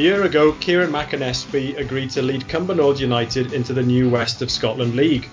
year 0.00 0.24
ago, 0.24 0.52
Kieran 0.60 0.90
McAnespie 0.90 1.78
agreed 1.78 2.10
to 2.10 2.22
lead 2.22 2.42
Cumbernauld 2.42 2.98
United 2.98 3.52
into 3.52 3.72
the 3.72 3.82
new 3.82 4.10
West 4.10 4.42
of 4.42 4.50
Scotland 4.50 4.94
League. 4.94 5.28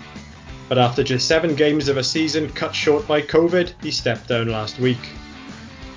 But 0.69 0.77
after 0.77 1.03
just 1.03 1.27
seven 1.27 1.55
games 1.55 1.87
of 1.87 1.97
a 1.97 2.03
season 2.03 2.49
cut 2.49 2.73
short 2.73 3.07
by 3.07 3.21
COVID, 3.21 3.73
he 3.83 3.91
stepped 3.91 4.27
down 4.27 4.47
last 4.47 4.79
week. 4.79 5.09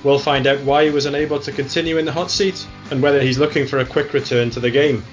We'll 0.04 0.18
find 0.18 0.46
out 0.46 0.60
why 0.62 0.84
he 0.84 0.90
was 0.90 1.06
unable 1.06 1.40
to 1.40 1.52
continue 1.52 1.98
in 1.98 2.04
the 2.04 2.12
hot 2.12 2.30
seat 2.30 2.66
and 2.90 3.02
whether 3.02 3.20
he's 3.20 3.38
looking 3.38 3.66
for 3.66 3.78
a 3.78 3.84
quick 3.84 4.12
return 4.12 4.50
to 4.50 4.60
the 4.60 4.70
game. 4.70 5.04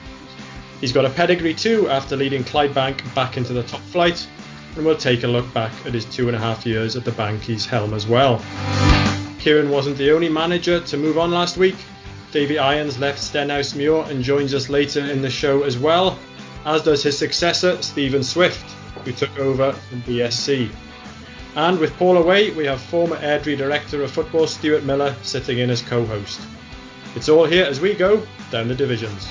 He's 0.82 0.92
got 0.92 1.06
a 1.06 1.10
pedigree 1.10 1.54
too 1.54 1.90
after 1.90 2.16
leading 2.16 2.44
Clydebank 2.44 3.14
back 3.16 3.38
into 3.38 3.54
the 3.54 3.64
top 3.64 3.82
flight, 3.82 4.28
and 4.76 4.86
we'll 4.86 4.98
take 4.98 5.24
a 5.24 5.28
look 5.28 5.52
back 5.54 5.72
at 5.86 5.94
his 5.94 6.06
two 6.06 6.28
and 6.28 6.36
a 6.36 6.40
half 6.40 6.66
years 6.66 6.96
at 6.96 7.06
the 7.06 7.12
Bankies 7.12 7.66
helm 7.66 7.94
as 7.94 8.06
well. 8.06 8.44
Kieran 9.40 9.70
wasn't 9.70 9.98
the 9.98 10.12
only 10.12 10.30
manager 10.30 10.80
to 10.82 10.98
move 10.98 11.18
on 11.18 11.32
last 11.32 11.58
week. 11.58 11.76
Davy 12.32 12.58
Irons 12.58 13.00
left 13.00 13.20
Stenhousemuir 13.20 14.10
and 14.10 14.24
joins 14.24 14.54
us 14.54 14.70
later 14.70 15.00
in 15.00 15.22
the 15.22 15.30
show 15.30 15.64
as 15.64 15.78
well, 15.78 16.20
as 16.66 16.84
does 16.84 17.04
his 17.04 17.18
successor 17.18 17.82
Stephen 17.82 18.24
Swift, 18.24 18.70
who 19.04 19.12
took 19.12 19.38
over 19.40 19.72
from 19.72 20.02
BSC. 20.04 20.70
And 21.56 21.80
with 21.80 21.96
Paul 21.98 22.18
away, 22.18 22.52
we 22.52 22.66
have 22.66 22.82
former 22.82 23.16
Airdrie 23.18 23.58
Director 23.58 24.04
of 24.04 24.12
Football 24.12 24.48
Stuart 24.48 24.84
Miller 24.84 25.16
sitting 25.24 25.60
in 25.60 25.70
as 25.70 25.82
co 25.82 26.06
host. 26.06 26.42
It's 27.16 27.30
all 27.30 27.46
here 27.46 27.66
as 27.66 27.80
we 27.80 27.94
go 27.94 28.22
down 28.52 28.68
the 28.68 28.76
divisions. 28.76 29.26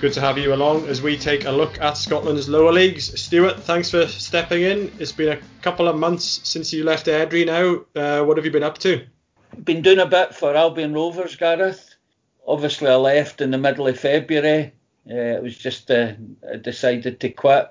Good 0.00 0.12
to 0.12 0.20
have 0.20 0.38
you 0.38 0.54
along 0.54 0.86
as 0.86 1.02
we 1.02 1.18
take 1.18 1.44
a 1.44 1.50
look 1.50 1.80
at 1.80 1.96
Scotland's 1.96 2.48
lower 2.48 2.70
leagues. 2.70 3.20
Stuart, 3.20 3.58
thanks 3.64 3.90
for 3.90 4.06
stepping 4.06 4.62
in. 4.62 4.92
It's 5.00 5.10
been 5.10 5.36
a 5.36 5.40
couple 5.60 5.88
of 5.88 5.96
months 5.96 6.38
since 6.44 6.72
you 6.72 6.84
left 6.84 7.06
Airdrie 7.06 7.44
now. 7.44 7.84
Uh, 8.00 8.24
what 8.24 8.36
have 8.36 8.46
you 8.46 8.52
been 8.52 8.62
up 8.62 8.78
to? 8.78 9.04
Been 9.64 9.82
doing 9.82 9.98
a 9.98 10.06
bit 10.06 10.36
for 10.36 10.54
Albion 10.54 10.94
Rovers, 10.94 11.34
Gareth. 11.34 11.96
Obviously, 12.46 12.88
I 12.88 12.94
left 12.94 13.40
in 13.40 13.50
the 13.50 13.58
middle 13.58 13.88
of 13.88 13.98
February. 13.98 14.72
Uh, 15.10 15.14
it 15.14 15.42
was 15.42 15.58
just 15.58 15.90
uh, 15.90 16.12
I 16.48 16.58
decided 16.58 17.18
to 17.18 17.30
quit 17.30 17.68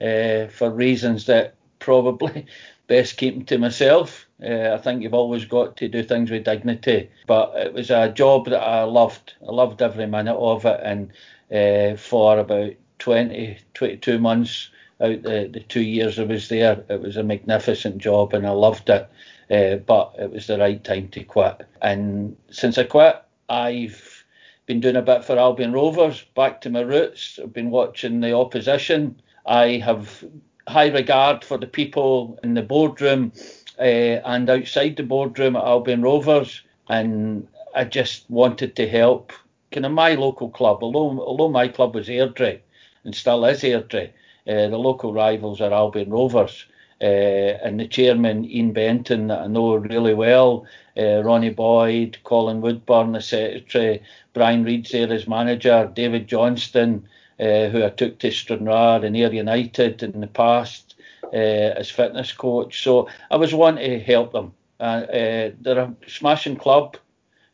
uh, 0.00 0.48
for 0.48 0.68
reasons 0.68 1.26
that 1.26 1.54
probably 1.78 2.46
best 2.88 3.16
keep 3.16 3.46
to 3.46 3.58
myself. 3.58 4.26
Uh, 4.44 4.72
I 4.74 4.78
think 4.78 5.02
you've 5.02 5.14
always 5.14 5.44
got 5.44 5.76
to 5.76 5.86
do 5.86 6.02
things 6.02 6.28
with 6.28 6.42
dignity. 6.42 7.08
But 7.28 7.52
it 7.54 7.72
was 7.72 7.92
a 7.92 8.10
job 8.10 8.46
that 8.46 8.62
I 8.62 8.82
loved. 8.82 9.34
I 9.48 9.52
loved 9.52 9.80
every 9.80 10.06
minute 10.06 10.34
of 10.34 10.64
it, 10.64 10.80
and 10.82 11.12
uh, 11.52 11.96
for 11.96 12.38
about 12.38 12.72
20, 12.98 13.58
22 13.74 14.18
months 14.18 14.70
out 15.00 15.22
the, 15.22 15.50
the 15.52 15.60
two 15.60 15.82
years 15.82 16.18
I 16.18 16.24
was 16.24 16.48
there. 16.48 16.84
It 16.88 17.00
was 17.00 17.16
a 17.16 17.22
magnificent 17.22 17.98
job 17.98 18.32
and 18.34 18.46
I 18.46 18.50
loved 18.50 18.88
it, 18.88 19.10
uh, 19.50 19.76
but 19.76 20.14
it 20.18 20.30
was 20.30 20.46
the 20.46 20.58
right 20.58 20.82
time 20.82 21.08
to 21.08 21.24
quit. 21.24 21.66
And 21.80 22.36
since 22.50 22.78
I 22.78 22.84
quit, 22.84 23.22
I've 23.48 24.24
been 24.66 24.80
doing 24.80 24.96
a 24.96 25.02
bit 25.02 25.24
for 25.24 25.38
Albion 25.38 25.72
Rovers, 25.72 26.22
back 26.34 26.60
to 26.62 26.70
my 26.70 26.80
roots. 26.80 27.38
I've 27.42 27.52
been 27.52 27.70
watching 27.70 28.20
the 28.20 28.34
opposition. 28.34 29.20
I 29.44 29.82
have 29.84 30.24
high 30.68 30.88
regard 30.88 31.44
for 31.44 31.58
the 31.58 31.66
people 31.66 32.38
in 32.44 32.54
the 32.54 32.62
boardroom 32.62 33.32
uh, 33.78 33.82
and 33.82 34.48
outside 34.48 34.96
the 34.96 35.02
boardroom 35.02 35.56
at 35.56 35.64
Albion 35.64 36.02
Rovers, 36.02 36.62
and 36.88 37.48
I 37.74 37.84
just 37.84 38.30
wanted 38.30 38.76
to 38.76 38.88
help 38.88 39.32
kind 39.72 39.86
of 39.86 39.92
my 39.92 40.14
local 40.14 40.50
club, 40.50 40.78
although 40.82 41.20
although 41.20 41.48
my 41.48 41.68
club 41.68 41.94
was 41.94 42.08
Airdrie 42.08 42.60
and 43.04 43.14
still 43.14 43.44
is 43.44 43.62
Airdrie, 43.62 44.10
uh, 44.46 44.68
the 44.68 44.78
local 44.78 45.12
rivals 45.12 45.60
are 45.60 45.72
Albion 45.72 46.10
Rovers. 46.10 46.66
Uh, 47.00 47.58
and 47.64 47.80
the 47.80 47.88
chairman, 47.88 48.44
Ian 48.44 48.72
Benton, 48.72 49.26
that 49.26 49.40
I 49.40 49.46
know 49.48 49.74
really 49.74 50.14
well, 50.14 50.64
uh, 50.96 51.20
Ronnie 51.24 51.50
Boyd, 51.50 52.18
Colin 52.22 52.60
Woodburn, 52.60 53.10
the 53.10 53.20
secretary, 53.20 54.00
Brian 54.34 54.62
Reid's 54.62 54.92
there 54.92 55.12
as 55.12 55.26
manager, 55.26 55.90
David 55.92 56.28
Johnston, 56.28 57.08
uh, 57.40 57.66
who 57.70 57.84
I 57.84 57.88
took 57.88 58.20
to 58.20 58.30
Stranraer 58.30 59.04
and 59.04 59.16
Ayr 59.16 59.32
United 59.32 60.04
in 60.04 60.20
the 60.20 60.28
past 60.28 60.94
uh, 61.24 61.36
as 61.76 61.90
fitness 61.90 62.30
coach. 62.30 62.84
So 62.84 63.08
I 63.32 63.36
was 63.36 63.52
wanting 63.52 63.90
to 63.90 63.98
help 63.98 64.32
them. 64.32 64.52
Uh, 64.78 64.82
uh, 64.82 65.50
they're 65.60 65.78
a 65.78 65.94
smashing 66.06 66.56
club. 66.56 66.96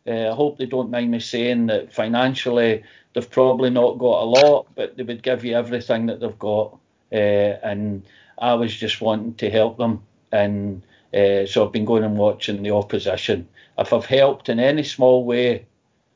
Uh, 0.08 0.30
I 0.32 0.34
hope 0.34 0.56
they 0.56 0.66
don't 0.66 0.91
mind 0.91 1.10
me 1.10 1.20
saying 1.20 1.66
that 1.66 1.92
financially 1.92 2.82
they've 3.12 3.30
probably 3.30 3.70
not 3.70 3.98
got 3.98 4.22
a 4.22 4.24
lot, 4.24 4.66
but 4.74 4.96
they 4.96 5.02
would 5.02 5.22
give 5.22 5.44
you 5.44 5.54
everything 5.54 6.06
that 6.06 6.20
they've 6.20 6.38
got. 6.38 6.78
Uh, 7.12 7.58
and 7.62 8.04
I 8.38 8.54
was 8.54 8.74
just 8.74 9.00
wanting 9.00 9.34
to 9.34 9.50
help 9.50 9.76
them. 9.76 10.02
And 10.32 10.82
uh, 11.12 11.47
so 11.47 11.66
I've 11.66 11.72
been 11.72 11.84
going 11.84 12.04
and 12.04 12.16
watching 12.16 12.62
the 12.62 12.70
opposition. 12.70 13.48
If 13.76 13.92
I've 13.92 14.06
helped 14.06 14.48
in 14.48 14.60
any 14.60 14.82
small 14.82 15.24
way, 15.24 15.66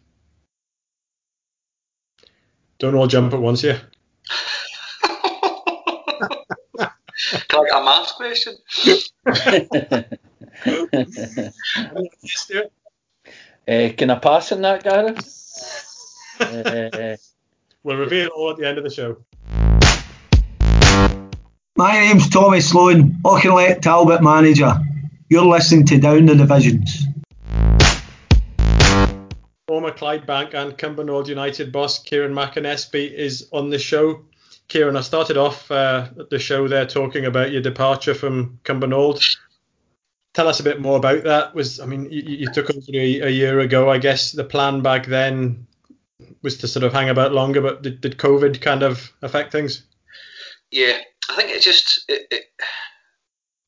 Don't 2.78 2.94
all 2.94 3.06
jump 3.06 3.32
at 3.32 3.40
once 3.40 3.62
here. 3.62 3.80
Can 7.48 7.60
I 7.60 7.64
get 7.64 7.80
a 7.80 7.84
maths 7.84 8.12
question? 8.12 8.56
Uh, 13.66 13.88
can 13.96 14.10
I 14.10 14.18
pass 14.18 14.52
on 14.52 14.60
that, 14.62 14.84
Gareth? 14.84 16.36
uh, 16.40 17.16
we'll 17.82 17.96
reveal 17.96 18.28
all 18.28 18.50
at 18.50 18.58
the 18.58 18.68
end 18.68 18.76
of 18.76 18.84
the 18.84 18.90
show. 18.90 19.16
My 21.76 21.92
name's 21.92 22.28
Tommy 22.28 22.60
Sloan, 22.60 23.12
Auchinleck 23.24 23.80
Talbot 23.80 24.22
manager. 24.22 24.74
You're 25.30 25.46
listening 25.46 25.86
to 25.86 25.98
Down 25.98 26.26
the 26.26 26.34
Divisions. 26.34 27.06
former 29.66 29.90
Clyde 29.90 30.26
Bank 30.26 30.54
and 30.54 30.76
Cumbernauld 30.76 31.26
United 31.26 31.72
boss 31.72 31.98
Kieran 31.98 32.34
McAnespie 32.34 33.12
is 33.12 33.48
on 33.50 33.70
the 33.70 33.78
show. 33.78 34.20
Kieran, 34.68 34.96
I 34.96 35.00
started 35.00 35.36
off 35.36 35.70
uh, 35.70 36.08
the 36.30 36.38
show 36.38 36.68
there 36.68 36.86
talking 36.86 37.24
about 37.24 37.50
your 37.50 37.62
departure 37.62 38.14
from 38.14 38.60
Cumbernauld. 38.64 39.36
Tell 40.34 40.48
us 40.48 40.60
a 40.60 40.64
bit 40.64 40.80
more 40.80 40.96
about 40.96 41.24
that. 41.24 41.54
Was 41.54 41.80
I 41.80 41.86
mean, 41.86 42.10
you, 42.10 42.22
you 42.22 42.52
took 42.52 42.70
over 42.70 42.80
a, 42.92 43.20
a, 43.20 43.30
year 43.30 43.60
ago. 43.60 43.88
I 43.88 43.98
guess 43.98 44.32
the 44.32 44.44
plan 44.44 44.82
back 44.82 45.06
then 45.06 45.66
was 46.42 46.58
to 46.58 46.68
sort 46.68 46.84
of 46.84 46.92
hang 46.92 47.08
about 47.08 47.32
longer, 47.32 47.60
but 47.60 47.82
did, 47.82 48.00
did 48.00 48.18
COVID 48.18 48.60
kind 48.60 48.82
of 48.82 49.12
affect 49.22 49.52
things? 49.52 49.84
Yeah, 50.70 50.98
I 51.30 51.36
think 51.36 51.50
it 51.50 51.62
just 51.62 52.04
it, 52.08 52.26
it, 52.30 52.44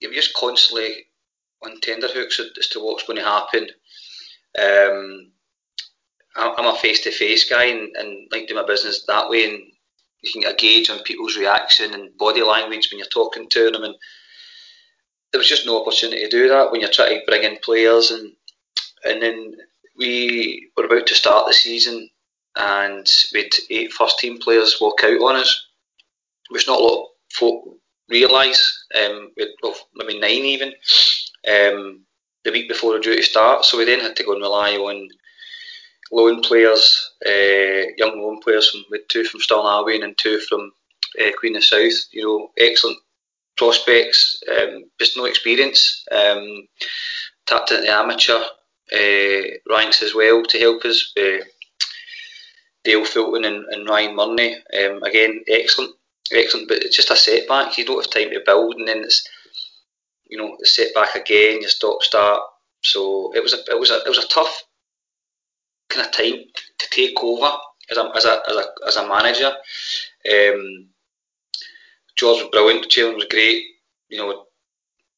you're 0.00 0.12
just 0.12 0.34
constantly 0.34 1.06
on 1.64 1.80
tenterhooks 1.80 2.40
as 2.58 2.68
to 2.68 2.80
what's 2.80 3.04
going 3.04 3.18
to 3.18 3.24
happen. 3.24 3.68
Um, 4.60 5.30
I'm 6.36 6.66
a 6.66 6.76
face-to-face 6.76 7.48
guy 7.48 7.64
and, 7.64 7.96
and 7.96 8.28
like 8.30 8.46
do 8.46 8.54
my 8.54 8.66
business 8.66 9.04
that 9.06 9.30
way, 9.30 9.44
and 9.44 9.62
you 10.20 10.32
can 10.32 10.42
get 10.42 10.52
a 10.52 10.56
gauge 10.56 10.90
on 10.90 10.98
people's 11.00 11.36
reaction 11.36 11.94
and 11.94 12.16
body 12.18 12.42
language 12.42 12.90
when 12.90 12.98
you're 12.98 13.08
talking 13.08 13.48
to 13.48 13.70
them. 13.70 13.84
And 13.84 13.94
there 15.32 15.38
was 15.38 15.48
just 15.48 15.66
no 15.66 15.80
opportunity 15.80 16.22
to 16.22 16.30
do 16.30 16.48
that 16.48 16.70
when 16.70 16.80
you're 16.80 16.90
trying 16.90 17.20
to 17.20 17.26
bring 17.26 17.42
in 17.42 17.58
players, 17.62 18.10
and 18.10 18.32
and 19.04 19.22
then 19.22 19.56
we 19.96 20.70
were 20.76 20.84
about 20.84 21.06
to 21.06 21.14
start 21.14 21.46
the 21.46 21.54
season, 21.54 22.08
and 22.56 23.06
we 23.32 23.42
had 23.42 23.52
eight 23.70 23.92
first-team 23.92 24.38
players 24.38 24.78
walk 24.80 25.02
out 25.04 25.20
on 25.20 25.36
us, 25.36 25.66
which 26.50 26.66
not 26.66 26.80
a 26.80 26.82
lot 26.82 27.02
of 27.02 27.08
folk 27.32 27.64
realise. 28.08 28.84
Um, 28.94 29.32
well, 29.62 29.74
maybe 29.94 30.18
nine 30.18 30.30
even. 30.30 30.68
Um, 31.48 32.00
the 32.44 32.52
week 32.52 32.68
before 32.68 32.92
the 32.94 33.00
due 33.00 33.16
to 33.16 33.22
start, 33.22 33.64
so 33.64 33.76
we 33.76 33.84
then 33.84 34.00
had 34.00 34.16
to 34.16 34.24
go 34.24 34.32
and 34.32 34.42
rely 34.42 34.74
on 34.76 35.08
loan 36.12 36.40
players, 36.42 37.12
uh, 37.26 37.90
young 37.96 38.20
loan 38.22 38.40
players 38.40 38.70
from 38.70 38.84
with 38.90 39.06
two 39.08 39.24
from 39.24 39.40
Stirling 39.40 40.04
and 40.04 40.16
two 40.16 40.40
from 40.40 40.72
uh, 41.20 41.30
Queen 41.38 41.56
of 41.56 41.64
South. 41.64 42.06
You 42.12 42.22
know, 42.22 42.50
excellent 42.58 42.98
prospects, 43.56 44.42
um, 44.50 44.84
just 44.98 45.16
no 45.16 45.24
experience. 45.24 46.04
Um, 46.10 46.66
tapped 47.46 47.70
into 47.70 47.82
the 47.82 47.92
amateur 47.92 48.42
uh, 48.92 49.74
ranks 49.74 50.02
as 50.02 50.14
well 50.14 50.42
to 50.44 50.58
help 50.58 50.84
us. 50.84 51.12
Uh, 51.18 51.44
Dale 52.84 53.04
Fulton 53.04 53.44
and, 53.44 53.64
and 53.70 53.88
Ryan 53.88 54.14
Murney, 54.14 54.54
um, 54.54 55.02
again, 55.02 55.42
excellent, 55.48 55.92
excellent, 56.30 56.68
but 56.68 56.78
it's 56.78 56.94
just 56.94 57.10
a 57.10 57.16
setback. 57.16 57.76
You 57.76 57.84
don't 57.84 58.00
have 58.00 58.12
time 58.12 58.30
to 58.30 58.40
build, 58.46 58.76
and 58.76 58.86
then 58.86 58.98
it's 58.98 59.28
you 60.28 60.38
know 60.38 60.56
the 60.60 60.66
setback 60.66 61.16
again. 61.16 61.62
You 61.62 61.68
stop 61.68 62.02
start. 62.02 62.42
So 62.84 63.32
it 63.34 63.42
was 63.42 63.54
a 63.54 63.58
it 63.68 63.78
was 63.78 63.90
a 63.90 63.96
it 64.04 64.08
was 64.08 64.18
a 64.24 64.28
tough 64.28 64.62
kind 65.88 66.06
of 66.06 66.12
time 66.12 66.44
to 66.78 66.90
take 66.90 67.20
over 67.22 67.56
as 67.90 67.96
a 67.96 68.10
as 68.14 68.24
a 68.24 68.42
as 68.48 68.56
a, 68.56 68.64
as 68.86 68.96
a 68.96 69.08
manager. 69.08 69.52
Um, 70.30 70.88
George 72.16 72.42
was 72.42 72.50
brilliant. 72.50 72.88
Chairman 72.88 73.16
was 73.16 73.26
great. 73.26 73.62
You 74.08 74.18
know, 74.18 74.46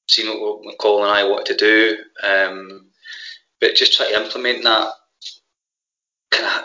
seeing 0.08 0.28
what 0.40 0.78
Colin 0.78 1.08
and 1.08 1.12
I 1.12 1.24
wanted 1.24 1.58
to 1.58 1.64
do, 1.64 1.98
um, 2.22 2.86
but 3.60 3.74
just 3.74 3.96
try 3.96 4.10
to 4.10 4.22
implement 4.22 4.64
that 4.64 4.92
kind 6.30 6.64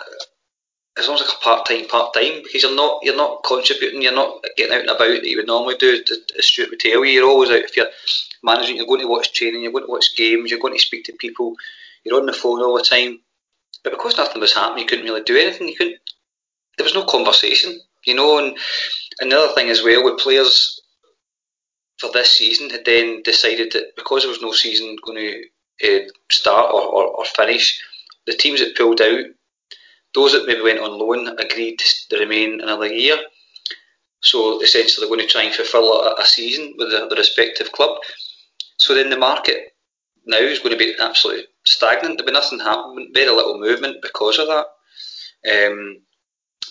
it's 0.96 1.08
almost 1.08 1.26
like 1.26 1.36
a 1.36 1.42
part 1.42 1.66
time, 1.66 1.86
part 1.88 2.14
time 2.14 2.42
because 2.44 2.62
you're 2.62 2.74
not 2.74 3.00
you're 3.02 3.16
not 3.16 3.42
contributing, 3.42 4.02
you're 4.02 4.12
not 4.12 4.44
getting 4.56 4.74
out 4.74 4.82
and 4.82 4.90
about 4.90 5.08
that 5.08 5.24
you 5.24 5.36
would 5.36 5.46
normally 5.46 5.76
do. 5.76 6.00
As 6.38 6.46
Stuart 6.46 6.70
would 6.70 6.80
tell 6.80 7.04
you, 7.04 7.12
you're 7.12 7.28
always 7.28 7.50
out 7.50 7.56
if 7.56 7.76
you're 7.76 7.88
managing. 8.44 8.76
You're 8.76 8.86
going 8.86 9.00
to 9.00 9.08
watch 9.08 9.32
training, 9.32 9.62
you're 9.62 9.72
going 9.72 9.86
to 9.86 9.90
watch 9.90 10.16
games, 10.16 10.50
you're 10.50 10.60
going 10.60 10.74
to 10.74 10.80
speak 10.80 11.04
to 11.06 11.12
people, 11.14 11.56
you're 12.04 12.18
on 12.18 12.26
the 12.26 12.32
phone 12.32 12.62
all 12.62 12.76
the 12.76 12.82
time. 12.82 13.20
But 13.82 13.92
because 13.92 14.16
nothing 14.16 14.40
was 14.40 14.54
happening, 14.54 14.82
you 14.82 14.88
couldn't 14.88 15.04
really 15.04 15.22
do 15.22 15.36
anything. 15.36 15.68
You 15.68 15.76
couldn't. 15.76 15.98
There 16.78 16.84
was 16.84 16.94
no 16.94 17.04
conversation, 17.04 17.80
you 18.06 18.14
know. 18.14 18.38
And 18.38 18.56
another 19.20 19.52
thing 19.54 19.70
as 19.70 19.82
well 19.82 20.04
with 20.04 20.18
players 20.18 20.80
for 21.98 22.10
this 22.12 22.32
season 22.32 22.70
had 22.70 22.84
then 22.84 23.22
decided 23.22 23.72
that 23.72 23.96
because 23.96 24.22
there 24.22 24.30
was 24.30 24.42
no 24.42 24.52
season 24.52 24.96
going 25.04 25.18
to 25.18 25.44
uh, 25.82 26.08
start 26.30 26.72
or, 26.72 26.82
or, 26.82 27.06
or 27.08 27.24
finish, 27.24 27.80
the 28.26 28.32
teams 28.32 28.60
that 28.60 28.76
pulled 28.76 29.00
out, 29.00 29.24
those 30.14 30.32
that 30.32 30.46
maybe 30.46 30.62
went 30.62 30.80
on 30.80 30.98
loan, 30.98 31.28
agreed 31.38 31.78
to 32.08 32.18
remain 32.18 32.60
another 32.60 32.86
year. 32.86 33.16
So 34.20 34.62
essentially, 34.62 35.06
they're 35.06 35.14
going 35.14 35.26
to 35.26 35.32
try 35.32 35.42
and 35.42 35.54
fulfil 35.54 35.92
a, 35.92 36.14
a 36.20 36.24
season 36.24 36.74
with 36.78 36.90
the, 36.90 37.06
the 37.08 37.16
respective 37.16 37.72
club. 37.72 37.98
So 38.78 38.94
then 38.94 39.10
the 39.10 39.18
market 39.18 39.74
now 40.26 40.38
is 40.38 40.60
going 40.60 40.72
to 40.72 40.78
be 40.78 40.94
absolutely 40.98 41.44
stagnant. 41.64 42.16
There'll 42.16 42.26
be 42.26 42.32
nothing 42.32 42.60
happening, 42.60 43.10
very 43.12 43.30
little 43.30 43.60
movement 43.60 43.98
because 44.02 44.38
of 44.38 44.48
that. 44.48 44.66
Um, 45.46 45.98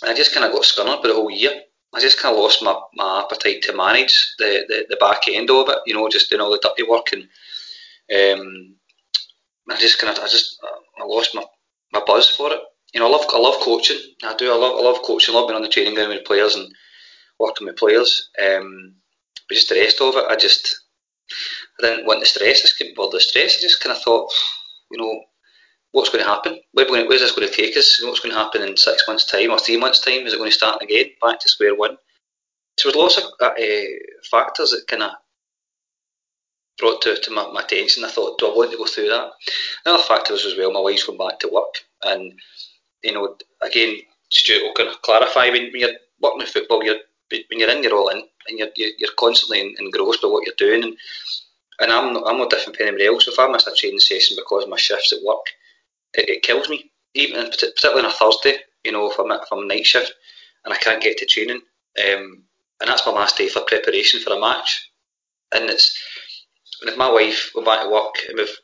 I 0.04 0.14
just 0.14 0.34
kind 0.34 0.46
of 0.46 0.52
got 0.52 0.64
scunnered 0.64 1.02
for 1.02 1.08
the 1.08 1.14
whole 1.14 1.32
year. 1.32 1.62
I 1.94 2.00
just 2.00 2.20
kind 2.20 2.36
of 2.36 2.42
lost 2.42 2.64
my, 2.64 2.80
my 2.96 3.22
appetite 3.24 3.62
to 3.64 3.76
manage 3.76 4.34
the, 4.40 4.66
the, 4.68 4.86
the 4.90 4.96
back 4.98 5.28
end 5.28 5.50
of 5.52 5.70
it, 5.70 5.78
you 5.86 5.94
know, 5.94 6.10
just 6.10 6.30
doing 6.30 6.42
all 6.42 6.52
the 6.52 6.60
dirty 6.60 6.84
work 6.84 7.14
and 7.14 7.28
um, 8.12 8.76
I 9.70 9.78
just 9.78 10.00
kind 10.00 10.16
of 10.16 10.24
I 10.24 10.28
just 10.28 10.60
I 11.00 11.06
lost 11.06 11.36
my, 11.36 11.44
my 11.94 12.02
buzz 12.06 12.30
for 12.30 12.52
it. 12.52 12.60
You 12.94 13.00
know, 13.00 13.08
I 13.08 13.10
love 13.10 13.26
I 13.34 13.40
love 13.40 13.62
coaching. 13.62 14.00
I 14.24 14.36
do. 14.36 14.52
I 14.52 14.56
love 14.56 14.78
I 14.78 14.82
love 14.82 15.02
coaching. 15.04 15.34
I 15.34 15.38
love 15.38 15.48
being 15.48 15.56
on 15.56 15.64
the 15.64 15.70
training 15.70 15.96
ground 15.96 16.10
with 16.10 16.26
players 16.26 16.56
and 16.56 16.74
working 17.40 17.68
with 17.68 17.78
players. 17.78 18.30
Um, 18.44 18.94
but 19.48 19.56
just 19.56 19.70
the 19.70 19.76
rest 19.76 20.02
of 20.02 20.16
it, 20.16 20.26
I 20.30 20.36
just 20.36 20.84
I 21.80 21.88
didn't 21.88 22.06
want 22.06 22.20
the 22.20 22.26
stress. 22.26 22.60
I 22.60 22.62
just 22.62 22.78
couldn't 22.78 22.96
bother 22.96 23.18
the 23.18 23.22
stress. 23.22 23.58
I 23.58 23.62
just 23.62 23.82
kind 23.82 23.96
of 23.96 24.02
thought, 24.02 24.32
you 24.92 24.98
know, 24.98 25.24
what's 25.94 26.10
going 26.10 26.24
to 26.24 26.30
happen? 26.30 26.60
Where, 26.74 26.88
where's 26.90 27.22
this 27.22 27.32
going 27.32 27.48
to 27.48 27.54
take 27.54 27.78
us? 27.78 28.04
What's 28.04 28.20
going 28.20 28.34
to 28.34 28.40
happen 28.40 28.64
in 28.64 28.76
six 28.76 29.08
months' 29.08 29.26
time 29.26 29.52
or 29.52 29.60
three 29.60 29.78
months' 29.78 30.00
time? 30.00 30.26
Is 30.26 30.34
it 30.34 30.38
going 30.38 30.50
to 30.50 30.56
start 30.56 30.82
again, 30.82 31.06
back 31.22 31.40
to 31.40 31.50
square 31.50 31.76
one? 31.76 31.98
So 32.78 32.90
there's 32.90 32.96
lots 32.96 33.18
of 33.18 33.26
uh, 33.40 33.52
factors 34.30 34.72
that 34.72 34.88
kind 34.88 35.04
of 35.04 35.12
brought 36.80 37.04
to, 37.04 37.16
to 37.16 37.32
my, 37.32 37.48
my, 37.54 37.62
attention. 37.62 38.04
I 38.04 38.10
thought, 38.10 38.40
do 38.40 38.48
I 38.48 38.56
want 38.56 38.72
to 38.72 38.78
go 38.78 38.86
through 38.86 39.10
that? 39.10 39.32
Another 39.86 40.04
factor 40.04 40.34
was 40.34 40.46
as 40.46 40.58
well, 40.58 40.74
my 40.74 40.80
wife's 40.80 41.04
going 41.04 41.20
back 41.20 41.40
to 41.40 41.48
work. 41.48 41.76
And, 42.02 42.34
you 43.04 43.14
know, 43.14 43.38
again, 43.62 43.98
Stuart 44.32 44.64
will 44.64 44.74
kind 44.74 44.90
of 44.90 45.00
clarify 45.04 45.52
when, 45.52 45.72
when 45.72 45.80
you're 45.82 45.92
working 46.20 46.42
in 46.42 46.48
football, 46.48 46.84
you're, 46.84 46.98
when 47.30 47.60
you're 47.60 47.70
in, 47.70 47.84
you're 47.84 47.96
all 47.96 48.10
in. 48.10 48.24
And 48.48 48.58
you're, 48.58 48.70
you're 48.76 49.14
constantly 49.18 49.76
engrossed 49.78 50.24
by 50.24 50.28
what 50.28 50.46
you're 50.46 50.56
doing. 50.58 50.84
And, 50.84 50.98
and 51.80 51.92
I'm, 51.92 52.14
not, 52.14 52.24
I'm 52.26 52.40
no 52.40 52.50
different 52.50 52.78
from 52.78 52.88
anybody 52.88 53.06
else. 53.06 53.28
If 53.28 53.38
I 53.38 53.48
miss 53.48 53.68
a 53.68 53.76
training 53.76 54.00
session 54.00 54.36
because 54.36 54.66
my 54.68 54.78
shift's 54.78 55.14
at 55.14 55.24
work, 55.24 55.46
it, 56.14 56.30
it 56.30 56.44
kills 56.44 56.70
me. 56.70 56.92
Even 57.16 57.50
particularly 57.50 58.02
on 58.02 58.10
a 58.10 58.12
Thursday, 58.12 58.58
you 58.84 58.92
know, 58.92 59.10
if 59.10 59.20
I'm 59.20 59.32
if 59.32 59.48
I'm 59.52 59.68
night 59.68 59.86
shift 59.86 60.14
and 60.66 60.74
I 60.74 60.78
can't 60.78 61.02
get 61.02 61.18
to 61.20 61.26
training, 61.26 61.62
um, 62.00 62.44
and 62.82 62.90
that's 62.90 63.06
my 63.06 63.12
last 63.12 63.38
day 63.38 63.50
for 63.50 63.62
preparation 63.62 64.20
for 64.20 64.34
a 64.34 64.40
match, 64.40 64.90
and 65.54 65.70
it's 65.70 65.96
and 66.82 66.90
if 66.90 66.98
my 66.98 67.12
wife 67.12 67.52
went 67.54 67.68
back 67.68 67.84
to 67.84 67.90
work 67.90 68.16
and 68.28 68.38
we've 68.38 68.58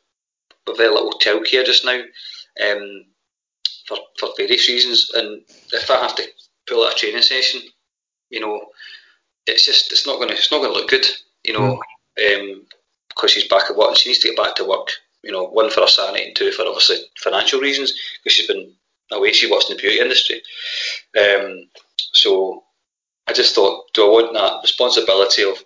we've 0.66 0.78
very 0.78 0.90
little 0.90 1.20
childcare 1.20 1.64
just 1.64 1.86
now, 1.86 2.02
um, 2.66 3.06
for 3.88 3.98
for 4.18 4.30
various 4.36 4.68
reasons, 4.68 5.12
and 5.14 5.44
if 5.72 5.90
I 5.92 5.98
have 6.02 6.16
to 6.16 6.24
pull 6.68 6.86
out 6.86 6.94
a 6.94 6.96
training 6.96 7.22
session, 7.22 7.62
you 8.32 8.40
know, 8.40 8.66
it's 9.46 9.66
just 9.66 9.92
it's 9.92 10.08
not 10.08 10.18
going 10.18 10.30
to 10.30 10.36
it's 10.36 10.52
not 10.52 10.60
going 10.60 10.74
to 10.74 10.80
look 10.80 10.90
good, 10.90 11.06
you 11.44 11.54
know, 11.54 11.80
mm. 12.18 12.52
um, 12.52 12.66
because 13.10 13.32
she's 13.32 13.48
back 13.48 13.70
at 13.70 13.78
work 13.78 13.90
and 13.90 13.98
she 13.98 14.10
needs 14.10 14.20
to 14.20 14.30
get 14.30 14.38
back 14.38 14.56
to 14.56 14.68
work 14.68 14.92
you 15.24 15.32
know, 15.32 15.46
one 15.46 15.70
for 15.70 15.82
her 15.82 15.88
sanity 15.88 16.26
and 16.26 16.36
two 16.36 16.52
for 16.52 16.66
obviously 16.66 16.98
financial 17.18 17.60
reasons 17.60 17.94
because 18.24 18.36
she's 18.36 18.48
been 18.48 18.74
away. 19.12 19.32
She 19.32 19.52
works 19.52 19.70
in 19.70 19.76
the 19.76 19.82
beauty 19.82 20.00
industry, 20.00 20.42
um, 21.20 21.68
so 22.14 22.64
I 23.28 23.34
just 23.34 23.54
thought, 23.54 23.86
do 23.94 24.06
I 24.06 24.10
want 24.10 24.34
that 24.34 24.62
responsibility 24.62 25.44
of 25.44 25.58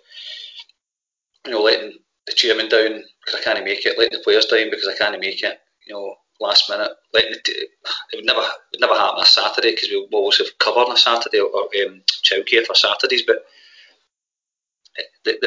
you 1.46 1.52
know 1.52 1.62
letting 1.62 1.98
the 2.26 2.32
chairman 2.32 2.68
down 2.68 3.02
because 3.24 3.40
I 3.40 3.44
can't 3.44 3.64
make 3.64 3.86
it, 3.86 3.98
letting 3.98 4.18
the 4.18 4.24
players 4.24 4.46
down 4.46 4.70
because 4.70 4.88
I 4.88 4.96
can't 4.96 5.18
make 5.20 5.42
it, 5.42 5.58
you 5.86 5.94
know, 5.94 6.14
last 6.40 6.68
minute, 6.68 6.90
letting 7.12 7.32
it, 7.32 7.48
it 7.48 7.70
would 8.16 8.24
never 8.26 8.40
it 8.40 8.48
would 8.72 8.80
never 8.80 8.94
happen 8.94 9.16
on 9.16 9.22
a 9.22 9.26
Saturday 9.26 9.70
because 9.72 9.88
we 9.88 10.08
always 10.12 10.38
have 10.38 10.58
cover 10.58 10.80
on 10.80 10.92
a 10.92 10.96
Saturday 10.96 11.40
or, 11.40 11.48
or 11.48 11.62
um, 11.86 12.02
childcare 12.22 12.66
for 12.66 12.74
Saturdays, 12.74 13.22
but. 13.22 13.44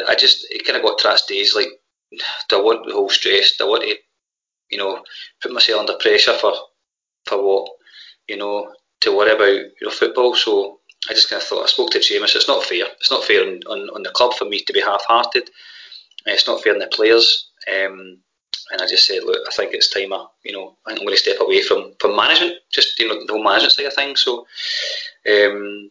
I 0.09 0.15
just 0.15 0.45
it 0.51 0.65
kind 0.65 0.75
of 0.75 0.83
got 0.83 0.97
to 0.97 1.07
that 1.07 1.19
stage 1.19 1.55
like 1.55 1.69
do 2.11 2.57
I 2.57 2.61
want 2.61 2.87
the 2.87 2.93
whole 2.93 3.09
stress? 3.09 3.55
Do 3.57 3.65
I 3.65 3.69
want 3.69 3.83
to, 3.83 3.95
you 4.69 4.77
know, 4.77 5.03
put 5.41 5.53
myself 5.53 5.81
under 5.81 5.93
pressure 5.99 6.33
for 6.33 6.53
for 7.25 7.43
what, 7.43 7.71
you 8.27 8.37
know, 8.37 8.73
to 9.01 9.15
worry 9.15 9.31
about 9.31 9.47
you 9.47 9.71
know 9.81 9.91
football? 9.91 10.35
So 10.35 10.79
I 11.09 11.13
just 11.13 11.29
kind 11.29 11.41
of 11.41 11.47
thought 11.47 11.63
I 11.63 11.67
spoke 11.67 11.91
to 11.91 11.99
Seamus. 11.99 12.35
It's 12.35 12.47
not 12.47 12.63
fair. 12.63 12.85
It's 12.99 13.11
not 13.11 13.23
fair 13.23 13.41
on, 13.41 13.59
on, 13.69 13.89
on 13.89 14.03
the 14.03 14.11
club 14.11 14.33
for 14.33 14.45
me 14.45 14.61
to 14.61 14.73
be 14.73 14.81
half-hearted. 14.81 15.49
It's 16.25 16.47
not 16.47 16.61
fair 16.61 16.73
on 16.73 16.79
the 16.79 16.87
players. 16.87 17.49
Um, 17.67 18.19
and 18.71 18.81
I 18.81 18.87
just 18.87 19.07
said, 19.07 19.23
look, 19.23 19.47
I 19.47 19.51
think 19.51 19.73
it's 19.73 19.89
time. 19.89 20.11
I, 20.11 20.25
you 20.43 20.51
know, 20.51 20.75
I'm 20.85 20.97
going 20.97 21.09
to 21.09 21.17
step 21.17 21.39
away 21.39 21.61
from, 21.61 21.93
from 21.99 22.15
management, 22.15 22.55
just 22.69 22.99
you 22.99 23.07
know, 23.07 23.25
the 23.25 23.33
whole 23.33 23.43
management 23.43 23.73
side 23.73 23.85
of 23.85 23.93
things. 23.93 24.23
So, 24.23 24.45
um, 25.29 25.89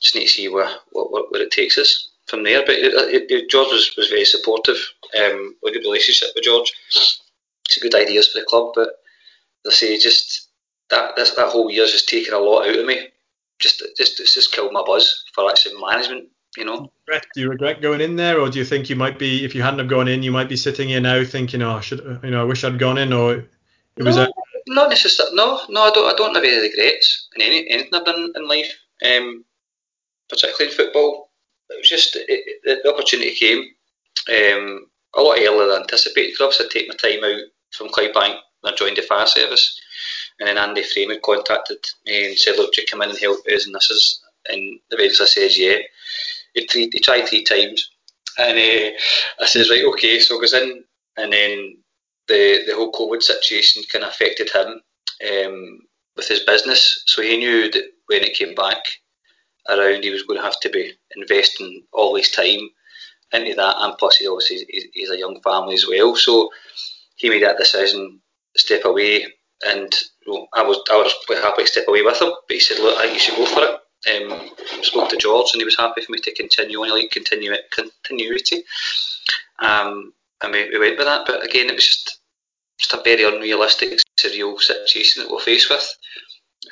just 0.00 0.14
need 0.14 0.26
to 0.26 0.28
see 0.28 0.48
where 0.48 0.68
what, 0.90 1.30
where 1.30 1.42
it 1.42 1.50
takes 1.50 1.78
us 1.78 2.07
from 2.28 2.42
there. 2.42 2.62
But 2.64 2.76
it, 2.76 3.30
it, 3.30 3.50
George 3.50 3.68
was, 3.68 3.94
was 3.96 4.08
very 4.08 4.24
supportive. 4.24 4.76
Um, 5.18 5.56
a 5.66 5.70
good 5.70 5.84
relationship 5.84 6.30
with 6.34 6.44
George. 6.44 6.72
It's 6.90 7.78
good 7.80 7.94
ideas 7.94 8.28
for 8.28 8.40
the 8.40 8.46
club, 8.46 8.72
but 8.74 8.88
I 9.66 9.70
say, 9.70 9.98
just 9.98 10.48
that 10.90 11.16
this, 11.16 11.32
that 11.32 11.50
whole 11.50 11.70
year's 11.70 11.92
just 11.92 12.08
taken 12.08 12.34
a 12.34 12.38
lot 12.38 12.66
out 12.66 12.78
of 12.78 12.86
me. 12.86 13.08
Just 13.58 13.82
just 13.96 14.20
it's 14.20 14.34
just 14.34 14.52
killed 14.52 14.72
my 14.72 14.82
buzz 14.86 15.24
for 15.34 15.48
actually 15.48 15.80
management. 15.80 16.28
You 16.56 16.64
know. 16.64 16.90
Do 17.06 17.40
you 17.40 17.50
regret 17.50 17.82
going 17.82 18.00
in 18.00 18.16
there, 18.16 18.40
or 18.40 18.48
do 18.48 18.58
you 18.58 18.64
think 18.64 18.88
you 18.88 18.96
might 18.96 19.18
be, 19.18 19.44
if 19.44 19.54
you 19.54 19.62
hadn't 19.62 19.78
have 19.78 19.88
gone 19.88 20.08
in, 20.08 20.22
you 20.22 20.32
might 20.32 20.48
be 20.48 20.56
sitting 20.56 20.88
here 20.88 21.00
now 21.00 21.24
thinking, 21.24 21.62
oh, 21.62 21.76
I 21.76 21.80
should, 21.80 22.00
you 22.22 22.30
know, 22.30 22.40
I 22.40 22.44
wish 22.44 22.64
I'd 22.64 22.78
gone 22.78 22.98
in, 22.98 23.12
or 23.12 23.34
it 23.34 23.48
no, 23.98 24.04
was 24.04 24.16
a 24.16 24.28
not 24.68 24.90
necessarily. 24.90 25.34
No, 25.34 25.60
no, 25.68 25.82
I 25.82 25.90
don't. 25.90 26.12
I 26.12 26.16
don't 26.16 26.34
have 26.34 26.44
any 26.44 26.56
regrets 26.56 27.28
in 27.36 27.42
any 27.42 27.68
anything 27.68 27.94
I've 27.94 28.04
done 28.04 28.32
in 28.34 28.48
life, 28.48 28.72
um, 29.04 29.44
particularly 30.28 30.70
in 30.70 30.76
football. 30.76 31.27
It 31.70 31.78
was 31.78 31.88
just 31.88 32.16
it, 32.16 32.24
it, 32.28 32.82
the 32.82 32.92
opportunity 32.92 33.34
came 33.34 33.58
um, 34.28 34.86
a 35.14 35.22
lot 35.22 35.38
earlier 35.38 35.68
than 35.68 35.82
anticipated. 35.82 36.32
Because 36.32 36.58
obviously, 36.60 36.66
I 36.66 36.68
take 36.68 36.88
my 36.88 36.94
time 36.94 37.24
out 37.24 37.46
from 37.72 37.88
Clydebank 37.88 38.38
when 38.60 38.72
I 38.72 38.76
joined 38.76 38.96
the 38.96 39.02
fire 39.02 39.26
service, 39.26 39.80
and 40.38 40.48
then 40.48 40.58
Andy 40.58 40.82
Frame 40.82 41.10
had 41.10 41.22
contacted 41.22 41.78
me 42.06 42.26
and 42.26 42.38
said, 42.38 42.56
"Look, 42.56 42.72
do 42.72 42.82
you 42.82 42.86
come 42.86 43.02
in 43.02 43.10
and 43.10 43.18
help 43.18 43.46
us?" 43.46 43.66
And 43.66 43.74
this 43.74 43.90
is, 43.90 44.22
and 44.48 44.78
eventually 44.90 45.24
I 45.24 45.28
says, 45.28 45.58
"Yeah." 45.58 45.78
He, 46.54 46.66
three, 46.66 46.90
he 46.92 47.00
tried 47.00 47.28
three 47.28 47.44
times, 47.44 47.90
and 48.38 48.58
uh, 48.58 48.98
I 49.40 49.46
says, 49.46 49.70
"Right, 49.70 49.84
okay." 49.84 50.18
So 50.18 50.38
I 50.38 50.40
goes 50.40 50.54
in, 50.54 50.84
and 51.16 51.32
then 51.32 51.76
the 52.26 52.64
the 52.66 52.74
whole 52.74 52.92
COVID 52.92 53.22
situation 53.22 53.82
kind 53.90 54.04
of 54.04 54.10
affected 54.10 54.50
him 54.50 54.80
um, 55.30 55.80
with 56.16 56.28
his 56.28 56.40
business. 56.40 57.02
So 57.06 57.22
he 57.22 57.36
knew 57.36 57.70
that 57.70 57.84
when 58.06 58.22
it 58.22 58.34
came 58.34 58.54
back 58.54 58.82
around, 59.68 60.02
he 60.02 60.10
was 60.10 60.22
going 60.22 60.38
to 60.38 60.44
have 60.44 60.60
to 60.60 60.70
be 60.70 60.92
investing 61.16 61.84
all 61.92 62.14
his 62.16 62.30
time 62.30 62.70
into 63.32 63.54
that, 63.54 63.76
and 63.78 63.98
plus, 63.98 64.16
he 64.16 64.26
obviously 64.26 64.66
he's 64.92 65.10
a 65.10 65.18
young 65.18 65.40
family 65.42 65.74
as 65.74 65.86
well. 65.86 66.16
So 66.16 66.50
he 67.16 67.28
made 67.28 67.42
that 67.42 67.58
decision, 67.58 68.20
to 68.54 68.60
step 68.60 68.84
away, 68.84 69.26
and 69.66 69.94
well, 70.26 70.48
I 70.54 70.62
was 70.62 70.78
I 70.90 70.96
was 70.96 71.14
quite 71.26 71.42
happy 71.42 71.62
to 71.62 71.68
step 71.68 71.88
away 71.88 72.02
with 72.02 72.20
him. 72.20 72.30
But 72.30 72.54
he 72.54 72.60
said, 72.60 72.78
"Look, 72.78 72.96
I 72.98 73.02
think 73.02 73.14
you 73.14 73.20
should 73.20 73.36
go 73.36 73.46
for 73.46 73.64
it." 73.64 73.80
Um, 74.08 74.50
spoke 74.82 75.10
to 75.10 75.16
George, 75.16 75.50
and 75.52 75.60
he 75.60 75.64
was 75.64 75.76
happy 75.76 76.02
for 76.02 76.12
me 76.12 76.18
to 76.20 76.34
continue 76.34 76.80
on, 76.80 76.90
like 76.90 77.10
continue 77.10 77.52
continuity. 77.70 78.62
Um, 79.58 80.12
and 80.40 80.52
we, 80.52 80.70
we 80.70 80.78
went 80.78 80.96
with 80.96 81.06
that. 81.06 81.26
But 81.26 81.44
again, 81.44 81.68
it 81.68 81.74
was 81.74 81.86
just 81.86 82.20
just 82.78 82.94
a 82.94 83.02
very 83.02 83.24
unrealistic, 83.24 83.98
surreal 84.16 84.58
situation 84.60 85.22
that 85.22 85.32
we're 85.32 85.40
faced 85.40 85.68
with. 85.68 85.98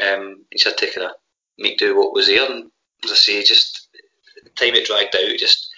Um, 0.00 0.44
he 0.50 0.58
just 0.58 0.80
had 0.80 0.94
kind 0.94 1.06
of 1.06 1.12
make 1.58 1.78
do 1.78 1.96
what 1.96 2.12
was 2.12 2.26
there, 2.28 2.50
and 2.50 2.70
as 3.04 3.12
I 3.12 3.14
say, 3.14 3.42
just 3.42 3.88
the 4.42 4.50
time 4.50 4.74
it 4.74 4.86
dragged 4.86 5.16
out, 5.16 5.38
just 5.38 5.70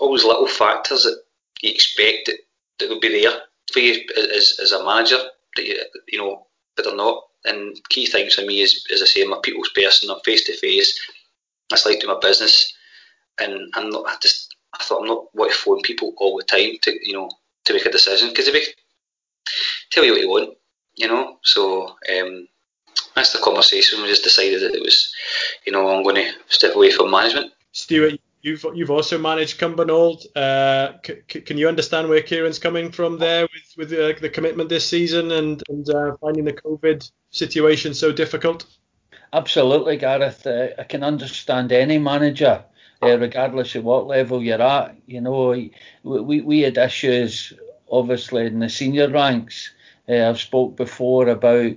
all 0.00 0.10
those 0.10 0.24
little 0.24 0.48
factors 0.48 1.04
that 1.04 1.22
you 1.62 1.70
expect 1.70 2.26
that, 2.26 2.36
that 2.78 2.88
would 2.88 3.00
be 3.00 3.20
there 3.22 3.42
for 3.72 3.80
you 3.80 4.04
as, 4.16 4.58
as 4.60 4.72
a 4.72 4.84
manager 4.84 5.18
that 5.56 5.66
you, 5.66 5.76
you 6.08 6.18
know, 6.18 6.46
but 6.76 6.84
they're 6.84 6.96
not. 6.96 7.24
And 7.44 7.76
key 7.88 8.06
things 8.06 8.34
for 8.34 8.42
me 8.42 8.60
is, 8.60 8.86
as 8.92 9.02
I 9.02 9.06
say, 9.06 9.22
I'm 9.22 9.32
a 9.32 9.40
people's 9.40 9.70
person. 9.70 10.10
I'm 10.10 10.20
face 10.20 10.44
to 10.44 10.56
face. 10.56 11.00
That's 11.70 11.84
like 11.84 12.00
doing 12.00 12.14
my 12.14 12.20
business, 12.20 12.72
and 13.40 13.68
I'm 13.74 13.90
not. 13.90 14.06
I 14.06 14.16
just 14.20 14.54
I 14.78 14.84
thought 14.84 15.00
I'm 15.00 15.08
not 15.08 15.34
want 15.34 15.50
to 15.50 15.58
phone 15.58 15.82
people 15.82 16.14
all 16.18 16.36
the 16.36 16.44
time 16.44 16.76
to 16.82 16.92
you 17.02 17.14
know 17.14 17.30
to 17.64 17.72
make 17.72 17.86
a 17.86 17.90
decision 17.90 18.28
because 18.28 18.46
they 18.46 18.62
tell 19.90 20.04
you 20.04 20.12
what 20.12 20.20
you 20.20 20.28
want, 20.28 20.56
you 20.94 21.08
know. 21.08 21.38
So 21.42 21.96
um, 22.16 22.46
that's 23.14 23.32
the 23.32 23.38
conversation. 23.38 24.02
We 24.02 24.08
just 24.08 24.24
decided 24.24 24.62
that 24.62 24.74
it 24.74 24.82
was, 24.82 25.14
you 25.64 25.72
know, 25.72 25.88
I'm 25.88 26.02
going 26.02 26.16
to 26.16 26.32
step 26.48 26.74
away 26.74 26.90
from 26.90 27.10
management. 27.10 27.52
Stuart, 27.72 28.20
you've 28.42 28.64
you've 28.74 28.90
also 28.90 29.18
managed 29.18 29.58
Cumbernauld. 29.58 30.24
Uh, 30.36 30.98
c- 31.04 31.40
can 31.40 31.58
you 31.58 31.68
understand 31.68 32.08
where 32.08 32.22
Kieran's 32.22 32.58
coming 32.58 32.90
from 32.90 33.18
there 33.18 33.42
with 33.42 33.90
with 33.90 33.92
uh, 33.92 34.18
the 34.20 34.28
commitment 34.28 34.68
this 34.68 34.86
season 34.86 35.30
and 35.32 35.62
and 35.68 35.88
uh, 35.88 36.16
finding 36.20 36.44
the 36.44 36.52
COVID 36.52 37.10
situation 37.30 37.94
so 37.94 38.12
difficult? 38.12 38.66
Absolutely, 39.32 39.96
Gareth. 39.96 40.46
Uh, 40.46 40.68
I 40.78 40.84
can 40.84 41.02
understand 41.02 41.72
any 41.72 41.98
manager, 41.98 42.64
uh, 43.02 43.18
regardless 43.18 43.74
of 43.74 43.84
what 43.84 44.06
level 44.06 44.42
you're 44.42 44.60
at. 44.60 44.96
You 45.06 45.22
know, 45.22 45.56
we 46.02 46.40
we 46.40 46.60
had 46.60 46.76
issues 46.76 47.52
obviously 47.90 48.46
in 48.46 48.58
the 48.58 48.68
senior 48.68 49.08
ranks. 49.08 49.72
Uh, 50.08 50.28
I've 50.28 50.40
spoke 50.40 50.76
before 50.76 51.28
about 51.28 51.72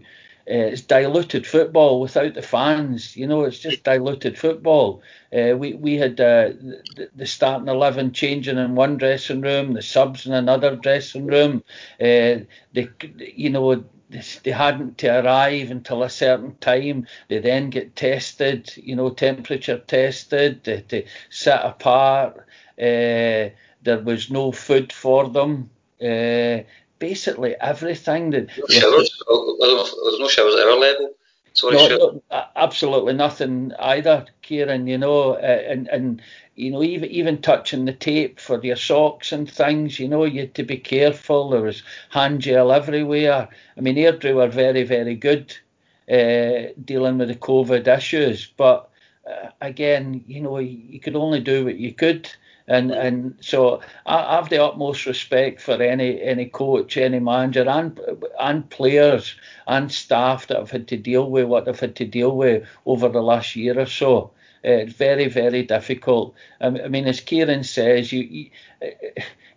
uh, 0.50 0.70
it's 0.74 0.82
diluted 0.82 1.48
football 1.48 2.00
without 2.00 2.34
the 2.36 2.42
fans. 2.42 3.16
You 3.18 3.28
know, 3.28 3.44
it's 3.46 3.60
just 3.60 3.84
diluted 3.84 4.38
football. 4.38 5.02
Uh, 5.34 5.56
we 5.58 5.74
we 5.74 5.96
had 5.96 6.20
uh, 6.22 6.50
the, 6.96 7.10
the, 7.16 7.26
starting 7.26 7.68
eleven 7.68 8.12
changing 8.14 8.58
in 8.58 8.76
one 8.76 8.98
dressing 8.98 9.42
room, 9.42 9.74
the 9.74 9.82
subs 9.82 10.26
in 10.26 10.34
another 10.34 10.76
dressing 10.76 11.26
room. 11.26 11.64
Uh, 12.00 12.46
they, 12.74 12.90
you 13.18 13.50
know, 13.50 13.84
they 14.10 14.52
hadn't 14.52 14.98
to 15.00 15.08
arrive 15.08 15.72
until 15.72 16.04
a 16.04 16.10
certain 16.10 16.56
time. 16.58 17.08
They 17.28 17.40
then 17.40 17.70
get 17.72 17.96
tested, 17.96 18.72
you 18.78 18.96
know, 18.96 19.10
temperature 19.10 19.80
tested. 19.80 20.64
They, 20.64 20.84
they 20.88 21.06
apart. 21.48 22.38
Uh, 22.80 23.50
there 23.82 24.02
was 24.04 24.30
no 24.30 24.52
food 24.52 24.92
for 24.94 25.30
them. 25.30 25.70
Uh, 26.02 26.64
basically 27.00 27.56
everything 27.60 28.32
that. 28.32 28.48
No 28.58 28.66
showers. 28.68 29.24
There's 29.28 30.20
no 30.20 30.28
showers 30.28 30.56
at 30.56 30.68
our 30.68 30.78
level. 30.78 31.16
Sorry, 31.54 31.78
no, 31.78 32.22
no, 32.32 32.44
absolutely 32.58 33.14
nothing 33.14 33.72
either, 33.80 34.26
Kieran. 34.42 34.88
You 34.88 34.98
know, 34.98 35.36
uh, 35.36 35.64
and 35.68 35.88
and 35.88 36.22
you 36.56 36.72
know, 36.72 36.84
even 36.84 37.10
even 37.10 37.42
touching 37.42 37.86
the 37.86 37.94
tape 37.94 38.42
for 38.42 38.62
your 38.62 38.76
socks 38.76 39.32
and 39.32 39.50
things, 39.50 39.98
you 39.98 40.10
know, 40.10 40.26
you 40.26 40.42
had 40.42 40.56
to 40.56 40.64
be 40.64 40.78
careful. 40.78 41.50
There 41.50 41.62
was 41.62 41.82
hand 42.10 42.42
gel 42.42 42.74
everywhere. 42.74 43.48
I 43.78 43.82
mean, 43.82 43.96
Airdrie 43.96 44.36
were 44.36 44.50
very 44.50 44.84
very 44.84 45.16
good 45.16 45.58
uh, 46.12 46.74
dealing 46.84 47.20
with 47.20 47.30
the 47.30 47.36
COVID 47.36 47.88
issues, 47.88 48.48
but 48.58 48.90
uh, 49.26 49.50
again, 49.62 50.26
you 50.28 50.42
know, 50.42 50.60
you 50.60 51.00
could 51.00 51.16
only 51.16 51.40
do 51.40 51.66
what 51.66 51.78
you 51.78 51.94
could. 51.94 52.30
And 52.68 52.92
and 52.92 53.38
so 53.42 53.82
I 54.06 54.36
have 54.36 54.50
the 54.50 54.64
utmost 54.64 55.06
respect 55.06 55.62
for 55.62 55.82
any 55.82 56.22
any 56.22 56.46
coach, 56.46 56.98
any 56.98 57.20
manager, 57.20 57.68
and 57.70 58.00
and 58.40 58.70
players 58.70 59.36
and 59.68 59.92
staff 59.92 60.48
that 60.48 60.58
have 60.58 60.72
had 60.72 60.88
to 60.90 60.98
deal 60.98 61.30
with 61.30 61.46
what 61.46 61.66
they've 61.66 61.80
had 61.80 61.96
to 61.98 62.06
deal 62.06 62.36
with 62.36 62.68
over 62.86 63.10
the 63.10 63.22
last 63.22 63.56
year 63.56 63.80
or 63.80 63.86
so. 63.86 64.32
It's 64.68 64.94
very 64.94 65.28
very 65.28 65.62
difficult. 65.64 66.34
I 66.60 66.70
mean, 66.70 67.06
as 67.06 67.22
Kieran 67.22 67.64
says, 67.64 68.12
you, 68.12 68.24
you 68.24 68.50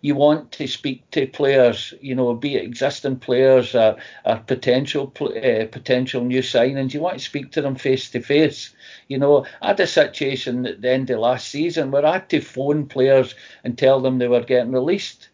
you 0.01 0.15
want 0.15 0.51
to 0.53 0.67
speak 0.67 1.09
to 1.11 1.27
players, 1.27 1.93
you 1.99 2.15
know, 2.15 2.33
be 2.33 2.55
it 2.55 2.63
existing 2.63 3.17
players 3.17 3.75
or, 3.75 3.97
or 4.25 4.37
potential 4.37 5.11
uh, 5.21 5.65
potential 5.71 6.23
new 6.23 6.41
signings. 6.41 6.93
You 6.93 7.01
want 7.01 7.17
to 7.17 7.25
speak 7.25 7.51
to 7.53 7.61
them 7.61 7.75
face 7.75 8.09
to 8.11 8.21
face. 8.21 8.73
You 9.07 9.17
know, 9.17 9.45
I 9.61 9.69
had 9.69 9.79
a 9.79 9.87
situation 9.87 10.65
at 10.65 10.81
the 10.81 10.91
end 10.91 11.09
of 11.09 11.19
last 11.19 11.47
season 11.49 11.91
where 11.91 12.05
I 12.05 12.13
had 12.13 12.29
to 12.29 12.41
phone 12.41 12.85
players 12.85 13.35
and 13.63 13.77
tell 13.77 13.99
them 13.99 14.19
they 14.19 14.27
were 14.27 14.43
getting 14.43 14.71
released. 14.71 15.29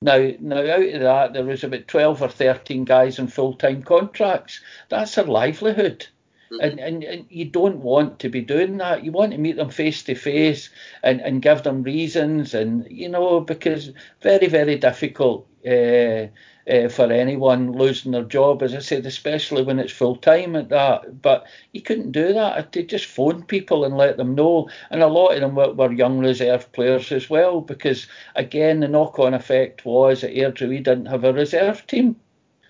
Now, 0.00 0.30
now 0.40 0.58
out 0.58 0.94
of 0.94 1.00
that, 1.00 1.32
there 1.32 1.44
was 1.44 1.64
about 1.64 1.88
12 1.88 2.22
or 2.22 2.28
13 2.28 2.84
guys 2.84 3.18
in 3.18 3.28
full-time 3.28 3.82
contracts. 3.82 4.60
That's 4.88 5.14
their 5.14 5.24
livelihood. 5.24 6.06
Mm-hmm. 6.50 6.60
And, 6.60 6.80
and, 6.80 7.04
and 7.04 7.26
you 7.28 7.44
don't 7.46 7.78
want 7.78 8.20
to 8.20 8.28
be 8.28 8.40
doing 8.40 8.76
that. 8.76 9.04
You 9.04 9.10
want 9.10 9.32
to 9.32 9.38
meet 9.38 9.56
them 9.56 9.70
face 9.70 10.04
to 10.04 10.14
face 10.14 10.70
and 11.02 11.20
and 11.20 11.42
give 11.42 11.64
them 11.64 11.82
reasons, 11.82 12.54
and 12.54 12.86
you 12.88 13.08
know 13.08 13.40
because 13.40 13.90
very 14.22 14.46
very 14.46 14.76
difficult 14.76 15.48
uh, 15.66 16.26
uh, 16.70 16.88
for 16.88 17.10
anyone 17.10 17.72
losing 17.72 18.12
their 18.12 18.22
job, 18.22 18.62
as 18.62 18.74
I 18.74 18.78
said, 18.78 19.06
especially 19.06 19.64
when 19.64 19.80
it's 19.80 19.92
full 19.92 20.14
time 20.14 20.54
at 20.54 20.68
that. 20.68 21.20
But 21.20 21.46
you 21.72 21.82
couldn't 21.82 22.12
do 22.12 22.32
that. 22.34 22.70
To 22.72 22.82
just 22.84 23.06
phone 23.06 23.42
people 23.42 23.84
and 23.84 23.96
let 23.96 24.16
them 24.16 24.36
know, 24.36 24.68
and 24.90 25.02
a 25.02 25.08
lot 25.08 25.34
of 25.34 25.40
them 25.40 25.56
were, 25.56 25.72
were 25.72 25.92
young 25.92 26.20
reserve 26.20 26.70
players 26.72 27.10
as 27.10 27.28
well, 27.28 27.60
because 27.60 28.06
again 28.36 28.80
the 28.80 28.88
knock 28.88 29.18
on 29.18 29.34
effect 29.34 29.84
was 29.84 30.20
that 30.20 30.34
Airdrie 30.34 30.68
we 30.68 30.78
didn't 30.78 31.06
have 31.06 31.24
a 31.24 31.32
reserve 31.32 31.84
team. 31.88 32.14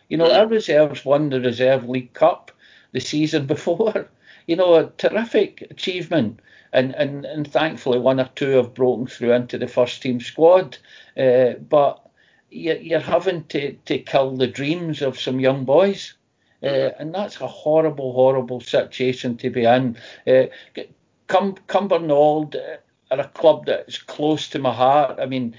You 0.08 0.16
know, 0.16 0.32
our 0.32 0.46
reserves 0.46 1.04
won 1.04 1.30
the 1.30 1.40
Reserve 1.40 1.88
League 1.88 2.14
Cup 2.14 2.52
the 2.96 3.00
season 3.00 3.46
before. 3.46 4.08
You 4.48 4.54
know, 4.54 4.76
a 4.76 4.90
terrific 4.96 5.66
achievement. 5.72 6.38
And, 6.72 6.94
and, 6.94 7.24
and 7.24 7.50
thankfully, 7.50 7.98
one 7.98 8.20
or 8.20 8.30
two 8.36 8.50
have 8.50 8.74
broken 8.74 9.08
through 9.08 9.32
into 9.32 9.58
the 9.58 9.66
first 9.66 10.00
team 10.00 10.20
squad. 10.20 10.78
Uh, 11.18 11.54
but 11.68 12.08
you're, 12.48 12.76
you're 12.76 13.00
having 13.00 13.42
to, 13.46 13.72
to 13.72 13.98
kill 13.98 14.36
the 14.36 14.46
dreams 14.46 15.02
of 15.02 15.18
some 15.18 15.40
young 15.40 15.64
boys. 15.64 16.14
Uh, 16.62 16.90
and 17.00 17.12
that's 17.12 17.40
a 17.40 17.48
horrible, 17.48 18.12
horrible 18.12 18.60
situation 18.60 19.36
to 19.38 19.50
be 19.50 19.64
in. 19.64 19.96
Uh, 20.28 20.44
Cum- 21.26 21.56
Cumbernauld 21.66 22.54
are 23.10 23.20
a 23.20 23.28
club 23.28 23.66
that's 23.66 23.98
close 23.98 24.48
to 24.50 24.60
my 24.60 24.72
heart. 24.72 25.18
I 25.18 25.26
mean, 25.26 25.56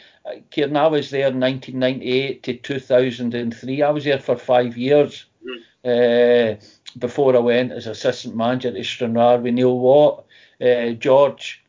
Kieran, 0.49 0.77
I 0.77 0.87
was 0.87 1.09
there 1.09 1.25
1998 1.25 2.43
to 2.43 2.53
2003. 2.53 3.81
I 3.81 3.89
was 3.89 4.05
there 4.05 4.19
for 4.19 4.37
five 4.37 4.77
years. 4.77 5.25
Mm. 5.45 5.57
Uh, 5.87 6.59
before 6.97 7.35
I 7.35 7.39
went 7.39 7.71
as 7.71 7.87
assistant 7.87 8.35
manager 8.35 8.71
to 8.71 8.83
Stranraer 8.83 9.39
with 9.39 9.53
Neil 9.53 9.77
Watt. 9.77 10.25
Uh, 10.61 10.91
George 10.91 11.63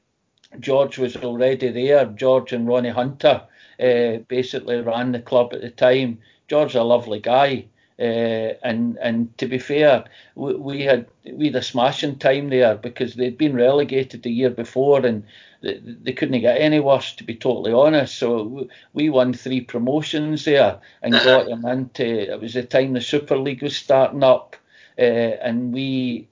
George 0.61 0.99
was 0.99 1.17
already 1.17 1.71
there. 1.71 2.07
George 2.07 2.53
and 2.53 2.67
Ronnie 2.67 2.89
Hunter 2.89 3.43
uh, 3.81 4.17
basically 4.29 4.81
ran 4.81 5.13
the 5.13 5.21
club 5.21 5.53
at 5.53 5.61
the 5.61 5.71
time. 5.71 6.19
George's 6.49 6.77
a 6.77 6.83
lovely 6.83 7.21
guy. 7.21 7.67
Uh, 8.01 8.55
and 8.63 8.97
and 8.99 9.37
to 9.39 9.47
be 9.49 9.59
fair, 9.59 10.05
we, 10.37 10.55
we, 10.55 10.83
had 10.83 11.07
we 11.33 11.47
had 11.47 11.57
a 11.57 11.63
smashing 11.63 12.17
time 12.17 12.49
there 12.49 12.77
because 12.77 13.15
they'd 13.15 13.37
been 13.37 13.57
relegated 13.57 14.23
the 14.23 14.31
year 14.31 14.51
before 14.51 15.05
and 15.05 15.25
they, 15.63 15.81
they 15.83 16.13
couldn't 16.13 16.41
get 16.41 16.61
any 16.61 16.79
worse 16.79 17.13
to 17.17 17.25
be 17.25 17.35
totally 17.35 17.73
honest. 17.73 18.17
So 18.17 18.69
we 18.93 19.11
won 19.11 19.35
three 19.35 19.63
promotions 19.63 20.45
there 20.45 20.79
and 21.03 21.13
got 21.13 21.47
them 21.47 21.65
into. 21.67 22.33
It 22.33 22.41
was 22.41 22.55
the 22.55 22.63
time 22.63 22.93
the 22.93 23.01
Super 23.01 23.37
League 23.37 23.65
was 23.65 23.77
starting 23.77 24.23
up, 24.23 24.55
uh, 24.99 25.37
and 25.43 25.73
we 25.73 26.28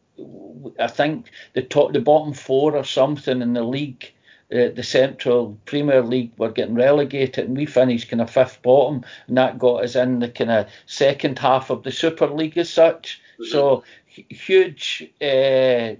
I 0.79 0.87
think 0.87 1.31
the 1.55 1.63
top 1.63 1.93
the 1.93 2.01
bottom 2.01 2.33
four 2.33 2.77
or 2.77 2.85
something 2.85 3.43
in 3.43 3.53
the 3.53 3.63
league 3.63 4.13
uh, 4.53 4.69
the 4.75 4.83
Central 4.83 5.59
Premier 5.65 6.03
League 6.03 6.31
were 6.39 6.53
getting 6.53 6.77
relegated, 6.77 7.47
and 7.47 7.57
we 7.57 7.67
finished 7.67 8.09
kind 8.09 8.23
of 8.23 8.31
fifth 8.31 8.63
bottom, 8.63 9.05
and 9.27 9.37
that 9.37 9.59
got 9.59 9.83
us 9.83 9.97
in 9.97 10.21
the 10.21 10.29
kind 10.29 10.51
of 10.53 10.69
second 10.87 11.39
half 11.39 11.69
of 11.71 11.83
the 11.83 11.91
Super 11.91 12.29
League 12.29 12.57
as 12.57 12.71
such. 12.71 13.21
Mm-hmm. 13.41 13.51
So 13.51 13.83
huge 14.07 15.11
uh, 15.21 15.97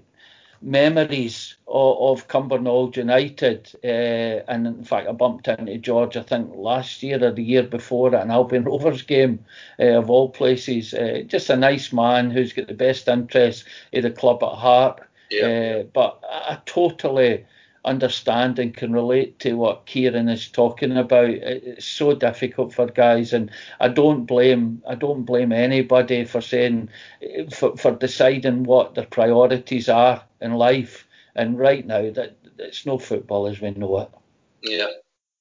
memories 0.61 1.55
of, 1.67 2.21
of 2.21 2.27
Cumbernauld 2.27 2.95
United, 2.95 3.71
uh, 3.83 4.43
and 4.51 4.67
in 4.67 4.83
fact 4.83 5.07
I 5.07 5.11
bumped 5.11 5.47
into 5.47 5.77
George 5.77 6.17
I 6.17 6.23
think 6.23 6.51
last 6.55 7.03
year 7.03 7.23
or 7.23 7.31
the 7.31 7.43
year 7.43 7.63
before 7.63 8.15
at 8.15 8.23
an 8.23 8.31
Albion 8.31 8.63
Rovers 8.65 9.01
game 9.01 9.45
uh, 9.79 9.97
of 9.97 10.09
all 10.09 10.29
places. 10.29 10.93
Uh, 10.93 11.23
just 11.27 11.49
a 11.49 11.55
nice 11.55 11.93
man 11.93 12.31
who's 12.31 12.53
got 12.53 12.67
the 12.67 12.73
best 12.73 13.07
interests 13.07 13.65
of 13.93 14.03
the 14.03 14.11
club 14.11 14.43
at 14.43 14.53
heart. 14.53 15.01
Yeah. 15.29 15.83
but 15.93 16.23
I 16.23 16.57
totally 16.65 17.45
understand 17.87 18.59
and 18.59 18.75
can 18.75 18.93
relate 18.93 19.39
to 19.39 19.53
what 19.53 19.85
Kieran 19.85 20.29
is 20.29 20.47
talking 20.47 20.95
about. 20.97 21.29
It's 21.29 21.85
so 21.85 22.13
difficult 22.13 22.73
for 22.73 22.85
guys, 22.87 23.33
and 23.33 23.49
I 23.79 23.87
don't 23.87 24.25
blame 24.25 24.81
I 24.87 24.95
don't 24.95 25.23
blame 25.23 25.51
anybody 25.51 26.25
for 26.25 26.41
saying 26.41 26.89
for, 27.51 27.75
for 27.77 27.91
deciding 27.91 28.63
what 28.63 28.95
their 28.95 29.05
priorities 29.05 29.89
are 29.89 30.23
in 30.41 30.53
life. 30.53 31.07
And 31.35 31.59
right 31.59 31.85
now, 31.85 32.09
that 32.11 32.37
it's 32.57 32.85
no 32.85 32.97
football 32.97 33.47
as 33.47 33.61
we 33.61 33.71
know 33.71 33.99
it. 33.99 34.09
Yeah. 34.61 34.87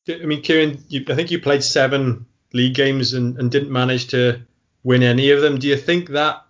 I 0.08 0.26
mean, 0.26 0.42
Kieran, 0.42 0.84
you, 0.88 1.04
I 1.08 1.14
think 1.14 1.30
you 1.30 1.40
played 1.40 1.64
seven 1.64 2.26
league 2.52 2.74
games 2.74 3.14
and, 3.14 3.38
and 3.38 3.50
didn't 3.50 3.72
manage 3.72 4.08
to 4.08 4.42
win 4.84 5.02
any 5.02 5.30
of 5.30 5.40
them. 5.40 5.58
Do 5.58 5.66
you 5.66 5.76
think 5.76 6.10
that 6.10 6.44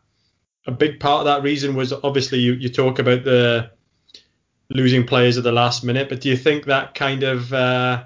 a 0.66 0.72
big 0.72 1.00
part 1.00 1.20
of 1.20 1.24
that 1.26 1.42
reason 1.42 1.74
was 1.76 1.92
obviously 1.92 2.40
you, 2.40 2.52
you 2.54 2.68
talk 2.68 2.98
about 2.98 3.24
the 3.24 3.70
losing 4.70 5.06
players 5.06 5.38
at 5.38 5.44
the 5.44 5.52
last 5.52 5.84
minute. 5.84 6.08
But 6.08 6.20
do 6.20 6.28
you 6.28 6.36
think 6.36 6.64
that 6.64 6.94
kind 6.94 7.22
of 7.22 7.52
uh, 7.52 8.04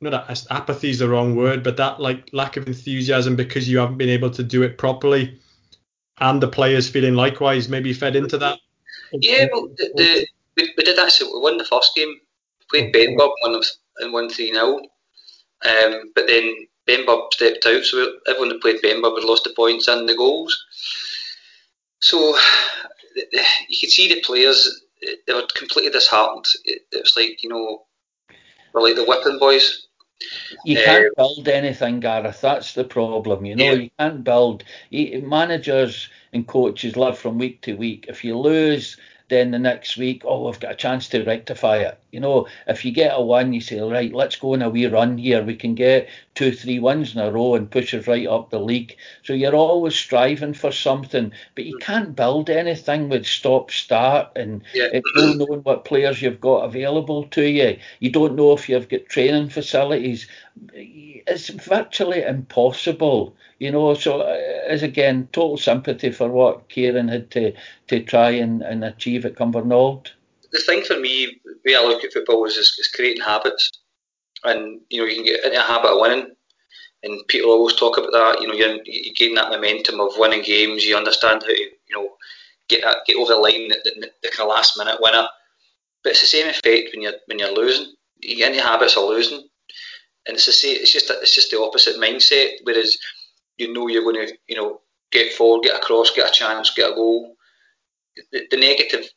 not 0.00 0.46
apathy 0.50 0.90
is 0.90 0.98
the 0.98 1.08
wrong 1.08 1.36
word, 1.36 1.62
but 1.62 1.76
that 1.78 2.00
like 2.00 2.28
lack 2.32 2.56
of 2.56 2.66
enthusiasm 2.66 3.36
because 3.36 3.68
you 3.68 3.78
haven't 3.78 3.98
been 3.98 4.08
able 4.08 4.30
to 4.30 4.42
do 4.42 4.62
it 4.62 4.78
properly, 4.78 5.40
and 6.18 6.42
the 6.42 6.48
players 6.48 6.88
feeling 6.88 7.14
likewise, 7.14 7.68
maybe 7.68 7.92
fed 7.92 8.16
into 8.16 8.38
that? 8.38 8.58
Yeah, 9.12 9.46
well, 9.52 9.68
the, 9.76 9.90
the, 9.94 10.26
we, 10.56 10.72
we 10.76 10.84
did 10.84 10.98
actually 10.98 11.32
we 11.32 11.40
won 11.40 11.58
the 11.58 11.64
first 11.64 11.94
game, 11.94 12.14
played 12.70 12.94
Benburb 12.94 13.32
won 13.42 13.62
and 13.98 14.12
won 14.12 14.28
three 14.28 14.52
0 14.52 14.80
um, 15.64 16.10
but 16.14 16.26
then 16.26 16.66
Benburb 16.88 17.32
stepped 17.32 17.66
out, 17.66 17.84
so 17.84 18.14
everyone 18.26 18.48
that 18.48 18.62
played 18.62 18.82
Benburb 18.82 19.16
had 19.16 19.24
lost 19.24 19.44
the 19.44 19.52
points 19.54 19.88
and 19.88 20.08
the 20.08 20.16
goals. 20.16 20.64
So 22.00 22.36
you 23.68 23.78
could 23.80 23.90
see 23.90 24.08
the 24.08 24.20
players 24.22 24.82
they 25.26 25.32
were 25.32 25.46
completely 25.54 25.90
disheartened. 25.90 26.46
It, 26.64 26.82
it 26.92 27.02
was 27.02 27.16
like 27.16 27.42
you 27.42 27.48
know, 27.48 27.82
we're 28.72 28.82
like 28.82 28.96
the 28.96 29.04
whipping 29.04 29.38
boys. 29.38 29.86
You 30.64 30.76
can't 30.76 31.06
uh, 31.06 31.10
build 31.16 31.48
anything, 31.48 32.00
Gareth. 32.00 32.40
That's 32.40 32.74
the 32.74 32.84
problem. 32.84 33.44
You 33.44 33.56
know, 33.56 33.64
yeah. 33.64 33.72
you 33.72 33.90
can't 33.98 34.22
build. 34.22 34.64
Managers 34.90 36.08
and 36.32 36.46
coaches 36.46 36.96
live 36.96 37.18
from 37.18 37.38
week 37.38 37.60
to 37.62 37.74
week. 37.74 38.06
If 38.08 38.24
you 38.24 38.38
lose, 38.38 38.96
then 39.28 39.50
the 39.50 39.58
next 39.58 39.96
week, 39.96 40.22
oh, 40.24 40.48
I've 40.48 40.60
got 40.60 40.72
a 40.72 40.76
chance 40.76 41.08
to 41.08 41.24
rectify 41.24 41.78
it. 41.78 41.98
You 42.10 42.20
know, 42.20 42.48
if 42.66 42.84
you 42.84 42.92
get 42.92 43.12
a 43.14 43.22
win, 43.22 43.52
you 43.52 43.60
say, 43.60 43.80
right, 43.80 44.12
let's 44.12 44.36
go 44.36 44.52
on 44.52 44.62
a 44.62 44.68
wee 44.68 44.86
run 44.86 45.18
here. 45.18 45.42
We 45.42 45.56
can 45.56 45.74
get 45.74 46.08
two, 46.34 46.52
three 46.52 46.78
wins 46.78 47.14
in 47.14 47.20
a 47.20 47.30
row 47.30 47.54
and 47.54 47.70
push 47.70 47.94
us 47.94 48.06
right 48.06 48.26
up 48.26 48.50
the 48.50 48.60
league. 48.60 48.96
So 49.22 49.32
you're 49.32 49.54
always 49.54 49.94
striving 49.94 50.54
for 50.54 50.72
something, 50.72 51.32
but 51.54 51.64
you 51.64 51.78
can't 51.78 52.16
build 52.16 52.50
anything 52.50 53.08
with 53.08 53.26
stop 53.26 53.70
start 53.70 54.30
and 54.36 54.62
yeah. 54.74 55.00
knowing 55.14 55.60
what 55.60 55.84
players 55.84 56.22
you've 56.22 56.40
got 56.40 56.64
available 56.64 57.24
to 57.28 57.44
you. 57.44 57.78
You 58.00 58.10
don't 58.10 58.36
know 58.36 58.52
if 58.52 58.68
you've 58.68 58.88
got 58.88 59.06
training 59.06 59.50
facilities. 59.50 60.26
It's 60.74 61.48
virtually 61.48 62.22
impossible 62.22 63.36
you 63.62 63.70
know, 63.70 63.94
so 63.94 64.22
as 64.22 64.82
uh, 64.82 64.86
again, 64.86 65.28
total 65.30 65.56
sympathy 65.56 66.10
for 66.10 66.28
what 66.28 66.68
Kieran 66.68 67.06
had 67.06 67.30
to, 67.30 67.52
to 67.86 68.02
try 68.02 68.30
and, 68.30 68.60
and 68.60 68.82
achieve 68.82 69.24
at 69.24 69.36
Cumbernauld. 69.36 70.08
The 70.50 70.58
thing 70.58 70.82
for 70.82 70.98
me, 70.98 71.40
the 71.44 71.54
way 71.64 71.76
I 71.76 71.82
look 71.82 72.02
at 72.02 72.12
football 72.12 72.44
is, 72.44 72.56
is 72.56 72.90
creating 72.92 73.22
habits. 73.22 73.70
And, 74.44 74.80
you 74.90 75.00
know, 75.00 75.06
you 75.06 75.16
can 75.16 75.24
get 75.24 75.44
into 75.44 75.58
a 75.58 75.62
habit 75.62 75.90
of 75.90 76.00
winning. 76.00 76.34
And 77.04 77.26
people 77.28 77.50
always 77.50 77.76
talk 77.76 77.98
about 77.98 78.12
that. 78.12 78.40
You 78.40 78.48
know, 78.48 78.54
you're, 78.54 78.78
you 78.84 79.12
gain 79.14 79.34
that 79.34 79.50
momentum 79.50 80.00
of 80.00 80.16
winning 80.16 80.42
games. 80.42 80.84
You 80.84 80.96
understand 80.96 81.42
how 81.42 81.48
to, 81.48 81.58
you 81.58 81.70
know, 81.92 82.10
get 82.68 82.82
that, 82.82 82.98
get 83.06 83.16
over 83.16 83.32
the 83.32 83.38
line, 83.38 83.68
the, 83.68 84.30
kind 84.30 84.48
of 84.48 84.54
last 84.54 84.78
minute 84.78 84.98
winner. 85.00 85.26
But 86.02 86.12
it's 86.12 86.20
the 86.20 86.26
same 86.26 86.48
effect 86.48 86.90
when 86.92 87.02
you're 87.02 87.14
when 87.26 87.38
you're 87.38 87.54
losing. 87.54 87.94
You 88.20 88.36
get 88.36 88.52
into 88.52 88.62
habits 88.64 88.96
of 88.96 89.08
losing, 89.08 89.48
and 90.26 90.34
it's 90.34 90.46
the 90.46 90.52
same. 90.52 90.76
It's 90.80 90.92
just 90.92 91.10
it's 91.10 91.34
just 91.34 91.50
the 91.50 91.60
opposite 91.60 91.96
mindset. 91.96 92.54
Whereas 92.64 92.98
you 93.56 93.72
know 93.72 93.88
you're 93.88 94.02
going 94.02 94.26
to, 94.26 94.34
you 94.48 94.56
know, 94.56 94.80
get 95.12 95.32
forward, 95.34 95.64
get 95.64 95.76
across, 95.76 96.10
get 96.10 96.28
a 96.28 96.32
chance, 96.32 96.74
get 96.74 96.90
a 96.90 96.94
goal. 96.94 97.36
The, 98.32 98.46
the 98.50 98.56
negative 98.56 99.08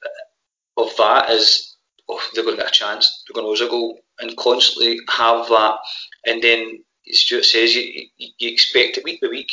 of 0.78 0.96
that 0.98 1.30
is, 1.30 1.76
oh, 2.10 2.22
they're 2.34 2.44
going 2.44 2.58
to 2.58 2.64
get 2.64 2.72
a 2.72 2.74
chance, 2.74 3.24
they're 3.28 3.34
going 3.34 3.46
to 3.46 3.50
lose 3.50 3.62
a 3.62 3.68
goal, 3.68 4.00
and 4.20 4.38
constantly 4.38 5.00
have 5.10 5.48
that. 5.50 5.78
And 6.26 6.42
then 6.42 6.84
Stuart 7.08 7.46
says 7.46 7.76
you, 7.76 8.08
you, 8.18 8.50
expect 8.50 8.98
it 8.98 9.04
week 9.04 9.22
by 9.22 9.28
week. 9.28 9.52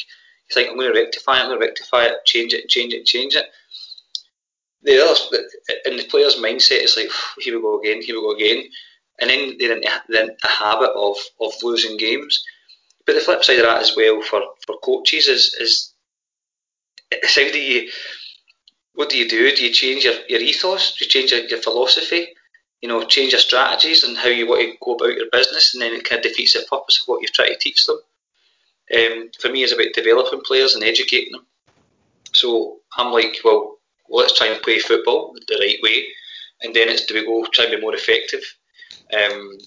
You 0.48 0.54
think 0.54 0.70
I'm 0.70 0.76
going 0.76 0.92
to 0.92 1.00
rectify 1.00 1.38
it, 1.38 1.42
I'm 1.42 1.48
going 1.48 1.60
to 1.60 1.66
rectify 1.66 2.04
it, 2.04 2.24
change 2.24 2.54
it, 2.54 2.68
change 2.68 2.94
it, 2.94 3.04
change 3.06 3.34
it. 3.34 3.46
The 4.82 5.02
others, 5.02 5.32
in 5.86 5.96
the 5.96 6.04
player's 6.04 6.36
mindset, 6.36 6.82
it's 6.82 6.96
like 6.96 7.10
here 7.38 7.56
we 7.56 7.62
go 7.62 7.78
again, 7.78 8.02
here 8.02 8.16
we 8.16 8.22
go 8.22 8.34
again, 8.34 8.64
and 9.20 9.30
then 9.30 9.56
they're 9.58 9.76
in 9.76 9.84
a 10.42 10.48
habit 10.48 10.90
of 10.96 11.16
of 11.40 11.52
losing 11.62 11.96
games. 11.96 12.44
But 13.06 13.14
the 13.14 13.20
flip 13.20 13.44
side 13.44 13.58
of 13.58 13.66
that 13.66 13.80
as 13.80 13.96
well 13.96 14.20
for, 14.22 14.42
for 14.66 14.78
coaches 14.78 15.28
is 15.28 15.54
is 15.60 15.92
how 17.22 17.52
do 17.52 17.60
you 17.60 17.90
what 18.94 19.08
do 19.08 19.16
you 19.16 19.28
do? 19.28 19.54
Do 19.54 19.64
you 19.64 19.72
change 19.72 20.04
your, 20.04 20.14
your 20.28 20.40
ethos? 20.40 20.96
Do 20.96 21.04
you 21.04 21.10
change 21.10 21.32
your, 21.32 21.42
your 21.42 21.60
philosophy? 21.60 22.28
You 22.82 22.88
know, 22.88 23.04
change 23.04 23.32
your 23.32 23.40
strategies 23.40 24.02
and 24.02 24.18
how 24.18 24.28
you 24.28 24.48
want 24.48 24.60
to 24.62 24.76
go 24.82 24.94
about 24.94 25.16
your 25.16 25.30
business, 25.30 25.72
and 25.72 25.82
then 25.82 25.92
it 25.92 26.04
kind 26.04 26.18
of 26.18 26.30
defeats 26.30 26.54
the 26.54 26.66
purpose 26.68 27.00
of 27.00 27.06
what 27.06 27.22
you've 27.22 27.32
tried 27.32 27.48
to 27.48 27.58
teach 27.58 27.86
them. 27.86 27.98
Um, 28.94 29.30
for 29.40 29.48
me, 29.48 29.62
it's 29.62 29.72
about 29.72 29.94
developing 29.94 30.40
players 30.40 30.74
and 30.74 30.84
educating 30.84 31.32
them. 31.32 31.46
So 32.32 32.80
I'm 32.96 33.12
like, 33.12 33.36
well, 33.44 33.78
let's 34.10 34.36
try 34.36 34.48
and 34.48 34.62
play 34.62 34.80
football 34.80 35.34
the 35.46 35.56
right 35.60 35.78
way, 35.82 36.06
and 36.62 36.74
then 36.74 36.88
it's 36.88 37.06
do 37.06 37.14
we 37.14 37.24
go 37.24 37.46
try 37.52 37.64
and 37.64 37.74
be 37.74 37.80
more 37.80 37.94
effective. 37.94 38.42
Um, 39.14 39.58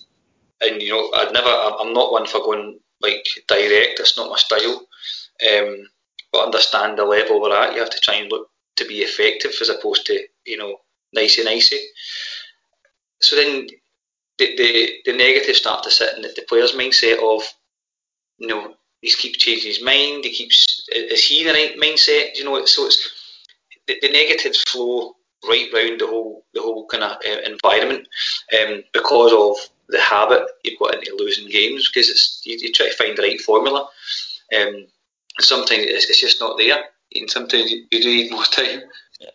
and 0.62 0.82
you 0.82 0.90
know, 0.90 1.10
I'd 1.14 1.34
never, 1.34 1.48
I'm 1.48 1.94
not 1.94 2.12
one 2.12 2.26
for 2.26 2.40
going 2.40 2.80
like 3.02 3.28
direct. 3.48 4.00
It's 4.00 4.18
not 4.18 4.30
my 4.30 4.38
style. 4.38 4.88
Um, 5.50 5.88
but 6.32 6.46
understand 6.46 6.98
the 6.98 7.06
level 7.06 7.42
we're 7.42 7.56
at. 7.56 7.74
You 7.74 7.80
have 7.80 7.90
to 7.90 8.00
try 8.00 8.16
and 8.16 8.32
look 8.32 8.50
to 8.78 8.86
be 8.86 9.00
effective 9.00 9.54
as 9.62 9.70
opposed 9.70 10.06
to 10.08 10.20
you 10.46 10.58
know 10.58 10.78
nicey 11.14 11.44
nicey. 11.44 11.80
So 13.28 13.36
then 13.36 13.68
the 14.38 14.56
the, 14.58 14.94
the 15.06 15.14
negatives 15.18 15.60
start 15.60 15.84
to 15.84 15.92
sit 15.92 16.16
in 16.16 16.22
the, 16.22 16.34
the 16.36 16.44
player's 16.48 16.74
mindset 16.74 17.18
of 17.20 17.44
you 18.38 18.48
know 18.48 18.76
he 19.02 19.12
keeps 19.12 19.38
changing 19.38 19.68
his 19.70 19.84
mind. 19.84 20.26
He 20.26 20.32
keeps 20.32 20.88
is 20.92 21.26
he 21.28 21.42
in 21.42 21.48
the 21.48 21.54
right 21.54 21.78
mindset? 21.78 22.36
You 22.36 22.46
know, 22.46 22.66
so 22.66 22.86
it's 22.86 23.10
the, 23.88 23.98
the 24.02 24.10
negatives 24.10 24.64
flow 24.64 25.16
right 25.48 25.70
round 25.74 26.02
the 26.02 26.08
whole 26.08 26.46
the 26.54 26.62
whole 26.62 26.86
kind 26.88 27.04
of 27.04 27.18
uh, 27.26 27.42
environment 27.46 28.08
um, 28.60 28.84
because 28.94 29.32
of 29.34 29.70
the 29.90 30.02
habit 30.02 30.48
you've 30.64 30.80
got 30.80 30.96
into 30.96 31.16
losing 31.18 31.50
games 31.50 31.90
because 31.90 32.10
it's 32.10 32.42
you, 32.46 32.58
you 32.58 32.72
try 32.72 32.88
to 32.88 32.96
find 32.96 33.18
the 33.18 33.22
right 33.22 33.42
formula. 33.42 33.88
Um, 34.56 34.88
sometimes 35.40 35.84
it's, 35.86 36.10
it's, 36.10 36.22
just 36.22 36.40
not 36.40 36.58
there, 36.58 36.86
and 37.14 37.30
sometimes 37.30 37.70
you, 37.70 37.86
you 37.92 38.02
do 38.02 38.16
need 38.16 38.32
more 38.32 38.44
time. 38.52 38.82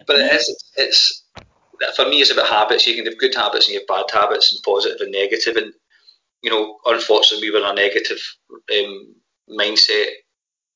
But 0.06 0.16
it 0.16 0.32
is 0.32 0.64
it's 0.76 1.22
for 1.96 2.08
me 2.08 2.20
it's 2.20 2.30
about 2.30 2.48
habits. 2.48 2.86
You 2.86 2.96
can 2.96 3.06
have 3.06 3.18
good 3.18 3.34
habits 3.34 3.66
and 3.66 3.74
you 3.74 3.80
have 3.80 3.86
bad 3.88 4.10
habits, 4.12 4.52
and 4.52 4.62
positive 4.62 5.00
and 5.00 5.12
negative. 5.12 5.56
And 5.56 5.72
you 6.42 6.50
know, 6.50 6.78
unfortunately, 6.86 7.50
we 7.50 7.58
were 7.58 7.64
in 7.64 7.72
a 7.72 7.74
negative 7.74 8.20
um, 8.50 9.14
mindset, 9.48 10.06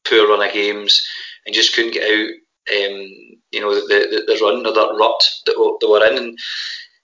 poor 0.05 0.29
run 0.29 0.47
of 0.47 0.53
games, 0.53 1.07
and 1.47 1.55
just 1.55 1.75
couldn't 1.75 1.95
get 1.95 2.05
out. 2.11 2.31
Um, 2.67 3.11
you 3.53 3.61
know, 3.61 3.75
the, 3.75 4.25
the, 4.27 4.35
the 4.35 4.41
run 4.43 4.67
or 4.67 4.73
that 4.73 4.97
rut 4.99 5.31
that 5.47 5.79
they 5.81 5.87
were 5.87 6.07
in, 6.07 6.17
and 6.17 6.39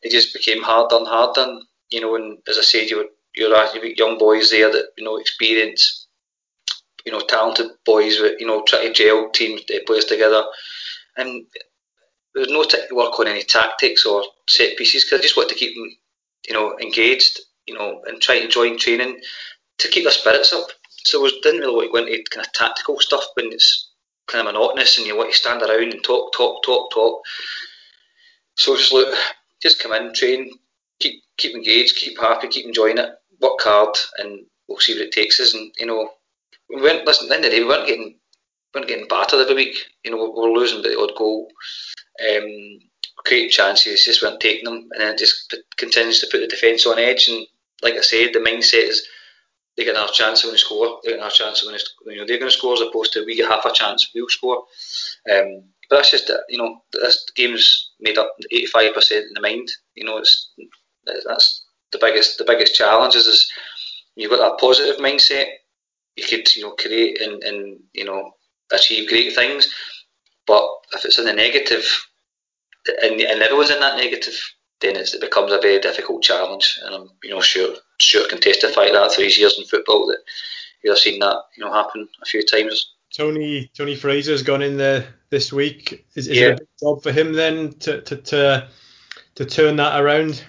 it 0.02 0.10
just 0.10 0.32
became 0.32 0.62
harder 0.62 0.96
and 0.96 1.06
harder. 1.06 1.42
And 1.42 1.62
you 1.90 2.00
know, 2.00 2.16
and 2.16 2.38
as 2.48 2.58
I 2.58 2.62
said, 2.62 2.88
you 2.88 2.98
were 2.98 3.06
you're, 3.34 3.86
young 3.96 4.18
boys 4.18 4.50
there 4.50 4.72
that 4.72 4.88
you 4.96 5.04
know 5.04 5.18
experience 5.18 6.06
you 7.04 7.12
know, 7.12 7.20
talented 7.20 7.70
boys 7.84 8.20
with, 8.20 8.40
you 8.40 8.46
know, 8.46 8.62
try 8.62 8.86
to 8.86 8.92
gel 8.92 9.30
teams, 9.30 9.62
uh, 9.70 9.78
players 9.86 10.04
together. 10.04 10.44
And 11.16 11.46
there 12.34 12.42
was 12.42 12.50
no 12.50 12.64
to 12.64 12.94
work 12.94 13.18
on 13.18 13.28
any 13.28 13.42
tactics 13.42 14.06
or 14.06 14.24
set 14.48 14.76
pieces 14.76 15.04
because 15.04 15.18
I 15.18 15.22
just 15.22 15.36
wanted 15.36 15.50
to 15.50 15.54
keep 15.56 15.74
them, 15.74 15.90
you 16.48 16.54
know, 16.54 16.78
engaged, 16.78 17.40
you 17.66 17.74
know, 17.74 18.02
and 18.06 18.20
try 18.20 18.40
to 18.40 18.48
join 18.48 18.78
training 18.78 19.20
to 19.78 19.88
keep 19.88 20.04
their 20.04 20.12
spirits 20.12 20.52
up. 20.52 20.68
So 21.04 21.24
I 21.26 21.30
didn't 21.42 21.60
really 21.60 21.88
want 21.88 22.06
to 22.06 22.12
go 22.12 22.18
into 22.18 22.30
kind 22.30 22.46
of 22.46 22.52
tactical 22.52 23.00
stuff 23.00 23.24
when 23.34 23.52
it's 23.52 23.90
kind 24.28 24.46
of 24.46 24.54
monotonous 24.54 24.98
and 24.98 25.06
you 25.06 25.16
want 25.16 25.32
to 25.32 25.38
stand 25.38 25.62
around 25.62 25.92
and 25.92 26.04
talk, 26.04 26.32
talk, 26.32 26.62
talk, 26.62 26.90
talk. 26.92 27.22
So 28.56 28.76
just 28.76 28.92
look, 28.92 29.16
just 29.60 29.82
come 29.82 29.92
in, 29.92 30.12
train, 30.14 30.50
keep 31.00 31.22
keep 31.36 31.54
engaged, 31.54 31.96
keep 31.96 32.18
happy, 32.18 32.48
keep 32.48 32.66
enjoying 32.66 32.98
it, 32.98 33.10
work 33.40 33.60
hard, 33.60 33.96
and 34.18 34.44
we'll 34.68 34.78
see 34.78 34.92
what 34.92 35.02
it 35.02 35.12
takes 35.12 35.40
us. 35.40 35.54
And 35.54 35.72
you 35.78 35.86
know, 35.86 36.10
we 36.68 36.80
weren't 36.80 37.06
listen. 37.06 37.26
At 37.26 37.28
the 37.30 37.34
end 37.36 37.44
the 37.44 37.50
day, 37.50 37.60
we 37.60 37.66
weren't 37.68 37.88
getting 37.88 38.04
we 38.04 38.19
weren't 38.74 38.88
getting 38.88 39.08
battered 39.08 39.40
every 39.40 39.54
week. 39.54 39.76
You 40.04 40.10
know, 40.10 40.16
we 40.16 40.48
were 40.48 40.58
losing 40.58 40.82
the 40.82 40.98
odd 40.98 41.14
goal. 41.16 41.48
Um, 42.28 42.80
create 43.24 43.50
chances, 43.50 44.04
just 44.04 44.22
weren't 44.22 44.40
taking 44.40 44.64
them, 44.64 44.88
and 44.92 45.00
then 45.00 45.14
it 45.14 45.18
just 45.18 45.54
continues 45.76 46.20
to 46.20 46.28
put 46.30 46.40
the 46.40 46.46
defence 46.46 46.86
on 46.86 46.98
edge. 46.98 47.28
And 47.28 47.46
like 47.82 47.94
I 47.94 48.00
said, 48.00 48.30
the 48.32 48.38
mindset 48.38 48.88
is 48.88 49.06
they 49.76 49.84
get 49.84 49.94
another 49.94 50.12
chance 50.12 50.42
when 50.42 50.52
they 50.52 50.58
score. 50.58 51.00
They 51.02 51.10
get 51.10 51.18
another 51.18 51.34
chance 51.34 51.64
when 51.64 51.74
they, 51.74 52.12
you 52.12 52.18
know 52.18 52.26
they're 52.26 52.38
going 52.38 52.50
to 52.50 52.56
score 52.56 52.74
as 52.74 52.80
opposed 52.80 53.12
to 53.14 53.24
we 53.24 53.36
get 53.36 53.50
half 53.50 53.64
a 53.64 53.72
chance, 53.72 54.10
we'll 54.14 54.28
score. 54.28 54.64
Um, 55.30 55.64
but 55.88 55.96
that's 55.96 56.10
just 56.10 56.30
you 56.48 56.58
know 56.58 56.82
this 56.92 57.26
game's 57.34 57.90
made 58.00 58.18
up 58.18 58.34
85% 58.52 59.10
in 59.12 59.30
the 59.34 59.40
mind. 59.40 59.68
You 59.94 60.04
know 60.04 60.18
it's 60.18 60.52
that's 61.26 61.64
the 61.92 61.98
biggest 61.98 62.38
the 62.38 62.44
biggest 62.44 62.74
challenge 62.74 63.16
is, 63.16 63.26
is 63.26 63.50
you've 64.16 64.30
got 64.30 64.38
that 64.38 64.60
positive 64.60 64.96
mindset. 65.00 65.46
You 66.16 66.24
could 66.24 66.54
you 66.54 66.62
know 66.62 66.72
create 66.72 67.20
and, 67.20 67.42
and 67.42 67.80
you 67.92 68.04
know 68.04 68.32
achieve 68.72 69.08
great 69.08 69.34
things, 69.34 69.72
but 70.46 70.64
if 70.92 71.04
it's 71.04 71.18
in 71.18 71.24
the 71.24 71.32
negative, 71.32 71.84
and, 73.02 73.20
and 73.20 73.42
everyone's 73.42 73.70
in 73.70 73.80
that 73.80 73.96
negative, 73.96 74.34
then 74.80 74.96
it 74.96 75.14
becomes 75.20 75.52
a 75.52 75.60
very 75.60 75.78
difficult 75.78 76.22
challenge. 76.22 76.78
And 76.84 76.94
I'm 76.94 77.10
you 77.22 77.30
know 77.30 77.40
sure 77.40 77.74
sure 77.98 78.28
can 78.28 78.40
testify 78.40 78.86
to 78.86 78.92
that 78.92 79.12
through 79.12 79.24
his 79.24 79.38
years 79.38 79.58
in 79.58 79.64
football 79.64 80.06
that 80.06 80.18
you've 80.82 80.98
seen 80.98 81.20
that 81.20 81.36
you 81.56 81.64
know 81.64 81.72
happen 81.72 82.08
a 82.22 82.26
few 82.26 82.44
times. 82.44 82.94
Tony 83.12 83.70
Tony 83.74 83.94
Fraser's 83.94 84.42
gone 84.42 84.62
in 84.62 84.76
there 84.76 85.06
this 85.30 85.52
week. 85.52 86.06
Is, 86.14 86.28
is 86.28 86.38
yeah. 86.38 86.46
it 86.46 86.52
a 86.52 86.56
big 86.56 86.68
job 86.80 87.02
for 87.02 87.12
him 87.12 87.32
then 87.32 87.72
to 87.80 88.00
to 88.02 88.16
to, 88.16 88.68
to 89.36 89.44
turn 89.44 89.76
that 89.76 90.00
around? 90.00 90.44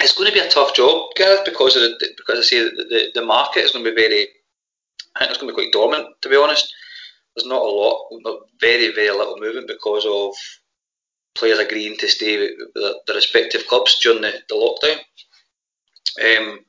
It's 0.00 0.16
going 0.16 0.28
to 0.28 0.34
be 0.34 0.46
a 0.46 0.50
tough 0.50 0.74
job, 0.74 1.08
Gareth, 1.16 1.44
because 1.44 1.74
of 1.74 1.82
the, 1.82 2.08
because 2.16 2.38
I 2.38 2.42
say 2.42 2.62
the, 2.62 2.84
the, 2.88 3.20
the 3.20 3.26
market 3.26 3.64
is 3.64 3.72
going 3.72 3.84
to 3.84 3.90
be 3.90 3.96
very. 3.96 4.28
I 5.16 5.20
think 5.20 5.30
it's 5.30 5.40
going 5.40 5.52
to 5.52 5.56
be 5.56 5.64
quite 5.64 5.72
dormant, 5.72 6.06
to 6.22 6.28
be 6.28 6.36
honest. 6.36 6.72
There's 7.38 7.48
not 7.48 7.62
a 7.62 7.68
lot, 7.68 8.08
not 8.12 8.40
very 8.60 8.92
very 8.92 9.10
little 9.10 9.38
movement 9.38 9.68
because 9.68 10.04
of 10.06 10.34
players 11.34 11.60
agreeing 11.60 11.96
to 11.98 12.08
stay 12.08 12.38
with 12.38 12.50
their, 13.06 13.14
respective 13.14 13.66
clubs 13.68 13.98
during 14.00 14.22
the, 14.22 14.32
the 14.48 14.54
lockdown. 14.54 14.98
Um, 16.20 16.60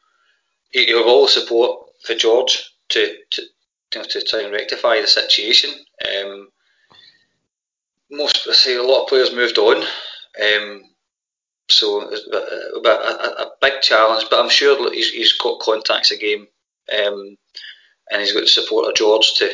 you 0.72 0.98
have 0.98 1.08
all 1.08 1.24
the 1.24 1.32
support 1.32 1.90
for 2.04 2.14
George 2.14 2.72
to, 2.90 3.16
to 3.32 3.42
to, 3.92 4.04
to 4.04 4.22
try 4.22 4.42
and 4.42 4.54
rectify 4.54 5.02
the 5.02 5.08
situation. 5.08 5.72
Um, 6.06 6.50
most, 8.12 8.48
I 8.48 8.54
say, 8.54 8.76
a 8.76 8.84
lot 8.84 9.04
of 9.04 9.10
players 9.10 9.34
moved 9.34 9.58
on, 9.58 9.78
um, 9.78 10.84
so 11.70 12.08
it's 12.12 12.28
a, 12.32 12.88
a, 12.88 13.46
a, 13.46 13.52
big 13.62 13.82
challenge. 13.82 14.28
But 14.30 14.40
I'm 14.40 14.50
sure 14.50 14.92
he's, 14.94 15.10
he's 15.10 15.34
got 15.34 15.60
contacts 15.60 16.12
again, 16.12 16.48
um, 16.92 17.36
and 18.12 18.22
he's 18.22 18.34
got 18.34 18.42
the 18.42 18.48
support 18.48 18.88
of 18.88 18.96
George 18.96 19.34
to 19.36 19.52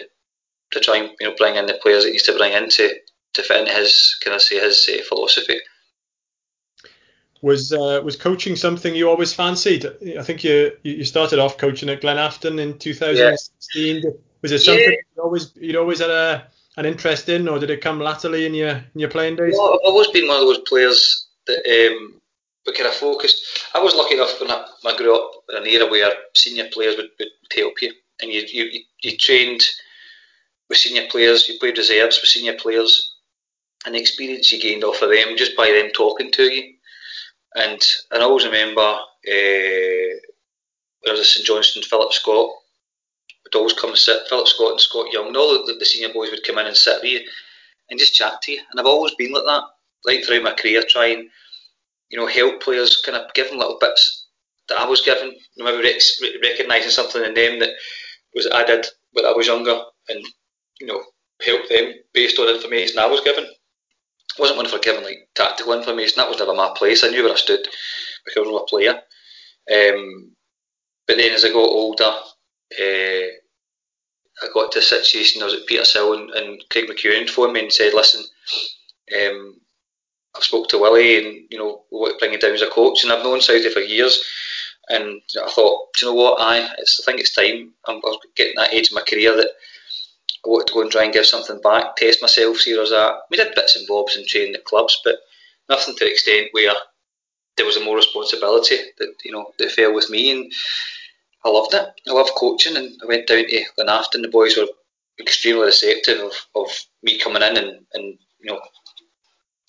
to 0.71 0.79
try 0.79 0.97
and 0.97 1.11
you 1.19 1.27
know 1.27 1.35
bring 1.37 1.55
in 1.55 1.65
the 1.65 1.79
players 1.81 2.03
that 2.03 2.09
he 2.09 2.13
needs 2.13 2.23
to 2.23 2.37
bring 2.37 2.53
in 2.53 2.69
to, 2.69 2.93
to 3.33 3.43
fit 3.43 3.61
into 3.61 3.73
his 3.73 4.17
can 4.21 4.33
I 4.33 4.37
say 4.37 4.59
his 4.59 4.89
uh, 4.89 5.03
philosophy. 5.07 5.59
Was 7.41 7.73
uh, 7.73 8.01
was 8.03 8.15
coaching 8.15 8.55
something 8.55 8.95
you 8.95 9.09
always 9.09 9.33
fancied? 9.33 9.85
I 9.85 10.23
think 10.23 10.43
you 10.43 10.71
you 10.83 11.03
started 11.03 11.39
off 11.39 11.57
coaching 11.57 11.89
at 11.89 12.01
Glenafton 12.01 12.59
in 12.59 12.79
2016. 12.79 13.95
Yeah. 13.95 14.09
Was 14.41 14.51
it 14.51 14.59
something 14.59 14.83
yeah. 14.83 14.97
you 15.15 15.23
always 15.23 15.51
you'd 15.55 15.75
always 15.75 15.99
had 15.99 16.09
a 16.09 16.47
an 16.77 16.85
interest 16.85 17.29
in, 17.29 17.47
or 17.47 17.59
did 17.59 17.69
it 17.69 17.81
come 17.81 17.99
latterly 17.99 18.45
in 18.45 18.53
your 18.53 18.69
in 18.69 18.99
your 18.99 19.09
playing 19.09 19.35
days? 19.35 19.55
Well, 19.57 19.73
I've 19.73 19.91
always 19.91 20.07
been 20.09 20.27
one 20.27 20.41
of 20.41 20.47
those 20.47 20.59
players 20.59 21.27
that 21.47 21.59
um, 21.65 22.21
kind 22.73 22.87
of 22.87 22.95
focused. 22.95 23.67
I 23.73 23.79
was 23.79 23.95
lucky 23.95 24.15
enough 24.15 24.39
when 24.39 24.51
I, 24.51 24.65
I 24.85 24.97
grew 24.97 25.15
up 25.15 25.43
in 25.49 25.57
an 25.57 25.67
era 25.67 25.89
where 25.89 26.11
senior 26.33 26.67
players 26.71 26.95
would, 26.97 27.09
would 27.19 27.29
help 27.55 27.81
you, 27.81 27.93
and 28.21 28.31
you, 28.31 28.43
you 28.47 28.81
you 29.01 29.17
trained 29.17 29.63
with 30.69 30.77
senior 30.77 31.07
players, 31.09 31.47
you 31.47 31.59
played 31.59 31.77
reserves 31.77 32.19
with 32.21 32.29
senior 32.29 32.53
players, 32.53 33.15
and 33.85 33.95
the 33.95 33.99
experience 33.99 34.51
you 34.51 34.59
gained 34.61 34.83
off 34.83 35.01
of 35.01 35.09
them 35.09 35.37
just 35.37 35.55
by 35.55 35.71
them 35.71 35.91
talking 35.91 36.31
to 36.31 36.43
you. 36.43 36.73
And, 37.55 37.81
I 38.11 38.19
always 38.19 38.45
remember 38.45 38.81
uh, 38.81 40.11
I 41.07 41.11
was 41.11 41.19
at 41.19 41.25
St 41.25 41.45
Johnstone, 41.45 41.83
Philip 41.83 42.13
Scott 42.13 42.49
would 43.43 43.55
always 43.55 43.73
come 43.73 43.91
and 43.91 43.99
sit, 43.99 44.27
Philip 44.27 44.47
Scott 44.47 44.71
and 44.71 44.81
Scott 44.81 45.13
Young, 45.13 45.27
and 45.27 45.37
all 45.37 45.53
the, 45.65 45.75
the 45.77 45.85
senior 45.85 46.11
boys 46.13 46.31
would 46.31 46.43
come 46.43 46.57
in 46.57 46.67
and 46.67 46.75
sit 46.75 47.01
with 47.01 47.11
you 47.11 47.19
and 47.89 47.99
just 47.99 48.15
chat 48.15 48.41
to 48.41 48.53
you. 48.53 48.59
And 48.71 48.79
I've 48.79 48.87
always 48.87 49.13
been 49.15 49.31
like 49.31 49.45
that, 49.45 49.63
right 50.07 50.25
throughout 50.25 50.43
my 50.43 50.53
career, 50.53 50.81
trying, 50.87 51.29
you 52.09 52.17
know, 52.17 52.27
help 52.27 52.61
players, 52.61 53.01
kind 53.05 53.17
of 53.17 53.31
give 53.33 53.49
them 53.49 53.59
little 53.59 53.77
bits 53.79 54.25
that 54.67 54.79
I 54.79 54.87
was 54.87 55.01
given, 55.01 55.35
maybe 55.57 55.83
rec- 55.83 56.41
recognising 56.43 56.89
something 56.89 57.23
in 57.23 57.35
them 57.35 57.59
that 57.59 57.69
was 58.33 58.47
added 58.47 58.87
when 59.11 59.25
I 59.25 59.31
was 59.31 59.47
younger, 59.47 59.79
and 60.09 60.25
you 60.79 60.87
know, 60.87 61.01
help 61.45 61.67
them 61.69 61.93
based 62.13 62.39
on 62.39 62.53
information 62.53 62.99
I 62.99 63.07
was 63.07 63.21
given. 63.21 63.45
I 63.45 64.41
wasn't 64.41 64.57
one 64.57 64.67
for 64.67 64.79
giving 64.79 65.03
like 65.03 65.29
tactical 65.35 65.73
information. 65.73 66.15
That 66.17 66.29
was 66.29 66.39
never 66.39 66.53
my 66.53 66.73
place. 66.75 67.03
I 67.03 67.09
knew 67.09 67.23
where 67.23 67.33
I 67.33 67.37
stood 67.37 67.67
because 68.25 68.47
I 68.47 68.51
was 68.51 68.61
a 68.61 68.69
player. 68.69 69.01
Um, 69.71 70.31
but 71.07 71.17
then 71.17 71.31
as 71.31 71.45
I 71.45 71.49
got 71.49 71.59
older, 71.59 72.03
uh, 72.03 73.27
I 74.41 74.47
got 74.53 74.71
to 74.73 74.79
a 74.79 74.81
situation. 74.81 75.41
I 75.41 75.45
was 75.45 75.53
at 75.53 75.67
Petershill 75.67 76.17
and, 76.17 76.29
and 76.31 76.63
Craig 76.69 76.85
McEwen 76.89 77.29
phoned 77.29 77.53
me 77.53 77.61
and 77.61 77.71
said, 77.71 77.93
"Listen, 77.93 78.23
um, 79.17 79.61
I've 80.35 80.43
spoke 80.43 80.67
to 80.69 80.79
Willie, 80.79 81.17
and 81.17 81.47
you 81.49 81.57
know 81.57 81.83
we 81.91 81.99
want 81.99 82.13
to 82.13 82.19
bring 82.19 82.33
you 82.33 82.39
down 82.39 82.53
as 82.53 82.61
a 82.61 82.69
coach, 82.69 83.03
and 83.03 83.13
I've 83.13 83.23
known 83.23 83.41
Southey 83.41 83.69
for 83.69 83.79
years." 83.79 84.23
And 84.89 85.21
I 85.43 85.49
thought, 85.49 85.93
do 85.93 86.05
you 86.05 86.11
know 86.11 86.21
what? 86.21 86.39
I, 86.39 86.63
I 86.63 86.83
think 87.05 87.19
it's 87.19 87.33
time. 87.33 87.73
I'm, 87.87 87.95
I 87.95 87.99
was 88.03 88.19
getting 88.35 88.53
that 88.57 88.71
age 88.71 88.89
of 88.89 88.93
my 88.93 89.01
career 89.01 89.35
that 89.35 89.49
Wanted 90.45 90.67
to 90.67 90.73
go 90.73 90.81
and 90.81 90.91
try 90.91 91.03
and 91.03 91.13
give 91.13 91.25
something 91.25 91.59
back, 91.61 91.95
test 91.95 92.21
myself, 92.21 92.57
see 92.57 92.73
where 92.73 92.81
I 92.81 92.81
was 92.81 92.91
at. 92.91 93.15
We 93.31 93.37
did 93.37 93.55
bits 93.55 93.75
and 93.75 93.87
bobs 93.87 94.15
and 94.15 94.27
training 94.27 94.55
at 94.55 94.65
clubs, 94.65 95.01
but 95.03 95.15
nothing 95.69 95.95
to 95.95 96.05
the 96.05 96.11
extent 96.11 96.49
where 96.51 96.73
there 97.57 97.65
was 97.65 97.77
a 97.77 97.83
more 97.83 97.95
responsibility 97.95 98.77
that 98.99 99.13
you 99.23 99.31
know 99.31 99.53
that 99.59 99.71
fell 99.71 99.93
with 99.93 100.09
me, 100.09 100.31
and 100.31 100.51
I 101.43 101.49
loved 101.49 101.73
it. 101.73 101.87
I 102.07 102.11
loved 102.11 102.31
coaching, 102.37 102.77
and 102.77 102.99
I 103.01 103.05
went 103.07 103.27
down 103.27 103.45
to 103.45 103.65
Glenafton. 103.77 104.21
The 104.21 104.27
boys 104.27 104.57
were 104.57 104.67
extremely 105.19 105.65
receptive 105.65 106.19
of, 106.19 106.33
of 106.55 106.67
me 107.01 107.17
coming 107.17 107.41
in 107.41 107.57
and, 107.57 107.85
and 107.93 108.17
you 108.39 108.51
know 108.51 108.59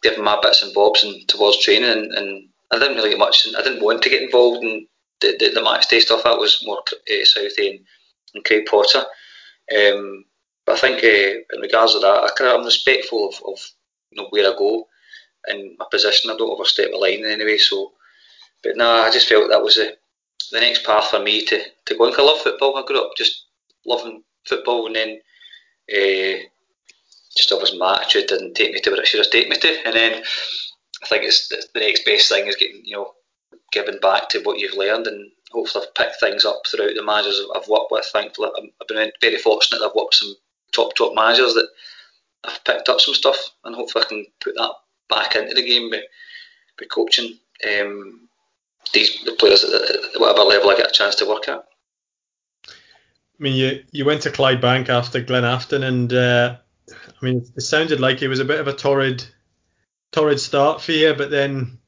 giving 0.03 0.25
my 0.25 0.39
bits 0.43 0.63
and 0.63 0.75
bobs 0.75 1.05
and 1.05 1.27
towards 1.29 1.63
training, 1.63 1.91
and, 1.91 2.13
and 2.13 2.49
I 2.71 2.79
didn't 2.79 2.97
really 2.97 3.11
get 3.11 3.19
much. 3.19 3.47
I 3.57 3.63
didn't 3.63 3.83
want 3.83 4.03
to 4.03 4.11
get 4.11 4.23
involved 4.23 4.65
in 4.65 4.87
the, 5.21 5.37
the, 5.39 5.51
the 5.55 5.63
match 5.63 5.89
day 5.89 6.01
stuff. 6.01 6.25
That 6.25 6.39
was 6.39 6.63
more 6.65 6.79
uh, 6.81 7.25
Southey 7.25 7.71
and, 7.71 7.81
and 8.35 8.45
Craig 8.45 8.67
Potter. 8.67 9.05
Um, 9.77 10.25
but 10.67 10.77
I 10.77 10.79
think 10.81 11.05
uh, 11.05 11.55
in 11.55 11.61
regards 11.61 11.93
to 11.93 12.01
that, 12.01 12.25
I 12.25 12.29
kind 12.37 12.51
of, 12.51 12.59
I'm 12.59 12.67
respectful 12.67 13.29
of, 13.29 13.35
of 13.47 13.59
you 14.11 14.21
know 14.21 14.29
where 14.31 14.53
I 14.53 14.57
go 14.57 14.89
and 15.47 15.77
my 15.79 15.87
position. 15.91 16.31
I 16.31 16.37
don't 16.37 16.51
overstep 16.51 16.91
the 16.91 16.97
line 16.97 17.25
in 17.25 17.31
any 17.31 17.45
way. 17.45 17.59
So, 17.59 17.93
but 18.63 18.77
no, 18.77 18.91
I 18.91 19.11
just 19.11 19.29
felt 19.29 19.49
that 19.51 19.63
was 19.63 19.77
the 19.77 19.97
the 20.53 20.61
next 20.61 20.85
path 20.85 21.09
for 21.09 21.19
me 21.19 21.45
to, 21.45 21.61
to 21.87 21.97
go. 21.97 22.07
And 22.07 22.15
I 22.17 22.23
love 22.23 22.41
football. 22.41 22.77
I 22.77 22.85
grew 22.85 23.01
up 23.01 23.17
just 23.17 23.47
loving 23.85 24.23
football, 24.45 24.87
and 24.87 24.97
then 24.97 25.21
uh, 25.93 26.43
just 27.37 27.53
obviously 27.53 27.79
my 27.79 28.01
attitude 28.01 28.29
didn't 28.29 28.55
take 28.55 28.73
me 28.73 28.81
to 28.81 28.91
where 28.91 29.01
it 29.01 29.07
should 29.07 29.25
have 29.25 29.31
taken 29.31 29.51
me 29.51 29.57
to. 29.59 29.87
And 29.87 29.95
then 29.95 30.23
I 31.03 31.07
think 31.07 31.25
it's 31.25 31.49
the, 31.49 31.65
the 31.75 31.81
next 31.81 32.05
best 32.05 32.29
thing 32.29 32.47
is 32.47 32.57
getting 32.57 32.83
you 32.85 32.97
know 32.97 33.13
giving 33.73 33.99
back 34.01 34.29
to 34.31 34.41
what 34.41 34.59
you've 34.59 34.77
learned 34.77 35.07
and 35.07 35.31
hopefully 35.51 35.85
I've 35.85 35.95
picked 35.95 36.21
things 36.21 36.45
up 36.45 36.63
throughout 36.67 36.95
the 36.95 37.03
managers 37.03 37.41
I've 37.55 37.69
worked 37.69 37.91
with. 37.91 38.05
Thankfully, 38.07 38.51
I've 38.57 38.89
been 38.89 39.11
very 39.21 39.39
fortunate. 39.39 39.83
I've 39.83 39.95
worked 39.95 40.11
with 40.11 40.15
some 40.15 40.37
top 40.77 40.95
top 40.95 41.15
managers 41.15 41.55
that 41.55 41.69
I've 42.45 42.63
picked 42.65 42.89
up 42.89 43.01
some 43.01 43.15
stuff, 43.15 43.39
and 43.65 43.75
hopefully 43.75 44.05
I 44.05 44.09
can 44.09 44.27
put 44.41 44.55
that 44.55 44.73
back 45.09 45.35
into 45.35 45.55
the 45.55 45.67
game 45.67 45.91
by, 45.91 46.03
by 46.79 46.87
coaching 46.87 47.39
um, 47.65 48.29
these 48.93 49.23
the 49.25 49.33
players 49.33 49.65
at 49.65 50.21
whatever 50.21 50.43
level 50.43 50.71
I 50.71 50.77
get 50.77 50.91
a 50.91 50.93
chance 50.93 51.17
to 51.17 51.29
work 51.29 51.49
at. 51.49 51.65
I 52.69 53.43
mean, 53.43 53.55
you 53.55 53.85
you 53.91 54.05
went 54.05 54.23
to 54.23 54.31
Clyde 54.31 54.61
Bank 54.61 54.89
after 54.89 55.23
Glenafton, 55.23 55.85
and 55.85 56.13
uh, 56.13 56.57
I 56.91 57.25
mean, 57.25 57.45
it 57.57 57.63
sounded 57.63 58.01
like 58.01 58.23
it 58.23 58.29
was 58.29 58.41
a 58.41 58.45
bit 58.45 58.61
of 58.61 58.69
a 58.69 58.73
torrid 58.73 59.25
torrid 60.13 60.41
start 60.41 60.81
for 60.81 60.93
you, 60.93 61.15
but 61.15 61.31
then 61.31 61.79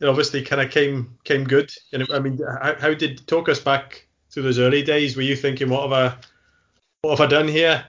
it 0.00 0.06
obviously 0.06 0.42
kind 0.42 0.62
of 0.62 0.70
came 0.70 1.18
came 1.24 1.44
good. 1.44 1.72
And 1.92 2.06
I 2.12 2.18
mean, 2.18 2.38
how, 2.60 2.74
how 2.78 2.94
did 2.94 3.26
talk 3.26 3.48
us 3.48 3.60
back 3.60 4.06
through 4.30 4.44
those 4.44 4.58
early 4.58 4.82
days? 4.82 5.16
Were 5.16 5.22
you 5.22 5.36
thinking, 5.36 5.70
what 5.70 5.82
have 5.82 5.92
I 5.92 6.16
what 7.02 7.18
have 7.18 7.26
I 7.26 7.30
done 7.30 7.48
here? 7.48 7.84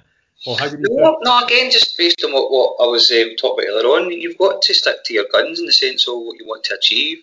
Or 0.46 0.58
how 0.58 0.70
did 0.70 0.80
you 0.80 0.88
no, 0.90 1.18
no, 1.22 1.44
again, 1.44 1.70
just 1.70 1.98
based 1.98 2.24
on 2.24 2.32
what, 2.32 2.50
what 2.50 2.76
I 2.82 2.88
was 2.88 3.12
um, 3.12 3.36
talking 3.38 3.66
about 3.66 3.74
earlier 3.74 4.06
on, 4.06 4.12
you've 4.12 4.38
got 4.38 4.62
to 4.62 4.74
stick 4.74 5.04
to 5.06 5.14
your 5.14 5.26
guns 5.34 5.60
in 5.60 5.66
the 5.66 5.72
sense 5.74 6.08
of 6.08 6.16
what 6.16 6.40
you 6.40 6.48
want 6.48 6.64
to 6.66 6.76
achieve. 6.76 7.18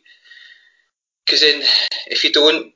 Because 1.24 1.40
then, 1.40 1.62
if 2.08 2.24
you 2.24 2.32
don't, 2.32 2.74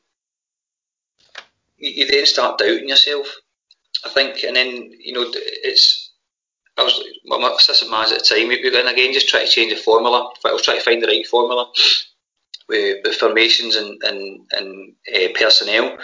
you, 1.76 1.90
you 1.90 2.06
then 2.06 2.24
start 2.24 2.58
doubting 2.58 2.88
yourself. 2.88 3.26
I 4.04 4.08
think, 4.08 4.42
and 4.44 4.56
then 4.56 4.92
you 4.98 5.12
know, 5.12 5.26
it's. 5.34 6.08
I 6.78 6.84
was 6.84 7.04
my 7.26 7.54
assistant 7.58 7.90
manager 7.90 8.14
at 8.14 8.22
the 8.22 8.34
time. 8.34 8.48
We 8.48 8.70
then 8.70 8.86
again 8.86 9.12
just 9.12 9.28
try 9.28 9.44
to 9.44 9.50
change 9.50 9.74
the 9.74 9.78
formula. 9.78 10.32
I 10.46 10.52
was 10.52 10.62
trying 10.62 10.78
to 10.78 10.84
find 10.84 11.02
the 11.02 11.08
right 11.08 11.26
formula 11.26 11.70
with, 12.66 12.98
with 13.04 13.16
formations 13.16 13.76
and 13.76 14.02
and 14.02 14.40
and 14.52 14.94
uh, 15.14 15.28
personnel. 15.38 15.98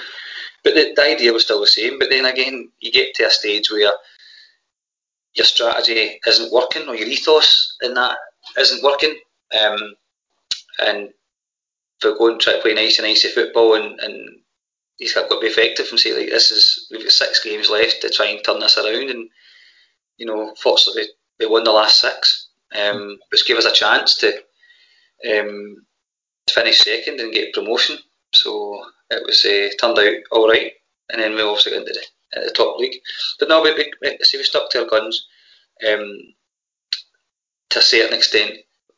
But 0.62 0.74
the, 0.74 0.92
the 0.94 1.02
idea 1.02 1.32
was 1.32 1.44
still 1.44 1.60
the 1.60 1.66
same. 1.66 1.98
But 1.98 2.10
then 2.10 2.26
again, 2.26 2.70
you 2.80 2.92
get 2.92 3.14
to 3.14 3.26
a 3.26 3.30
stage 3.30 3.70
where 3.70 3.92
your 5.36 5.44
strategy 5.44 6.18
isn't 6.26 6.52
working 6.52 6.88
or 6.88 6.94
your 6.94 7.08
ethos 7.08 7.76
in 7.82 7.94
that 7.94 8.18
isn't 8.58 8.82
working. 8.82 9.16
Um, 9.60 9.94
and 10.78 11.10
for 12.00 12.16
going 12.16 12.38
try 12.38 12.54
to 12.54 12.62
play 12.62 12.74
nice 12.74 12.98
and 12.98 13.06
icy 13.06 13.28
football 13.28 13.74
and, 13.74 13.98
and 14.00 14.40
he's 14.98 15.14
got 15.14 15.28
to 15.28 15.40
be 15.40 15.46
effective 15.46 15.86
and 15.90 15.98
say 15.98 16.14
like 16.16 16.28
this 16.28 16.50
is 16.50 16.88
we've 16.90 17.02
got 17.02 17.12
six 17.12 17.42
games 17.42 17.70
left 17.70 18.00
to 18.02 18.10
try 18.10 18.26
and 18.26 18.44
turn 18.44 18.60
this 18.60 18.78
around 18.78 19.10
and 19.10 19.28
you 20.18 20.26
know 20.26 20.54
fortunately 20.60 21.04
we 21.38 21.46
won 21.46 21.64
the 21.64 21.70
last 21.70 22.00
six 22.00 22.48
um, 22.76 23.18
which 23.30 23.46
gave 23.46 23.56
us 23.56 23.64
a 23.64 23.72
chance 23.72 24.16
to 24.16 24.32
um, 25.30 25.76
finish 26.50 26.78
second 26.78 27.20
and 27.20 27.32
get 27.32 27.54
promotion 27.54 27.96
so 28.32 28.84
it 29.10 29.22
was 29.26 29.44
uh, 29.44 29.68
turned 29.80 29.98
out 29.98 30.22
all 30.32 30.48
right 30.48 30.72
and 31.10 31.22
then 31.22 31.34
we 31.34 31.42
also 31.42 31.70
got 31.70 31.80
into 31.80 31.92
the 31.92 32.04
at 32.34 32.44
the 32.44 32.50
top 32.50 32.78
league. 32.78 33.00
But 33.38 33.48
no, 33.48 33.62
we, 33.62 33.74
we, 33.74 33.92
we, 34.02 34.18
see, 34.22 34.38
we 34.38 34.44
stuck 34.44 34.70
to 34.70 34.82
our 34.82 34.88
guns 34.88 35.26
um, 35.86 36.34
to 37.70 37.78
a 37.78 37.82
certain 37.82 38.16
extent, 38.16 38.52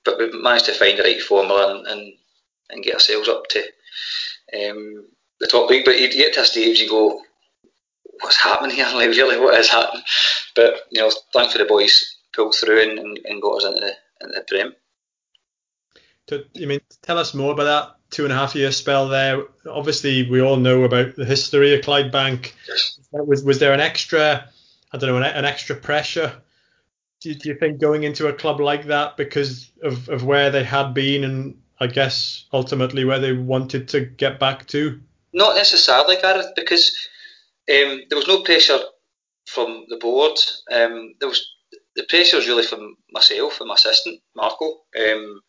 but 0.05 0.19
we 0.19 0.31
managed 0.33 0.67
to 0.67 0.75
find 0.75 0.99
the 0.99 1.03
right 1.03 1.21
formula 1.21 1.77
and, 1.77 1.87
and, 1.87 2.13
and 2.71 2.85
get 2.85 2.95
ourselves 2.95 3.29
up 3.29 3.47
to 3.49 3.61
um, 4.55 5.07
the 5.41 5.47
top 5.47 5.69
league. 5.71 5.85
But 5.85 6.01
you 6.01 6.11
get 6.11 6.35
to 6.35 6.41
a 6.41 6.45
stage, 6.45 6.81
you 6.81 6.89
go, 6.89 7.21
what's 8.21 8.37
happening 8.37 8.77
here? 8.77 8.87
Like, 8.95 9.11
really, 9.11 9.39
what 9.39 9.59
is 9.59 9.69
happening? 9.69 10.03
But, 10.55 10.81
you 10.91 11.01
know, 11.01 11.11
thankfully 11.33 11.65
the 11.65 11.69
boys 11.69 12.17
pulled 12.35 12.55
through 12.55 12.83
and, 12.83 12.99
and, 12.99 13.19
and 13.25 13.43
got 13.43 13.59
us 13.59 13.65
into 13.65 13.81
the, 13.81 13.93
into 14.23 14.35
the 14.35 14.45
Prem. 14.49 14.75
To, 16.29 16.45
I 16.61 16.67
mean, 16.67 16.81
tell 17.03 17.19
us 17.19 17.33
more 17.33 17.53
about 17.53 17.65
that 17.65 17.98
two 18.11 18.25
and 18.25 18.33
a 18.33 18.37
half 18.37 18.55
year 18.55 18.73
spell 18.73 19.09
there. 19.09 19.43
Obviously, 19.69 20.29
we 20.29 20.41
all 20.41 20.57
know 20.57 20.85
about 20.85 21.17
the 21.17 21.25
history 21.25 21.75
of 21.75 21.83
Clydebank. 21.83 22.53
Was 23.13 23.43
was 23.43 23.59
there 23.59 23.73
an 23.73 23.81
extra, 23.81 24.49
I 24.93 24.99
don't 24.99 25.11
know, 25.11 25.17
an, 25.17 25.25
an 25.25 25.45
extra 25.45 25.77
pressure? 25.77 26.41
Do, 27.21 27.35
do, 27.35 27.49
you 27.49 27.57
think 27.57 27.81
going 27.81 28.05
into 28.05 28.29
a 28.29 28.33
club 28.33 28.61
like 28.61 28.87
that 28.87 29.17
because 29.17 29.73
of, 29.83 30.09
of 30.09 30.25
where 30.25 30.51
they 30.51 30.63
had 30.63 30.95
been 30.95 31.25
and 31.25 31.61
I 31.81 31.89
guess 31.89 32.45
ultimately 32.53 33.05
where 33.05 33.19
they 33.19 33.33
wanted 33.33 33.89
to 33.89 34.01
get 34.01 34.39
back 34.39 34.67
to? 34.69 35.01
Not 35.33 35.57
necessarily, 35.57 36.17
Gareth, 36.17 36.53
because 36.55 36.97
um, 37.69 38.03
there 38.09 38.17
was 38.17 38.29
no 38.29 38.43
pressure 38.43 38.79
from 39.47 39.87
the 39.89 39.97
board. 39.97 40.39
Um, 40.71 41.15
there 41.19 41.29
was 41.29 41.45
the 41.97 42.05
pressure 42.05 42.37
was 42.37 42.47
really 42.47 42.63
from 42.63 42.97
myself 43.11 43.61
and 43.61 43.69
my 43.69 43.75
assistant 43.75 44.21
Marco. 44.37 44.83
Um, 44.99 45.41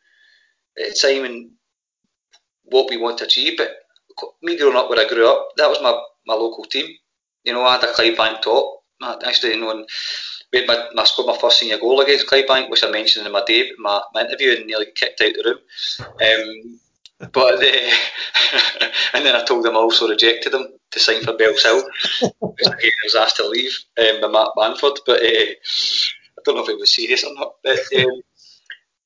and 0.77 1.51
what 2.71 2.89
we 2.89 2.97
want 2.97 3.17
to 3.19 3.25
achieve. 3.25 3.57
But 3.57 3.69
me 4.41 4.57
growing 4.57 4.75
up 4.75 4.89
where 4.89 4.99
I 4.99 5.07
grew 5.07 5.29
up, 5.29 5.49
that 5.57 5.69
was 5.69 5.81
my, 5.81 5.99
my 6.25 6.33
local 6.33 6.65
team. 6.65 6.87
You 7.43 7.53
know, 7.53 7.63
I 7.63 7.77
had 7.77 7.83
a 7.83 7.93
Clydebank 7.93 8.41
top. 8.41 8.83
Actually, 9.25 9.53
you 9.53 9.61
know, 9.61 9.85
we 10.51 10.59
had 10.59 10.67
my, 10.67 10.89
my 10.93 11.03
scored 11.03 11.27
my 11.27 11.37
first 11.37 11.59
senior 11.59 11.77
goal 11.77 12.01
against 12.01 12.27
Clydebank, 12.27 12.69
which 12.69 12.83
I 12.83 12.91
mentioned 12.91 13.25
in 13.25 13.31
my 13.31 13.43
day, 13.45 13.71
my, 13.79 14.01
my 14.13 14.21
interview, 14.21 14.55
and 14.55 14.65
nearly 14.65 14.87
kicked 14.95 15.21
out 15.21 15.33
the 15.33 15.43
room. 15.45 16.09
Um, 16.21 16.79
but 17.33 17.55
and 19.13 19.25
then 19.25 19.35
I 19.35 19.43
told 19.43 19.65
them 19.65 19.75
I 19.75 19.79
also 19.79 20.07
rejected 20.07 20.53
them 20.53 20.67
to 20.91 20.99
sign 20.99 21.21
for 21.21 21.33
which 21.33 21.53
again 22.65 22.91
I 22.91 23.05
was 23.05 23.15
asked 23.15 23.35
to 23.37 23.47
leave 23.47 23.77
um, 23.97 24.21
by 24.21 24.27
Matt 24.27 24.49
Banford. 24.57 24.99
But 25.05 25.21
uh, 25.21 25.25
I 25.25 26.41
don't 26.45 26.55
know 26.55 26.63
if 26.63 26.69
it 26.69 26.79
was 26.79 26.95
serious 26.95 27.23
or 27.23 27.33
not. 27.33 27.55
But 27.63 27.79
um, 27.97 28.21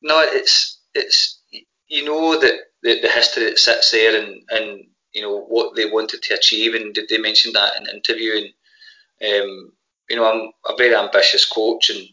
no, 0.01 0.21
it's 0.21 0.79
it's 0.93 1.41
you 1.87 2.05
know 2.05 2.39
that 2.39 2.59
the, 2.83 2.99
the 3.01 3.09
history 3.09 3.45
that 3.45 3.59
sits 3.59 3.91
there 3.91 4.21
and, 4.21 4.43
and 4.49 4.85
you 5.13 5.21
know 5.21 5.41
what 5.41 5.75
they 5.75 5.89
wanted 5.89 6.21
to 6.21 6.33
achieve 6.33 6.75
and 6.75 6.93
did 6.93 7.09
they 7.09 7.17
mention 7.17 7.53
that 7.53 7.77
in 7.77 7.85
the 7.85 7.93
interview 7.93 8.33
and 8.33 9.41
um, 9.41 9.71
you 10.09 10.15
know 10.15 10.25
I'm 10.25 10.51
a 10.73 10.77
very 10.77 10.95
ambitious 10.95 11.45
coach 11.45 11.89
and 11.89 12.07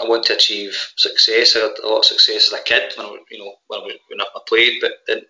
I 0.00 0.08
want 0.08 0.24
to 0.24 0.34
achieve 0.34 0.92
success. 0.96 1.56
I 1.56 1.60
had 1.60 1.78
a 1.82 1.86
lot 1.86 1.98
of 1.98 2.04
success 2.04 2.46
as 2.46 2.58
a 2.58 2.62
kid 2.62 2.92
when 2.96 3.06
I, 3.06 3.16
you 3.30 3.38
know 3.38 3.54
when 3.66 3.80
I, 3.80 3.96
when 4.08 4.20
I 4.20 4.26
played, 4.46 4.80
but 4.80 4.92
then 5.06 5.22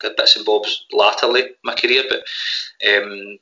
got 0.00 0.16
bits 0.16 0.36
and 0.36 0.44
bobs 0.44 0.84
latterly 0.92 1.50
my 1.64 1.74
career. 1.74 2.02
But 2.08 2.20
um, 2.88 3.38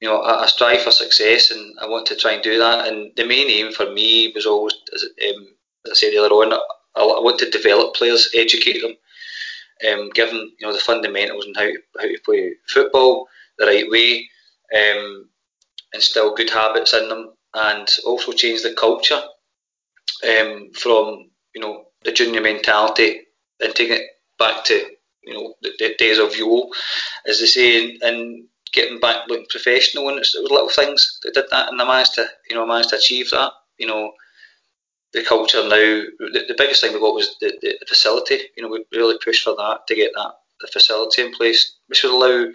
you 0.00 0.08
know 0.08 0.20
I, 0.20 0.42
I, 0.42 0.46
strive 0.46 0.82
for 0.82 0.90
success 0.90 1.50
and 1.50 1.78
I 1.80 1.86
want 1.86 2.06
to 2.06 2.16
try 2.16 2.32
and 2.32 2.42
do 2.42 2.58
that. 2.58 2.88
And 2.88 3.12
the 3.16 3.26
main 3.26 3.48
aim 3.48 3.72
for 3.72 3.90
me 3.90 4.32
was 4.34 4.46
always, 4.46 4.74
as, 4.94 5.04
um, 5.04 5.48
as 5.86 5.92
I 5.92 5.94
said 5.94 6.14
earlier 6.14 6.30
on, 6.30 6.52
I, 6.52 6.58
I 6.96 7.20
want 7.20 7.38
to 7.38 7.50
develop 7.50 7.94
players, 7.94 8.30
educate 8.34 8.82
them, 8.82 8.96
um, 9.88 10.10
give 10.10 10.28
them 10.28 10.52
you 10.58 10.66
know 10.66 10.72
the 10.72 10.78
fundamentals 10.78 11.46
and 11.46 11.56
how 11.56 11.64
to, 11.64 11.78
how 11.98 12.06
to 12.06 12.18
play 12.24 12.52
football 12.66 13.28
the 13.58 13.66
right 13.66 13.90
way, 13.90 14.28
um, 14.76 15.28
instill 15.94 16.34
good 16.34 16.50
habits 16.50 16.94
in 16.94 17.08
them, 17.08 17.32
and 17.54 17.88
also 18.04 18.32
change 18.32 18.62
the 18.62 18.74
culture 18.74 19.20
um, 20.28 20.70
from 20.74 21.30
you 21.54 21.60
know 21.60 21.86
the 22.04 22.12
junior 22.12 22.40
mentality 22.40 23.20
and 23.60 23.74
taking 23.74 23.96
it 23.96 24.06
back 24.38 24.64
to 24.64 24.74
you 25.22 25.34
know 25.34 25.54
the, 25.62 25.70
the 25.78 25.94
days 25.98 26.18
of 26.18 26.36
yore, 26.36 26.68
as 27.26 27.40
they 27.40 27.46
say, 27.46 27.90
and, 27.90 28.02
and 28.02 28.44
getting 28.72 29.00
back 29.00 29.28
looking 29.28 29.46
professional. 29.48 30.08
And 30.08 30.18
it 30.18 30.20
was 30.20 30.36
little 30.50 30.68
things 30.68 31.18
that 31.22 31.34
did 31.34 31.44
that, 31.50 31.70
and 31.70 31.80
I 31.80 31.86
managed 31.86 32.14
to 32.14 32.26
you 32.48 32.56
know 32.56 32.66
managed 32.66 32.90
to 32.90 32.96
achieve 32.96 33.30
that. 33.30 33.52
You 33.78 33.86
know 33.86 34.12
the 35.12 35.24
culture 35.24 35.62
now. 35.62 36.04
The, 36.18 36.44
the 36.48 36.54
biggest 36.56 36.80
thing 36.80 36.92
we 36.92 37.00
got 37.00 37.14
was 37.14 37.36
the, 37.40 37.52
the, 37.60 37.86
facility. 37.86 38.40
You 38.56 38.62
know, 38.62 38.68
we 38.68 38.84
really 38.92 39.18
pushed 39.22 39.44
for 39.44 39.54
that 39.56 39.86
to 39.86 39.94
get 39.94 40.12
that 40.14 40.32
the 40.60 40.68
facility 40.68 41.22
in 41.22 41.32
place, 41.32 41.76
which 41.86 42.02
would 42.02 42.12
allow 42.12 42.50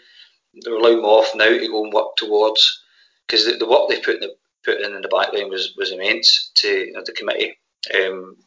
they 0.64 0.72
allow 0.72 1.02
Morph 1.02 1.36
now 1.36 1.50
to 1.50 1.68
go 1.68 1.84
and 1.84 1.94
work 1.94 2.16
towards 2.16 2.82
because 3.28 3.46
the, 3.46 3.58
the, 3.58 3.68
work 3.68 3.90
they 3.90 4.00
put 4.00 4.16
in 4.16 4.22
the 4.22 4.36
put 4.64 4.80
in, 4.82 4.96
in 4.96 5.02
the 5.02 5.08
backline 5.10 5.50
was, 5.50 5.74
was 5.78 5.92
immense 5.92 6.52
to 6.56 6.70
you 6.70 6.94
know, 6.94 7.04
the 7.06 7.12
committee. 7.12 7.58
Um, 7.96 8.38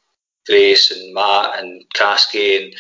Grace 0.47 0.91
and 0.91 1.13
Matt 1.13 1.63
and 1.63 1.85
Kasky 1.95 2.65
and 2.65 2.75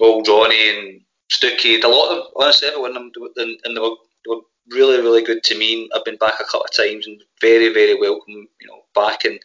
old 0.00 0.26
Johnny 0.26 0.70
and 0.70 1.00
Stookie, 1.30 1.82
a 1.82 1.88
lot 1.88 2.10
of 2.10 2.16
them, 2.16 2.26
honestly, 2.36 2.68
everyone 2.68 2.94
them, 2.94 3.10
and, 3.36 3.58
and 3.64 3.76
they, 3.76 3.80
were, 3.80 3.96
they 4.24 4.28
were 4.28 4.42
really, 4.70 5.00
really 5.00 5.22
good 5.22 5.42
to 5.44 5.56
me. 5.56 5.88
I've 5.94 6.04
been 6.04 6.16
back 6.16 6.40
a 6.40 6.44
couple 6.44 6.64
of 6.64 6.72
times 6.72 7.06
and 7.06 7.22
very, 7.40 7.72
very 7.72 7.98
welcome, 7.98 8.48
you 8.60 8.66
know, 8.66 8.82
back 8.94 9.24
and 9.24 9.38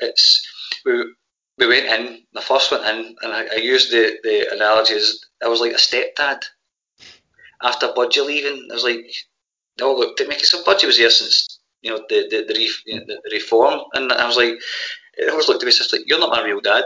it's 0.00 0.46
we, 0.84 1.14
we 1.58 1.66
went 1.66 1.86
in. 1.86 2.22
The 2.32 2.40
first 2.40 2.70
went 2.70 2.84
in, 2.84 3.16
and 3.22 3.32
I, 3.32 3.46
I 3.52 3.56
used 3.56 3.90
the 3.90 4.18
the 4.22 4.52
analogy 4.54 4.94
as 4.94 5.20
I 5.44 5.48
was 5.48 5.60
like 5.60 5.72
a 5.72 5.76
stepdad. 5.76 6.42
After 7.62 7.88
Budgie 7.88 8.24
leaving, 8.24 8.68
I 8.70 8.74
was 8.74 8.84
like, 8.84 9.04
"No, 9.78 9.92
look, 9.94 10.16
to 10.16 10.28
make 10.28 10.40
it 10.40 10.46
so 10.46 10.62
Budgie 10.62 10.86
was 10.86 10.96
here 10.96 11.10
since 11.10 11.60
you 11.82 11.90
know 11.90 12.02
the 12.08 12.26
the 12.30 12.52
the, 12.52 12.60
you 12.86 12.98
know, 12.98 13.04
the, 13.06 13.20
the 13.24 13.30
reform," 13.32 13.80
and 13.94 14.12
I 14.12 14.26
was 14.26 14.36
like, 14.36 14.54
it 15.18 15.30
always 15.30 15.48
looked 15.48 15.60
to 15.60 15.66
me 15.66 15.72
just 15.72 15.92
like, 15.92 16.02
"You're 16.06 16.20
not 16.20 16.30
my 16.30 16.42
real 16.42 16.60
dad." 16.60 16.84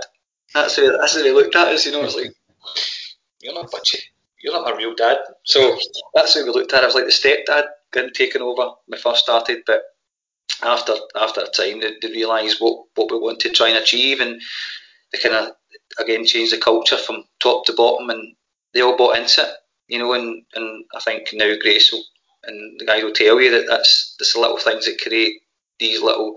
That's 0.52 0.76
the 0.76 0.96
that's 1.00 1.14
the 1.14 1.20
way 1.22 1.28
they 1.28 1.34
looked 1.34 1.56
at 1.56 1.68
us, 1.68 1.86
you 1.86 1.92
know. 1.92 2.04
It's 2.04 2.16
like, 2.16 2.34
"You're 3.40 3.54
not 3.54 3.70
Budgie." 3.70 4.02
You're 4.44 4.52
not 4.52 4.70
my 4.70 4.76
real 4.76 4.94
dad. 4.94 5.16
So 5.44 5.78
that's 6.12 6.34
how 6.34 6.44
we 6.44 6.50
looked 6.50 6.74
at 6.74 6.80
it. 6.80 6.82
I 6.82 6.86
was 6.86 6.94
like 6.94 7.06
the 7.06 7.10
stepdad 7.10 7.64
getting 7.94 8.12
taken 8.12 8.42
over 8.42 8.72
when 8.84 8.98
I 8.98 9.00
first 9.00 9.22
started, 9.22 9.62
but 9.66 9.82
after 10.62 10.94
after 11.16 11.40
a 11.40 11.48
time 11.48 11.80
they, 11.80 11.92
they 12.00 12.08
realise 12.08 12.60
what, 12.60 12.84
what 12.94 13.10
we 13.10 13.18
want 13.18 13.40
to 13.40 13.50
try 13.50 13.68
and 13.68 13.78
achieve 13.78 14.20
and 14.20 14.40
they 15.12 15.18
kind 15.18 15.34
of 15.34 15.52
again 15.98 16.24
change 16.24 16.50
the 16.50 16.58
culture 16.58 16.96
from 16.96 17.24
top 17.40 17.64
to 17.64 17.72
bottom 17.72 18.10
and 18.10 18.34
they 18.72 18.80
all 18.80 18.96
bought 18.96 19.16
into 19.16 19.42
it 19.42 19.54
you 19.88 19.98
know 19.98 20.12
and, 20.14 20.42
and 20.54 20.84
I 20.94 21.00
think 21.00 21.28
now 21.32 21.52
Grace 21.60 21.92
will, 21.92 22.04
and 22.44 22.78
the 22.78 22.86
guys 22.86 23.02
will 23.02 23.12
tell 23.12 23.40
you 23.40 23.50
that 23.50 23.66
that's, 23.68 24.16
that's 24.18 24.34
the 24.34 24.40
little 24.40 24.58
things 24.58 24.86
that 24.86 25.00
create 25.00 25.42
these 25.78 26.02
little 26.02 26.36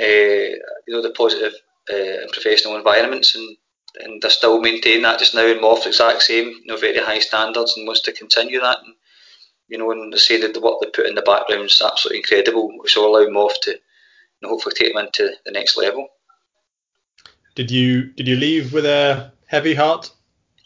uh, 0.00 0.04
you 0.04 0.88
know 0.88 1.02
the 1.02 1.14
positive 1.16 1.52
uh, 1.92 2.26
professional 2.32 2.76
environments 2.76 3.34
and 3.34 3.56
and 4.00 4.22
they're 4.22 4.30
still 4.30 4.58
maintaining 4.58 5.02
that 5.02 5.18
just 5.18 5.34
now 5.34 5.46
in 5.46 5.58
Morph 5.58 5.86
exact 5.86 6.22
same 6.22 6.48
you 6.48 6.66
know 6.66 6.76
very 6.76 6.98
high 6.98 7.18
standards 7.18 7.76
and 7.76 7.86
wants 7.86 8.00
to 8.02 8.12
continue 8.12 8.60
that 8.60 8.78
and, 8.84 8.94
you 9.72 9.78
know, 9.78 9.90
and 9.90 10.12
they 10.12 10.18
say 10.18 10.38
that 10.38 10.52
the 10.52 10.60
work 10.60 10.74
they 10.80 10.90
put 10.90 11.06
in 11.06 11.14
the 11.14 11.22
background 11.22 11.64
is 11.64 11.82
absolutely 11.82 12.18
incredible, 12.18 12.70
which 12.78 12.94
will 12.94 13.06
allow 13.06 13.24
them 13.24 13.38
off 13.38 13.58
to 13.62 13.70
you 13.70 13.78
know, 14.42 14.50
hopefully 14.50 14.74
take 14.76 14.92
them 14.92 15.02
into 15.06 15.30
the 15.46 15.50
next 15.50 15.78
level. 15.78 16.08
Did 17.54 17.70
you 17.70 18.12
did 18.12 18.28
you 18.28 18.36
leave 18.36 18.74
with 18.74 18.84
a 18.84 19.32
heavy 19.46 19.74
heart? 19.74 20.10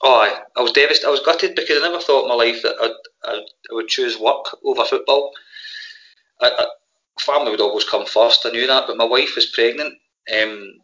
Oh, 0.02 0.20
I, 0.20 0.40
I 0.56 0.60
was 0.60 0.72
devastated. 0.72 1.06
I 1.06 1.12
was 1.12 1.20
gutted 1.20 1.54
because 1.54 1.82
I 1.82 1.86
never 1.88 2.00
thought 2.00 2.24
in 2.24 2.28
my 2.28 2.34
life 2.34 2.62
that 2.62 2.74
I'd, 2.82 3.30
I'd, 3.30 3.44
I 3.70 3.74
would 3.74 3.88
choose 3.88 4.18
work 4.18 4.44
over 4.64 4.84
football. 4.84 5.32
I, 6.42 6.50
I, 6.58 6.66
family 7.20 7.52
would 7.52 7.60
always 7.60 7.88
come 7.88 8.06
first. 8.06 8.44
I 8.44 8.50
knew 8.50 8.66
that, 8.66 8.84
but 8.88 8.96
my 8.96 9.04
wife 9.04 9.36
was 9.36 9.46
pregnant, 9.46 9.94
um, 10.32 10.74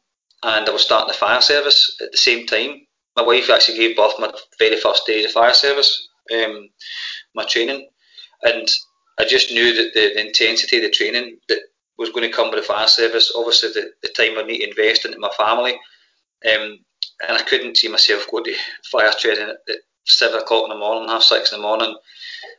and 0.44 0.68
I 0.68 0.70
was 0.70 0.82
starting 0.82 1.08
the 1.08 1.14
fire 1.14 1.40
service 1.40 1.96
at 2.00 2.12
the 2.12 2.18
same 2.18 2.46
time. 2.46 2.86
My 3.16 3.22
wife 3.22 3.50
actually 3.50 3.78
gave 3.78 3.96
birth 3.96 4.14
my 4.18 4.32
very 4.58 4.78
first 4.78 5.06
day 5.06 5.24
of 5.24 5.32
fire 5.32 5.52
service, 5.52 6.08
um, 6.32 6.68
my 7.34 7.44
training, 7.44 7.88
and 8.42 8.68
I 9.18 9.24
just 9.24 9.52
knew 9.52 9.74
that 9.74 9.94
the, 9.94 10.14
the, 10.14 10.26
intensity 10.26 10.78
of 10.78 10.82
the 10.82 10.90
training 10.90 11.38
that 11.48 11.60
was 11.98 12.10
going 12.10 12.28
to 12.28 12.34
come 12.34 12.50
with 12.50 12.60
the 12.60 12.66
fire 12.66 12.88
service, 12.88 13.32
obviously 13.36 13.70
the, 13.70 13.92
the 14.02 14.08
time 14.08 14.38
I 14.38 14.42
need 14.42 14.58
to 14.58 14.70
invest 14.70 15.04
into 15.04 15.18
my 15.18 15.30
family, 15.36 15.74
um, 16.44 16.78
and 17.28 17.36
I 17.38 17.42
couldn't 17.42 17.76
see 17.76 17.88
myself 17.88 18.26
going 18.30 18.44
to 18.44 18.54
fire 18.90 19.12
training 19.18 19.54
at, 19.68 19.76
seven 20.04 20.40
o'clock 20.40 20.64
in 20.64 20.70
the 20.70 20.76
morning, 20.76 21.08
half 21.08 21.22
six 21.22 21.52
in 21.52 21.58
the 21.58 21.62
morning, 21.62 21.94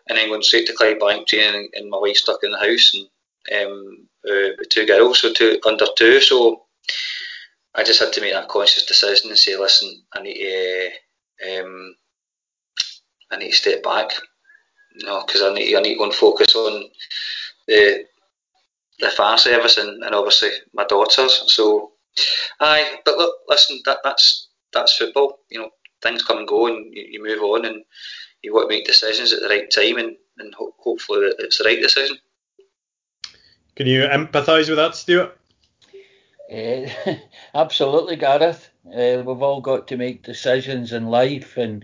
and 0.07 0.17
then 0.17 0.29
going 0.29 0.41
straight 0.41 0.65
to 0.67 0.73
Clydebank 0.73 1.27
training, 1.27 1.55
and, 1.55 1.69
and 1.75 1.89
my 1.89 1.97
wife 1.97 2.15
stuck 2.15 2.41
in 2.43 2.51
the 2.51 2.57
house, 2.57 2.95
and 3.49 3.67
um, 3.67 4.07
uh, 4.25 4.55
with 4.57 4.69
two 4.69 4.85
girls, 4.85 5.19
so 5.19 5.33
two 5.33 5.59
under 5.65 5.85
two, 5.97 6.21
so 6.21 6.63
I 7.75 7.83
just 7.83 7.99
had 7.99 8.13
to 8.13 8.21
make 8.21 8.33
that 8.33 8.47
conscious 8.47 8.85
decision 8.85 9.29
and 9.29 9.37
say, 9.37 9.57
listen, 9.57 10.03
I 10.13 10.21
need 10.21 10.35
to, 10.35 11.59
um, 11.59 11.95
I 13.31 13.37
need 13.37 13.49
to 13.49 13.57
step 13.57 13.83
back, 13.83 14.11
you 14.95 15.05
know, 15.05 15.23
because 15.25 15.41
I 15.41 15.53
need, 15.53 15.71
to, 15.71 15.77
I 15.77 15.81
need 15.81 15.93
to 15.93 15.97
go 15.97 16.05
and 16.05 16.13
focus 16.13 16.55
on 16.55 16.85
the 17.67 18.05
the 18.99 19.09
fire 19.09 19.37
service 19.37 19.77
and, 19.77 20.03
and 20.03 20.15
obviously 20.15 20.49
my 20.73 20.85
daughters. 20.85 21.43
So, 21.47 21.91
aye, 22.59 22.99
but 23.05 23.17
look, 23.17 23.35
listen, 23.47 23.79
that 23.85 23.99
that's 24.03 24.49
that's 24.71 24.97
football. 24.97 25.39
You 25.49 25.61
know, 25.61 25.69
things 26.01 26.23
come 26.23 26.37
and 26.37 26.47
go, 26.47 26.67
and 26.67 26.93
you, 26.93 27.03
you 27.11 27.23
move 27.23 27.41
on, 27.41 27.65
and 27.65 27.83
you 28.41 28.53
want 28.53 28.69
to 28.69 28.75
make 28.75 28.85
decisions 28.85 29.33
at 29.33 29.41
the 29.41 29.49
right 29.49 29.69
time, 29.69 29.97
and 29.97 30.15
and 30.37 30.53
ho- 30.53 30.75
hopefully 30.79 31.31
it's 31.39 31.57
the 31.57 31.65
right 31.65 31.81
decision. 31.81 32.17
Can 33.75 33.87
you 33.87 34.03
empathise 34.03 34.69
with 34.69 34.77
that, 34.77 34.95
Stuart? 34.95 35.35
Uh, 36.51 36.87
absolutely, 37.55 38.15
Gareth. 38.15 38.69
Uh, 38.85 39.23
we've 39.25 39.41
all 39.41 39.61
got 39.61 39.87
to 39.87 39.97
make 39.97 40.23
decisions 40.23 40.93
in 40.93 41.07
life, 41.07 41.57
and 41.57 41.83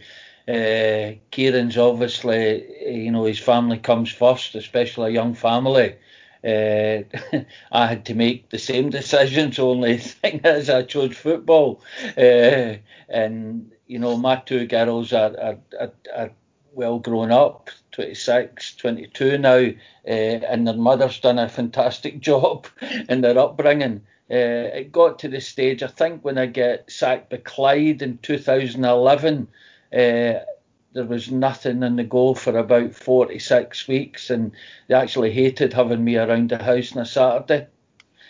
uh, 0.49 1.13
Kieran's 1.31 1.77
obviously, 1.77 2.65
you 2.91 3.11
know, 3.11 3.25
his 3.25 3.39
family 3.39 3.77
comes 3.77 4.11
first, 4.11 4.55
especially 4.55 5.11
a 5.11 5.13
young 5.13 5.35
family. 5.35 5.95
Uh, 6.43 7.03
I 7.71 7.87
had 7.87 8.05
to 8.05 8.15
make 8.15 8.49
the 8.49 8.59
same 8.59 8.89
decisions. 8.89 9.59
Only 9.59 9.97
thing 9.99 10.41
is, 10.43 10.69
I 10.69 10.83
chose 10.83 11.15
football, 11.17 11.81
uh, 12.17 12.75
and 13.09 13.71
you 13.87 13.99
know, 13.99 14.17
my 14.17 14.37
two 14.37 14.65
girls 14.67 15.13
are, 15.13 15.35
are, 15.39 15.57
are, 15.79 15.91
are 16.15 16.31
well 16.73 16.99
grown 16.99 17.31
up, 17.31 17.69
26, 17.91 18.75
22 18.75 19.37
now, 19.37 19.69
and 20.05 20.67
their 20.67 20.75
mother's 20.75 21.19
done 21.19 21.39
a 21.39 21.49
fantastic 21.49 22.19
job 22.29 22.67
in 23.09 23.21
their 23.21 23.37
upbringing. 23.37 24.01
It 24.29 24.91
got 24.91 25.19
to 25.19 25.27
the 25.27 25.41
stage, 25.41 25.83
I 25.83 25.87
think, 25.87 26.23
when 26.23 26.37
I 26.37 26.45
get 26.45 26.89
sacked 26.91 27.29
by 27.29 27.37
Clyde 27.37 28.01
in 28.01 28.19
2011, 28.19 29.47
uh, 29.93 30.45
there 30.93 31.05
was 31.05 31.31
nothing 31.31 31.83
in 31.83 31.95
the 31.95 32.03
go 32.03 32.33
for 32.33 32.57
about 32.57 32.93
46 32.93 33.87
weeks, 33.87 34.29
and 34.29 34.51
they 34.87 34.95
actually 34.95 35.31
hated 35.31 35.73
having 35.73 36.03
me 36.03 36.17
around 36.17 36.49
the 36.49 36.61
house 36.61 36.95
on 36.95 37.01
a 37.01 37.05
Saturday. 37.05 37.67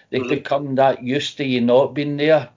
They've 0.10 0.22
mm-hmm. 0.22 0.30
become 0.30 0.76
that 0.76 1.04
used 1.04 1.38
to 1.38 1.46
you 1.46 1.62
not 1.62 1.94
being 1.94 2.18
there, 2.18 2.50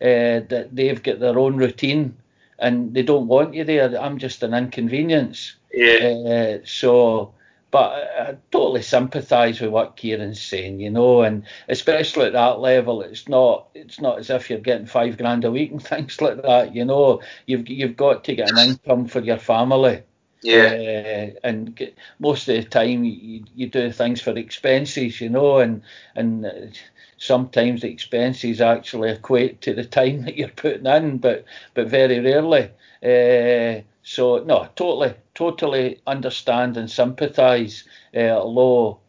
uh, 0.00 0.40
that 0.48 0.68
they've 0.72 1.02
got 1.02 1.20
their 1.20 1.38
own 1.38 1.56
routine 1.56 2.16
and 2.58 2.94
they 2.94 3.02
don't 3.02 3.26
want 3.26 3.54
you 3.54 3.64
there. 3.64 4.00
I'm 4.00 4.18
just 4.18 4.42
an 4.42 4.54
inconvenience. 4.54 5.56
Yeah. 5.72 6.58
Uh, 6.60 6.64
so 6.64 7.34
but 7.74 7.92
I 7.92 8.36
totally 8.52 8.82
sympathise 8.82 9.60
with 9.60 9.70
what 9.72 9.96
Kieran's 9.96 10.40
saying, 10.40 10.78
you 10.78 10.90
know, 10.90 11.22
and 11.22 11.42
especially 11.68 12.26
at 12.26 12.34
that 12.34 12.60
level, 12.60 13.02
it's 13.02 13.28
not 13.28 13.66
it's 13.74 14.00
not 14.00 14.20
as 14.20 14.30
if 14.30 14.48
you're 14.48 14.60
getting 14.60 14.86
five 14.86 15.18
grand 15.18 15.44
a 15.44 15.50
week 15.50 15.72
and 15.72 15.82
things 15.92 16.20
like 16.20 16.40
that, 16.42 16.72
you 16.72 16.84
know. 16.84 17.20
You've 17.46 17.68
you've 17.68 17.96
got 17.96 18.22
to 18.24 18.36
get 18.36 18.52
an 18.52 18.58
income 18.58 19.08
for 19.08 19.18
your 19.18 19.38
family. 19.38 20.04
Yeah. 20.40 21.32
Uh, 21.34 21.40
and 21.42 21.74
get, 21.74 21.98
most 22.20 22.48
of 22.48 22.54
the 22.54 22.62
time 22.62 23.02
you, 23.02 23.42
you 23.56 23.66
do 23.66 23.90
things 23.90 24.20
for 24.20 24.38
expenses, 24.38 25.20
you 25.20 25.30
know, 25.30 25.58
and 25.58 25.82
and 26.14 26.78
sometimes 27.16 27.80
the 27.80 27.90
expenses 27.90 28.60
actually 28.60 29.10
equate 29.10 29.62
to 29.62 29.74
the 29.74 29.84
time 29.84 30.22
that 30.26 30.36
you're 30.36 30.48
putting 30.50 30.86
in, 30.86 31.18
but 31.18 31.44
but 31.74 31.88
very 31.88 32.20
rarely. 32.20 32.70
Uh, 33.02 33.82
so 34.04 34.44
no, 34.44 34.68
totally, 34.76 35.14
totally 35.34 36.00
understand 36.06 36.76
and 36.76 36.90
sympathise. 36.90 37.84
Uh, 38.14 38.28
although 38.28 39.00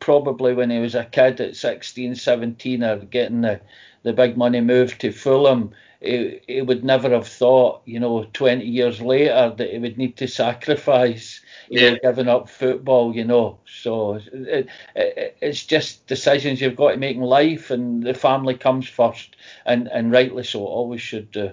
probably 0.00 0.54
when 0.54 0.70
he 0.70 0.78
was 0.78 0.94
a 0.94 1.04
kid 1.04 1.40
at 1.40 1.54
16, 1.54 2.14
17, 2.14 2.82
or 2.82 2.96
getting 2.96 3.42
the, 3.42 3.60
the 4.04 4.14
big 4.14 4.38
money 4.38 4.62
move 4.62 4.96
to 4.98 5.12
Fulham, 5.12 5.72
he, 6.00 6.40
he 6.46 6.62
would 6.62 6.82
never 6.82 7.10
have 7.10 7.28
thought, 7.28 7.82
you 7.84 8.00
know, 8.00 8.24
20 8.32 8.64
years 8.64 9.02
later 9.02 9.52
that 9.54 9.70
he 9.70 9.78
would 9.78 9.98
need 9.98 10.16
to 10.16 10.26
sacrifice, 10.26 11.42
you 11.68 11.82
yeah. 11.82 11.90
know, 11.90 11.98
giving 12.02 12.28
up 12.28 12.48
football, 12.48 13.14
you 13.14 13.24
know. 13.24 13.58
So 13.66 14.14
it, 14.32 14.68
it, 14.96 15.36
it's 15.42 15.66
just 15.66 16.06
decisions 16.06 16.62
you've 16.62 16.76
got 16.76 16.92
to 16.92 16.96
make 16.96 17.16
in 17.16 17.22
life, 17.22 17.70
and 17.70 18.02
the 18.02 18.14
family 18.14 18.54
comes 18.54 18.88
first, 18.88 19.36
and, 19.66 19.88
and 19.88 20.10
rightly 20.10 20.44
so, 20.44 20.64
always 20.64 21.02
should 21.02 21.30
do. 21.32 21.50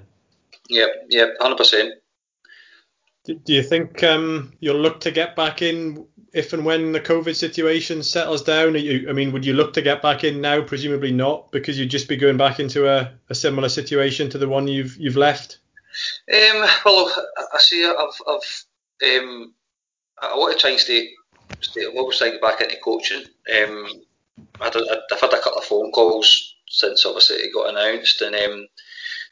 Yeah, 0.69 0.87
yeah, 1.09 1.27
100%. 1.41 1.91
Do 3.25 3.53
you 3.53 3.63
think 3.63 4.03
um, 4.03 4.53
you'll 4.59 4.79
look 4.79 4.99
to 5.01 5.11
get 5.11 5.35
back 5.35 5.63
in 5.63 6.05
if 6.31 6.53
and 6.53 6.63
when 6.63 6.91
the 6.91 6.99
COVID 6.99 7.35
situation 7.35 8.03
settles 8.03 8.43
down? 8.43 8.75
You, 8.75 9.09
I 9.09 9.13
mean, 9.13 9.31
would 9.31 9.45
you 9.45 9.53
look 9.53 9.73
to 9.73 9.81
get 9.81 10.01
back 10.01 10.23
in 10.23 10.41
now? 10.41 10.61
Presumably 10.61 11.11
not, 11.11 11.51
because 11.51 11.79
you'd 11.79 11.89
just 11.89 12.07
be 12.07 12.17
going 12.17 12.37
back 12.37 12.59
into 12.59 12.87
a, 12.87 13.11
a 13.29 13.35
similar 13.35 13.69
situation 13.69 14.29
to 14.29 14.37
the 14.37 14.47
one 14.47 14.67
you've 14.67 14.95
you've 14.97 15.17
left. 15.17 15.57
Um, 16.31 16.67
well, 16.85 17.11
I 17.53 17.57
see. 17.59 17.83
I've, 17.83 18.21
I've 18.27 19.19
um, 19.19 19.53
I 20.21 20.35
want 20.35 20.53
to 20.53 20.59
try 20.59 20.71
and 20.71 20.79
stay. 20.79 21.09
stay 21.61 21.85
I'm 21.85 21.97
always 21.97 22.19
back 22.19 22.61
into 22.61 22.77
coaching. 22.83 23.23
Um, 23.57 23.87
I 24.61 24.65
have 24.65 24.73
had 24.73 25.33
a 25.33 25.41
couple 25.41 25.57
of 25.57 25.63
phone 25.63 25.91
calls 25.91 26.55
since 26.67 27.05
obviously 27.05 27.37
it 27.37 27.53
got 27.53 27.69
announced, 27.69 28.21
and 28.21 28.35
um, 28.35 28.67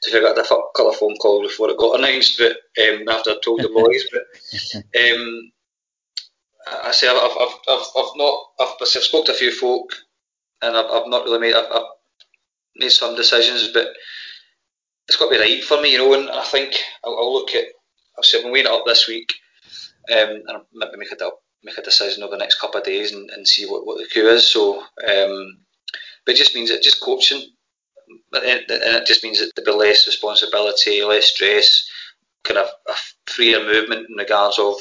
I 0.08 0.20
got 0.20 0.38
a 0.38 0.44
couple 0.44 0.90
of 0.90 0.96
phone 0.98 1.16
calls 1.18 1.48
before 1.48 1.70
it 1.70 1.78
got 1.78 2.00
announced, 2.00 2.38
but 2.38 2.58
um, 2.84 3.08
after 3.10 3.32
I 3.32 3.36
told 3.44 3.62
the 3.62 3.70
boys, 3.70 4.04
but 4.12 4.82
um, 5.02 5.52
I 6.84 6.92
say 6.92 7.08
I've, 7.08 7.18
I've, 7.18 7.56
I've, 7.68 7.86
I've 7.98 8.16
not 8.16 8.40
I've, 8.60 8.76
I've 8.82 8.88
spoke 8.88 9.26
to 9.26 9.32
a 9.32 9.36
few 9.36 9.52
folk, 9.52 9.94
and 10.62 10.76
I've, 10.76 10.86
I've 10.86 11.08
not 11.08 11.26
really 11.26 11.40
made 11.40 11.56
I've, 11.56 11.72
I've 11.72 11.84
made 12.76 12.92
some 12.92 13.16
decisions, 13.16 13.70
but 13.74 13.88
it's 15.08 15.18
got 15.18 15.26
to 15.26 15.32
be 15.32 15.40
right 15.40 15.64
for 15.64 15.82
me, 15.82 15.94
you 15.94 15.98
know. 15.98 16.14
And 16.14 16.30
I 16.30 16.44
think 16.44 16.76
I'll, 17.04 17.18
I'll 17.18 17.34
look 17.34 17.54
at 17.56 17.66
I'll 18.18 18.24
say 18.24 18.44
I'm 18.44 18.52
weighing 18.52 18.66
it 18.66 18.72
up 18.72 18.84
this 18.86 19.08
week, 19.08 19.34
um, 20.12 20.42
and 20.48 20.62
maybe 20.74 20.98
make 20.98 21.12
a 21.12 21.30
make 21.64 21.78
a 21.78 21.82
decision 21.82 22.24
over 22.24 22.32
the 22.32 22.40
next 22.40 22.60
couple 22.60 22.80
of 22.80 22.86
days 22.86 23.14
and, 23.14 23.30
and 23.32 23.48
see 23.48 23.66
what, 23.66 23.86
what 23.86 23.98
the 23.98 24.08
coup 24.14 24.28
is. 24.28 24.46
So, 24.46 24.82
um, 24.82 25.58
but 26.26 26.36
it 26.36 26.38
just 26.38 26.56
means 26.56 26.70
that 26.70 26.84
just 26.84 27.02
coaching 27.02 27.42
and 28.34 28.64
it 28.70 29.06
just 29.06 29.24
means 29.24 29.40
that 29.40 29.52
there'll 29.56 29.80
be 29.80 29.86
less 29.86 30.08
responsibility, 30.08 31.04
less 31.04 31.26
stress, 31.26 31.90
kind 32.44 32.58
of 32.58 32.68
a 32.88 32.94
freer 33.28 33.60
movement 33.60 34.08
in 34.10 34.16
regards 34.16 34.60
of 34.60 34.76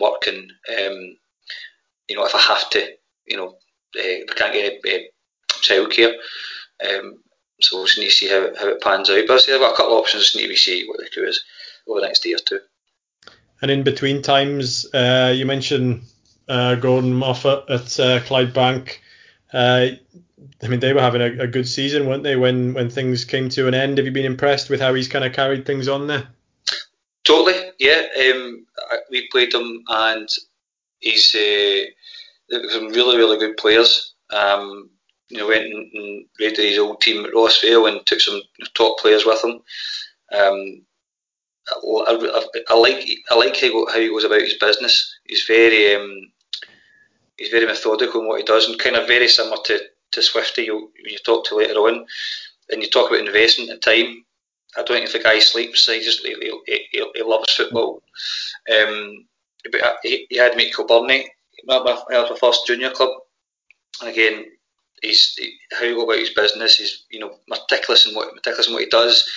working. 0.00 0.48
Um, 0.68 1.16
you 2.08 2.16
know, 2.16 2.24
if 2.24 2.34
I 2.34 2.40
have 2.40 2.70
to, 2.70 2.88
you 3.26 3.36
know, 3.36 3.54
uh, 3.98 4.00
I 4.00 4.34
can't 4.34 4.52
get 4.52 4.80
uh, 4.86 4.98
childcare. 5.60 6.14
Um, 6.88 7.18
so 7.60 7.80
we 7.80 7.86
just 7.86 7.98
need 7.98 8.06
to 8.06 8.10
see 8.10 8.28
how, 8.28 8.54
how 8.56 8.68
it 8.68 8.80
pans 8.80 9.10
out. 9.10 9.24
But 9.26 9.42
I've 9.48 9.60
got 9.60 9.74
a 9.74 9.76
couple 9.76 9.92
of 9.94 10.00
options, 10.00 10.24
just 10.24 10.36
need 10.36 10.48
to 10.48 10.56
see 10.56 10.86
what 10.86 10.98
the 10.98 11.08
coup 11.12 11.24
is 11.26 11.42
over 11.86 12.00
the 12.00 12.06
next 12.06 12.22
day 12.22 12.34
or 12.34 12.38
two. 12.38 12.60
And 13.60 13.70
in 13.70 13.82
between 13.82 14.22
times, 14.22 14.86
uh, 14.94 15.32
you 15.34 15.44
mentioned 15.44 16.02
uh, 16.48 16.76
Gordon 16.76 17.12
Moffat 17.12 17.68
at 17.68 18.00
uh, 18.00 18.20
Clydebank. 18.20 18.98
Uh, 19.52 19.88
I 20.62 20.68
mean, 20.68 20.80
they 20.80 20.92
were 20.92 21.00
having 21.00 21.20
a, 21.22 21.44
a, 21.44 21.46
good 21.46 21.68
season, 21.68 22.06
weren't 22.06 22.22
they? 22.22 22.36
When 22.36 22.74
when 22.74 22.90
things 22.90 23.24
came 23.24 23.48
to 23.50 23.66
an 23.68 23.74
end, 23.74 23.98
have 23.98 24.06
you 24.06 24.12
been 24.12 24.24
impressed 24.24 24.70
with 24.70 24.80
how 24.80 24.94
he's 24.94 25.08
kind 25.08 25.24
of 25.24 25.32
carried 25.32 25.66
things 25.66 25.88
on 25.88 26.06
there? 26.06 26.28
Totally, 27.24 27.70
yeah. 27.78 28.06
Um, 28.20 28.66
we 29.10 29.28
played 29.28 29.52
him, 29.52 29.82
and 29.88 30.28
he's 31.00 31.34
uh, 31.34 31.84
some 32.70 32.88
really 32.88 33.16
really 33.16 33.38
good 33.38 33.56
players. 33.56 34.14
Um, 34.30 34.90
you 35.28 35.38
know, 35.38 35.48
went 35.48 35.64
and, 35.64 35.92
and 35.92 36.26
raided 36.40 36.58
his 36.58 36.78
old 36.78 37.00
team 37.00 37.24
at 37.24 37.32
Rossvale 37.32 37.88
and 37.88 38.04
took 38.06 38.20
some 38.20 38.40
top 38.74 38.98
players 38.98 39.26
with 39.26 39.42
him. 39.44 39.60
Um, 40.32 40.82
I, 41.70 42.12
I, 42.12 42.62
I, 42.70 42.74
like 42.74 43.08
I 43.30 43.34
like 43.34 43.60
how 43.60 44.00
he 44.00 44.08
goes 44.08 44.24
about 44.24 44.40
his 44.40 44.54
business. 44.54 45.18
He's 45.24 45.44
very 45.44 45.94
um, 45.94 46.32
he's 47.36 47.50
very 47.50 47.66
methodical 47.66 48.22
in 48.22 48.28
what 48.28 48.40
he 48.40 48.44
does, 48.44 48.68
and 48.68 48.78
kind 48.78 48.96
of 48.96 49.06
very 49.06 49.28
similar 49.28 49.58
to 49.64 49.80
to 50.12 50.22
Swifty, 50.22 50.64
you 50.64 50.90
you 51.04 51.18
talk 51.18 51.44
to 51.46 51.56
later 51.56 51.80
on, 51.80 52.06
and 52.70 52.82
you 52.82 52.88
talk 52.88 53.10
about 53.10 53.26
investment 53.26 53.70
and 53.70 53.82
time. 53.82 54.24
I 54.76 54.82
don't 54.82 54.98
think 54.98 55.10
the 55.10 55.18
guy 55.18 55.38
sleeps, 55.38 55.86
he 55.92 56.00
just 56.00 56.24
he, 56.26 56.34
he, 56.66 56.86
he, 56.92 57.22
loves 57.22 57.54
football. 57.54 58.02
Um, 58.70 59.26
but 59.72 59.80
he, 60.02 60.26
he 60.28 60.36
had 60.36 60.56
me 60.56 60.70
at. 60.70 61.24
Remember, 61.66 61.96
I 62.10 62.14
had 62.14 62.30
my 62.30 62.36
first 62.36 62.66
junior 62.66 62.90
club, 62.90 63.10
and 64.00 64.10
again, 64.10 64.44
he's 65.02 65.34
he, 65.36 65.56
how 65.72 65.84
he 65.84 65.94
go 65.94 66.04
about 66.04 66.18
his 66.18 66.30
business. 66.30 66.76
He's 66.76 67.04
you 67.10 67.20
know 67.20 67.38
meticulous 67.48 68.06
in 68.06 68.14
what 68.14 68.34
meticulous 68.34 68.68
in 68.68 68.74
what 68.74 68.84
he 68.84 68.88
does. 68.88 69.28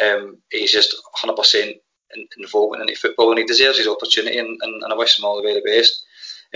Um, 0.00 0.38
he's 0.50 0.72
just 0.72 0.94
100 1.22 1.36
percent 1.36 1.76
involvement 2.38 2.88
in 2.88 2.96
football, 2.96 3.30
and 3.30 3.38
he 3.38 3.44
deserves 3.44 3.78
his 3.78 3.88
opportunity. 3.88 4.38
And, 4.38 4.58
and, 4.62 4.82
and 4.82 4.92
I 4.92 4.96
wish 4.96 5.18
him 5.18 5.24
all 5.24 5.36
the 5.36 5.48
very 5.48 5.62
best. 5.78 6.04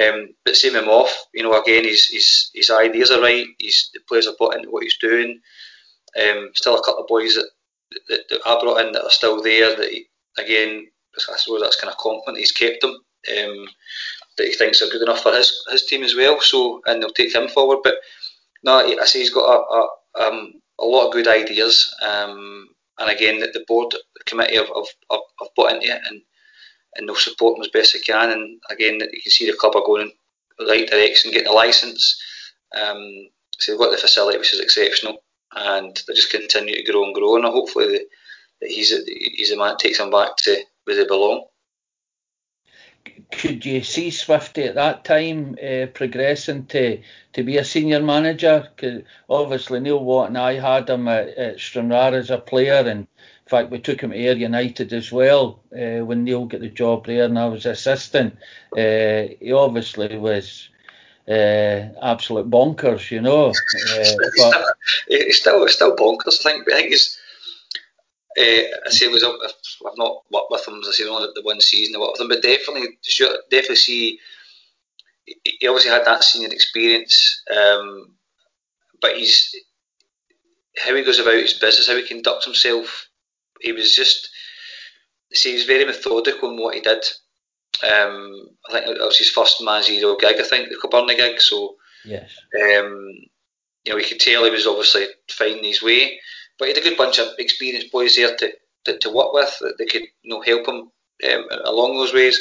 Um, 0.02 0.34
but 0.44 0.56
same 0.56 0.74
him 0.74 0.88
off, 0.88 1.26
you 1.32 1.42
know, 1.42 1.60
again, 1.60 1.84
his, 1.84 2.06
his, 2.06 2.50
his 2.52 2.70
ideas 2.70 3.10
are 3.10 3.20
right. 3.20 3.46
He's, 3.58 3.90
the 3.94 4.00
players 4.08 4.26
are 4.26 4.34
bought 4.38 4.56
into 4.56 4.70
what 4.70 4.82
he's 4.82 4.98
doing. 4.98 5.40
Um, 6.20 6.50
still 6.54 6.76
a 6.76 6.84
couple 6.84 7.02
of 7.02 7.08
boys 7.08 7.34
that, 7.36 7.48
that, 8.08 8.20
that 8.30 8.40
I 8.44 8.60
brought 8.60 8.84
in 8.84 8.92
that 8.92 9.04
are 9.04 9.10
still 9.10 9.40
there. 9.42 9.76
That 9.76 9.90
he, 9.90 10.06
again, 10.36 10.86
I 11.16 11.36
suppose 11.36 11.60
that's 11.60 11.80
kind 11.80 11.92
of 11.92 11.98
compliment. 11.98 12.38
He's 12.38 12.52
kept 12.52 12.80
them. 12.80 12.90
Um, 12.90 13.68
that 14.36 14.46
he 14.46 14.52
thinks 14.52 14.82
are 14.82 14.88
good 14.88 15.02
enough 15.02 15.22
for 15.22 15.32
his 15.32 15.64
his 15.70 15.86
team 15.86 16.02
as 16.02 16.14
well. 16.14 16.40
So 16.40 16.82
and 16.86 17.00
they'll 17.00 17.10
take 17.10 17.34
him 17.34 17.48
forward. 17.48 17.78
But 17.82 17.94
no, 18.64 18.78
I 18.78 19.04
say 19.04 19.20
he's 19.20 19.32
got 19.32 19.48
a, 19.48 20.18
a, 20.20 20.28
um, 20.28 20.54
a 20.80 20.84
lot 20.84 21.06
of 21.06 21.12
good 21.12 21.28
ideas. 21.28 21.94
Um, 22.02 22.68
and 22.98 23.10
again, 23.10 23.40
the 23.40 23.64
board, 23.66 23.92
the 23.92 24.24
committee 24.24 24.56
have, 24.56 24.68
have, 24.68 25.20
have 25.40 25.48
bought 25.56 25.72
into 25.72 25.86
it 25.86 26.00
and 26.08 26.22
and 26.96 27.08
they'll 27.08 27.16
support 27.16 27.56
him 27.56 27.62
as 27.62 27.68
best 27.68 27.92
they 27.92 28.00
can. 28.00 28.30
And 28.30 28.60
again, 28.70 29.00
you 29.00 29.22
can 29.22 29.32
see 29.32 29.46
the 29.46 29.56
club 29.56 29.76
are 29.76 29.84
going 29.84 30.02
in 30.02 30.12
the 30.58 30.66
right 30.66 30.88
direction, 30.88 31.32
getting 31.32 31.48
a 31.48 31.52
license. 31.52 32.20
Um, 32.76 33.28
so 33.58 33.72
they've 33.72 33.78
got 33.78 33.90
the 33.90 33.98
facility, 33.98 34.38
which 34.38 34.52
is 34.52 34.60
exceptional, 34.60 35.22
and 35.54 36.00
they 36.06 36.14
just 36.14 36.30
continue 36.30 36.76
to 36.76 36.92
grow 36.92 37.04
and 37.04 37.14
grow. 37.14 37.36
And 37.36 37.44
hopefully, 37.44 37.86
the, 37.86 38.06
that 38.60 38.70
he's 38.70 38.90
he's 39.06 39.50
the 39.50 39.56
man 39.56 39.68
that 39.68 39.78
takes 39.78 39.98
them 39.98 40.10
back 40.10 40.36
to 40.38 40.56
where 40.84 40.96
they 40.96 41.06
belong. 41.06 41.44
Could 43.32 43.64
you 43.64 43.82
see 43.82 44.10
Swifty 44.10 44.62
at 44.62 44.76
that 44.76 45.04
time 45.04 45.56
uh, 45.62 45.86
progressing 45.86 46.66
to, 46.66 47.02
to 47.34 47.42
be 47.42 47.58
a 47.58 47.64
senior 47.64 48.00
manager? 48.00 48.68
Because 48.74 49.02
obviously 49.28 49.80
Neil 49.80 50.02
Watt 50.02 50.28
and 50.28 50.38
I 50.38 50.54
had 50.54 50.88
him 50.88 51.08
at, 51.08 51.28
at 51.28 51.60
Stranraer 51.60 52.14
as 52.14 52.30
a 52.30 52.38
player, 52.38 52.82
and 52.86 53.06
in 53.46 53.50
fact, 53.50 53.70
we 53.70 53.78
took 53.78 54.00
him 54.00 54.10
to 54.10 54.16
Ayr 54.16 54.36
United 54.36 54.94
as 54.94 55.12
well 55.12 55.60
uh, 55.70 56.02
when 56.02 56.24
Neil 56.24 56.46
got 56.46 56.60
the 56.60 56.70
job 56.70 57.04
there 57.04 57.24
and 57.24 57.38
I 57.38 57.44
was 57.46 57.66
assistant. 57.66 58.38
Uh, 58.72 59.34
he 59.38 59.52
obviously 59.52 60.16
was 60.16 60.70
uh, 61.28 61.92
absolute 62.00 62.48
bonkers, 62.50 63.10
you 63.10 63.20
know. 63.20 63.48
Uh, 63.48 64.12
but 64.38 64.64
he's 65.08 65.38
still, 65.38 65.68
still 65.68 65.94
bonkers, 65.94 66.40
I 66.40 66.52
think. 66.52 66.72
I 66.72 66.76
think 66.76 66.88
he's. 66.88 67.18
Uh, 68.38 68.64
I 68.86 68.90
say 68.90 69.08
was. 69.08 69.22
I've 69.22 69.98
not 69.98 70.22
worked 70.30 70.50
with 70.50 70.66
him. 70.66 70.80
As 70.80 70.88
I 70.88 70.92
say 70.92 71.04
only 71.04 71.28
the 71.34 71.42
one 71.42 71.60
season 71.60 71.96
I 71.96 71.98
worked 71.98 72.14
with 72.18 72.22
him, 72.22 72.28
but 72.28 72.42
definitely, 72.42 72.98
sure, 73.02 73.36
definitely 73.50 73.76
see. 73.76 74.18
He 75.26 75.68
obviously 75.68 75.90
had 75.90 76.06
that 76.06 76.24
senior 76.24 76.48
experience, 76.48 77.42
um, 77.54 78.14
but 79.00 79.16
he's 79.16 79.54
how 80.78 80.94
he 80.94 81.04
goes 81.04 81.18
about 81.18 81.34
his 81.34 81.54
business, 81.54 81.88
how 81.88 81.96
he 81.96 82.06
conducts 82.06 82.44
himself 82.44 83.08
he 83.64 83.72
was 83.72 83.94
just 83.94 84.28
see 85.32 85.50
he 85.50 85.56
was 85.56 85.64
very 85.64 85.84
methodical 85.84 86.50
in 86.50 86.58
what 86.58 86.74
he 86.74 86.80
did. 86.80 87.04
Um, 87.82 88.48
I 88.68 88.72
think 88.72 88.86
it 88.86 89.00
was 89.00 89.18
his 89.18 89.30
first 89.30 89.62
managerial 89.62 90.16
gig. 90.16 90.36
I 90.38 90.44
think 90.44 90.68
the 90.68 90.76
Kilbirnie 90.76 91.16
gig. 91.16 91.40
So 91.40 91.76
yes, 92.04 92.30
um, 92.62 93.10
you 93.84 93.92
know, 93.92 93.98
you 93.98 94.06
could 94.06 94.20
tell 94.20 94.44
he 94.44 94.50
was 94.50 94.66
obviously 94.66 95.06
finding 95.28 95.64
his 95.64 95.82
way, 95.82 96.20
but 96.58 96.68
he 96.68 96.74
had 96.74 96.82
a 96.82 96.88
good 96.88 96.96
bunch 96.96 97.18
of 97.18 97.28
experienced 97.38 97.90
boys 97.90 98.16
there 98.16 98.36
to, 98.36 98.52
to, 98.84 98.98
to 98.98 99.10
work 99.10 99.32
with 99.32 99.58
that 99.60 99.74
they 99.78 99.86
could 99.86 100.02
you 100.22 100.30
know 100.30 100.40
help 100.42 100.68
him 100.68 100.90
um, 101.30 101.48
along 101.64 101.96
those 101.96 102.14
ways. 102.14 102.40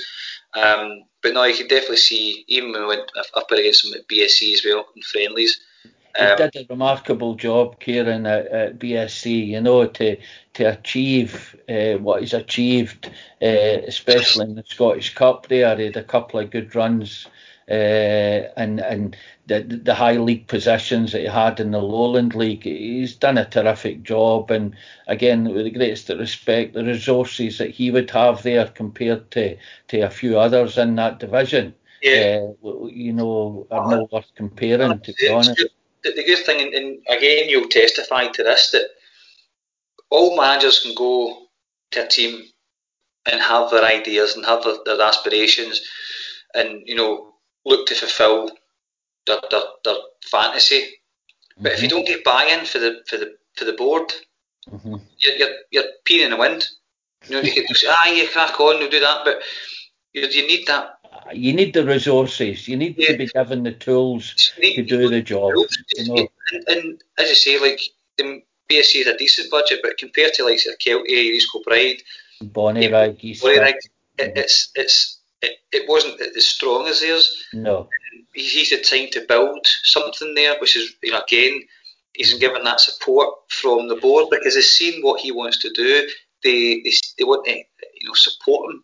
Um, 0.53 1.03
but 1.24 1.34
no, 1.34 1.43
you 1.45 1.55
could 1.55 1.69
definitely 1.69 1.97
see 1.97 2.45
even 2.47 2.71
when 2.71 2.82
we 2.82 2.88
went 2.88 3.11
up 3.36 3.51
against 3.51 3.86
him 3.86 3.93
at 3.93 4.07
BSC 4.07 4.53
as 4.53 4.63
well 4.63 4.86
in 4.95 5.01
friendlies. 5.01 5.59
He 6.18 6.24
um, 6.24 6.38
did 6.38 6.55
a 6.55 6.66
remarkable 6.70 7.36
job, 7.36 7.80
Kieran, 7.80 8.28
at, 8.28 8.45
at, 8.47 8.80
BSC. 8.80 9.47
You 9.47 9.61
know, 9.61 9.88
to 9.88 10.18
to 10.53 10.64
achieve 10.66 11.59
uh, 11.68 11.93
what 11.93 12.22
he's 12.22 12.34
achieved, 12.34 13.07
uh, 13.41 13.82
especially 13.88 14.45
in 14.45 14.55
the 14.55 14.64
Scottish 14.66 15.16
Cup. 15.16 15.47
There, 15.47 15.76
he 15.76 15.86
had 15.86 15.97
a 15.97 16.03
couple 16.03 16.39
of 16.39 16.51
good 16.51 16.76
runs, 16.76 17.26
uh, 17.68 17.74
and 17.74 18.80
and 18.80 19.18
the 19.47 19.61
the 19.61 19.95
high 19.95 20.18
league 20.18 20.47
positions 20.47 21.14
that 21.14 21.22
he 21.22 21.28
had 21.28 21.59
in 21.59 21.72
the 21.72 21.82
Lowland 21.82 22.36
League. 22.36 22.64
He's 22.64 23.16
done 23.16 23.39
a 23.39 23.49
terrific 23.49 24.03
job, 24.03 24.51
and 24.51 24.76
again, 25.07 25.51
with 25.51 25.66
the 25.66 25.72
greatest 25.72 26.09
respect, 26.09 26.76
the 26.76 26.86
resources 26.86 27.57
that 27.57 27.72
he 27.72 27.89
would 27.89 28.11
have 28.11 28.43
there 28.43 28.68
compared 28.68 29.32
to 29.32 29.57
to 29.88 30.01
a 30.01 30.11
few 30.11 30.38
others 30.38 30.78
in 30.78 30.95
that 30.97 31.20
division. 31.20 31.74
Yeah. 32.03 32.49
Uh, 32.64 32.86
you 32.88 33.14
know, 33.14 33.66
are 33.72 33.89
not 33.89 34.11
worth 34.11 34.30
comparing, 34.36 34.99
to 34.99 35.14
be 35.14 35.30
honest 35.30 35.70
the, 36.04 36.12
the 36.12 36.24
good 36.24 36.45
thing, 36.45 36.62
and, 36.62 36.74
and 36.74 36.99
again, 37.10 37.49
you'll 37.49 37.70
testify 37.70 38.28
to 38.28 38.43
this, 38.43 38.72
that 38.72 38.88
all 40.10 40.38
managers 40.38 40.80
can 40.80 40.93
go 40.95 41.47
to 41.91 42.06
a 42.06 42.08
team 42.08 42.43
and 43.32 43.41
have 43.41 43.72
their 43.72 43.84
ideas 43.84 44.36
and 44.36 44.45
have 44.45 44.64
their, 44.64 44.76
their 44.86 45.01
aspirations 45.01 45.82
and, 46.54 46.82
you 46.86 46.95
know, 46.95 47.34
look 47.66 47.88
to 47.88 47.95
fulfil 47.95 48.51
their, 49.26 49.39
their, 49.49 49.62
their 49.86 49.95
fantasy. 50.30 50.86
But 51.58 51.64
mm-hmm. 51.64 51.76
if 51.76 51.82
you 51.82 51.88
mm-hmm. 51.88 51.97
don't 51.97 52.08
get 52.08 52.24
buy-in 52.24 52.66
for 52.66 52.80
the 52.80 53.01
for 53.08 53.18
the 53.18 53.36
for 53.56 53.66
the 53.66 53.74
board, 53.74 54.12
mm-hmm. 54.70 54.95
you're, 55.20 55.36
you're 55.36 55.56
you're 55.72 55.84
peeing 56.04 56.26
in 56.26 56.32
the 56.32 56.38
wind. 56.38 56.66
You 57.28 57.36
know, 57.36 57.41
you 57.41 57.54
can 57.54 57.76
say, 57.76 57.88
ah, 57.89 58.08
you 58.08 58.28
crack 58.28 58.60
on, 58.60 58.82
you 58.82 58.89
do 58.89 58.99
that, 58.99 59.24
but 59.24 59.41
you, 60.14 60.28
you 60.28 60.47
need 60.47 60.66
that 60.68 60.97
you 61.32 61.53
need 61.53 61.74
the 61.74 61.86
resources. 61.86 62.67
You 62.67 62.78
need 62.78 62.95
yeah. 62.97 63.09
to 63.09 63.17
be 63.17 63.28
given 63.28 63.63
the 63.63 63.71
tools 63.71 64.53
to 64.59 64.84
do 64.84 65.09
the 65.09 65.21
job. 65.21 65.53
You 65.95 66.07
know? 66.07 66.28
and, 66.51 66.63
and, 66.67 67.03
as 67.17 67.30
you 67.30 67.36
say, 67.36 67.59
like 67.59 67.82
the 68.17 68.41
BSC 68.69 69.01
is 69.01 69.07
a 69.07 69.17
decent 69.17 69.51
budget, 69.51 69.80
but 69.84 69.97
compared 69.97 70.34
to 70.36 70.43
like 70.43 70.59
a 70.65 70.78
Kelty, 70.78 71.09
East 71.09 71.49
Kilbride, 71.51 72.01
Bonnyrigg, 72.43 73.24
it, 74.17 74.34
it's 74.36 74.71
it's 74.76 75.19
it, 75.41 75.57
it 75.71 75.89
wasn't 75.89 76.19
as 76.21 76.45
strong 76.45 76.88
as 76.88 77.01
theirs. 77.01 77.45
No, 77.53 77.89
he's 78.34 78.71
had 78.71 78.84
time 78.84 79.09
to 79.11 79.26
build 79.28 79.65
something 79.84 80.34
there, 80.36 80.59
which 80.59 80.76
is 80.76 80.93
you 81.01 81.11
know 81.11 81.21
again 81.21 81.61
he's 82.13 82.34
given 82.36 82.63
that 82.63 82.80
support 82.80 83.34
from 83.49 83.88
the 83.88 83.95
board 83.95 84.28
because 84.30 84.55
they've 84.55 84.63
seen 84.63 85.01
what 85.01 85.19
he 85.19 85.32
wants 85.32 85.57
to 85.59 85.71
do. 85.71 86.07
They 86.43 86.82
they, 86.82 86.93
they 87.17 87.24
want 87.24 87.45
to 87.45 87.51
you 87.53 88.07
know 88.07 88.13
support 88.13 88.71
him. 88.71 88.84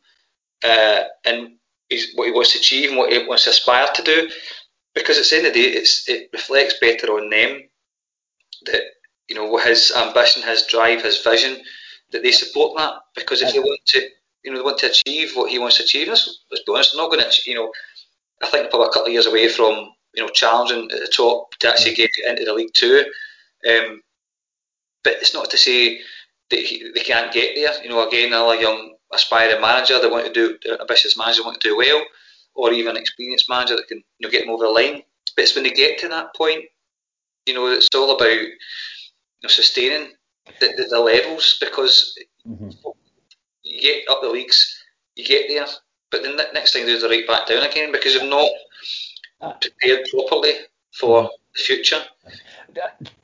Uh, 0.62 1.04
and 1.26 1.52
what 2.16 2.28
he 2.28 2.32
wants 2.32 2.54
to 2.54 2.60
achieve 2.60 2.90
and 2.90 2.98
what 2.98 3.12
he 3.12 3.26
wants 3.26 3.46
to 3.46 3.50
aspire 3.50 3.88
to 3.94 4.04
do. 4.04 4.30
Because 4.94 5.18
at 5.18 5.26
the 5.26 5.38
end 5.38 5.48
of 5.48 5.54
the 5.54 5.62
day, 5.62 6.14
it 6.14 6.30
reflects 6.34 6.80
better 6.80 7.08
on 7.14 7.30
them 7.30 7.64
that 8.66 8.82
you 9.28 9.36
know 9.36 9.58
his 9.58 9.92
ambition, 9.96 10.44
his 10.44 10.66
drive, 10.66 11.04
his 11.04 11.22
vision, 11.22 11.62
that 12.12 12.24
they 12.24 12.32
support 12.32 12.78
that. 12.78 12.94
Because 13.16 13.42
if 13.42 13.54
they 13.54 13.60
want 13.60 13.80
to, 13.86 14.02
you 14.44 14.52
know, 14.52 14.58
they 14.58 14.64
want 14.64 14.80
to 14.80 14.90
achieve 14.90 15.36
what 15.36 15.52
he 15.52 15.60
wants 15.60 15.78
to 15.78 15.84
achieve, 15.84 16.08
let's, 16.08 16.44
let's 16.52 16.64
be 16.64 16.74
honest, 16.74 16.94
they're 16.94 17.02
not 17.02 17.12
going 17.12 17.24
to, 17.24 17.50
you 17.50 17.56
know, 17.56 17.72
I 18.42 18.48
think 18.48 18.70
probably 18.70 18.88
a 18.88 18.92
couple 18.92 19.08
of 19.08 19.14
years 19.14 19.28
away 19.28 19.50
from 19.50 19.92
you 20.16 20.24
know 20.24 20.30
challenging 20.30 20.90
at 20.92 21.00
the 21.00 21.08
top 21.08 21.56
to 21.60 21.70
actually 21.70 21.96
get 21.96 22.12
into 22.26 22.46
the 22.46 22.54
League 22.54 22.74
Two. 22.74 23.06
Um, 23.70 24.02
but 25.04 25.14
it's 25.14 25.34
not 25.34 25.50
to 25.52 25.58
say 25.58 26.00
that 26.50 26.60
he, 26.60 26.92
they 26.94 27.02
can't 27.02 27.32
get 27.32 27.56
there. 27.56 27.84
You 27.84 27.90
know, 27.90 28.08
again, 28.08 28.28
another 28.28 28.56
young 28.56 28.96
aspiring 29.14 29.62
manager 29.62 29.99
that 29.99 30.12
want 30.12 30.26
to 30.26 30.34
do 30.34 30.57
ambitious 30.80 31.18
manager 31.18 31.43
want 31.43 31.60
to 31.60 31.70
do 31.70 31.78
well, 31.78 32.03
or 32.55 32.72
even 32.74 32.95
an 32.95 33.01
experienced 33.01 33.49
manager 33.49 33.76
that 33.76 33.88
can 33.88 34.03
you 34.20 34.28
know, 34.28 34.30
get 34.30 34.41
them 34.41 34.49
over 34.49 34.66
the 34.66 34.70
line. 34.70 35.03
But 35.36 35.43
it's 35.43 35.55
when 35.55 35.64
they 35.64 35.72
get 35.72 35.99
to 35.99 36.07
that 36.10 36.36
point, 36.36 36.66
you 37.45 37.53
know, 37.53 37.68
it's 37.68 37.88
all 37.95 38.16
about 38.16 38.32
you 38.32 38.51
know, 39.43 39.49
sustaining 39.49 40.10
the, 40.60 40.68
the, 40.78 40.88
the 40.89 40.99
levels 40.99 41.57
because 41.60 42.18
mm-hmm. 42.47 42.70
you 43.64 43.82
get 43.82 44.03
up 44.10 44.22
the 44.22 44.30
leagues, 44.30 44.84
you 45.16 45.26
get 45.26 45.47
there, 45.47 45.68
but 46.12 46.24
then 46.24 46.36
the 46.36 46.47
next 46.53 46.74
thing 46.74 46.86
they're 46.86 47.10
right 47.10 47.28
back 47.28 47.47
down 47.47 47.64
again 47.64 47.91
because 47.91 48.14
they've 48.14 48.30
not 48.30 48.49
uh, 49.41 49.53
prepared 49.53 50.07
properly 50.10 50.53
for 50.91 51.24
mm-hmm. 51.24 51.34
Future. 51.60 52.03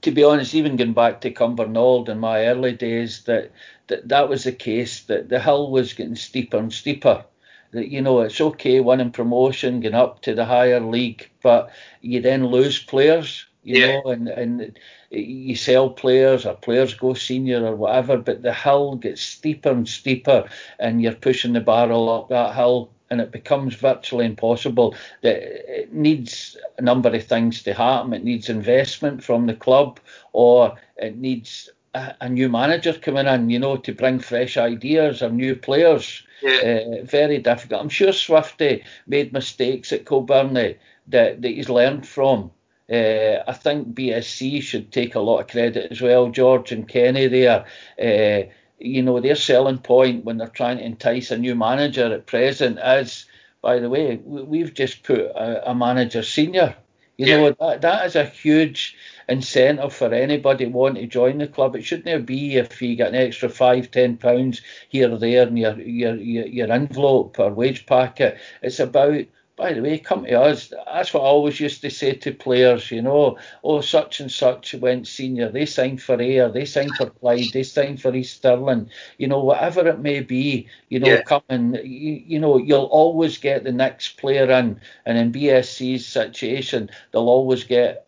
To 0.01 0.11
be 0.11 0.23
honest, 0.23 0.55
even 0.55 0.75
going 0.75 0.93
back 0.93 1.21
to 1.21 1.31
Cumbernauld 1.31 2.09
in 2.09 2.19
my 2.19 2.47
early 2.47 2.73
days, 2.73 3.23
that 3.23 3.51
that 3.87 4.07
that 4.09 4.29
was 4.29 4.43
the 4.43 4.51
case, 4.51 5.01
that 5.03 5.29
the 5.29 5.39
hill 5.39 5.69
was 5.71 5.93
getting 5.93 6.15
steeper 6.15 6.57
and 6.57 6.73
steeper. 6.73 7.23
That, 7.71 7.89
you 7.89 8.01
know, 8.01 8.21
it's 8.21 8.41
okay 8.41 8.79
winning 8.79 9.11
promotion, 9.11 9.79
getting 9.79 9.97
up 9.97 10.21
to 10.23 10.33
the 10.33 10.45
higher 10.45 10.79
league, 10.79 11.29
but 11.43 11.71
you 12.01 12.21
then 12.21 12.47
lose 12.47 12.81
players, 12.83 13.45
you 13.63 13.79
yeah. 13.79 13.87
know, 13.87 14.11
and, 14.11 14.27
and 14.29 14.79
you 15.09 15.55
sell 15.55 15.89
players 15.89 16.45
or 16.45 16.55
players 16.55 16.93
go 16.93 17.13
senior 17.13 17.65
or 17.65 17.75
whatever, 17.75 18.17
but 18.17 18.41
the 18.41 18.53
hill 18.53 18.95
gets 18.95 19.21
steeper 19.21 19.69
and 19.69 19.87
steeper 19.87 20.47
and 20.79 21.01
you're 21.01 21.13
pushing 21.13 21.53
the 21.53 21.61
barrel 21.61 22.09
up 22.09 22.29
that 22.29 22.55
hill 22.55 22.91
and 23.15 23.21
it 23.21 23.31
becomes 23.31 23.75
virtually 23.75 24.25
impossible. 24.25 24.93
That 25.21 25.37
it 25.81 25.93
needs 25.93 26.57
a 26.77 26.81
number 26.81 27.09
of 27.09 27.23
things 27.23 27.63
to 27.63 27.73
happen. 27.73 28.13
It 28.13 28.25
needs 28.25 28.49
investment 28.49 29.23
from 29.23 29.45
the 29.47 29.53
club, 29.53 30.01
or 30.33 30.75
it 30.97 31.17
needs 31.17 31.69
a, 31.93 32.27
new 32.27 32.49
manager 32.49 32.91
coming 32.91 33.25
in, 33.25 33.49
you 33.49 33.57
know, 33.57 33.77
to 33.77 33.93
bring 33.93 34.19
fresh 34.19 34.57
ideas 34.57 35.21
or 35.21 35.29
new 35.29 35.55
players. 35.55 36.23
Yeah. 36.41 36.97
Uh, 37.01 37.05
very 37.05 37.37
difficult. 37.37 37.81
I'm 37.81 37.89
sure 37.89 38.11
Swifty 38.11 38.83
made 39.07 39.31
mistakes 39.31 39.93
at 39.93 40.03
Kilbirnie 40.03 40.75
that, 41.07 41.41
that 41.41 41.47
he's 41.47 41.69
learned 41.69 42.05
from. 42.05 42.51
Uh, 42.91 43.41
I 43.47 43.53
think 43.53 43.95
BSC 43.95 44.61
should 44.61 44.91
take 44.91 45.15
a 45.15 45.21
lot 45.21 45.39
of 45.39 45.47
credit 45.47 45.89
as 45.89 46.01
well. 46.01 46.29
George 46.29 46.73
and 46.73 46.85
Kenny 46.85 47.27
there. 47.27 47.65
Uh, 47.97 48.51
you 48.85 49.01
know, 49.01 49.19
their 49.19 49.35
selling 49.35 49.79
point 49.79 50.25
when 50.25 50.37
they're 50.37 50.47
trying 50.47 50.77
to 50.77 50.85
entice 50.85 51.31
a 51.31 51.37
new 51.37 51.55
manager 51.55 52.13
at 52.13 52.27
present 52.27 52.79
is, 52.79 53.25
by 53.61 53.79
the 53.79 53.89
way, 53.89 54.17
we've 54.23 54.73
just 54.73 55.03
put 55.03 55.19
a, 55.19 55.71
a 55.71 55.75
manager 55.75 56.23
senior. 56.23 56.75
You 57.17 57.27
yeah. 57.27 57.37
know, 57.37 57.55
that, 57.59 57.81
that 57.81 58.05
is 58.05 58.15
a 58.15 58.25
huge 58.25 58.97
incentive 59.29 59.93
for 59.93 60.13
anybody 60.13 60.65
wanting 60.65 61.03
to 61.03 61.07
join 61.07 61.37
the 61.37 61.47
club. 61.47 61.75
It 61.75 61.83
shouldn't 61.83 62.25
be 62.25 62.57
if 62.57 62.81
you 62.81 62.95
get 62.95 63.09
an 63.09 63.15
extra 63.15 63.49
five, 63.49 63.89
ten 63.89 64.17
pounds 64.17 64.61
here 64.89 65.11
or 65.11 65.17
there 65.17 65.47
in 65.47 65.57
your, 65.57 65.79
your, 65.79 66.15
your, 66.15 66.45
your 66.45 66.71
envelope 66.71 67.39
or 67.39 67.53
wage 67.53 67.85
packet. 67.85 68.37
It's 68.61 68.79
about 68.79 69.25
by 69.55 69.73
the 69.73 69.81
way, 69.81 69.99
come 69.99 70.25
to 70.25 70.39
us. 70.39 70.73
That's 70.85 71.13
what 71.13 71.21
I 71.21 71.27
always 71.27 71.59
used 71.59 71.81
to 71.81 71.89
say 71.89 72.13
to 72.13 72.33
players, 72.33 72.91
you 72.91 73.01
know, 73.01 73.37
oh, 73.63 73.79
such 73.79 74.19
and 74.19 74.29
such 74.29 74.73
went 74.73 75.07
senior. 75.07 75.49
They 75.49 75.65
signed 75.65 76.01
for 76.01 76.19
Ayr, 76.21 76.49
they 76.49 76.65
signed 76.65 76.95
for 76.97 77.09
Clyde, 77.09 77.53
they 77.53 77.63
signed 77.63 78.01
for 78.01 78.13
East 78.13 78.37
Stirling, 78.37 78.89
you 79.17 79.27
know, 79.27 79.39
whatever 79.39 79.87
it 79.87 79.99
may 79.99 80.19
be, 80.19 80.67
you 80.89 80.99
know, 80.99 81.07
yeah. 81.07 81.21
come 81.21 81.43
and, 81.47 81.75
you, 81.75 82.21
you 82.25 82.39
know, 82.39 82.57
you'll 82.57 82.83
always 82.83 83.37
get 83.37 83.63
the 83.63 83.71
next 83.71 84.17
player 84.17 84.49
in. 84.51 84.81
And 85.05 85.17
in 85.17 85.31
BSC's 85.31 86.05
situation, 86.05 86.89
they'll 87.11 87.29
always 87.29 87.63
get 87.63 88.07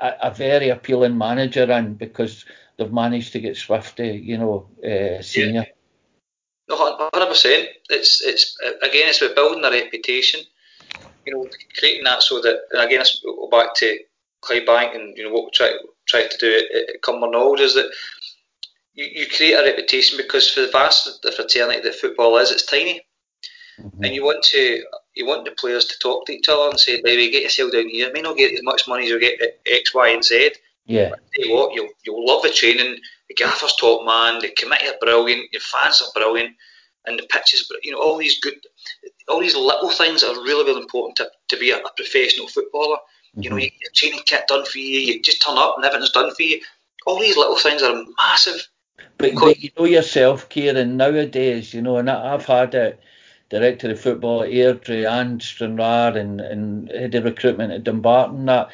a, 0.00 0.14
a 0.22 0.30
very 0.32 0.70
appealing 0.70 1.16
manager 1.16 1.70
in 1.70 1.94
because 1.94 2.44
they've 2.76 2.92
managed 2.92 3.32
to 3.34 3.40
get 3.40 3.56
Swifty, 3.56 4.20
you 4.24 4.38
know, 4.38 4.66
uh, 4.84 5.22
senior. 5.22 5.66
Yeah. 5.66 5.74
No, 6.68 6.76
hundred 7.12 7.26
percent. 7.26 7.68
It's 7.88 8.22
it's 8.22 8.56
again, 8.80 9.08
it's 9.08 9.20
about 9.20 9.34
building 9.34 9.64
a 9.64 9.70
reputation 9.70 10.40
you 11.30 11.36
know, 11.36 11.48
creating 11.78 12.04
that 12.04 12.22
so 12.22 12.40
that, 12.40 12.62
and 12.72 12.82
again, 12.82 12.98
let's 12.98 13.20
go 13.20 13.48
back 13.48 13.74
to 13.76 13.98
Clydebank 14.42 14.94
and, 14.94 15.16
you 15.16 15.24
know, 15.24 15.32
what 15.32 15.44
we 15.44 15.50
try, 15.52 15.72
try 16.08 16.26
to 16.26 16.38
do 16.38 16.54
at, 16.56 16.94
at 16.94 17.02
Cumbernauld 17.02 17.60
is 17.60 17.74
that 17.74 17.90
you, 18.94 19.06
you 19.12 19.26
create 19.28 19.54
a 19.54 19.62
reputation 19.62 20.16
because 20.16 20.50
for 20.50 20.62
the 20.62 20.68
vast 20.68 21.22
the 21.22 21.32
fraternity 21.32 21.80
that 21.80 21.94
football 21.94 22.36
is, 22.38 22.50
it's 22.50 22.66
tiny. 22.66 23.00
Mm-hmm. 23.80 24.04
And 24.04 24.14
you 24.14 24.24
want 24.24 24.42
to 24.44 24.82
you 25.14 25.26
want 25.26 25.44
the 25.44 25.52
players 25.52 25.84
to 25.86 25.98
talk 25.98 26.26
to 26.26 26.32
each 26.32 26.48
other 26.48 26.70
and 26.70 26.78
say, 26.78 27.00
baby, 27.02 27.30
get 27.30 27.42
yourself 27.42 27.72
down 27.72 27.88
here. 27.88 28.06
You 28.06 28.12
may 28.12 28.22
not 28.22 28.36
get 28.36 28.52
as 28.52 28.62
much 28.62 28.86
money 28.86 29.04
as 29.04 29.10
you 29.10 29.20
get 29.20 29.40
at 29.40 29.58
X, 29.66 29.94
Y, 29.94 30.08
and 30.08 30.24
Z. 30.24 30.52
Yeah. 30.86 31.10
But 31.10 31.20
tell 31.34 31.46
you 31.46 31.54
what, 31.54 31.74
you'll, 31.74 31.88
you'll 32.04 32.26
love 32.26 32.42
the 32.42 32.50
training. 32.50 32.98
The 33.28 33.34
gaffer's 33.34 33.74
top 33.76 34.04
man. 34.04 34.40
The 34.40 34.50
committee 34.50 34.88
are 34.88 34.98
brilliant. 35.00 35.52
Your 35.52 35.60
fans 35.60 36.02
are 36.02 36.12
brilliant 36.14 36.56
and 37.06 37.18
the 37.18 37.26
pitches, 37.30 37.70
you 37.82 37.92
know 37.92 38.00
all 38.00 38.16
these 38.16 38.40
good, 38.40 38.54
all 39.30 39.40
these 39.40 39.56
little 39.56 39.90
things 39.90 40.22
are 40.22 40.34
really 40.34 40.64
really 40.64 40.82
important 40.82 41.16
to, 41.16 41.30
to 41.48 41.56
be 41.56 41.70
a, 41.70 41.78
a 41.78 41.90
professional 41.96 42.48
footballer. 42.48 42.96
Mm-hmm. 42.96 43.42
You 43.42 43.50
know, 43.50 43.56
mm-hmm. 43.56 43.64
you, 43.64 43.70
your 43.80 43.92
training 43.94 44.20
kit 44.26 44.46
done 44.48 44.64
for 44.64 44.78
you, 44.78 45.00
you 45.00 45.22
just 45.22 45.42
turn 45.42 45.58
up 45.58 45.76
and 45.76 45.84
everything's 45.84 46.10
done 46.10 46.34
for 46.34 46.42
you. 46.42 46.60
All 47.06 47.18
these 47.18 47.36
little 47.36 47.56
things 47.56 47.82
are 47.82 48.04
massive. 48.18 48.68
But, 49.16 49.34
but 49.34 49.58
you 49.60 49.70
know 49.78 49.84
yourself, 49.84 50.48
Kieran. 50.48 50.96
Nowadays, 50.96 51.72
you 51.72 51.82
know, 51.82 51.96
and 51.96 52.10
I, 52.10 52.34
I've 52.34 52.46
had 52.46 52.74
it. 52.74 53.00
Director 53.50 53.90
of 53.90 54.00
football 54.00 54.44
at 54.44 54.50
Airdrie 54.50 55.10
and 55.10 55.42
Stranraer 55.42 56.16
and, 56.16 56.40
and 56.40 56.88
head 56.88 57.16
of 57.16 57.24
recruitment 57.24 57.72
at 57.72 57.82
Dumbarton. 57.82 58.46
That 58.46 58.70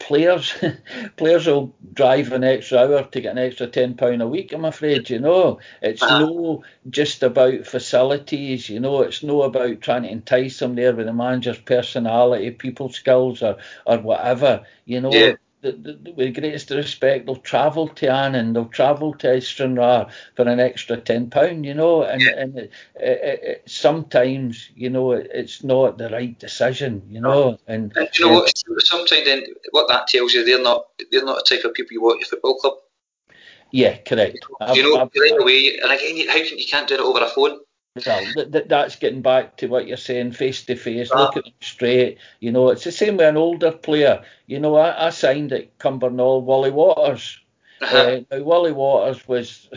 players 0.00 0.52
players 1.16 1.46
will 1.46 1.72
drive 1.92 2.32
an 2.32 2.42
extra 2.42 2.78
hour 2.78 3.04
to 3.04 3.20
get 3.20 3.32
an 3.32 3.38
extra 3.38 3.68
ten 3.68 3.94
pound 3.94 4.22
a 4.22 4.26
week. 4.26 4.52
I'm 4.52 4.64
afraid, 4.64 5.08
you 5.10 5.20
know, 5.20 5.60
it's 5.80 6.02
uh-huh. 6.02 6.18
no 6.18 6.64
just 6.88 7.22
about 7.22 7.66
facilities. 7.66 8.68
You 8.68 8.80
know, 8.80 9.02
it's 9.02 9.22
no 9.22 9.42
about 9.42 9.80
trying 9.80 10.02
to 10.02 10.10
entice 10.10 10.58
them 10.58 10.74
there 10.74 10.94
with 10.94 11.06
the 11.06 11.12
manager's 11.12 11.58
personality, 11.58 12.50
people 12.50 12.88
skills, 12.88 13.42
or 13.42 13.58
or 13.86 13.98
whatever. 13.98 14.64
You 14.84 15.00
know. 15.00 15.12
Yeah 15.12 15.34
the, 15.62 15.72
the, 15.72 16.12
with 16.12 16.34
greatest 16.34 16.70
respect, 16.70 17.26
they'll 17.26 17.36
travel 17.36 17.88
to 17.88 18.10
Annan, 18.10 18.52
they'll 18.52 18.66
travel 18.66 19.14
to 19.14 19.40
Stranraer 19.40 20.06
for 20.34 20.48
an 20.48 20.60
extra 20.60 20.96
ten 20.96 21.30
pound, 21.30 21.66
you 21.66 21.74
know, 21.74 22.02
and 22.02 22.22
yeah. 22.22 22.38
and 22.38 22.58
it, 22.58 22.72
it, 22.96 23.40
it, 23.42 23.62
sometimes 23.66 24.70
you 24.74 24.90
know 24.90 25.12
it's 25.12 25.62
not 25.62 25.98
the 25.98 26.08
right 26.10 26.38
decision, 26.38 27.02
you 27.08 27.20
know, 27.20 27.58
and, 27.66 27.92
and 27.96 28.08
you 28.18 28.26
know 28.26 28.32
what? 28.32 28.52
Sometimes 28.78 29.24
then 29.24 29.44
what 29.72 29.88
that 29.88 30.06
tells 30.06 30.32
you, 30.32 30.44
they're 30.44 30.62
not 30.62 30.86
they're 31.10 31.24
not 31.24 31.44
the 31.44 31.56
type 31.56 31.64
of 31.64 31.74
people 31.74 31.92
you 31.92 32.02
want 32.02 32.20
your 32.20 32.28
football 32.28 32.56
club. 32.56 32.74
Yeah, 33.72 33.98
correct. 33.98 34.38
You 34.74 34.82
know, 34.82 35.00
I've, 35.00 35.10
right 35.16 35.40
away, 35.40 35.78
and 35.80 35.92
again, 35.92 36.28
how 36.28 36.44
can 36.44 36.58
you 36.58 36.66
can't 36.66 36.88
do 36.88 36.94
it 36.94 37.00
over 37.00 37.20
a 37.20 37.28
phone? 37.28 37.60
Well, 37.96 38.24
th- 38.34 38.52
th- 38.52 38.68
that's 38.68 38.96
getting 38.96 39.22
back 39.22 39.56
to 39.58 39.66
what 39.66 39.86
you're 39.86 39.96
saying, 39.96 40.32
face 40.32 40.64
to 40.66 40.76
face, 40.76 41.10
look 41.10 41.36
at 41.36 41.44
them 41.44 41.52
straight. 41.60 42.18
You 42.38 42.52
know, 42.52 42.70
it's 42.70 42.84
the 42.84 42.92
same 42.92 43.16
with 43.16 43.28
an 43.28 43.36
older 43.36 43.72
player. 43.72 44.24
You 44.46 44.60
know, 44.60 44.76
I, 44.76 45.06
I 45.06 45.10
signed 45.10 45.52
at 45.52 45.78
Cumbernauld 45.78 46.44
Wally 46.44 46.70
Waters. 46.70 47.40
Uh-huh. 47.80 47.96
Uh, 47.96 48.20
now, 48.30 48.42
Wally 48.44 48.72
Waters 48.72 49.26
was 49.26 49.68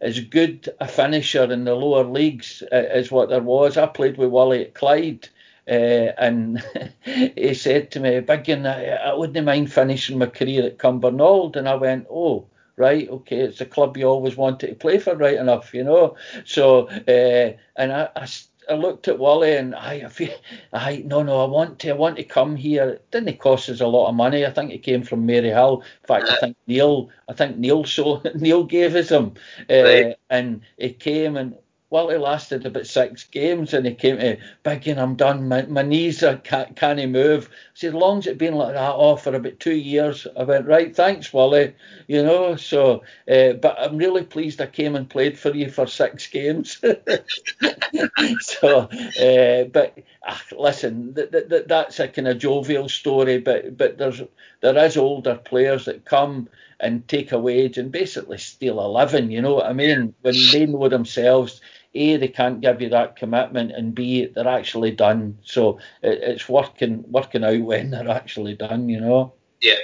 as 0.00 0.18
good 0.20 0.68
a 0.80 0.88
finisher 0.88 1.44
in 1.52 1.64
the 1.64 1.74
lower 1.74 2.04
leagues 2.04 2.62
uh, 2.72 2.74
as 2.74 3.10
what 3.10 3.28
there 3.28 3.42
was. 3.42 3.76
I 3.76 3.86
played 3.86 4.16
with 4.18 4.30
Wally 4.30 4.62
at 4.62 4.74
Clyde. 4.74 5.28
Uh, 5.66 6.12
and 6.18 6.62
he 7.02 7.54
said 7.54 7.90
to 7.92 8.00
me, 8.00 8.20
Biggin, 8.20 8.66
I, 8.66 8.86
I 8.96 9.14
wouldn't 9.14 9.46
mind 9.46 9.72
finishing 9.72 10.18
my 10.18 10.26
career 10.26 10.66
at 10.66 10.78
Cumbernauld. 10.78 11.56
And 11.56 11.68
I 11.68 11.76
went, 11.76 12.06
Oh, 12.10 12.46
right? 12.76 13.08
Okay, 13.08 13.40
it's 13.40 13.60
a 13.60 13.66
club 13.66 13.96
you 13.96 14.06
always 14.06 14.36
wanted 14.36 14.68
to 14.68 14.74
play 14.74 14.98
for, 14.98 15.16
right 15.16 15.36
enough, 15.36 15.74
you 15.74 15.84
know. 15.84 16.16
So, 16.44 16.88
uh, 16.88 17.56
and 17.76 17.92
I, 17.92 18.08
I, 18.16 18.28
I, 18.68 18.74
looked 18.74 19.08
at 19.08 19.18
Wally 19.18 19.56
and 19.56 19.74
I, 19.74 20.02
I, 20.04 20.08
feel, 20.08 20.34
I, 20.72 21.02
no, 21.06 21.22
no, 21.22 21.42
I 21.42 21.46
want 21.46 21.78
to, 21.80 21.90
I 21.90 21.94
want 21.94 22.16
to 22.16 22.24
come 22.24 22.56
here. 22.56 22.88
It 22.90 23.10
didn't 23.10 23.28
it 23.28 23.40
cost 23.40 23.68
us 23.68 23.80
a 23.80 23.86
lot 23.86 24.08
of 24.08 24.14
money. 24.14 24.44
I 24.44 24.50
think 24.50 24.72
it 24.72 24.82
came 24.82 25.02
from 25.02 25.26
Maryhill. 25.26 25.82
In 25.82 26.06
fact, 26.06 26.28
I 26.28 26.36
think 26.36 26.56
Neil, 26.66 27.10
I 27.28 27.32
think 27.32 27.58
Neil, 27.58 27.84
so 27.84 28.22
Neil 28.34 28.64
gave 28.64 28.94
us 28.96 29.10
him, 29.10 29.34
uh, 29.70 29.82
right. 29.82 30.16
and 30.30 30.62
it 30.76 30.98
came 31.00 31.36
and 31.36 31.56
well, 31.94 32.08
he 32.08 32.16
lasted 32.16 32.66
about 32.66 32.88
six 32.88 33.22
games 33.22 33.72
and 33.72 33.86
he 33.86 33.94
came 33.94 34.18
to 34.18 34.36
Biggin, 34.64 34.98
I'm 34.98 35.14
done. 35.14 35.46
My, 35.46 35.62
my 35.66 35.82
knees 35.82 36.24
are, 36.24 36.38
can't, 36.38 36.74
can't 36.74 37.08
move. 37.08 37.48
As 37.80 37.94
long 37.94 38.18
as 38.18 38.26
it's 38.26 38.36
been 38.36 38.56
like 38.56 38.74
that 38.74 38.94
off 38.94 39.22
for 39.22 39.32
about 39.32 39.60
two 39.60 39.76
years, 39.76 40.26
I 40.36 40.42
went, 40.42 40.66
right, 40.66 40.92
thanks, 40.92 41.32
Wally. 41.32 41.72
You 42.08 42.24
know, 42.24 42.56
so, 42.56 43.04
uh, 43.30 43.52
but 43.52 43.76
I'm 43.78 43.96
really 43.96 44.24
pleased 44.24 44.60
I 44.60 44.66
came 44.66 44.96
and 44.96 45.08
played 45.08 45.38
for 45.38 45.54
you 45.54 45.70
for 45.70 45.86
six 45.86 46.26
games. 46.26 46.82
so, 48.40 48.78
uh, 49.20 49.64
but 49.72 49.96
ah, 50.26 50.42
listen, 50.58 51.14
th- 51.14 51.30
th- 51.30 51.66
that's 51.68 52.00
a 52.00 52.08
kind 52.08 52.26
of 52.26 52.40
jovial 52.40 52.88
story, 52.88 53.38
but, 53.38 53.78
but 53.78 53.98
there's, 53.98 54.20
there 54.62 54.76
is 54.84 54.96
older 54.96 55.36
players 55.36 55.84
that 55.84 56.04
come 56.04 56.48
and 56.80 57.06
take 57.06 57.30
a 57.30 57.38
wage 57.38 57.78
and 57.78 57.92
basically 57.92 58.38
steal 58.38 58.84
a 58.84 58.88
living, 58.88 59.30
you 59.30 59.40
know 59.40 59.54
what 59.54 59.66
I 59.66 59.72
mean? 59.72 60.12
When 60.22 60.34
they 60.50 60.66
know 60.66 60.88
themselves 60.88 61.60
a, 61.94 62.16
they 62.16 62.28
can't 62.28 62.60
give 62.60 62.80
you 62.80 62.88
that 62.90 63.16
commitment, 63.16 63.72
and 63.72 63.94
B, 63.94 64.26
they're 64.26 64.48
actually 64.48 64.90
done. 64.90 65.38
So 65.44 65.78
it, 66.02 66.18
it's 66.22 66.48
working 66.48 67.04
working 67.08 67.44
out 67.44 67.60
when 67.60 67.90
they're 67.90 68.08
actually 68.08 68.54
done, 68.54 68.88
you 68.88 69.00
know. 69.00 69.34
Yeah. 69.60 69.74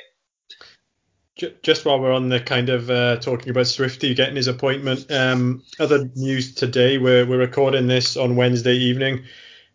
Just 1.63 1.87
while 1.87 1.99
we're 1.99 2.13
on 2.13 2.29
the 2.29 2.41
kind 2.41 2.69
of 2.69 2.91
uh, 2.91 3.17
talking 3.17 3.49
about 3.49 3.67
Swifty 3.67 4.15
getting 4.15 4.37
his 4.37 4.49
appointment, 4.49 5.11
um, 5.11 5.63
other 5.79 6.11
news 6.15 6.55
today. 6.55 6.99
We're 6.99 7.25
we're 7.25 7.39
recording 7.39 7.87
this 7.87 8.17
on 8.17 8.37
Wednesday 8.37 8.75
evening. 8.75 9.25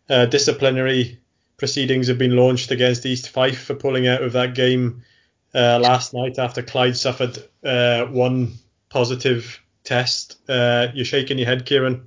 Uh, 0.08 0.26
disciplinary 0.26 1.18
proceedings 1.56 2.06
have 2.06 2.18
been 2.18 2.36
launched 2.36 2.70
against 2.70 3.06
East 3.06 3.30
Fife 3.30 3.64
for 3.64 3.74
pulling 3.74 4.06
out 4.06 4.22
of 4.22 4.32
that 4.34 4.54
game 4.54 5.02
uh, 5.54 5.80
last 5.80 6.14
night 6.14 6.38
after 6.38 6.62
Clyde 6.62 6.96
suffered 6.96 7.38
uh, 7.64 8.04
one 8.06 8.52
positive 8.90 9.60
test. 9.82 10.38
Uh, 10.48 10.88
you're 10.94 11.04
shaking 11.04 11.38
your 11.38 11.46
head, 11.46 11.66
Kieran. 11.66 12.06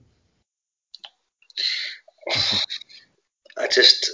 I 3.57 3.67
just. 3.67 4.11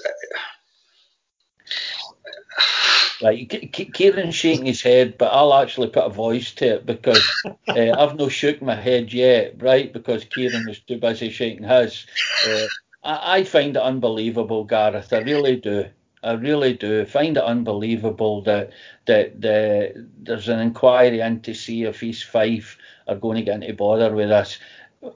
Right, 3.23 3.49
Kieran's 3.93 4.35
shaking 4.35 4.65
his 4.65 4.81
head, 4.81 5.17
but 5.17 5.31
I'll 5.31 5.53
actually 5.53 5.87
put 5.87 6.05
a 6.05 6.09
voice 6.09 6.51
to 6.55 6.75
it 6.75 6.85
because 6.85 7.21
uh, 7.67 7.91
I've 7.97 8.15
no 8.17 8.27
shook 8.27 8.61
my 8.61 8.75
head 8.75 9.13
yet, 9.13 9.61
right? 9.61 9.91
Because 9.91 10.25
Kieran 10.25 10.65
was 10.65 10.79
too 10.79 10.97
busy 10.97 11.29
shaking 11.29 11.63
his. 11.63 12.05
Uh, 12.45 12.67
I, 13.03 13.39
I 13.39 13.43
find 13.43 13.77
it 13.77 13.81
unbelievable, 13.81 14.65
Gareth. 14.65 15.13
I 15.13 15.19
really 15.19 15.55
do. 15.55 15.85
I 16.23 16.33
really 16.33 16.73
do 16.73 17.05
find 17.05 17.37
it 17.37 17.43
unbelievable 17.43 18.41
that 18.43 18.71
that 19.05 19.39
the, 19.39 20.07
there's 20.17 20.49
an 20.49 20.59
inquiry 20.59 21.19
in 21.19 21.41
to 21.41 21.53
see 21.53 21.83
if 21.83 22.03
East 22.03 22.25
Fife 22.25 22.77
are 23.07 23.15
going 23.15 23.37
to 23.37 23.43
get 23.43 23.61
into 23.61 23.73
bother 23.73 24.13
with 24.13 24.31
us 24.31 24.57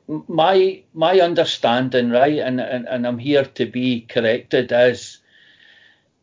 my 0.07 0.83
my 0.93 1.19
understanding, 1.19 2.09
right, 2.09 2.39
and, 2.39 2.59
and, 2.59 2.87
and 2.87 3.07
I'm 3.07 3.19
here 3.19 3.45
to 3.45 3.65
be 3.65 4.01
corrected, 4.01 4.71
is 4.71 5.19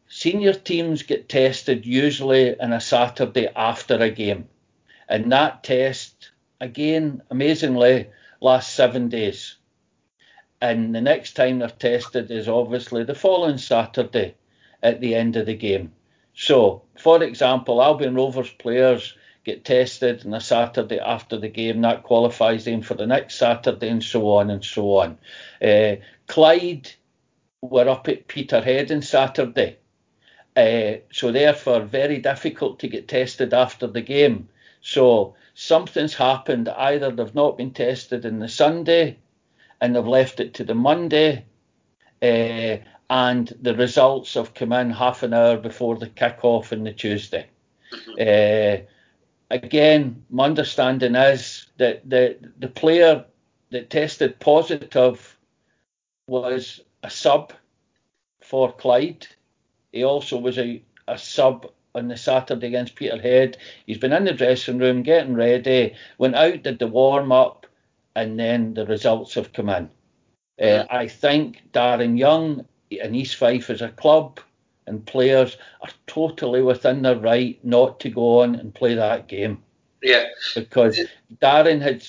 senior 0.09 0.53
teams 0.53 1.03
get 1.03 1.29
tested 1.29 1.87
usually 1.87 2.59
on 2.61 2.73
a 2.73 2.81
Saturday 2.81 3.49
after 3.55 3.97
a 3.97 4.11
game. 4.11 4.49
And 5.09 5.31
that 5.33 5.63
test, 5.63 6.31
again, 6.61 7.23
amazingly, 7.31 8.09
lasts 8.41 8.73
seven 8.73 9.09
days. 9.09 9.57
And 10.61 10.95
the 10.95 11.01
next 11.01 11.35
time 11.35 11.59
they're 11.59 11.69
tested 11.69 12.31
is 12.31 12.49
obviously 12.49 13.05
the 13.05 13.15
following 13.15 13.59
Saturday 13.59 14.35
at 14.83 15.01
the 15.01 15.15
end 15.15 15.37
of 15.37 15.47
the 15.47 15.55
game. 15.55 15.93
So, 16.35 16.83
for 16.99 17.23
example, 17.23 17.83
Albion 17.83 18.15
Rovers 18.15 18.51
players 18.51 19.15
get 19.47 19.65
tested 19.65 20.27
on 20.27 20.35
a 20.35 20.41
Saturday 20.41 20.99
after 20.99 21.39
the 21.39 21.49
game. 21.49 21.81
That 21.81 22.03
qualifies 22.03 22.65
them 22.65 22.83
for 22.83 22.95
the 22.95 23.07
next 23.07 23.37
Saturday, 23.37 23.89
and 23.89 24.03
so 24.03 24.29
on 24.31 24.51
and 24.51 24.65
so 24.65 24.99
on. 24.99 25.19
Uh, 25.63 25.97
Clyde 26.27 26.91
were 27.63 27.89
up 27.89 28.09
at 28.09 28.27
Peterhead 28.27 28.91
on 28.91 29.03
Saturday. 29.03 29.79
Uh, 30.57 31.01
so 31.13 31.31
therefore, 31.31 31.81
very 31.83 32.19
difficult 32.19 32.81
to 32.81 32.89
get 32.89 33.07
tested 33.07 33.55
after 33.55 33.87
the 33.87 34.01
game. 34.01 34.49
So 34.81 35.37
something's 35.55 36.15
happened. 36.15 36.69
Either 36.69 37.13
they've 37.13 37.35
not 37.35 37.57
been 37.57 37.73
tested 37.73 38.25
in 38.25 38.41
the 38.41 38.49
Sunday, 38.49 39.19
and 39.81 39.95
they've 39.95 40.07
left 40.07 40.41
it 40.41 40.55
to 40.55 40.65
the 40.65 40.75
Monday, 40.75 41.45
uh, 42.21 42.79
and 43.09 43.57
the 43.63 43.77
results 43.77 44.35
have 44.35 44.55
come 44.55 44.73
in 44.73 44.91
half 44.91 45.23
an 45.23 45.35
hour 45.35 45.57
before 45.57 45.97
the 45.97 46.09
kick-off 46.09 46.73
on 46.73 46.83
the 46.83 46.93
Tuesday. 46.93 47.47
Uh, 48.21 48.83
again, 49.51 50.25
my 50.31 50.45
understanding 50.45 51.15
is 51.15 51.67
that 51.79 52.09
the 52.09 52.37
the 52.59 52.69
player 52.69 53.25
that 53.71 53.91
tested 53.91 54.39
positive 54.41 55.37
was 56.29 56.81
a 57.03 57.11
sub 57.11 57.53
for 58.43 58.73
Clyde. 58.73 59.27
He 59.93 60.05
also 60.05 60.39
was 60.39 60.59
a, 60.59 60.83
a 61.09 61.19
sub 61.19 61.71
on 61.95 62.09
the 62.09 62.17
Saturday 62.17 62.67
against 62.67 62.95
Peterhead. 62.95 63.57
He's 63.87 63.99
been 63.99 64.13
in 64.13 64.25
the 64.25 64.33
dressing 64.33 64.79
room 64.79 65.03
getting 65.03 65.35
ready, 65.35 65.95
went 66.19 66.35
out, 66.35 66.63
did 66.63 66.79
the 66.79 66.87
warm 66.87 67.33
up, 67.33 67.67
and 68.15 68.39
then 68.39 68.75
the 68.75 68.87
results 68.87 69.35
have 69.35 69.53
come 69.53 69.69
in. 69.69 69.91
Uh, 70.61 70.85
I 70.91 71.09
think 71.09 71.63
Darren 71.73 72.19
Young 72.19 72.67
and 73.03 73.17
East 73.17 73.37
Fife 73.37 73.71
as 73.71 73.83
a 73.83 73.89
club 73.91 74.41
and 74.87 75.05
players 75.07 75.57
are 75.81 75.91
totally 76.07 76.63
within 76.63 77.03
their 77.03 77.17
right 77.17 77.59
not 77.65 78.01
to 78.01 78.11
go 78.11 78.41
on 78.41 78.55
and 78.55 78.75
play 78.75 78.95
that 78.95 79.29
game. 79.29 79.63
Yeah. 80.03 80.27
Because 80.55 81.01
Darren 81.43 81.81
had, 81.81 82.03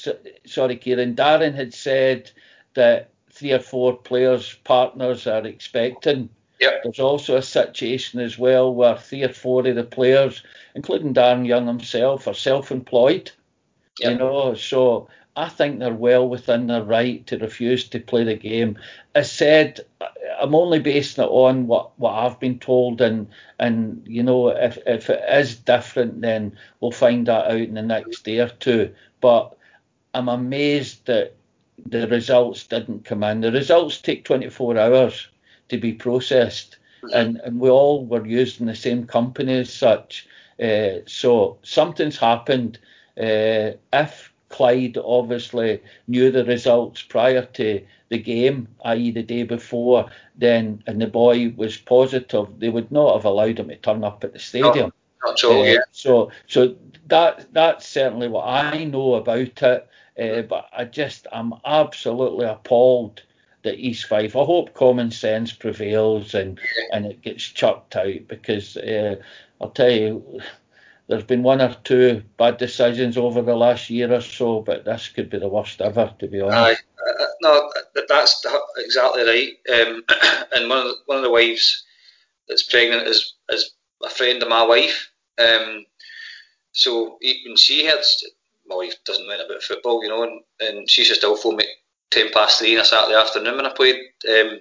sorry, 0.46 0.76
Kieran, 0.78 1.16
Darren 1.16 1.56
had 1.56 1.74
said 1.74 2.32
that 2.76 3.10
three 3.32 3.54
or 3.54 3.60
four 3.60 3.98
players, 3.98 4.56
partners 4.64 5.26
are 5.28 5.46
expecting. 5.46 6.30
Yep. 6.60 6.84
There's 6.84 7.00
also 7.00 7.38
a 7.38 7.42
situation 7.42 8.20
as 8.20 8.38
well 8.38 8.74
where 8.74 8.98
three 8.98 9.24
or 9.24 9.34
four 9.34 9.68
of 9.68 9.76
the 9.76 9.84
players, 9.84 10.44
including 10.76 11.14
Darren 11.14 11.46
Young 11.46 11.68
himself, 11.68 12.28
are 12.28 12.34
self-employed. 12.34 13.32
Yep. 14.00 14.12
You 14.12 14.18
know, 14.18 14.54
so 14.54 15.08
I 15.38 15.50
think 15.50 15.78
they're 15.78 15.94
well 15.94 16.28
within 16.28 16.66
their 16.66 16.84
right 16.84 17.26
to 17.28 17.38
refuse 17.38 17.88
to 17.90 18.00
play 18.00 18.24
the 18.24 18.34
game. 18.34 18.80
As 19.14 19.32
said, 19.32 19.82
I'm 20.42 20.56
only 20.56 20.80
basing 20.80 21.24
it 21.24 21.28
on 21.28 21.68
what, 21.68 21.98
what 22.00 22.14
I've 22.14 22.40
been 22.40 22.58
told, 22.58 23.02
and 23.02 23.28
and 23.60 24.04
you 24.08 24.24
know 24.24 24.50
if 24.50 24.80
if 24.88 25.12
it 25.12 25.24
is 25.30 25.56
different, 25.56 26.22
then 26.22 26.58
we'll 26.80 26.92
find 26.92 27.28
that 27.28 27.52
out 27.52 27.62
in 27.62 27.76
the 27.76 27.84
next 27.84 28.24
day 28.24 28.40
or 28.40 28.50
two. 28.50 28.96
But 29.22 29.56
I'm 30.16 30.28
amazed 30.28 31.06
that 31.06 31.36
the 31.86 32.08
results 32.08 32.66
didn't 32.66 33.06
come 33.06 33.24
in. 33.24 33.42
The 33.42 33.52
results 33.52 34.02
take 34.02 34.26
24 34.26 34.76
hours 34.80 35.28
to 35.70 35.78
be 35.78 35.94
processed, 35.94 36.78
and 37.14 37.38
and 37.44 37.60
we 37.60 37.70
all 37.70 38.08
were 38.08 38.26
using 38.26 38.66
the 38.66 38.76
same 38.76 39.06
company 39.06 39.60
as 39.60 39.72
such. 39.72 40.28
Uh, 40.60 41.02
so 41.06 41.60
something's 41.62 42.18
happened. 42.18 42.80
Uh, 43.16 43.78
if 43.94 44.34
Clyde 44.50 44.98
obviously 44.98 45.82
knew 46.08 46.32
the 46.32 46.46
results 46.46 47.02
prior 47.02 47.44
to 47.44 47.86
the 48.10 48.18
game, 48.18 48.68
i.e., 48.86 49.12
the 49.12 49.24
day 49.24 49.44
before, 49.44 50.10
then 50.36 50.82
and 50.88 51.02
the 51.02 51.08
boy 51.08 51.54
was 51.56 51.78
positive, 51.78 52.48
they 52.60 52.70
would 52.70 52.92
not 52.92 53.16
have 53.16 53.26
allowed 53.26 53.60
him 53.60 53.68
to 53.68 53.76
turn 53.76 54.04
up 54.04 54.24
at 54.24 54.34
the 54.34 54.40
stadium. 54.40 54.94
Not, 55.24 55.30
not 55.30 55.40
so, 55.40 55.62
uh, 55.62 55.64
yeah. 55.64 55.78
So, 55.92 56.32
so 56.48 56.76
that 57.08 57.48
that's 57.52 57.88
certainly 57.88 58.28
what 58.30 58.48
I 58.48 58.86
know 58.86 59.16
about 59.16 59.62
it. 59.62 59.90
Uh, 60.20 60.42
but 60.42 60.70
I 60.76 60.86
just 60.86 61.28
I'm 61.32 61.54
absolutely 61.66 62.46
appalled 62.46 63.22
that 63.64 63.78
East 63.78 64.06
Fife. 64.06 64.36
I 64.36 64.44
hope 64.44 64.74
common 64.74 65.12
sense 65.12 65.52
prevails 65.52 66.34
and 66.34 66.60
and 66.92 67.06
it 67.06 67.22
gets 67.22 67.44
chucked 67.44 67.96
out 67.96 68.28
because 68.28 68.78
uh, 68.78 69.18
I'll 69.60 69.70
tell 69.70 69.92
you 69.92 70.42
there's 71.08 71.24
been 71.24 71.44
one 71.44 71.62
or 71.62 71.76
two 71.84 72.24
bad 72.38 72.58
decisions 72.58 73.18
over 73.18 73.42
the 73.42 73.56
last 73.56 73.90
year 73.90 74.14
or 74.14 74.22
so, 74.22 74.62
but 74.62 74.84
this 74.86 75.08
could 75.08 75.30
be 75.30 75.40
the 75.40 75.48
worst 75.48 75.82
ever, 75.82 76.14
to 76.20 76.28
be 76.28 76.42
honest. 76.42 76.84
Uh, 77.08 77.26
no, 77.42 77.72
that's 78.08 78.46
exactly 78.78 79.24
right. 79.24 79.54
Um, 79.74 80.04
and 80.52 80.70
one 80.70 80.80
of 80.80 80.86
the, 80.86 80.96
one 81.06 81.18
of 81.18 81.24
the 81.24 81.32
wives 81.32 81.86
that's 82.50 82.64
pregnant 82.64 83.08
is 83.08 83.36
is 83.50 83.72
a 84.04 84.10
friend 84.10 84.44
of 84.44 84.50
my 84.50 84.66
wife. 84.66 85.12
Um, 85.38 85.86
so 86.74 87.18
when 87.22 87.56
she 87.56 87.88
heard, 87.88 88.04
my 88.68 88.76
wife 88.76 88.96
doesn't 89.06 89.28
know 89.28 89.46
about 89.46 89.64
football, 89.64 90.04
you 90.04 90.10
know, 90.10 90.24
and, 90.24 90.42
and 90.60 90.90
she 90.90 91.04
used 91.04 91.22
to 91.22 91.36
phone 91.38 91.56
me 91.56 91.66
ten 92.12 92.32
past 92.32 92.60
three 92.60 92.76
on 92.76 92.82
a 92.82 92.86
Saturday 92.86 93.16
afternoon 93.16 93.56
when 93.56 93.66
I 93.66 93.74
played. 93.74 93.96
Um, 94.30 94.60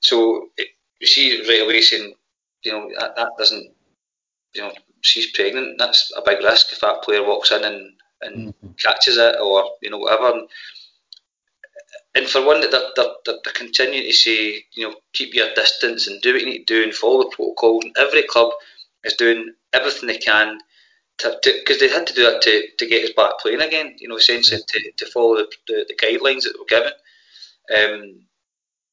so 0.00 0.48
it, 0.56 0.68
she 1.02 1.46
right 1.48 1.62
away 1.62 1.82
saying, 1.82 2.14
you 2.62 2.72
know, 2.72 2.90
that, 2.98 3.16
that 3.16 3.32
doesn't, 3.38 3.72
you 4.54 4.62
know, 4.62 4.72
she's 5.06 5.30
pregnant. 5.32 5.78
That's 5.78 6.12
a 6.16 6.22
big 6.24 6.42
risk 6.42 6.72
if 6.72 6.80
that 6.80 7.02
player 7.02 7.22
walks 7.24 7.50
in 7.50 7.64
and, 7.64 7.92
and 8.22 8.48
mm-hmm. 8.48 8.68
catches 8.78 9.16
it 9.16 9.36
or 9.40 9.70
you 9.82 9.90
know 9.90 9.98
whatever. 9.98 10.42
And 12.14 12.26
for 12.26 12.44
one, 12.44 12.60
they're, 12.60 12.70
they're, 12.70 13.06
they're, 13.26 13.52
continuing 13.52 14.06
to 14.06 14.12
say, 14.12 14.64
you 14.74 14.88
know, 14.88 14.94
keep 15.12 15.34
your 15.34 15.52
distance 15.54 16.06
and 16.06 16.20
do 16.22 16.32
what 16.32 16.40
you 16.40 16.46
need 16.46 16.64
to 16.64 16.74
do 16.74 16.82
and 16.82 16.94
follow 16.94 17.24
the 17.24 17.36
protocol. 17.36 17.80
And 17.82 17.94
every 17.98 18.22
club 18.22 18.52
is 19.04 19.12
doing 19.14 19.52
everything 19.74 20.06
they 20.06 20.16
can 20.16 20.58
because 21.18 21.78
they 21.78 21.88
had 21.88 22.06
to 22.06 22.14
do 22.14 22.22
that 22.22 22.40
to, 22.42 22.62
to 22.78 22.86
get 22.86 23.04
us 23.04 23.12
back 23.14 23.38
playing 23.40 23.60
again. 23.60 23.96
You 23.98 24.08
know, 24.08 24.16
essentially 24.16 24.62
to, 24.66 24.92
to 24.96 25.06
follow 25.06 25.36
the, 25.36 25.48
the, 25.66 25.84
the 25.88 25.94
guidelines 25.94 26.44
that 26.44 26.56
were 26.58 26.66
given, 26.66 26.92
um, 27.74 28.20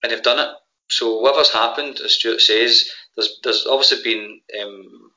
and 0.01 0.11
they've 0.11 0.23
done 0.23 0.39
it. 0.39 0.55
So 0.89 1.19
whatever's 1.19 1.51
happened, 1.51 1.99
as 2.03 2.15
Stuart 2.15 2.41
says, 2.41 2.89
there's 3.15 3.39
there's 3.43 3.65
obviously 3.65 4.03
been 4.03 4.41
um, 4.61 5.11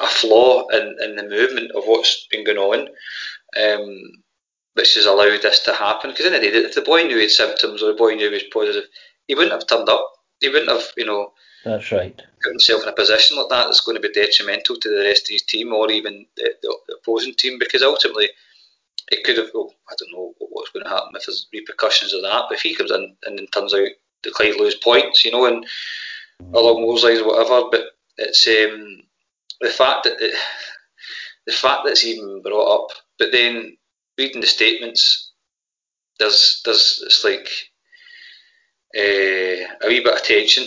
a 0.00 0.06
flaw 0.06 0.66
in, 0.68 0.96
in 1.02 1.16
the 1.16 1.28
movement 1.28 1.70
of 1.72 1.84
what's 1.84 2.26
been 2.30 2.44
going 2.44 2.58
on, 2.58 2.88
um, 3.60 4.02
which 4.74 4.94
has 4.94 5.06
allowed 5.06 5.42
this 5.42 5.60
to 5.60 5.72
happen. 5.72 6.10
Because 6.10 6.26
in 6.26 6.32
the 6.32 6.40
day, 6.40 6.48
if 6.48 6.74
the 6.74 6.82
boy 6.82 7.02
knew 7.02 7.16
he 7.16 7.22
had 7.22 7.30
symptoms 7.30 7.82
or 7.82 7.86
the 7.86 7.98
boy 7.98 8.14
knew 8.14 8.28
he 8.28 8.34
was 8.34 8.44
positive, 8.52 8.84
he 9.26 9.34
wouldn't 9.34 9.52
have 9.52 9.66
turned 9.66 9.88
up. 9.88 10.10
He 10.40 10.48
wouldn't 10.48 10.70
have, 10.70 10.92
you 10.96 11.06
know, 11.06 11.32
that's 11.64 11.92
right. 11.92 12.20
Put 12.42 12.50
himself 12.50 12.82
in 12.82 12.88
a 12.88 12.92
position 12.92 13.36
like 13.36 13.48
that 13.50 13.66
that's 13.66 13.82
going 13.82 13.94
to 13.94 14.06
be 14.06 14.12
detrimental 14.12 14.76
to 14.76 14.88
the 14.88 15.04
rest 15.04 15.28
of 15.28 15.34
his 15.34 15.42
team 15.42 15.72
or 15.72 15.90
even 15.90 16.26
the, 16.36 16.52
the, 16.60 16.76
the 16.88 16.96
opposing 16.96 17.34
team 17.34 17.58
because 17.58 17.82
ultimately 17.82 18.28
it 19.12 19.24
could 19.24 19.38
have. 19.38 19.50
Well, 19.54 19.72
I 19.88 19.94
don't 19.98 20.12
know 20.12 20.34
what's 20.38 20.70
going 20.70 20.84
to 20.84 20.90
happen 20.90 21.12
if 21.14 21.26
there's 21.26 21.46
repercussions 21.52 22.14
of 22.14 22.22
that. 22.22 22.44
But 22.48 22.56
if 22.56 22.62
he 22.62 22.74
comes 22.74 22.90
in 22.90 23.14
and 23.24 23.38
then 23.38 23.46
turns 23.48 23.74
out 23.74 23.88
the 24.22 24.30
Clyde 24.30 24.56
lose 24.56 24.74
points, 24.74 25.24
you 25.24 25.30
know, 25.30 25.46
and 25.46 25.64
along 26.52 26.82
those 26.82 27.04
lines, 27.04 27.20
or 27.20 27.28
whatever. 27.28 27.68
But 27.70 27.84
it's 28.18 28.46
um, 28.48 29.02
the 29.62 29.70
fact 29.70 30.04
that 30.04 30.20
it, 30.20 30.34
the 31.46 31.52
fact 31.52 31.84
that 31.84 31.92
it's 31.92 32.04
even 32.04 32.42
brought 32.42 32.84
up, 32.84 32.96
but 33.18 33.32
then 33.32 33.76
reading 34.18 34.40
the 34.40 34.46
statements, 34.46 35.32
there's 36.18 36.60
there's 36.64 37.02
it's 37.06 37.24
like 37.24 37.48
uh, 38.96 39.86
a 39.86 39.88
wee 39.88 40.02
bit 40.02 40.14
of 40.14 40.22
tension 40.22 40.64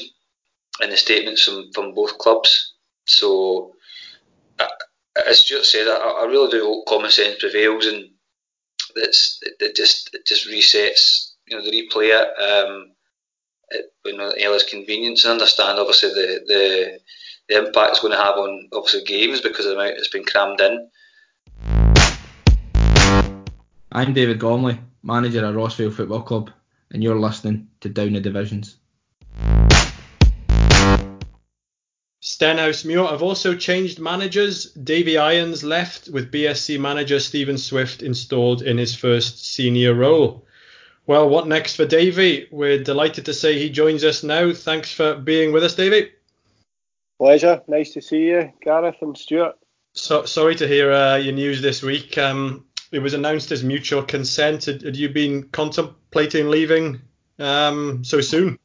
in 0.82 0.89
the 0.89 0.98
statements 0.98 1.46
from, 1.46 1.72
from 1.74 1.93
both 1.93 2.18
clubs. 2.18 2.74
So, 3.06 3.74
uh, 4.60 4.68
as 5.28 5.39
Stuart 5.39 5.66
said, 5.66 5.88
I, 5.88 5.98
I 5.98 6.26
really 6.26 6.52
do 6.52 6.64
hope 6.64 6.88
common 6.88 7.12
sense 7.12 7.39
prevails 7.39 7.86
and 7.86 8.10
that's 8.96 9.39
it, 9.43 9.56
it 9.60 9.76
just 9.76 10.14
it 10.14 10.26
just 10.26 10.48
resets. 10.48 11.32
You 11.48 11.58
know, 11.58 11.64
the 11.64 11.72
replay 11.72 12.10
it. 12.10 12.41
Um, 12.41 12.91
it, 13.70 13.86
you 14.06 14.18
know, 14.18 14.30
Ella's 14.32 14.64
convenience 14.64 15.26
and 15.26 15.34
understand 15.34 15.80
obviously 15.80 16.10
the 16.10 16.41
the 16.48 17.00
the 17.48 17.58
impact 17.58 17.91
it's 17.91 18.00
going 18.00 18.12
to 18.12 18.18
have 18.18 18.36
on 18.36 18.70
obviously 18.74 19.04
games 19.04 19.41
because 19.41 19.66
of 19.66 19.76
the 19.76 19.80
amount 19.80 19.98
it's 19.98 20.08
been 20.08 20.26
crammed 20.26 20.62
in. 20.62 20.89
I'm 23.91 24.14
David 24.14 24.39
Gormley, 24.39 24.80
manager 25.04 25.46
at 25.46 25.54
Rossvale 25.54 25.93
Football 25.93 26.24
Club, 26.24 26.52
and 26.91 27.04
you're 27.04 27.20
listening 27.20 27.68
to 27.82 27.89
Down 27.89 28.14
the 28.14 28.20
Divisions. 28.20 28.78
Stenhousemuir 32.22 33.10
have 33.10 33.22
also 33.22 33.56
changed 33.56 34.00
managers. 34.00 34.72
Davy 34.72 35.18
Irons 35.18 35.64
left 35.64 36.10
with 36.10 36.32
BSC 36.32 36.80
manager 36.80 37.20
Stephen 37.20 37.58
Swift 37.58 38.02
installed 38.02 38.64
in 38.64 38.80
his 38.80 38.96
first 38.96 39.46
senior 39.46 39.93
role. 39.93 40.43
Well, 41.06 41.30
what 41.30 41.48
next 41.48 41.76
for 41.76 41.86
Davy? 41.86 42.48
We're 42.52 42.84
delighted 42.84 43.26
to 43.26 43.34
say 43.34 43.58
he 43.60 43.70
joins 43.70 44.04
us 44.04 44.24
now. 44.24 44.52
Thanks 44.54 44.91
for 44.91 45.14
being 45.16 45.54
with 45.54 45.64
us, 45.64 45.76
Davy. 45.76 46.14
Pleasure. 47.18 47.61
Nice 47.68 47.93
to 47.93 48.01
see 48.01 48.28
you, 48.28 48.51
Gareth 48.61 49.01
and 49.01 49.18
Stuart. 49.18 49.55
So, 49.93 50.26
sorry 50.26 50.55
to 50.55 50.68
hear 50.68 50.91
uh, 50.91 51.16
your 51.16 51.34
news 51.34 51.61
this 51.61 51.82
week. 51.82 52.18
Um, 52.18 52.66
it 52.91 52.99
was 52.99 53.13
announced 53.13 53.51
as 53.51 53.63
mutual 53.63 54.03
consent. 54.03 54.66
Had, 54.66 54.82
had 54.82 54.97
you 54.97 55.09
been 55.09 55.43
contemplating 55.43 56.49
leaving 56.49 57.01
um, 57.39 58.03
so 58.03 58.20
soon? 58.20 58.59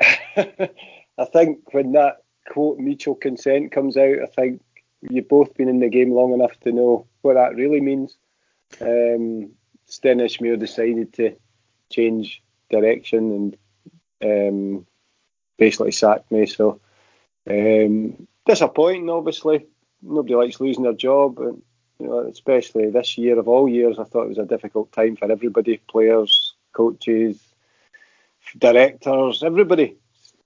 I 0.00 1.24
think 1.32 1.72
when 1.72 1.92
that 1.92 2.22
quote 2.48 2.78
mutual 2.78 3.14
consent 3.14 3.72
comes 3.72 3.96
out, 3.96 4.18
I 4.22 4.26
think 4.26 4.62
you've 5.02 5.28
both 5.28 5.54
been 5.54 5.68
in 5.68 5.80
the 5.80 5.90
game 5.90 6.12
long 6.12 6.32
enough 6.32 6.58
to 6.60 6.72
know 6.72 7.06
what 7.22 7.34
that 7.34 7.54
really 7.54 7.80
means. 7.80 8.16
Um, 8.80 9.50
Stenhousemuir 9.88 10.58
decided 10.58 11.12
to 11.14 11.36
change 11.90 12.42
direction 12.70 13.56
and 14.22 14.78
um, 14.78 14.86
basically 15.58 15.92
sacked 15.92 16.30
me. 16.32 16.46
So 16.46 16.80
um, 17.48 18.26
disappointing, 18.44 19.10
obviously. 19.10 19.66
Nobody 20.02 20.34
likes 20.34 20.60
losing 20.60 20.84
their 20.84 20.92
job, 20.92 21.38
and 21.38 21.62
you 21.98 22.06
know, 22.06 22.20
especially 22.20 22.90
this 22.90 23.16
year 23.16 23.38
of 23.38 23.48
all 23.48 23.68
years, 23.68 23.98
I 23.98 24.04
thought 24.04 24.24
it 24.24 24.28
was 24.28 24.38
a 24.38 24.44
difficult 24.44 24.92
time 24.92 25.16
for 25.16 25.30
everybody, 25.30 25.78
players, 25.88 26.54
coaches, 26.72 27.40
directors, 28.58 29.42
everybody. 29.42 29.96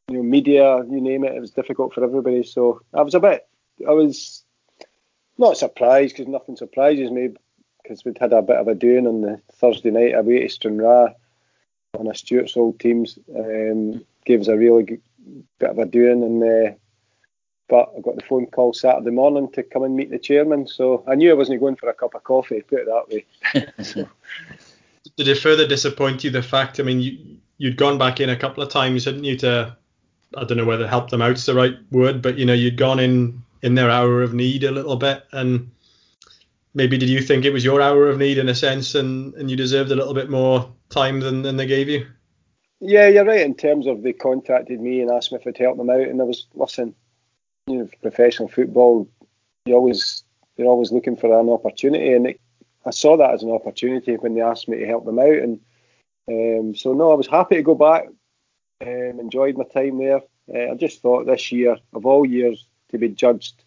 You 0.09 0.19
know, 0.19 0.23
media, 0.23 0.79
you 0.79 1.01
name 1.01 1.25
it, 1.25 1.35
it 1.35 1.41
was 1.41 1.51
difficult 1.51 1.93
for 1.93 2.05
everybody. 2.05 2.43
So 2.45 2.83
I 2.95 3.03
was 3.03 3.15
a 3.15 3.21
bit, 3.21 3.47
I 3.87 3.93
was 3.93 4.45
not 5.39 5.57
surprised 5.57 6.17
because 6.17 6.31
nothing 6.31 6.57
surprises 6.57 7.11
me 7.11 7.31
because 7.83 8.05
we'd 8.05 8.19
had 8.19 8.33
a 8.33 8.43
bit 8.43 8.57
of 8.57 8.69
a 8.69 8.75
doing 8.75 9.07
on 9.07 9.23
the 9.23 9.41
Thursday 9.55 9.91
night 9.91 10.15
away 10.15 10.41
to 10.41 10.49
Stranraer 10.49 11.15
on 11.99 12.07
a 12.07 12.15
Stuart's 12.15 12.57
old 12.57 12.79
teams. 12.79 13.19
Um, 13.35 14.05
gave 14.25 14.41
us 14.41 14.49
a 14.49 14.57
really 14.57 14.85
good, 14.85 15.03
bit 15.59 15.71
of 15.71 15.79
a 15.79 15.87
doing, 15.87 16.23
and 16.23 16.43
uh, 16.43 16.75
but 17.71 17.93
I 17.97 18.01
got 18.01 18.17
the 18.17 18.23
phone 18.23 18.47
call 18.47 18.75
Saturday 18.75 19.11
morning 19.11 19.51
to 19.53 19.63
come 19.63 19.85
and 19.85 19.95
meet 19.95 20.11
the 20.11 20.19
chairman. 20.19 20.67
So 20.67 21.05
I 21.07 21.15
knew 21.15 21.31
I 21.31 21.35
wasn't 21.35 21.61
going 21.61 21.77
for 21.77 21.89
a 21.89 21.95
cup 21.95 22.15
of 22.15 22.25
coffee. 22.25 22.61
Put 22.63 22.81
it 22.81 22.87
that 22.87 23.09
way. 23.09 23.85
so. 23.85 24.09
Did 25.17 25.29
it 25.29 25.39
further 25.39 25.67
disappoint 25.67 26.25
you 26.25 26.31
the 26.31 26.43
fact? 26.43 26.81
I 26.81 26.83
mean, 26.83 27.01
you, 27.01 27.39
you'd 27.59 27.77
gone 27.77 27.97
back 27.97 28.21
in 28.21 28.29
a 28.29 28.37
couple 28.37 28.63
of 28.63 28.71
times, 28.71 29.05
hadn't 29.05 29.25
you? 29.25 29.37
To 29.39 29.77
I 30.37 30.45
don't 30.45 30.59
know 30.59 30.65
whether 30.65 30.87
help 30.87 31.11
them 31.11 31.23
out 31.23 31.33
is 31.33 31.47
the 31.47 31.55
right 31.55 31.77
word, 31.91 32.23
but 32.23 32.39
you 32.39 32.45
know, 32.45 32.53
you'd 32.53 32.77
gone 32.77 32.99
in 32.99 33.43
in 33.63 33.75
their 33.75 33.91
hour 33.91 34.23
of 34.23 34.35
need 34.35 34.65
a 34.65 34.71
little 34.71 34.97
bit, 34.97 35.25
and 35.33 35.71
maybe 36.75 36.99
did 36.99 37.09
you 37.09 37.21
think 37.21 37.45
it 37.45 37.53
was 37.53 37.65
your 37.65 37.81
hour 37.81 38.09
of 38.09 38.19
need 38.19 38.39
in 38.39 38.49
a 38.49 38.55
sense, 38.55 38.95
and 38.95 39.35
and 39.35 39.51
you 39.51 39.57
deserved 39.57 39.91
a 39.91 39.97
little 39.97 40.15
bit 40.15 40.31
more 40.31 40.71
time 40.91 41.21
than 41.21 41.43
than 41.43 41.57
they 41.57 41.67
gave 41.67 41.89
you? 41.89 42.07
Yeah, 42.81 43.09
you're 43.09 43.27
right 43.27 43.41
in 43.41 43.55
terms 43.55 43.87
of 43.87 44.03
they 44.03 44.15
contacted 44.15 44.81
me 44.81 45.01
and 45.01 45.11
asked 45.11 45.33
me 45.33 45.39
if 45.39 45.47
I'd 45.47 45.59
help 45.59 45.77
them 45.77 45.91
out, 45.91 46.01
and 46.01 46.21
I 46.21 46.25
was 46.25 46.47
listen. 46.55 46.95
Professional 48.03 48.49
football, 48.49 49.09
you 49.67 49.75
always 49.75 50.25
you're 50.57 50.69
always 50.69 50.93
looking 50.93 51.17
for 51.17 51.39
an 51.39 51.49
opportunity, 51.49 52.13
and 52.13 52.27
it, 52.27 52.41
I 52.85 52.91
saw 52.91 53.17
that 53.17 53.33
as 53.33 53.43
an 53.43 53.51
opportunity 53.51 54.17
when 54.17 54.35
they 54.35 54.41
asked 54.41 54.69
me 54.69 54.79
to 54.79 54.87
help 54.87 55.05
them 55.05 55.19
out, 55.19 55.29
and 55.29 55.61
um, 56.29 56.75
so 56.75 56.93
no, 56.93 57.11
I 57.11 57.15
was 57.15 57.27
happy 57.27 57.57
to 57.57 57.63
go 57.63 57.75
back. 57.75 58.07
Um, 58.83 59.21
enjoyed 59.21 59.57
my 59.57 59.65
time 59.65 59.99
there. 59.99 60.23
Uh, 60.53 60.73
I 60.73 60.75
just 60.75 61.03
thought 61.03 61.27
this 61.27 61.53
year, 61.53 61.77
of 61.93 62.07
all 62.07 62.27
years, 62.27 62.67
to 62.91 62.99
be 62.99 63.09
judged 63.09 63.63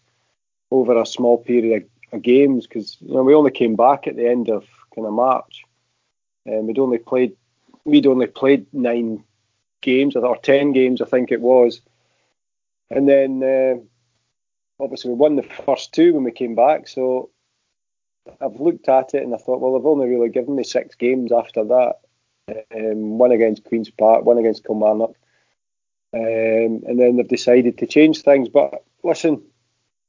over 0.70 1.00
a 1.00 1.06
small 1.06 1.38
period 1.38 1.82
of, 1.82 2.16
of 2.18 2.22
games, 2.22 2.66
because 2.66 2.96
you 3.00 3.14
know 3.14 3.22
we 3.22 3.34
only 3.34 3.50
came 3.50 3.76
back 3.76 4.06
at 4.06 4.16
the 4.16 4.28
end 4.28 4.48
of 4.48 4.66
kind 4.94 5.06
of 5.06 5.12
March, 5.12 5.64
and 6.46 6.66
we'd 6.66 6.78
only 6.78 6.98
played 6.98 7.36
we'd 7.84 8.06
only 8.06 8.26
played 8.26 8.66
nine 8.72 9.24
games 9.82 10.16
or 10.16 10.36
ten 10.38 10.72
games, 10.72 11.00
I 11.02 11.06
think 11.06 11.30
it 11.30 11.40
was, 11.40 11.80
and 12.90 13.08
then 13.08 13.42
uh, 13.42 13.82
obviously 14.80 15.10
we 15.10 15.16
won 15.16 15.36
the 15.36 15.42
first 15.42 15.92
two 15.92 16.14
when 16.14 16.24
we 16.24 16.32
came 16.32 16.54
back. 16.54 16.88
So 16.88 17.30
I've 18.40 18.60
looked 18.60 18.88
at 18.88 19.14
it 19.14 19.22
and 19.22 19.34
I 19.34 19.38
thought, 19.38 19.60
well, 19.60 19.74
they've 19.74 19.86
only 19.86 20.08
really 20.08 20.28
given 20.28 20.56
me 20.56 20.64
six 20.64 20.94
games 20.94 21.32
after 21.32 21.64
that. 21.64 22.00
Um, 22.74 23.18
one 23.18 23.32
against 23.32 23.64
Queens 23.64 23.90
Park, 23.90 24.24
one 24.24 24.36
against 24.36 24.64
Kilmarnock, 24.64 25.14
um, 26.12 26.82
and 26.86 27.00
then 27.00 27.16
they've 27.16 27.26
decided 27.26 27.78
to 27.78 27.86
change 27.86 28.20
things. 28.20 28.50
But 28.50 28.84
listen, 29.02 29.42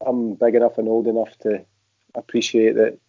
I'm 0.05 0.33
big 0.33 0.55
enough 0.55 0.77
and 0.77 0.89
old 0.89 1.07
enough 1.07 1.37
to 1.39 1.65
appreciate 2.13 2.75
that 2.75 2.99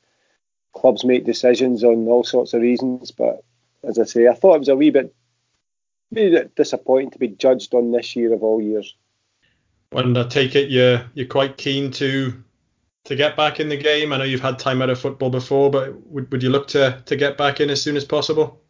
clubs 0.74 1.04
make 1.04 1.24
decisions 1.24 1.82
on 1.82 2.06
all 2.06 2.22
sorts 2.22 2.54
of 2.54 2.62
reasons. 2.62 3.10
But 3.10 3.42
as 3.82 3.98
I 3.98 4.04
say, 4.04 4.28
I 4.28 4.34
thought 4.34 4.56
it 4.56 4.60
was 4.60 4.68
a 4.68 4.76
wee 4.76 4.90
bit, 4.90 5.12
wee 6.12 6.30
bit 6.30 6.54
disappointing 6.54 7.10
to 7.10 7.18
be 7.18 7.28
judged 7.28 7.74
on 7.74 7.90
this 7.90 8.14
year 8.14 8.32
of 8.32 8.44
all 8.44 8.62
years. 8.62 8.94
And 9.96 10.16
I 10.18 10.24
take 10.24 10.54
it 10.54 10.70
you're 10.70 11.04
you're 11.14 11.26
quite 11.26 11.56
keen 11.56 11.90
to 11.92 12.32
to 13.04 13.16
get 13.16 13.36
back 13.36 13.60
in 13.60 13.68
the 13.68 13.76
game. 13.76 14.12
I 14.12 14.18
know 14.18 14.24
you've 14.24 14.40
had 14.40 14.58
time 14.58 14.82
out 14.82 14.90
of 14.90 15.00
football 15.00 15.30
before, 15.30 15.70
but 15.70 15.94
would, 16.08 16.30
would 16.30 16.42
you 16.42 16.50
look 16.50 16.68
to 16.68 17.02
to 17.06 17.16
get 17.16 17.38
back 17.38 17.60
in 17.60 17.70
as 17.70 17.80
soon 17.82 17.96
as 17.96 18.04
possible? 18.04 18.60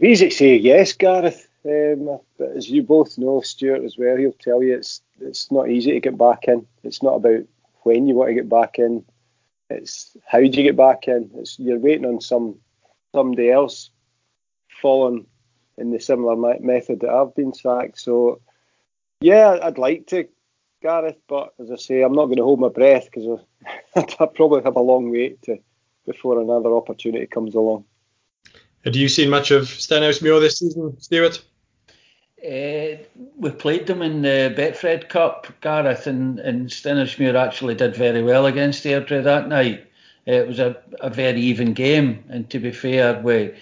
To 0.00 0.30
say 0.30 0.56
yes, 0.56 0.92
Gareth. 0.94 1.48
Um, 1.64 2.18
but 2.38 2.56
as 2.56 2.68
you 2.68 2.82
both 2.82 3.18
know, 3.18 3.40
Stuart 3.40 3.84
as 3.84 3.96
well, 3.96 4.16
he'll 4.16 4.32
tell 4.32 4.62
you 4.62 4.74
it's 4.74 5.02
it's 5.20 5.50
not 5.52 5.68
easy 5.68 5.92
to 5.92 6.00
get 6.00 6.16
back 6.18 6.44
in. 6.48 6.66
It's 6.82 7.02
not 7.02 7.16
about 7.16 7.44
when 7.82 8.06
you 8.06 8.14
want 8.14 8.30
to 8.30 8.34
get 8.34 8.48
back 8.48 8.78
in. 8.78 9.04
It's 9.70 10.16
how 10.26 10.38
do 10.38 10.44
you 10.46 10.50
get 10.50 10.76
back 10.76 11.08
in. 11.08 11.30
It's 11.34 11.58
you're 11.58 11.78
waiting 11.78 12.06
on 12.06 12.20
some 12.20 12.56
somebody 13.12 13.50
else 13.50 13.90
following 14.80 15.26
in 15.78 15.90
the 15.90 16.00
similar 16.00 16.36
method 16.60 17.00
that 17.00 17.10
I've 17.10 17.34
been 17.34 17.54
sacked. 17.54 18.00
So 18.00 18.40
yeah, 19.22 19.58
I'd 19.62 19.78
like 19.78 20.06
to, 20.08 20.28
Gareth, 20.82 21.18
but 21.28 21.54
as 21.60 21.70
I 21.70 21.76
say, 21.76 22.02
I'm 22.02 22.12
not 22.12 22.26
going 22.26 22.36
to 22.36 22.44
hold 22.44 22.60
my 22.60 22.68
breath 22.68 23.08
because 23.12 23.40
I 23.96 24.26
probably 24.26 24.62
have 24.62 24.76
a 24.76 24.80
long 24.80 25.10
wait 25.10 25.42
to 25.42 25.58
before 26.06 26.40
another 26.40 26.74
opportunity 26.74 27.26
comes 27.26 27.54
along. 27.54 27.84
Have 28.84 28.96
you 28.96 29.08
seen 29.08 29.30
much 29.30 29.52
of 29.52 29.64
Stenhousemuir 29.64 30.40
this 30.40 30.58
season, 30.58 31.00
Stuart? 31.00 31.42
Uh, 32.44 32.98
we 33.36 33.50
played 33.56 33.86
them 33.86 34.02
in 34.02 34.22
the 34.22 34.52
Betfred 34.56 35.08
Cup, 35.08 35.46
Gareth, 35.60 36.08
and, 36.08 36.40
and 36.40 36.68
Stenhousemuir 36.68 37.36
actually 37.36 37.76
did 37.76 37.94
very 37.94 38.22
well 38.22 38.46
against 38.46 38.82
Airdrie 38.84 39.22
that 39.22 39.48
night. 39.48 39.86
It 40.26 40.48
was 40.48 40.58
a, 40.58 40.76
a 41.00 41.10
very 41.10 41.40
even 41.40 41.72
game, 41.72 42.24
and 42.28 42.50
to 42.50 42.58
be 42.58 42.72
fair, 42.72 43.20
we 43.20 43.54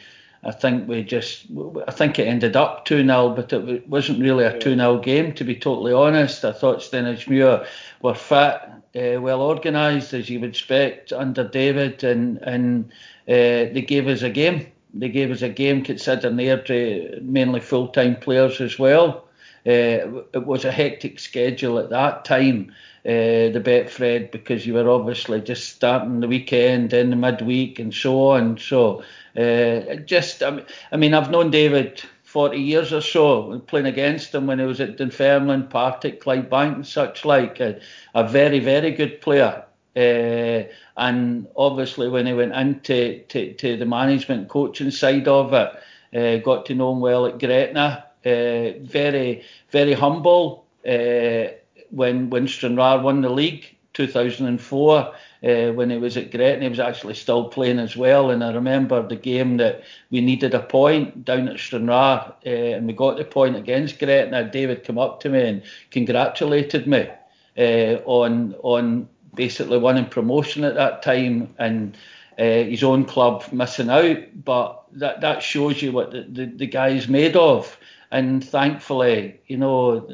I 0.43 0.53
think 0.53 0.88
we 0.88 1.03
just 1.03 1.47
I 1.86 1.91
think 1.91 2.18
it 2.18 2.26
ended 2.26 2.57
up 2.57 2.86
2 2.86 3.05
0, 3.05 3.30
but 3.30 3.53
it 3.53 3.88
wasn't 3.88 4.22
really 4.22 4.45
a 4.45 4.59
2 4.59 4.74
0 4.74 4.99
game 4.99 5.34
to 5.34 5.45
be 5.45 5.55
totally 5.55 5.93
honest. 5.93 6.45
I 6.45 6.53
thought 6.53 6.80
Stenhousemuir 6.80 7.66
were 8.01 8.14
fit, 8.14 8.61
uh, 8.97 9.20
well 9.20 9.43
organised 9.43 10.14
as 10.14 10.30
you 10.30 10.41
would 10.41 10.51
expect 10.51 11.12
under 11.12 11.47
David, 11.47 12.05
and 12.05 12.38
and 12.38 12.86
uh, 13.28 13.68
they 13.72 13.84
gave 13.86 14.09
us 14.09 14.22
a 14.22 14.30
game 14.30 14.66
they 14.95 15.09
gave 15.09 15.30
us 15.30 15.43
a 15.43 15.49
game 15.49 15.84
considering 15.84 16.36
they're 16.36 17.20
mainly 17.20 17.61
full 17.61 17.88
time 17.88 18.16
players 18.16 18.61
as 18.61 18.78
well. 18.78 19.24
Uh, 19.67 20.23
it 20.33 20.47
was 20.47 20.65
a 20.65 20.73
hectic 20.73 21.19
schedule 21.19 21.79
at 21.79 21.91
that 21.91 22.25
time, 22.25 22.73
uh, 23.05 23.53
the 23.53 23.63
Betfred, 23.63 24.31
because 24.31 24.67
you 24.67 24.75
were 24.75 24.89
obviously 24.89 25.41
just 25.41 25.69
starting 25.69 26.21
the 26.21 26.29
weekend 26.29 26.93
and 26.93 27.13
the 27.13 27.17
midweek 27.17 27.79
and 27.79 27.93
so 27.95 28.29
on. 28.31 28.57
So, 28.59 29.03
uh, 29.37 29.97
just, 30.07 30.43
I 30.43 30.51
mean, 30.51 30.65
I 30.93 30.97
mean, 30.97 31.15
I've 31.15 31.31
known 31.31 31.51
David 31.51 32.03
40 32.31 32.59
years 32.59 32.93
or 32.93 33.01
so, 33.01 33.59
playing 33.67 33.87
against 33.87 34.35
him 34.35 34.47
when 34.47 34.61
he 34.61 34.65
was 34.65 34.81
at 34.81 34.97
Dunfermline, 34.97 35.67
Partick, 35.67 36.23
Clydebank, 36.23 36.75
and 36.77 36.87
such 36.87 37.25
like. 37.25 37.59
A, 37.59 37.81
a 38.15 38.27
very, 38.27 38.61
very 38.61 38.93
good 38.93 39.21
player. 39.21 39.65
Uh, 39.97 40.63
and 40.97 41.49
obviously, 41.57 42.09
when 42.09 42.27
he 42.27 42.33
went 42.33 42.55
into 42.55 43.19
to, 43.29 43.53
to 43.55 43.77
the 43.77 43.85
management 43.85 44.49
coaching 44.49 44.93
side 44.93 45.27
of 45.27 45.53
it, 45.53 45.71
uh, 46.17 46.43
got 46.45 46.67
to 46.67 46.75
know 46.75 46.93
him 46.93 47.01
well 47.01 47.27
at 47.27 47.41
Gretna. 47.41 48.05
Uh, 48.25 48.79
very, 48.83 49.43
very 49.71 49.93
humble. 49.93 50.66
Uh, 50.87 51.49
when 51.91 52.31
when 52.31 52.47
Stranraer 52.47 53.01
won 53.01 53.21
the 53.23 53.29
league 53.29 53.77
2004, 53.95 54.99
uh, 54.99 55.12
when 55.73 55.91
he 55.91 55.97
was 55.97 56.16
at 56.16 56.31
Gretna, 56.31 56.64
he 56.64 56.68
was 56.68 56.81
actually 56.81 57.14
still 57.14 57.49
playing 57.49 57.79
as 57.79 57.97
well. 57.97 58.31
And 58.31 58.45
I 58.45 58.53
remember 58.53 59.07
the 59.07 59.16
game 59.16 59.57
that 59.57 59.83
we 60.11 60.21
needed 60.21 60.55
a 60.55 60.61
point 60.61 61.25
down 61.25 61.49
at 61.49 61.59
Stranraer, 61.59 62.35
uh, 62.47 62.77
and 62.77 62.87
we 62.87 62.93
got 62.93 63.16
the 63.16 63.25
point 63.25 63.57
against 63.57 63.99
Gretna. 63.99 64.51
David 64.51 64.85
came 64.85 64.99
up 64.99 65.21
to 65.21 65.29
me 65.29 65.43
and 65.43 65.62
congratulated 65.91 66.87
me 66.87 67.09
on 68.05 68.55
on 68.62 69.09
basically 69.35 69.79
winning 69.79 70.07
promotion 70.07 70.64
at 70.64 70.75
that 70.75 71.03
time 71.03 71.55
and 71.59 71.97
uh, 72.39 72.64
his 72.64 72.83
own 72.83 73.05
club 73.05 73.45
missing 73.53 73.91
out. 73.91 74.18
But 74.45 74.83
that, 74.93 75.21
that 75.21 75.43
shows 75.43 75.83
you 75.83 75.93
what 75.93 76.11
the, 76.11 76.23
the, 76.23 76.47
the 76.47 76.66
guy's 76.66 77.09
made 77.09 77.37
of. 77.37 77.79
And 78.11 78.45
thankfully, 78.45 79.41
you 79.47 79.57
know, 79.57 80.07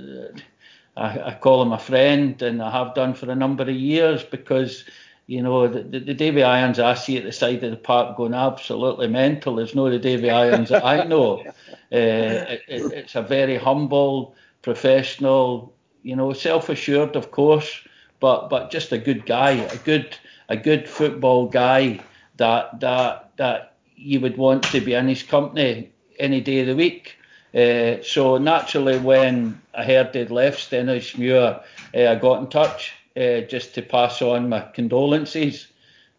I, 0.96 1.20
I, 1.20 1.38
call 1.40 1.62
him 1.62 1.72
a 1.72 1.78
friend 1.78 2.40
and 2.42 2.62
I 2.62 2.70
have 2.70 2.94
done 2.94 3.14
for 3.14 3.30
a 3.30 3.34
number 3.34 3.62
of 3.62 3.70
years 3.70 4.22
because, 4.22 4.84
you 5.26 5.42
know, 5.42 5.66
the, 5.66 5.82
the, 5.82 6.00
the 6.00 6.14
Davy 6.14 6.42
Irons 6.42 6.78
I 6.78 6.94
see 6.94 7.16
at 7.16 7.24
the 7.24 7.32
side 7.32 7.64
of 7.64 7.70
the 7.70 7.76
park 7.76 8.16
going 8.16 8.34
absolutely 8.34 9.08
mental 9.08 9.58
is 9.58 9.74
no 9.74 9.88
the 9.88 9.98
Davy 9.98 10.30
Irons 10.30 10.68
that 10.70 10.84
I 10.84 11.04
know. 11.04 11.44
Uh, 11.92 12.42
it, 12.50 12.62
it, 12.66 12.92
it's 12.92 13.14
a 13.14 13.22
very 13.22 13.56
humble, 13.56 14.34
professional, 14.62 15.72
you 16.02 16.16
know, 16.16 16.32
self 16.32 16.68
assured, 16.68 17.14
of 17.14 17.30
course 17.30 17.86
but 18.20 18.48
but 18.48 18.70
just 18.70 18.92
a 18.92 18.98
good 18.98 19.26
guy, 19.26 19.50
a 19.50 19.76
good 19.78 20.16
a 20.48 20.56
good 20.56 20.88
football 20.88 21.46
guy 21.46 22.00
that 22.36 22.80
that 22.80 23.36
that 23.36 23.76
you 23.96 24.20
would 24.20 24.36
want 24.36 24.62
to 24.64 24.80
be 24.80 24.94
in 24.94 25.08
his 25.08 25.22
company 25.22 25.90
any 26.18 26.40
day 26.40 26.60
of 26.60 26.66
the 26.66 26.76
week. 26.76 27.16
Uh, 27.54 28.02
so 28.02 28.38
naturally, 28.38 28.98
when 28.98 29.60
I 29.74 29.84
heard 29.84 30.12
they'd 30.12 30.30
left 30.30 30.70
Stenhousemuir, 30.70 31.62
uh, 31.94 32.10
I 32.10 32.14
got 32.16 32.40
in 32.40 32.48
touch 32.48 32.92
uh, 33.16 33.40
just 33.42 33.74
to 33.74 33.82
pass 33.82 34.20
on 34.20 34.48
my 34.48 34.60
condolences. 34.74 35.68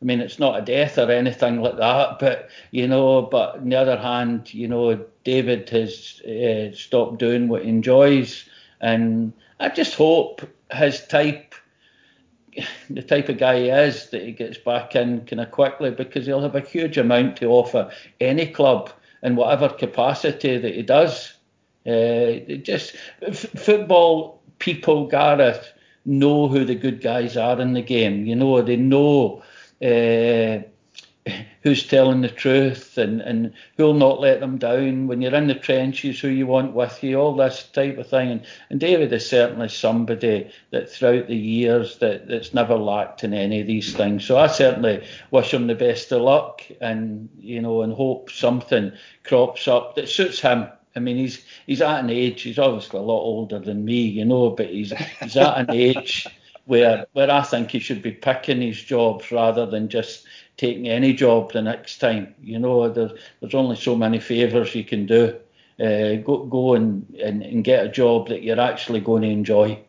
I 0.02 0.06
mean, 0.06 0.20
it's 0.20 0.40
not 0.40 0.60
a 0.60 0.66
death 0.66 0.98
or 0.98 1.12
anything 1.12 1.62
like 1.62 1.78
that, 1.78 2.20
but 2.20 2.50
you 2.72 2.88
know, 2.88 3.24
but 3.24 3.58
on 3.58 3.70
the 3.70 3.76
other 3.76 3.98
hand, 3.98 4.54
you 4.54 4.68
know, 4.68 5.06
David 5.24 5.70
has 5.70 6.22
uh, 6.22 6.76
stopped 6.76 7.18
doing 7.18 7.48
what 7.48 7.64
he 7.64 7.70
enjoys, 7.70 8.48
and 8.80 9.34
I 9.60 9.70
just 9.70 9.96
hope 9.96 10.42
his 10.72 11.06
type, 11.08 11.56
the 12.90 13.02
type 13.02 13.30
of 13.30 13.40
guy 13.40 13.60
he 13.60 13.70
is, 13.70 14.10
that 14.12 14.22
he 14.22 14.32
gets 14.32 14.60
back 14.60 14.96
in 14.96 15.26
kind 15.26 15.42
of 15.42 15.52
quickly 15.52 15.90
because 15.90 16.28
he'll 16.28 16.42
have 16.42 16.56
a 16.56 16.62
huge 16.62 16.98
amount 16.98 17.38
to 17.38 17.48
offer 17.48 17.92
any 18.20 18.46
club 18.48 18.92
in 19.28 19.36
whatever 19.36 19.70
capacity 19.70 20.58
that 20.58 20.74
he 20.76 20.82
does. 20.82 21.34
Uh, 21.86 22.58
just 22.64 22.96
f- 23.22 23.52
football 23.56 24.42
people, 24.60 25.08
Gareth, 25.08 25.74
know 26.06 26.48
who 26.48 26.66
the 26.66 26.76
good 26.76 27.02
guys 27.02 27.38
are 27.38 27.60
in 27.62 27.74
the 27.74 27.82
game. 27.82 28.26
You 28.26 28.36
know, 28.36 28.62
they 28.62 28.78
know 28.78 29.44
uh, 29.84 30.64
who's 31.62 31.86
telling 31.86 32.22
the 32.22 32.30
truth 32.30 32.98
and, 32.98 33.22
and 33.22 33.54
who'll 33.76 33.94
not 33.94 34.20
let 34.20 34.40
them 34.40 34.58
down 34.58 35.08
when 35.08 35.22
you're 35.22 35.36
in 35.36 35.48
the 35.48 35.56
trenches, 35.56 36.20
who 36.20 36.28
you 36.28 36.48
want 36.48 36.74
with 36.74 37.04
you, 37.04 37.18
all 37.18 37.36
this 37.36 37.64
type 37.74 37.98
of 37.98 38.08
thing. 38.08 38.32
And, 38.32 38.46
and 38.70 38.80
David 38.80 39.12
is 39.14 39.28
certainly 39.28 39.70
somebody 39.70 40.50
that 40.72 40.90
throughout 40.90 41.28
the 41.28 41.36
years 41.36 41.98
that, 42.00 42.28
that's 42.28 42.54
never 42.54 42.76
lacked 42.76 43.24
in 43.24 43.34
any 43.34 43.62
of 43.62 43.68
these 43.68 43.96
things. 43.96 44.26
So 44.26 44.38
I 44.38 44.48
certainly 44.48 45.06
wish 45.32 45.54
him 45.54 45.68
the 45.68 45.76
best 45.76 46.12
of 46.12 46.22
luck 46.22 46.62
and 46.82 47.30
you 47.40 47.62
know 47.62 47.82
and 47.82 47.94
hope 47.94 48.32
something 48.32 48.92
crops 49.24 49.68
up 49.68 49.96
that 49.96 50.10
suits 50.10 50.40
him. 50.40 50.68
I 50.96 51.00
mean, 51.00 51.18
he's 51.18 51.46
he's 51.66 51.82
at 51.82 52.00
an 52.00 52.10
age. 52.10 52.42
He's 52.42 52.60
obviously 52.60 53.00
a 53.00 53.04
lot 53.04 53.22
older 53.22 53.60
than 53.60 53.86
me, 53.86 54.02
you 54.02 54.26
know, 54.26 54.50
but 54.50 54.68
he's 54.68 54.92
he's 55.22 55.38
at 55.38 55.58
an 55.58 55.68
age 55.72 56.28
where 56.66 57.06
where 57.14 57.32
I 57.32 57.42
think 57.42 57.72
he 57.72 57.80
should 57.80 58.02
be 58.02 58.12
picking 58.12 58.62
his 58.62 58.82
jobs 58.82 59.32
rather 59.32 59.66
than 59.66 59.90
just 59.90 60.26
taking 60.58 60.89
any 60.89 61.14
job 61.14 61.53
the 61.53 61.62
next 61.62 61.99
time. 61.99 62.36
You 62.41 62.60
know, 62.60 62.89
there's 62.89 63.12
there's 63.39 63.55
only 63.55 63.76
so 63.76 63.95
many 63.95 64.20
favours 64.20 64.76
you 64.76 64.84
can 64.84 65.05
do. 65.05 65.36
Uh, 65.80 66.16
go 66.16 66.45
go 66.45 66.74
and, 66.74 67.16
and, 67.24 67.43
and 67.43 67.64
get 67.64 67.86
a 67.86 67.89
job 67.89 68.30
that 68.30 68.43
you're 68.43 68.60
actually 68.60 68.99
going 68.99 69.22
to 69.22 69.30
enjoy, 69.30 69.80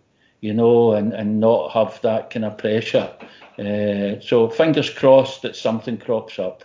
you 0.40 0.52
know, 0.52 0.92
and, 0.92 1.14
and 1.14 1.40
not 1.40 1.72
have 1.72 2.00
that 2.02 2.30
kind 2.30 2.44
of 2.44 2.58
pressure. 2.58 3.10
Uh, 3.58 4.20
so 4.20 4.48
fingers 4.48 4.90
crossed 4.90 5.42
that 5.42 5.56
something 5.56 5.96
crops 5.98 6.38
up. 6.38 6.64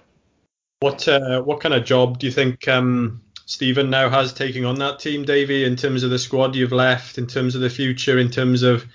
What 0.82 1.08
uh, 1.08 1.42
what 1.42 1.62
kind 1.62 1.74
of 1.74 1.86
job 1.86 2.20
do 2.20 2.26
you 2.26 2.34
think 2.34 2.68
um, 2.68 3.22
Stephen 3.46 3.90
now 3.90 4.10
has 4.10 4.34
taking 4.34 4.66
on 4.66 4.76
that 4.80 5.00
team, 5.00 5.24
Davey, 5.24 5.64
in 5.64 5.76
terms 5.76 6.04
of 6.04 6.10
the 6.10 6.20
squad 6.20 6.56
you've 6.56 6.72
left, 6.72 7.18
in 7.18 7.28
terms 7.28 7.56
of 7.56 7.62
the 7.62 7.70
future, 7.70 8.18
in 8.20 8.30
terms 8.30 8.64
of, 8.64 8.86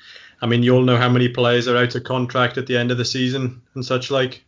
I 0.42 0.46
mean, 0.46 0.62
you 0.62 0.74
all 0.74 0.82
know 0.82 0.96
how 0.96 1.08
many 1.08 1.28
players 1.28 1.66
are 1.68 1.76
out 1.76 1.94
of 1.94 2.04
contract 2.04 2.58
at 2.58 2.66
the 2.66 2.76
end 2.76 2.90
of 2.90 2.98
the 2.98 3.04
season 3.04 3.62
and 3.74 3.84
such 3.84 4.10
like 4.10 4.44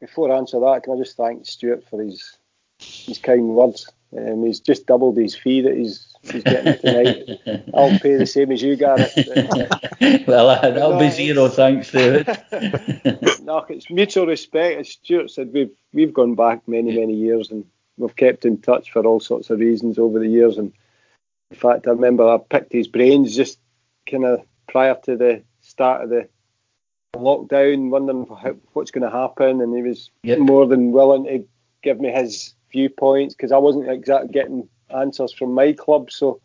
before 0.00 0.32
I 0.32 0.36
answer 0.36 0.60
that, 0.60 0.82
can 0.84 0.94
I 0.94 0.96
just 0.96 1.16
thank 1.16 1.46
Stuart 1.46 1.84
for 1.88 2.02
his 2.02 2.36
his 2.78 3.18
kind 3.18 3.48
words? 3.48 3.90
Um, 4.16 4.44
he's 4.44 4.60
just 4.60 4.86
doubled 4.86 5.18
his 5.18 5.34
fee 5.34 5.60
that 5.62 5.76
he's 5.76 6.14
he's 6.22 6.42
getting 6.42 6.78
tonight. 6.80 7.64
I'll 7.74 7.98
pay 7.98 8.16
the 8.16 8.26
same 8.26 8.52
as 8.52 8.62
you, 8.62 8.76
Gareth. 8.76 9.12
well, 10.26 10.48
uh, 10.48 10.70
that'll 10.70 10.98
be 10.98 11.10
zero, 11.10 11.48
thanks, 11.48 11.92
David. 11.92 12.26
no, 13.42 13.66
it's 13.68 13.90
mutual 13.90 14.26
respect. 14.26 14.80
As 14.80 14.88
Stuart 14.88 15.30
said, 15.30 15.52
we've 15.52 15.76
we've 15.92 16.14
gone 16.14 16.34
back 16.34 16.66
many 16.66 16.96
many 16.98 17.14
years 17.14 17.50
and 17.50 17.64
we've 17.98 18.16
kept 18.16 18.44
in 18.44 18.58
touch 18.58 18.90
for 18.92 19.04
all 19.04 19.20
sorts 19.20 19.50
of 19.50 19.58
reasons 19.58 19.98
over 19.98 20.18
the 20.18 20.28
years. 20.28 20.56
And 20.56 20.72
in 21.50 21.56
fact, 21.56 21.86
I 21.86 21.90
remember 21.90 22.28
I 22.28 22.38
picked 22.38 22.72
his 22.72 22.88
brains 22.88 23.36
just 23.36 23.58
kind 24.10 24.24
of 24.24 24.40
prior 24.68 24.96
to 25.04 25.16
the 25.16 25.42
start 25.60 26.04
of 26.04 26.10
the 26.10 26.28
lockdown, 27.14 27.90
wondering 27.90 28.26
how, 28.26 28.56
what's 28.72 28.90
going 28.90 29.10
to 29.10 29.16
happen, 29.16 29.60
and 29.60 29.74
he 29.74 29.82
was 29.82 30.10
yep. 30.22 30.38
more 30.38 30.66
than 30.66 30.92
willing 30.92 31.24
to 31.24 31.46
give 31.82 32.00
me 32.00 32.10
his 32.10 32.54
viewpoints 32.70 33.34
because 33.34 33.52
I 33.52 33.58
wasn't 33.58 33.88
exactly 33.88 34.30
getting 34.30 34.68
answers 34.94 35.32
from 35.32 35.52
my 35.52 35.72
club. 35.72 36.10
So 36.10 36.40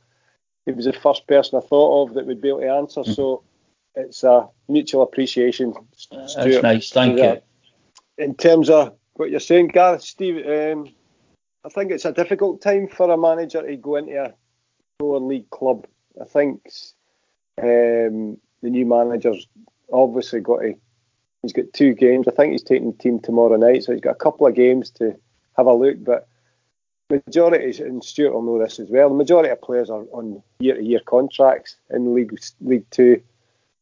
he 0.66 0.72
was 0.72 0.86
the 0.86 0.94
first 0.94 1.28
person 1.28 1.58
I 1.58 1.68
thought 1.68 2.10
of 2.10 2.16
that 2.16 2.26
would 2.26 2.42
be 2.42 2.50
able 2.50 2.62
to 2.62 2.72
answer. 2.72 3.02
Mm. 3.02 3.16
So 3.16 3.44
it's 3.96 4.24
a 4.24 4.48
mutual 4.68 5.04
appreciation. 5.04 5.74
Stuart, 5.96 6.32
That's 6.36 6.64
nice, 6.64 6.90
thank 6.92 7.20
you. 7.20 7.42
In 8.18 8.36
terms 8.36 8.70
of 8.70 8.96
what 9.14 9.32
you're 9.32 9.40
saying, 9.40 9.70
Gareth, 9.70 10.04
Steve, 10.04 10.46
um, 10.46 10.94
I 11.66 11.70
think 11.70 11.92
it's 11.92 12.06
a 12.06 12.12
difficult 12.12 12.62
time 12.62 12.88
for 12.88 13.10
a 13.12 13.18
manager 13.18 13.62
to 13.62 13.76
go 13.78 13.96
into 13.96 14.24
a 14.24 14.34
lower 15.00 15.20
league 15.20 15.50
club. 15.50 15.88
I 16.22 16.26
think 16.26 16.62
um, 17.62 18.38
the 18.62 18.70
new 18.70 18.86
manager's 18.86 19.48
obviously 19.94 20.42
got 20.42 20.60
to. 20.60 20.76
He's 21.42 21.54
got 21.54 21.74
two 21.74 21.94
games. 21.94 22.28
I 22.28 22.32
think 22.32 22.54
he's 22.54 22.64
taking 22.64 22.92
the 22.92 22.98
team 22.98 23.20
tomorrow 23.20 23.58
night, 23.58 23.84
so 23.84 23.92
he's 23.92 24.02
got 24.02 24.12
a 24.12 24.16
couple 24.16 24.48
of 24.48 24.56
games 24.56 24.90
to 24.92 25.16
have 25.58 25.66
a 25.66 25.74
look. 25.74 25.98
But 26.04 26.28
majority, 27.10 27.84
and 27.84 28.04
Stuart 28.04 28.34
will 28.34 28.42
know 28.42 28.60
this 28.60 28.80
as 28.80 28.90
well. 28.90 29.10
The 29.10 29.16
majority 29.16 29.50
of 29.50 29.62
players 29.62 29.90
are 29.90 30.04
on 30.14 30.42
year-to-year 30.60 31.02
contracts 31.06 31.76
in 31.90 32.16
League 32.16 32.38
League 32.62 32.90
Two, 32.92 33.22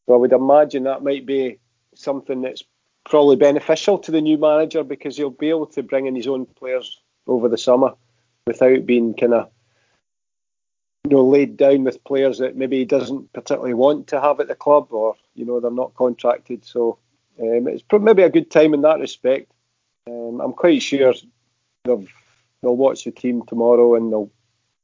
so 0.06 0.14
I 0.14 0.16
would 0.16 0.32
imagine 0.32 0.84
that 0.84 1.04
might 1.04 1.24
be 1.24 1.58
something 1.94 2.42
that's 2.42 2.64
probably 3.04 3.36
beneficial 3.36 3.98
to 3.98 4.10
the 4.10 4.20
new 4.20 4.38
manager 4.38 4.82
because 4.82 5.16
he'll 5.16 5.30
be 5.30 5.50
able 5.50 5.66
to 5.66 5.82
bring 5.82 6.06
in 6.06 6.14
his 6.14 6.26
own 6.26 6.46
players 6.46 7.00
over 7.26 7.48
the 7.48 7.58
summer 7.58 7.94
without 8.46 8.86
being 8.86 9.14
kind 9.14 9.34
of 9.34 9.50
you 11.04 11.10
know 11.10 11.24
laid 11.24 11.56
down 11.56 11.84
with 11.84 12.04
players 12.04 12.38
that 12.38 12.56
maybe 12.56 12.78
he 12.78 12.84
doesn't 12.84 13.32
particularly 13.32 13.74
want 13.74 14.06
to 14.08 14.20
have 14.20 14.38
at 14.40 14.48
the 14.48 14.54
club 14.54 14.92
or 14.92 15.16
you 15.34 15.44
know 15.44 15.60
they're 15.60 15.70
not 15.70 15.94
contracted. 15.94 16.64
So 16.64 16.98
um, 17.40 17.66
it's 17.68 17.82
maybe 17.92 18.22
a 18.22 18.30
good 18.30 18.50
time 18.50 18.74
in 18.74 18.82
that 18.82 19.00
respect. 19.00 19.50
Um, 20.06 20.40
I'm 20.40 20.52
quite 20.52 20.82
sure 20.82 21.14
they'll 21.84 22.04
they'll 22.62 22.76
watch 22.76 23.04
the 23.04 23.10
team 23.10 23.42
tomorrow 23.46 23.96
and 23.96 24.12
they'll 24.12 24.30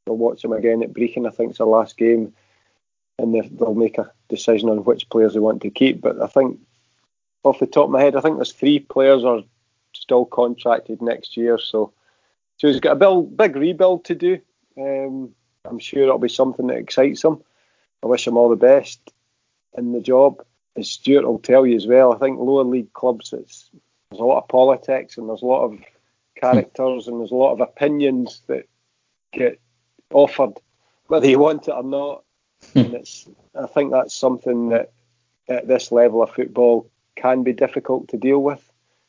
they'll 0.06 0.16
watch 0.16 0.42
them 0.42 0.52
again 0.52 0.82
at 0.82 0.92
Brechin. 0.92 1.26
I 1.26 1.30
think 1.30 1.50
it's 1.50 1.58
their 1.58 1.66
last 1.66 1.96
game, 1.96 2.32
and 3.18 3.34
they'll 3.58 3.74
make 3.74 3.98
a 3.98 4.10
decision 4.28 4.68
on 4.68 4.84
which 4.84 5.08
players 5.10 5.34
they 5.34 5.40
want 5.40 5.62
to 5.62 5.70
keep. 5.70 6.00
But 6.00 6.20
I 6.20 6.26
think 6.26 6.58
off 7.44 7.60
the 7.60 7.66
top 7.66 7.84
of 7.84 7.90
my 7.90 8.02
head, 8.02 8.16
I 8.16 8.20
think 8.20 8.36
there's 8.36 8.52
three 8.52 8.80
players 8.80 9.24
are 9.24 9.42
still 9.94 10.24
contracted 10.24 11.00
next 11.00 11.36
year. 11.36 11.58
So 11.58 11.92
so 12.56 12.66
he's 12.66 12.80
got 12.80 12.92
a 12.92 12.96
build, 12.96 13.36
big 13.36 13.54
rebuild 13.54 14.04
to 14.06 14.16
do. 14.16 14.40
Um, 14.76 15.34
I'm 15.68 15.78
sure 15.78 16.02
it'll 16.02 16.18
be 16.18 16.28
something 16.28 16.66
that 16.68 16.78
excites 16.78 17.24
him. 17.24 17.42
I 18.02 18.06
wish 18.06 18.26
him 18.26 18.36
all 18.36 18.48
the 18.48 18.56
best 18.56 19.00
in 19.76 19.92
the 19.92 20.00
job. 20.00 20.44
As 20.76 20.90
Stuart 20.90 21.26
will 21.26 21.38
tell 21.38 21.66
you 21.66 21.76
as 21.76 21.86
well, 21.86 22.12
I 22.12 22.18
think 22.18 22.38
lower 22.38 22.64
league 22.64 22.92
clubs, 22.92 23.32
it's, 23.32 23.70
there's 24.10 24.20
a 24.20 24.24
lot 24.24 24.42
of 24.42 24.48
politics 24.48 25.18
and 25.18 25.28
there's 25.28 25.42
a 25.42 25.46
lot 25.46 25.64
of 25.64 25.78
characters 26.36 27.08
and 27.08 27.20
there's 27.20 27.32
a 27.32 27.36
lot 27.36 27.52
of 27.52 27.60
opinions 27.60 28.42
that 28.46 28.68
get 29.32 29.60
offered, 30.12 30.54
whether 31.08 31.28
you 31.28 31.38
want 31.38 31.68
it 31.68 31.72
or 31.72 31.82
not. 31.82 32.24
Hmm. 32.72 32.78
and 32.78 32.94
it's, 32.94 33.28
I 33.54 33.66
think 33.66 33.92
that's 33.92 34.14
something 34.14 34.70
that 34.70 34.92
at 35.48 35.68
this 35.68 35.90
level 35.90 36.22
of 36.22 36.30
football 36.30 36.90
can 37.16 37.42
be 37.42 37.52
difficult 37.52 38.08
to 38.08 38.16
deal 38.16 38.38
with. 38.38 38.62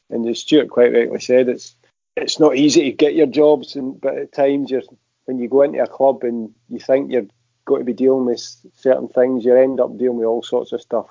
And 0.09 0.27
as 0.27 0.39
Stuart 0.39 0.69
quite 0.69 0.93
rightly 0.93 1.19
said, 1.19 1.49
it's 1.49 1.75
it's 2.15 2.39
not 2.39 2.57
easy 2.57 2.83
to 2.83 2.91
get 2.91 3.15
your 3.15 3.27
jobs, 3.27 3.75
and 3.75 3.99
but 3.99 4.17
at 4.17 4.31
times 4.33 4.71
you're 4.71 4.81
when 5.29 5.37
you 5.37 5.47
go 5.47 5.61
into 5.61 5.79
a 5.79 5.85
club 5.85 6.23
and 6.23 6.51
you 6.69 6.79
think 6.79 7.11
you're 7.11 7.27
going 7.65 7.81
to 7.81 7.85
be 7.85 7.93
dealing 7.93 8.25
with 8.25 8.41
certain 8.75 9.07
things, 9.07 9.45
you 9.45 9.55
end 9.55 9.79
up 9.79 9.95
dealing 9.95 10.17
with 10.17 10.25
all 10.25 10.41
sorts 10.41 10.71
of 10.71 10.81
stuff. 10.81 11.05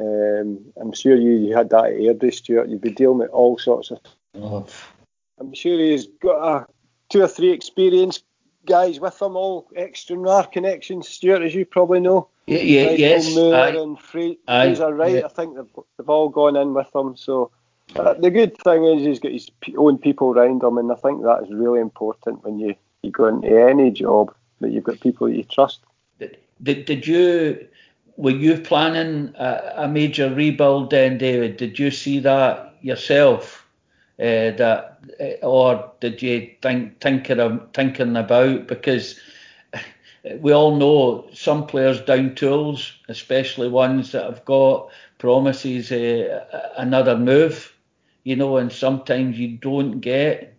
Um, 0.00 0.64
I'm 0.80 0.92
sure 0.92 1.14
you, 1.14 1.30
you 1.30 1.56
had 1.56 1.70
that 1.70 1.84
at 1.84 1.92
Airdrie, 1.92 2.34
Stuart. 2.34 2.68
You'd 2.68 2.80
be 2.80 2.90
dealing 2.90 3.18
with 3.18 3.30
all 3.30 3.56
sorts 3.56 3.92
of. 3.92 4.00
Oh. 4.34 4.66
I'm 5.38 5.54
sure 5.54 5.78
he's 5.78 6.08
got 6.20 6.38
a, 6.42 6.66
two 7.08 7.22
or 7.22 7.28
three 7.28 7.52
experienced 7.52 8.24
guys 8.66 8.98
with 8.98 9.22
him, 9.22 9.36
all 9.36 9.68
Stenhousemuir 9.76 10.50
connections, 10.50 11.08
Stuart, 11.08 11.42
as 11.42 11.54
you 11.54 11.64
probably 11.64 12.00
know. 12.00 12.26
Yeah, 12.48 12.58
yeah, 12.58 12.84
Michael 12.86 12.98
yes. 12.98 13.34
Moore 13.36 13.82
and 13.84 14.00
Fra- 14.00 14.36
Fraser 14.46 14.92
Wright, 14.92 15.14
yeah. 15.14 15.26
I 15.26 15.28
think 15.28 15.54
they've, 15.54 15.84
they've 15.96 16.08
all 16.08 16.30
gone 16.30 16.56
in 16.56 16.74
with 16.74 16.92
him. 16.92 17.16
So 17.16 17.52
uh, 17.94 18.14
the 18.14 18.30
good 18.32 18.58
thing 18.58 18.84
is 18.86 19.06
he's 19.06 19.20
got 19.20 19.30
his 19.30 19.48
own 19.76 19.98
people 19.98 20.32
around 20.32 20.64
him, 20.64 20.78
and 20.78 20.90
I 20.90 20.96
think 20.96 21.22
that 21.22 21.44
is 21.44 21.54
really 21.54 21.78
important 21.78 22.42
when 22.42 22.58
you 22.58 22.74
you 23.06 23.12
go 23.12 23.26
into 23.28 23.48
any 23.48 23.90
job 23.90 24.34
that 24.60 24.70
you've 24.72 24.84
got 24.84 25.00
people 25.00 25.28
you 25.28 25.44
trust. 25.44 25.80
Did, 26.62 26.86
did 26.86 27.06
you 27.06 27.68
were 28.16 28.30
you 28.30 28.58
planning 28.58 29.34
a, 29.38 29.72
a 29.84 29.88
major 29.88 30.32
rebuild 30.34 30.90
then, 30.90 31.18
David? 31.18 31.56
Did 31.58 31.78
you 31.78 31.90
see 31.90 32.18
that 32.20 32.76
yourself? 32.82 33.66
Uh, 34.18 34.50
that 34.56 34.98
uh, 35.20 35.46
or 35.46 35.92
did 36.00 36.22
you 36.22 36.50
think 36.62 37.00
thinking 37.00 37.60
thinking 37.74 38.16
about 38.16 38.66
because 38.66 39.20
we 40.40 40.52
all 40.52 40.76
know 40.76 41.28
some 41.34 41.66
players 41.66 42.00
down 42.00 42.34
tools, 42.34 42.94
especially 43.08 43.68
ones 43.68 44.12
that 44.12 44.24
have 44.24 44.44
got 44.46 44.88
promises 45.18 45.92
uh, 45.92 46.70
another 46.78 47.16
move, 47.18 47.74
you 48.24 48.36
know, 48.36 48.56
and 48.56 48.72
sometimes 48.72 49.38
you 49.38 49.58
don't 49.58 50.00
get 50.00 50.55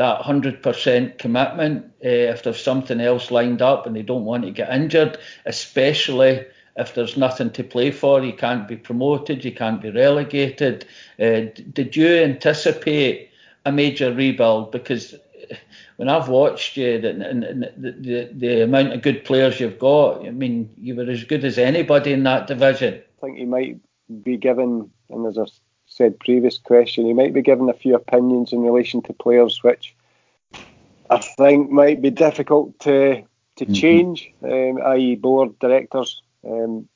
that 0.00 0.22
100% 0.22 1.18
commitment 1.18 1.84
uh, 2.02 2.08
if 2.08 2.42
there's 2.42 2.62
something 2.62 3.02
else 3.02 3.30
lined 3.30 3.60
up 3.60 3.86
and 3.86 3.94
they 3.94 4.00
don't 4.00 4.24
want 4.24 4.44
to 4.44 4.50
get 4.50 4.72
injured, 4.72 5.18
especially 5.44 6.42
if 6.78 6.94
there's 6.94 7.18
nothing 7.18 7.50
to 7.50 7.62
play 7.62 7.90
for. 7.90 8.24
You 8.24 8.32
can't 8.32 8.66
be 8.66 8.78
promoted, 8.78 9.44
you 9.44 9.52
can't 9.52 9.82
be 9.82 9.90
relegated. 9.90 10.86
Uh, 11.20 11.52
did 11.74 11.94
you 11.96 12.08
anticipate 12.08 13.28
a 13.66 13.72
major 13.72 14.10
rebuild? 14.14 14.72
Because 14.72 15.16
when 15.96 16.08
I've 16.08 16.30
watched 16.30 16.78
you 16.78 16.94
and, 16.94 17.22
and, 17.22 17.44
and 17.44 17.62
the, 17.76 17.92
the, 17.92 18.30
the 18.32 18.62
amount 18.62 18.94
of 18.94 19.02
good 19.02 19.26
players 19.26 19.60
you've 19.60 19.78
got, 19.78 20.24
I 20.26 20.30
mean, 20.30 20.70
you 20.78 20.94
were 20.94 21.10
as 21.10 21.24
good 21.24 21.44
as 21.44 21.58
anybody 21.58 22.14
in 22.14 22.22
that 22.22 22.46
division. 22.46 23.02
I 23.22 23.26
think 23.26 23.38
you 23.38 23.46
might 23.46 23.76
be 24.22 24.38
given, 24.38 24.90
and 25.10 25.26
as 25.26 25.36
I 25.36 25.44
said 25.90 26.18
previous 26.20 26.56
question, 26.56 27.06
you 27.06 27.14
might 27.14 27.34
be 27.34 27.42
given 27.42 27.68
a 27.68 27.74
few 27.74 27.94
opinions 27.94 28.52
in 28.52 28.60
relation 28.60 29.02
to 29.02 29.12
players 29.12 29.62
which 29.62 29.94
I 31.10 31.18
think 31.18 31.70
might 31.70 32.00
be 32.00 32.10
difficult 32.10 32.78
to 32.80 33.22
to 33.56 33.64
mm-hmm. 33.64 33.74
change, 33.74 34.32
um, 34.42 34.78
i.e. 34.86 35.16
board 35.16 35.58
directors. 35.58 36.22
Um, 36.46 36.88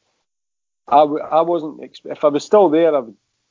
I, 0.89 1.01
I 1.01 1.41
wasn't 1.43 1.83
if 2.05 2.25
I 2.25 2.29
was 2.29 2.45
still 2.45 2.69
there, 2.69 2.95
I, 2.95 3.03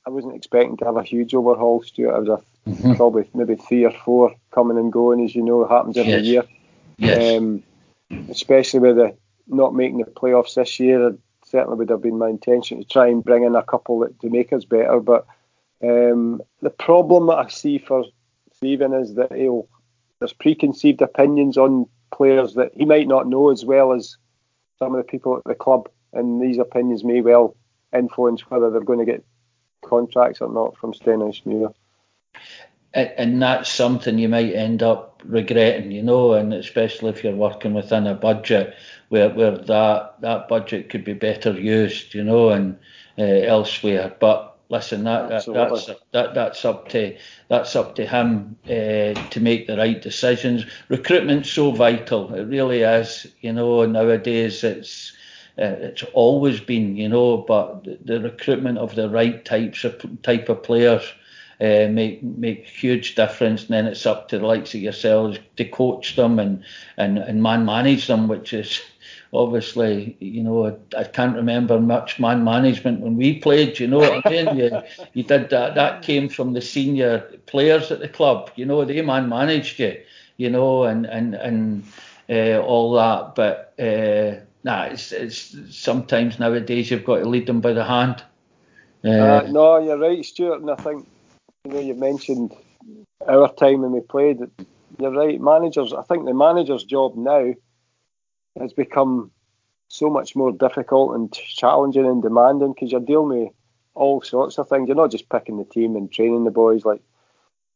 I 0.07 0.09
wasn't 0.09 0.35
expecting 0.35 0.77
to 0.77 0.85
have 0.85 0.97
a 0.97 1.03
huge 1.03 1.35
overhaul. 1.35 1.83
Stuart, 1.83 2.15
I 2.15 2.19
was 2.19 2.29
a 2.29 2.69
mm-hmm. 2.69 2.95
probably 2.95 3.29
maybe 3.33 3.55
three 3.55 3.83
or 3.83 3.91
four 3.91 4.33
coming 4.51 4.77
and 4.77 4.91
going, 4.91 5.23
as 5.23 5.35
you 5.35 5.43
know, 5.43 5.67
happens 5.67 5.97
every 5.97 6.13
yes. 6.13 6.23
year. 6.23 6.43
Yes. 6.97 7.37
Um, 7.37 7.63
especially 8.29 8.79
with 8.79 8.95
the 8.95 9.17
not 9.47 9.75
making 9.75 9.97
the 9.97 10.05
playoffs 10.05 10.55
this 10.55 10.79
year, 10.79 11.17
certainly 11.53 11.77
would 11.77 11.89
have 11.89 12.01
been 12.01 12.17
my 12.17 12.29
intention 12.29 12.79
to 12.79 12.83
try 12.83 13.07
and 13.07 13.23
bring 13.23 13.43
in 13.43 13.55
a 13.55 13.63
couple 13.63 13.99
that, 13.99 14.19
to 14.19 14.29
make 14.29 14.51
us 14.51 14.65
better. 14.65 14.99
But 14.99 15.27
um, 15.83 16.41
the 16.61 16.71
problem 16.71 17.27
that 17.27 17.37
I 17.37 17.47
see 17.47 17.77
for 17.77 18.03
Stephen 18.55 18.93
is 18.93 19.13
that 19.15 19.31
he'll 19.31 19.67
there's 20.19 20.33
preconceived 20.33 21.01
opinions 21.01 21.57
on 21.57 21.85
players 22.11 22.55
that 22.55 22.71
he 22.75 22.85
might 22.85 23.07
not 23.07 23.27
know 23.27 23.51
as 23.51 23.65
well 23.65 23.91
as 23.93 24.17
some 24.79 24.95
of 24.95 24.97
the 24.97 25.11
people 25.11 25.37
at 25.37 25.43
the 25.43 25.53
club, 25.53 25.89
and 26.11 26.41
these 26.41 26.57
opinions 26.57 27.03
may 27.03 27.21
well 27.21 27.55
influence 27.93 28.49
whether 28.49 28.71
they're 28.71 28.81
going 28.81 28.99
to 28.99 29.05
get 29.05 29.23
contracts 29.85 30.41
or 30.41 30.51
not 30.51 30.75
from 30.77 30.93
And 32.93 33.41
that's 33.41 33.71
something 33.71 34.19
you 34.19 34.29
might 34.29 34.53
end 34.53 34.83
up 34.83 35.23
regretting, 35.25 35.91
you 35.91 36.03
know, 36.03 36.33
and 36.33 36.53
especially 36.53 37.09
if 37.09 37.23
you're 37.23 37.35
working 37.35 37.73
within 37.73 38.05
a 38.05 38.13
budget 38.13 38.75
where 39.09 39.29
where 39.29 39.57
that 39.57 40.21
that 40.21 40.47
budget 40.47 40.89
could 40.89 41.03
be 41.03 41.13
better 41.13 41.53
used, 41.59 42.13
you 42.13 42.23
know, 42.23 42.49
and 42.49 42.77
uh, 43.17 43.23
elsewhere. 43.23 44.15
But 44.19 44.55
listen, 44.69 45.05
that, 45.05 45.29
that 45.29 45.45
that's 45.53 45.89
that 46.11 46.33
that's 46.35 46.65
up 46.65 46.89
to 46.89 47.17
that's 47.47 47.75
up 47.75 47.95
to 47.95 48.05
him 48.05 48.57
uh, 48.65 49.13
to 49.29 49.39
make 49.39 49.65
the 49.65 49.77
right 49.77 49.99
decisions. 49.99 50.65
Recruitment's 50.89 51.49
so 51.49 51.71
vital, 51.71 52.31
it 52.35 52.43
really 52.43 52.81
is, 52.81 53.25
you 53.41 53.53
know. 53.53 53.85
Nowadays, 53.87 54.63
it's 54.63 55.13
uh, 55.57 55.77
it's 55.79 56.03
always 56.13 56.59
been, 56.59 56.95
you 56.95 57.09
know, 57.09 57.37
but 57.37 57.85
the, 57.85 57.97
the 58.05 58.19
recruitment 58.19 58.77
of 58.77 58.93
the 58.93 59.09
right 59.09 59.43
types 59.43 59.83
of 59.83 59.99
type 60.21 60.47
of 60.49 60.61
players 60.61 61.11
uh, 61.61 61.87
make 61.89 62.23
make 62.23 62.65
huge 62.65 63.15
difference. 63.15 63.61
And 63.63 63.69
then 63.69 63.87
it's 63.87 64.05
up 64.05 64.29
to 64.29 64.39
the 64.39 64.47
likes 64.47 64.73
of 64.73 64.81
yourselves 64.81 65.39
to 65.57 65.65
coach 65.65 66.15
them 66.15 66.39
and 66.39 66.63
and 66.97 67.17
and 67.17 67.41
man 67.41 67.65
manage 67.65 68.07
them, 68.07 68.27
which 68.27 68.53
is 68.53 68.81
obviously, 69.33 70.15
you 70.19 70.43
know, 70.43 70.67
I, 70.67 70.99
I, 70.99 71.03
can't 71.03 71.35
remember 71.35 71.79
much 71.79 72.19
man 72.19 72.43
management 72.43 73.01
when 73.01 73.17
we 73.17 73.39
played. 73.39 73.79
You 73.79 73.87
know 73.87 73.97
what 73.97 74.25
I 74.25 74.29
mean? 74.29 74.57
you, 74.57 74.81
you 75.13 75.23
did 75.23 75.49
that. 75.49 75.75
That 75.75 76.03
came 76.03 76.29
from 76.29 76.53
the 76.53 76.61
senior 76.61 77.19
players 77.47 77.91
at 77.91 77.99
the 77.99 78.09
club. 78.09 78.51
You 78.55 78.65
know, 78.65 78.85
they 78.85 79.01
man 79.01 79.29
managed 79.29 79.79
you. 79.79 80.01
You 80.37 80.49
know, 80.49 80.83
and 80.83 81.05
and 81.05 81.35
and 81.35 81.83
uh, 82.29 82.59
all 82.59 82.93
that. 82.93 83.35
But 83.35 83.73
uh, 83.79 84.43
nah, 84.63 84.85
it's, 84.85 85.11
it's 85.11 85.55
sometimes 85.69 86.39
nowadays 86.39 86.89
you've 86.91 87.05
got 87.05 87.17
to 87.17 87.29
lead 87.29 87.47
them 87.47 87.61
by 87.61 87.73
the 87.73 87.83
hand. 87.83 88.23
Uh, 89.03 89.09
uh 89.09 89.47
no, 89.49 89.79
you're 89.79 89.97
right, 89.97 90.23
Stuart, 90.23 90.61
and 90.61 90.71
I 90.71 90.75
think 90.75 91.07
you 91.65 91.71
know, 91.71 91.79
you 91.79 91.93
mentioned 91.93 92.53
our 93.25 93.53
time 93.53 93.81
when 93.81 93.91
we 93.91 94.01
played. 94.01 94.39
You're 94.99 95.11
right, 95.11 95.39
managers. 95.39 95.93
I 95.93 96.03
think 96.03 96.25
the 96.25 96.33
manager's 96.33 96.83
job 96.83 97.15
now 97.15 97.53
has 98.59 98.73
become 98.73 99.31
so 99.87 100.09
much 100.09 100.35
more 100.35 100.51
difficult 100.51 101.15
and 101.15 101.31
challenging 101.31 102.05
and 102.05 102.21
demanding 102.21 102.73
because 102.73 102.91
you're 102.91 103.01
dealing 103.01 103.45
with 103.45 103.53
all 103.93 104.21
sorts 104.21 104.57
of 104.57 104.67
things. 104.67 104.87
You're 104.87 104.97
not 104.97 105.11
just 105.11 105.29
picking 105.29 105.57
the 105.57 105.63
team 105.63 105.95
and 105.95 106.11
training 106.11 106.43
the 106.43 106.51
boys 106.51 106.83
like 106.83 107.01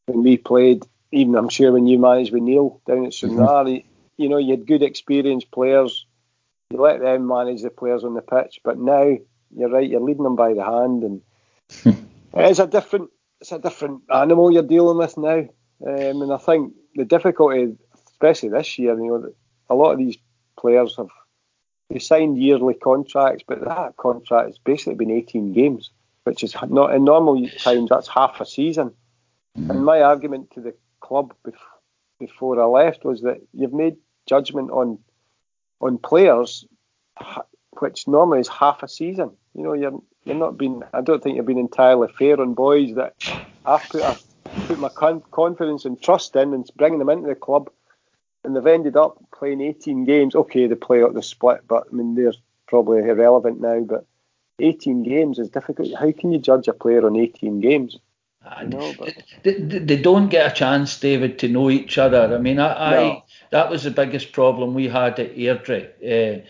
when 0.06 0.22
we 0.24 0.38
played. 0.38 0.86
Even 1.14 1.36
I'm 1.36 1.50
sure 1.50 1.72
when 1.72 1.88
you 1.88 1.98
managed 1.98 2.34
with 2.34 2.44
Neil 2.44 2.82
down 2.86 3.06
at 3.06 3.14
Stranraer, 3.14 3.48
mm-hmm. 3.48 3.88
you 4.18 4.28
know, 4.28 4.38
you 4.38 4.52
had 4.52 4.68
good 4.68 4.84
experienced 4.84 5.50
players. 5.52 6.06
You 6.72 6.82
let 6.82 7.00
them 7.00 7.28
manage 7.28 7.62
the 7.62 7.70
players 7.70 8.04
on 8.04 8.14
the 8.14 8.22
pitch, 8.22 8.60
but 8.66 8.78
now 8.78 9.18
you're 9.56 9.70
right. 9.70 9.90
You're 9.90 10.02
leading 10.02 10.24
them 10.24 10.36
by 10.36 10.54
the 10.54 10.66
hand, 10.66 11.04
and 11.04 11.98
it's 12.34 12.60
a 12.60 12.68
different 12.68 13.10
it's 13.42 13.52
a 13.52 13.60
different 13.60 14.02
animal 14.14 14.52
you're 14.52 14.64
dealing 14.64 14.98
with 14.98 15.18
now. 15.18 15.48
Um, 15.86 16.22
and 16.22 16.34
I 16.34 16.38
think 16.38 16.74
the 16.96 17.06
difficulty, 17.06 17.76
especially 18.12 18.50
this 18.50 18.80
year, 18.80 18.98
you 19.00 19.08
know, 19.08 19.34
a 19.70 19.76
lot 19.76 19.92
of 19.92 19.98
these 19.98 20.18
players 20.58 20.96
have 20.98 21.10
they 21.90 22.00
signed 22.00 22.38
yearly 22.38 22.74
contracts, 22.74 23.44
but 23.48 23.64
that 23.64 23.96
contract 23.96 24.48
has 24.48 24.58
basically 24.58 24.96
been 24.96 25.12
18 25.12 25.54
games, 25.54 25.92
which 26.26 26.44
is 26.44 26.56
not 26.70 26.94
in 26.94 27.06
normal 27.06 27.48
times 27.60 27.90
that's 27.90 28.10
half 28.10 28.42
a 28.42 28.46
season. 28.46 28.92
Mm-hmm. 29.58 29.72
And 29.72 29.86
my 29.86 30.02
argument 30.02 30.52
to 30.52 30.62
the 30.62 30.76
club 31.00 31.34
before 32.20 32.62
I 32.62 32.66
left 32.66 33.06
was 33.06 33.22
that 33.22 33.42
you've 33.54 33.74
made 33.74 33.98
judgment 34.28 34.72
on 34.72 35.00
on 35.80 35.98
players, 35.98 36.66
which 37.80 38.08
normally 38.08 38.40
is 38.40 38.48
half 38.48 38.84
a 38.84 38.88
season. 38.88 39.32
You 39.54 39.64
know, 39.64 39.74
you're 39.74 40.02
you're 40.28 40.36
not 40.36 40.58
being. 40.58 40.84
I 40.94 41.02
don't 41.02 41.24
think 41.24 41.38
you've 41.38 41.46
been 41.46 41.58
entirely 41.58 42.10
fair 42.18 42.40
on 42.40 42.54
boys 42.54 42.96
that 42.96 43.16
I've 43.66 43.88
put 43.90 44.02
a, 44.02 44.20
put 44.68 44.80
my 44.80 44.90
con- 44.90 45.24
confidence 45.32 45.86
and 45.86 46.02
trust 46.02 46.36
in 46.36 46.54
and 46.54 46.70
bringing 46.76 47.00
them 47.00 47.10
into 47.10 47.30
the 47.30 47.36
club, 47.36 47.70
and 48.44 48.56
they've 48.56 48.68
ended 48.68 48.98
up 48.98 49.18
playing 49.34 49.62
18 49.62 50.06
games. 50.06 50.36
Okay, 50.36 50.68
they 50.68 50.76
play 50.76 51.04
out 51.04 51.14
the 51.14 51.24
split, 51.24 51.62
but 51.68 51.88
I 51.92 51.96
mean 51.96 52.16
they're 52.16 52.34
probably 52.68 53.00
irrelevant 53.00 53.62
now. 53.62 53.80
But 53.82 54.06
18 54.60 55.04
games 55.04 55.40
is 55.40 55.50
difficult. 55.50 55.94
How 55.98 56.12
can 56.12 56.32
you 56.32 56.40
judge 56.40 56.68
a 56.68 56.74
player 56.74 57.06
on 57.06 57.16
18 57.16 57.62
games? 57.62 57.98
No, 58.66 58.94
but... 58.98 59.14
they, 59.44 59.54
they, 59.56 59.98
don't 59.98 60.30
get 60.30 60.52
a 60.52 60.56
chance, 60.56 61.00
David, 61.00 61.40
to 61.40 61.50
know 61.50 61.70
each 61.70 61.98
other. 61.98 62.34
I 62.34 62.38
mean, 62.38 62.60
I, 62.60 62.92
no. 62.92 63.12
I 63.12 63.24
that 63.52 63.70
was 63.70 63.84
the 63.84 63.92
biggest 63.92 64.32
problem 64.32 64.74
we 64.74 64.88
had 64.88 65.20
at 65.20 65.36
Airdrie. 65.36 65.88
Uh, 66.02 66.46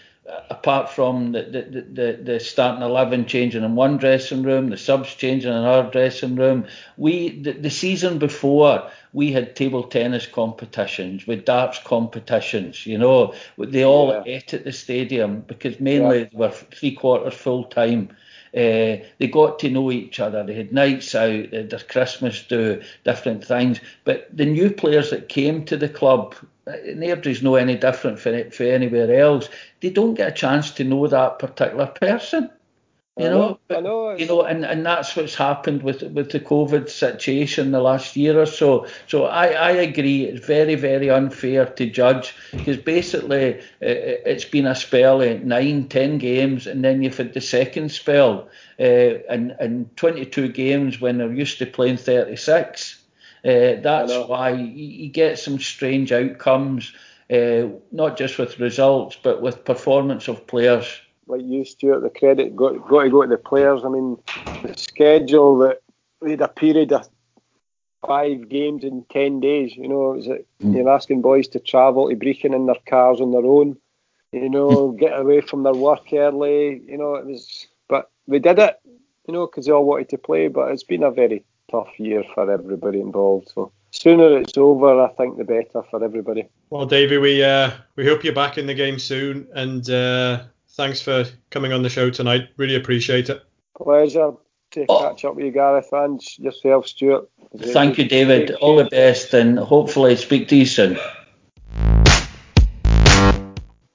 apart 0.50 0.90
from 0.90 1.32
the, 1.32 1.44
the, 1.44 1.82
the, 1.82 2.20
the 2.24 2.40
starting 2.40 2.82
11 2.82 3.26
changing 3.26 3.64
in 3.64 3.76
one 3.76 3.98
dressing 3.98 4.44
room, 4.44 4.70
the 4.70 4.78
subs 4.78 5.14
changing 5.16 5.50
in 5.50 5.58
another 5.58 5.90
dressing 5.90 6.36
room, 6.36 6.66
we 6.98 7.42
the, 7.42 7.54
the 7.54 7.70
season 7.70 8.18
before 8.20 8.90
we 9.14 9.32
had 9.32 9.56
table 9.56 9.84
tennis 9.84 10.28
competitions 10.28 11.26
with 11.26 11.46
darts 11.46 11.80
competitions. 11.80 12.86
You 12.86 12.98
know, 12.98 13.34
they 13.58 13.86
all 13.86 14.10
yeah. 14.10 14.24
ate 14.38 14.54
at 14.54 14.64
the 14.64 14.74
stadium 14.74 15.42
because 15.42 15.80
mainly 15.80 16.20
yeah. 16.20 16.26
they 16.26 16.38
were 16.38 16.52
three 16.52 16.94
quarters 16.94 17.34
full 17.34 17.64
time. 17.66 18.10
Uh, 18.56 19.04
they 19.20 19.30
got 19.32 19.60
to 19.60 19.70
know 19.70 19.92
each 19.92 20.20
other. 20.20 20.44
They 20.44 20.54
had 20.54 20.74
nights 20.74 21.14
out, 21.16 21.52
they 21.52 21.58
had 21.58 21.70
their 21.70 21.80
Christmas 21.80 22.44
do, 22.44 22.82
different 23.04 23.44
things. 23.44 23.80
But 24.04 24.28
the 24.36 24.46
new 24.46 24.72
players 24.72 25.10
that 25.10 25.30
came 25.30 25.66
to 25.66 25.78
the 25.78 25.90
club 25.90 26.36
Airdrie's 26.68 27.42
no 27.42 27.56
any 27.56 27.78
different 27.78 28.20
for, 28.20 28.50
for 28.52 28.64
anywhere 28.64 29.20
else. 29.20 29.50
They 29.82 29.90
don't 29.90 30.16
get 30.16 30.30
a 30.30 30.36
chance 30.36 30.72
to 30.72 30.84
know 30.84 31.08
that 31.08 31.40
particular 31.40 31.88
person. 31.88 32.50
You 33.18 33.26
I 33.26 33.30
know, 33.30 33.40
know, 33.40 33.60
but, 33.68 33.84
know 33.84 34.16
you 34.16 34.28
know, 34.28 34.44
and, 34.44 34.64
and 34.64 34.86
that's 34.86 35.16
what's 35.16 35.34
happened 35.34 35.82
with 35.82 36.04
with 36.04 36.32
the 36.32 36.40
COVID 36.40 36.88
situation 36.90 37.72
the 37.72 37.82
last 37.82 38.16
year 38.16 38.40
or 38.40 38.46
so. 38.46 38.86
So 39.08 39.26
I, 39.26 39.48
I 39.48 39.72
agree, 39.72 40.26
it's 40.26 40.46
very 40.46 40.76
very 40.76 41.10
unfair 41.10 41.66
to 41.66 41.90
judge 41.90 42.36
because 42.52 42.78
basically 42.78 43.60
it, 43.82 44.28
has 44.28 44.46
been 44.46 44.68
a 44.68 44.76
spell 44.76 45.22
of 45.22 45.44
nine, 45.44 45.88
ten 45.88 46.20
games, 46.20 46.68
and 46.68 46.84
then 46.84 47.02
you've 47.02 47.18
had 47.18 47.34
the 47.34 47.42
second 47.42 47.92
spell, 47.92 48.50
uh, 48.80 48.84
and 49.30 49.56
and 49.60 49.96
22 49.98 50.50
games 50.50 51.02
when 51.02 51.18
they're 51.18 51.34
used 51.34 51.58
to 51.58 51.66
playing 51.66 51.98
36. 51.98 53.04
Uh, 53.44 53.82
that's 53.82 54.14
why 54.28 54.52
you 54.52 55.10
get 55.10 55.40
some 55.40 55.58
strange 55.60 56.12
outcomes, 56.12 56.94
uh, 57.32 57.64
not 57.92 58.18
just 58.18 58.38
with 58.38 58.60
results, 58.60 59.18
but 59.22 59.42
with 59.42 59.66
performance 59.66 60.28
of 60.28 60.46
players. 60.46 61.00
Like 61.28 61.42
you, 61.44 61.66
Stuart, 61.66 62.02
the 62.02 62.10
credit 62.10 62.56
got, 62.56 62.88
got 62.88 63.04
to 63.04 63.10
go 63.10 63.22
to 63.24 63.28
the 63.28 63.38
players. 63.38 63.82
I 63.84 63.90
mean, 63.90 64.18
the 64.64 64.76
schedule 64.78 65.58
that 65.60 65.82
we 66.22 66.32
had 66.32 66.42
a 66.42 66.48
period 66.48 66.94
of 66.94 67.08
five 68.06 68.50
games 68.50 68.84
in 68.84 69.06
10 69.12 69.40
days. 69.40 69.76
You 69.76 69.88
know, 69.88 70.12
it 70.12 70.16
was 70.18 70.28
like 70.28 70.48
mm. 70.62 70.76
you're 70.76 70.90
asking 70.90 71.22
boys 71.22 71.48
to 71.50 71.60
travel 71.60 72.10
to 72.10 72.16
Brechin 72.16 72.56
in 72.56 72.66
their 72.66 72.76
cars 72.88 73.20
on 73.20 73.32
their 73.32 73.46
own, 73.46 73.78
you 74.32 74.50
know, 74.50 74.92
get 74.92 75.20
away 75.20 75.42
from 75.42 75.64
their 75.64 75.74
work 75.74 76.14
early. 76.14 76.82
You 76.88 76.98
know, 76.98 77.16
it 77.16 77.26
was, 77.26 77.68
but 77.88 78.10
we 78.26 78.40
did 78.40 78.60
it, 78.60 78.80
you 79.28 79.34
know, 79.34 79.46
because 79.46 79.66
they 79.66 79.72
all 79.72 79.86
wanted 79.86 80.10
to 80.10 80.18
play. 80.18 80.48
But 80.48 80.72
it's 80.72 80.84
been 80.84 81.04
a 81.04 81.12
very 81.12 81.44
tough 81.70 82.00
year 82.00 82.24
for 82.34 82.50
everybody 82.50 83.02
involved. 83.02 83.52
So 83.54 83.72
sooner 83.92 84.38
it's 84.38 84.58
over, 84.58 85.02
I 85.04 85.10
think 85.14 85.38
the 85.38 85.44
better 85.44 85.84
for 85.90 86.04
everybody. 86.04 86.48
Well, 86.70 86.86
Davey, 86.86 87.18
we 87.18 87.44
uh, 87.44 87.72
we 87.96 88.06
hope 88.06 88.24
you're 88.24 88.34
back 88.34 88.58
in 88.58 88.68
the 88.68 88.74
game 88.74 89.00
soon, 89.00 89.48
and 89.54 89.90
uh, 89.90 90.44
thanks 90.78 91.02
for 91.02 91.26
coming 91.50 91.74
on 91.74 91.82
the 91.82 91.90
show 91.90 92.10
tonight. 92.10 92.50
Really 92.56 92.76
appreciate 92.76 93.30
it. 93.30 93.44
Pleasure 93.76 94.34
to 94.72 94.86
oh. 94.88 95.00
catch 95.00 95.26
up 95.26 95.36
with 95.36 95.46
you, 95.46 95.52
Gareth, 95.52 95.90
and 95.92 96.22
yourself, 96.38 96.88
Stuart. 96.88 97.30
Thank 97.58 97.98
you, 97.98 98.08
David. 98.08 98.52
All 98.52 98.78
the 98.78 98.86
best, 98.86 99.34
and 99.34 99.58
hopefully 99.58 100.16
speak 100.16 100.48
to 100.50 100.56
you 100.56 100.66
soon. 100.66 100.98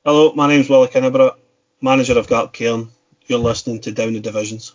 Hello, 0.05 0.33
my 0.35 0.49
name's 0.49 0.69
Willie 0.69 0.89
Kinneborough, 0.89 1.37
manager 1.81 2.19
of 2.19 2.27
Gartcairn. 2.27 2.89
You're 3.27 3.39
listening 3.39 3.81
to 3.83 3.93
Down 3.93 4.15
the 4.15 4.21
Divisions. 4.21 4.75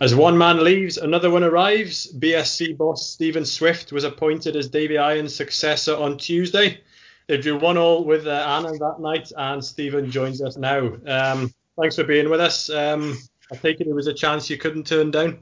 As 0.00 0.14
one 0.14 0.38
man 0.38 0.62
leaves, 0.64 0.96
another 0.96 1.28
one 1.30 1.42
arrives. 1.42 2.10
BSC 2.18 2.76
boss 2.76 3.10
Stephen 3.10 3.44
Swift 3.44 3.92
was 3.92 4.04
appointed 4.04 4.56
as 4.56 4.68
Davy 4.68 4.96
Irons' 4.96 5.34
successor 5.34 5.96
on 5.96 6.16
Tuesday. 6.16 6.80
They 7.28 7.36
drew 7.36 7.58
one 7.58 7.76
all 7.76 8.04
with 8.04 8.26
uh, 8.26 8.30
Annan 8.30 8.78
that 8.78 9.00
night, 9.00 9.30
and 9.36 9.62
Stephen 9.62 10.10
joins 10.10 10.42
us 10.42 10.56
now. 10.56 10.92
Um, 11.06 11.52
thanks 11.78 11.96
for 11.96 12.04
being 12.04 12.30
with 12.30 12.40
us. 12.40 12.70
Um, 12.70 13.18
I 13.52 13.56
take 13.56 13.80
it 13.80 13.86
it 13.86 13.94
was 13.94 14.06
a 14.06 14.14
chance 14.14 14.48
you 14.48 14.56
couldn't 14.56 14.86
turn 14.86 15.10
down. 15.10 15.38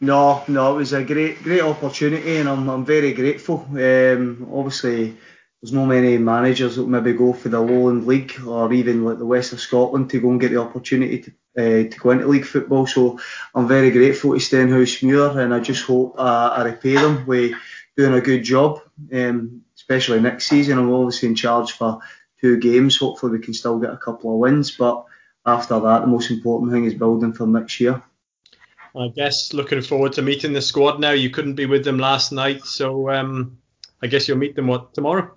No, 0.00 0.42
no, 0.48 0.74
it 0.74 0.78
was 0.78 0.92
a 0.92 1.04
great, 1.04 1.42
great 1.42 1.62
opportunity, 1.62 2.36
and 2.38 2.48
I'm, 2.48 2.68
I'm 2.68 2.84
very 2.84 3.12
grateful. 3.12 3.66
Um, 3.70 4.48
obviously, 4.52 5.16
there's 5.62 5.72
no 5.72 5.86
many 5.86 6.18
managers 6.18 6.76
that 6.76 6.88
maybe 6.88 7.12
go 7.12 7.32
for 7.32 7.48
the 7.48 7.60
Lowland 7.60 8.06
League 8.06 8.40
or 8.46 8.72
even 8.72 9.04
like 9.04 9.18
the 9.18 9.26
West 9.26 9.52
of 9.52 9.60
Scotland 9.60 10.10
to 10.10 10.20
go 10.20 10.30
and 10.30 10.40
get 10.40 10.50
the 10.50 10.60
opportunity 10.60 11.20
to 11.20 11.30
uh, 11.56 11.88
to 11.88 11.98
go 11.98 12.10
into 12.10 12.28
league 12.28 12.44
football. 12.44 12.86
So 12.86 13.18
I'm 13.54 13.66
very 13.66 13.90
grateful 13.90 14.32
to 14.32 14.38
Stenhousemuir, 14.38 15.36
and 15.36 15.52
I 15.52 15.60
just 15.60 15.84
hope 15.84 16.14
uh, 16.18 16.54
I 16.56 16.62
repay 16.64 16.94
them 16.94 17.26
with 17.26 17.54
doing 17.96 18.14
a 18.14 18.20
good 18.20 18.44
job, 18.44 18.80
um, 19.12 19.62
especially 19.88 20.20
next 20.20 20.46
season. 20.48 20.78
I'm 20.78 20.92
obviously 20.92 21.30
in 21.30 21.34
charge 21.34 21.72
for 21.72 22.00
two 22.40 22.58
games. 22.58 22.98
Hopefully 22.98 23.32
we 23.32 23.38
can 23.38 23.54
still 23.54 23.78
get 23.78 23.90
a 23.90 23.96
couple 23.96 24.32
of 24.32 24.38
wins, 24.38 24.70
but 24.70 25.06
after 25.46 25.80
that, 25.80 26.00
the 26.02 26.06
most 26.06 26.30
important 26.30 26.72
thing 26.72 26.84
is 26.84 26.92
building 26.92 27.32
for 27.32 27.46
next 27.46 27.80
year. 27.80 28.02
I 28.94 29.08
guess 29.08 29.54
looking 29.54 29.80
forward 29.80 30.12
to 30.14 30.22
meeting 30.22 30.52
the 30.52 30.60
squad 30.60 31.00
now. 31.00 31.12
You 31.12 31.30
couldn't 31.30 31.54
be 31.54 31.66
with 31.66 31.84
them 31.84 31.98
last 31.98 32.32
night, 32.32 32.64
so 32.64 33.10
um, 33.10 33.58
I 34.02 34.08
guess 34.08 34.28
you'll 34.28 34.38
meet 34.38 34.56
them 34.56 34.66
what 34.66 34.92
tomorrow. 34.92 35.34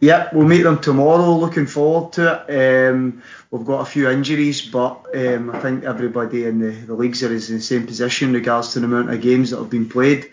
Yeah, 0.00 0.28
we'll 0.32 0.48
meet 0.48 0.62
them 0.62 0.78
tomorrow. 0.80 1.36
Looking 1.36 1.66
forward 1.66 2.12
to 2.14 2.44
it. 2.48 2.90
Um, 2.90 3.22
we've 3.50 3.66
got 3.66 3.80
a 3.80 3.84
few 3.84 4.08
injuries, 4.08 4.62
but 4.62 5.04
um, 5.14 5.50
I 5.50 5.60
think 5.60 5.84
everybody 5.84 6.46
in 6.46 6.58
the, 6.58 6.70
the 6.70 6.94
leagues 6.94 7.22
are 7.22 7.28
in 7.28 7.34
the 7.34 7.60
same 7.60 7.86
position 7.86 8.28
in 8.28 8.34
regards 8.34 8.72
to 8.72 8.80
the 8.80 8.86
amount 8.86 9.10
of 9.10 9.20
games 9.20 9.50
that 9.50 9.58
have 9.58 9.70
been 9.70 9.88
played. 9.88 10.30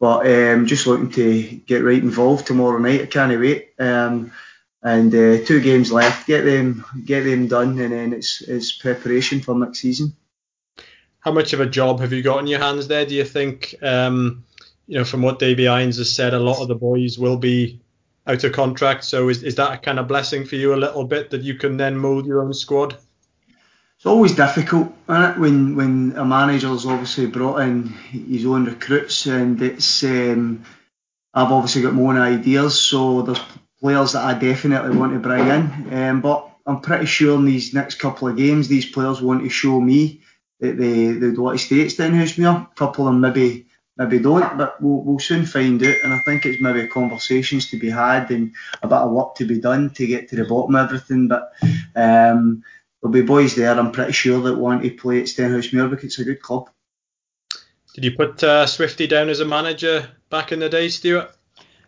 But 0.00 0.26
um, 0.26 0.66
just 0.66 0.86
looking 0.86 1.10
to 1.12 1.42
get 1.42 1.84
right 1.84 2.02
involved 2.02 2.46
tomorrow 2.46 2.78
night. 2.78 3.02
I 3.02 3.06
can't 3.06 3.38
wait. 3.38 3.74
Um, 3.78 4.32
and 4.82 5.14
uh, 5.14 5.44
two 5.44 5.60
games 5.60 5.92
left. 5.92 6.26
Get 6.26 6.44
them, 6.44 6.84
get 7.04 7.24
them 7.24 7.46
done, 7.46 7.78
and 7.78 7.92
then 7.92 8.12
it's 8.14 8.40
it's 8.40 8.72
preparation 8.72 9.40
for 9.40 9.54
next 9.54 9.80
season. 9.80 10.16
How 11.20 11.32
much 11.32 11.52
of 11.52 11.60
a 11.60 11.66
job 11.66 12.00
have 12.00 12.14
you 12.14 12.22
got 12.22 12.38
in 12.38 12.46
your 12.46 12.60
hands 12.60 12.88
there? 12.88 13.04
Do 13.04 13.14
you 13.14 13.24
think? 13.24 13.74
Um, 13.82 14.44
you 14.86 14.98
know, 14.98 15.04
from 15.04 15.22
what 15.22 15.38
Davy 15.38 15.68
Irons 15.68 15.98
has 15.98 16.12
said, 16.12 16.34
a 16.34 16.40
lot 16.40 16.60
of 16.60 16.68
the 16.68 16.74
boys 16.74 17.16
will 17.16 17.36
be 17.36 17.80
out 18.26 18.42
of 18.42 18.52
contract. 18.52 19.04
So 19.04 19.28
is, 19.28 19.42
is 19.44 19.54
that 19.56 19.72
a 19.72 19.78
kind 19.78 19.98
of 19.98 20.08
blessing 20.08 20.44
for 20.44 20.56
you 20.56 20.74
a 20.74 20.76
little 20.76 21.04
bit 21.04 21.30
that 21.30 21.42
you 21.42 21.54
can 21.54 21.76
then 21.76 21.96
mould 21.96 22.26
your 22.26 22.42
own 22.42 22.52
squad? 22.52 22.96
It's 24.00 24.06
always 24.06 24.32
difficult 24.32 24.90
when 25.04 25.76
when 25.76 26.14
a 26.16 26.24
manager's 26.24 26.86
obviously 26.86 27.26
brought 27.26 27.58
in 27.58 27.88
his 27.88 28.46
own 28.46 28.64
recruits 28.64 29.26
and 29.26 29.60
it's 29.60 30.02
um, 30.04 30.64
I've 31.34 31.52
obviously 31.52 31.82
got 31.82 31.92
my 31.92 32.04
own 32.04 32.16
ideas. 32.16 32.80
So 32.80 33.20
there's 33.20 33.42
players 33.78 34.12
that 34.12 34.24
I 34.24 34.32
definitely 34.38 34.96
want 34.96 35.12
to 35.12 35.18
bring 35.18 35.46
in, 35.48 35.92
um, 35.92 36.22
but 36.22 36.48
I'm 36.64 36.80
pretty 36.80 37.04
sure 37.04 37.36
in 37.36 37.44
these 37.44 37.74
next 37.74 37.96
couple 37.96 38.26
of 38.26 38.38
games 38.38 38.68
these 38.68 38.86
players 38.86 39.20
want 39.20 39.42
to 39.42 39.50
show 39.50 39.78
me 39.78 40.22
that 40.60 40.78
they 40.78 41.12
they 41.12 41.28
want 41.32 41.58
to 41.58 41.66
stay 41.66 41.82
at 41.82 41.88
Stenhousemuir. 41.88 42.72
A 42.72 42.74
couple 42.76 43.06
of 43.06 43.12
them 43.12 43.20
maybe 43.20 43.66
maybe 43.98 44.18
don't, 44.18 44.56
but 44.56 44.80
we'll, 44.80 45.02
we'll 45.02 45.18
soon 45.18 45.44
find 45.44 45.82
out. 45.82 45.96
And 46.04 46.14
I 46.14 46.20
think 46.20 46.46
it's 46.46 46.62
maybe 46.62 46.86
conversations 46.86 47.68
to 47.68 47.78
be 47.78 47.90
had 47.90 48.30
and 48.30 48.54
a 48.82 48.88
bit 48.88 48.96
of 48.96 49.10
work 49.10 49.34
to 49.34 49.44
be 49.44 49.60
done 49.60 49.90
to 49.90 50.06
get 50.06 50.30
to 50.30 50.36
the 50.36 50.46
bottom 50.46 50.74
of 50.74 50.86
everything. 50.86 51.28
But 51.28 51.52
um, 51.94 52.62
there'll 53.00 53.12
be 53.12 53.22
boys 53.22 53.54
there, 53.54 53.78
I'm 53.78 53.92
pretty 53.92 54.12
sure, 54.12 54.40
that 54.42 54.56
want 54.56 54.82
to 54.82 54.90
play 54.90 55.20
at 55.20 55.26
Stenhousemuir 55.26 55.90
because 55.90 56.04
it's 56.04 56.18
a 56.18 56.24
good 56.24 56.42
club. 56.42 56.68
Did 57.94 58.04
you 58.04 58.16
put 58.16 58.42
uh, 58.44 58.66
Swifty 58.66 59.06
down 59.06 59.28
as 59.28 59.40
a 59.40 59.44
manager 59.44 60.08
back 60.28 60.52
in 60.52 60.60
the 60.60 60.68
day, 60.68 60.88
Stuart? 60.88 61.30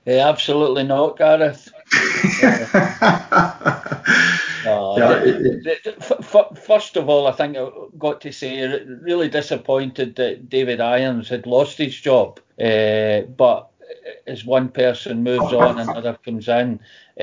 Yeah, 0.05 0.29
absolutely 0.29 0.83
not, 0.83 1.17
Gareth. 1.17 1.69
first 6.67 6.97
of 6.97 7.09
all, 7.09 7.27
I 7.29 7.33
think 7.33 7.57
I 7.57 7.69
got 7.99 8.21
to 8.23 8.33
say, 8.33 8.85
really 8.85 9.29
disappointed 9.29 10.17
that 10.17 10.49
David 10.49 10.81
Irons 10.81 11.29
had 11.29 11.47
lost 11.47 11.79
his 11.79 11.95
job. 11.95 12.41
Uh, 12.61 13.21
but 13.23 13.69
as 14.27 14.45
one 14.45 14.71
person 14.71 15.23
moves 15.23 15.53
on, 15.53 15.79
another 15.79 16.19
comes 16.25 16.49
in, 16.49 16.81
uh, 17.19 17.23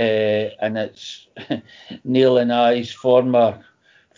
and 0.61 0.77
it's 0.77 1.27
Neil 2.03 2.37
and 2.37 2.53
I's 2.53 2.91
former 2.91 3.65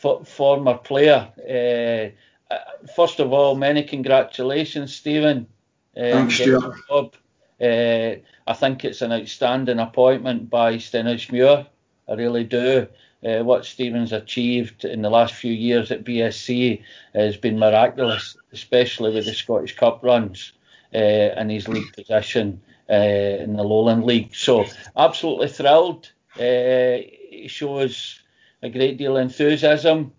former 0.01 0.77
player. 0.77 1.27
Uh, 1.39 2.55
first 2.95 3.19
of 3.19 3.31
all, 3.33 3.55
many 3.55 3.83
congratulations, 3.83 4.95
Stephen. 4.95 5.47
Thanks, 5.95 6.35
Stuart. 6.35 7.15
Uh, 7.61 8.15
I 8.47 8.53
think 8.53 8.83
it's 8.83 9.01
an 9.01 9.11
outstanding 9.11 9.79
appointment 9.79 10.49
by 10.49 10.75
Stenhousemuir. 10.77 11.67
I 12.09 12.13
really 12.13 12.43
do. 12.43 12.87
Uh, 13.23 13.43
what 13.43 13.65
Stephen's 13.65 14.11
achieved 14.11 14.83
in 14.83 15.03
the 15.03 15.09
last 15.09 15.35
few 15.35 15.53
years 15.53 15.91
at 15.91 16.03
BSC 16.03 16.81
has 17.13 17.37
been 17.37 17.59
miraculous, 17.59 18.35
especially 18.51 19.13
with 19.13 19.25
the 19.25 19.33
Scottish 19.33 19.75
Cup 19.75 19.99
runs 20.01 20.53
uh, 20.93 20.97
and 20.97 21.51
his 21.51 21.67
league 21.67 21.93
position 21.93 22.59
uh, 22.89 22.95
in 22.95 23.55
the 23.55 23.63
Lowland 23.63 24.05
League. 24.05 24.33
So, 24.33 24.65
absolutely 24.97 25.49
thrilled. 25.49 26.11
Uh, 26.35 27.05
he 27.29 27.47
shows 27.47 28.20
a 28.61 28.69
great 28.69 28.97
deal 28.97 29.17
of 29.17 29.23
enthusiasm, 29.23 30.13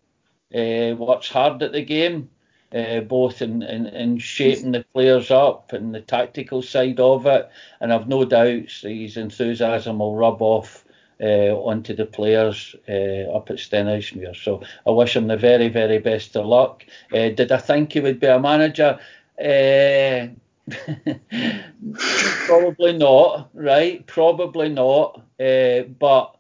uh, 0.55 0.95
works 0.97 1.29
hard 1.29 1.63
at 1.63 1.73
the 1.73 1.85
game. 1.85 2.29
Uh, 2.75 3.01
both 3.01 3.43
in, 3.43 3.63
in, 3.63 3.85
in, 3.89 4.17
shaping 4.17 4.73
the 4.73 4.83
players 4.95 5.31
up 5.31 5.75
and 5.75 5.95
the 5.95 6.01
tactical 6.01 6.63
side 6.63 6.99
of 6.99 7.27
it. 7.27 7.51
And 7.83 7.93
I've 7.93 8.09
no 8.09 8.25
doubts 8.25 8.81
his 8.81 9.19
enthusiasm 9.19 9.99
will 9.99 10.17
rub 10.17 10.41
off 10.41 10.83
uh, 11.21 11.55
onto 11.55 11.95
the 11.95 12.07
players 12.07 12.75
up 12.85 13.51
at 13.51 13.59
Stenhousemuir. 13.59 14.35
So 14.35 14.63
I 14.87 14.91
wish 14.91 15.15
him 15.15 15.27
the 15.27 15.37
very, 15.37 15.69
very 15.69 15.99
best 15.99 16.35
of 16.35 16.47
luck. 16.47 16.87
Did 17.13 17.53
I 17.53 17.59
think 17.59 17.93
he 17.93 18.01
would 18.01 18.19
be 18.19 18.29
a 18.29 18.41
manager? 18.41 18.99
Probably 22.47 22.97
not, 22.97 23.51
right? 23.53 24.07
Probably 24.07 24.71
not. 24.71 25.21
But 25.37 26.37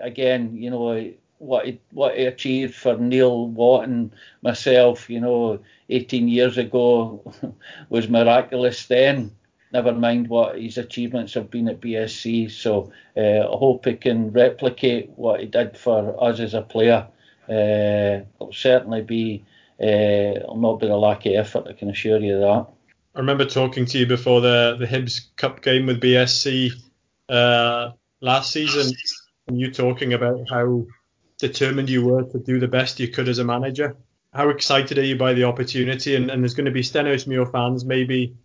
again, 0.00 0.56
you 0.56 0.70
know 0.70 1.12
what 1.38 1.66
he 1.66 1.80
what 1.92 2.16
he 2.16 2.24
achieved 2.24 2.74
for 2.74 2.96
Neil 2.96 3.48
Watt 3.48 3.84
and 3.84 4.12
myself, 4.42 5.10
you 5.10 5.20
know, 5.20 5.60
18 5.90 6.28
years 6.28 6.58
ago 6.58 7.32
was 7.88 8.08
miraculous 8.08 8.86
then 8.86 9.32
never 9.72 9.92
mind 9.92 10.28
what 10.28 10.58
his 10.58 10.78
achievements 10.78 11.34
have 11.34 11.50
been 11.50 11.68
at 11.68 11.80
BSC. 11.80 12.50
So 12.50 12.92
uh, 13.16 13.20
I 13.20 13.58
hope 13.58 13.84
he 13.84 13.94
can 13.94 14.30
replicate 14.32 15.10
what 15.10 15.40
he 15.40 15.46
did 15.46 15.76
for 15.76 16.22
us 16.22 16.40
as 16.40 16.54
a 16.54 16.62
player. 16.62 17.06
Uh, 17.48 18.24
it'll 18.34 18.52
certainly 18.52 19.02
be, 19.02 19.44
uh, 19.80 20.40
it'll 20.40 20.56
not 20.56 20.80
be 20.80 20.86
a 20.86 20.96
lack 20.96 21.26
of 21.26 21.34
effort, 21.34 21.66
I 21.68 21.72
can 21.74 21.90
assure 21.90 22.18
you 22.18 22.38
that. 22.40 22.66
I 23.14 23.18
remember 23.18 23.46
talking 23.46 23.86
to 23.86 23.98
you 23.98 24.06
before 24.06 24.40
the, 24.40 24.76
the 24.78 24.86
Hibs 24.86 25.28
Cup 25.36 25.62
game 25.62 25.86
with 25.86 26.00
BSC 26.00 26.72
uh, 27.28 27.92
last 28.20 28.52
season, 28.52 28.92
and 29.46 29.58
you 29.58 29.70
talking 29.70 30.12
about 30.12 30.48
how 30.50 30.86
determined 31.38 31.90
you 31.90 32.04
were 32.04 32.24
to 32.24 32.38
do 32.38 32.58
the 32.58 32.68
best 32.68 32.98
you 33.00 33.08
could 33.08 33.28
as 33.28 33.38
a 33.38 33.44
manager. 33.44 33.96
How 34.32 34.48
excited 34.48 34.98
are 34.98 35.04
you 35.04 35.16
by 35.16 35.34
the 35.34 35.44
opportunity? 35.44 36.16
And, 36.16 36.30
and 36.30 36.42
there's 36.42 36.54
going 36.54 36.66
to 36.66 36.72
be 36.72 36.82
Stenhousemuir 36.82 37.50
fans 37.50 37.84
maybe 37.84 38.36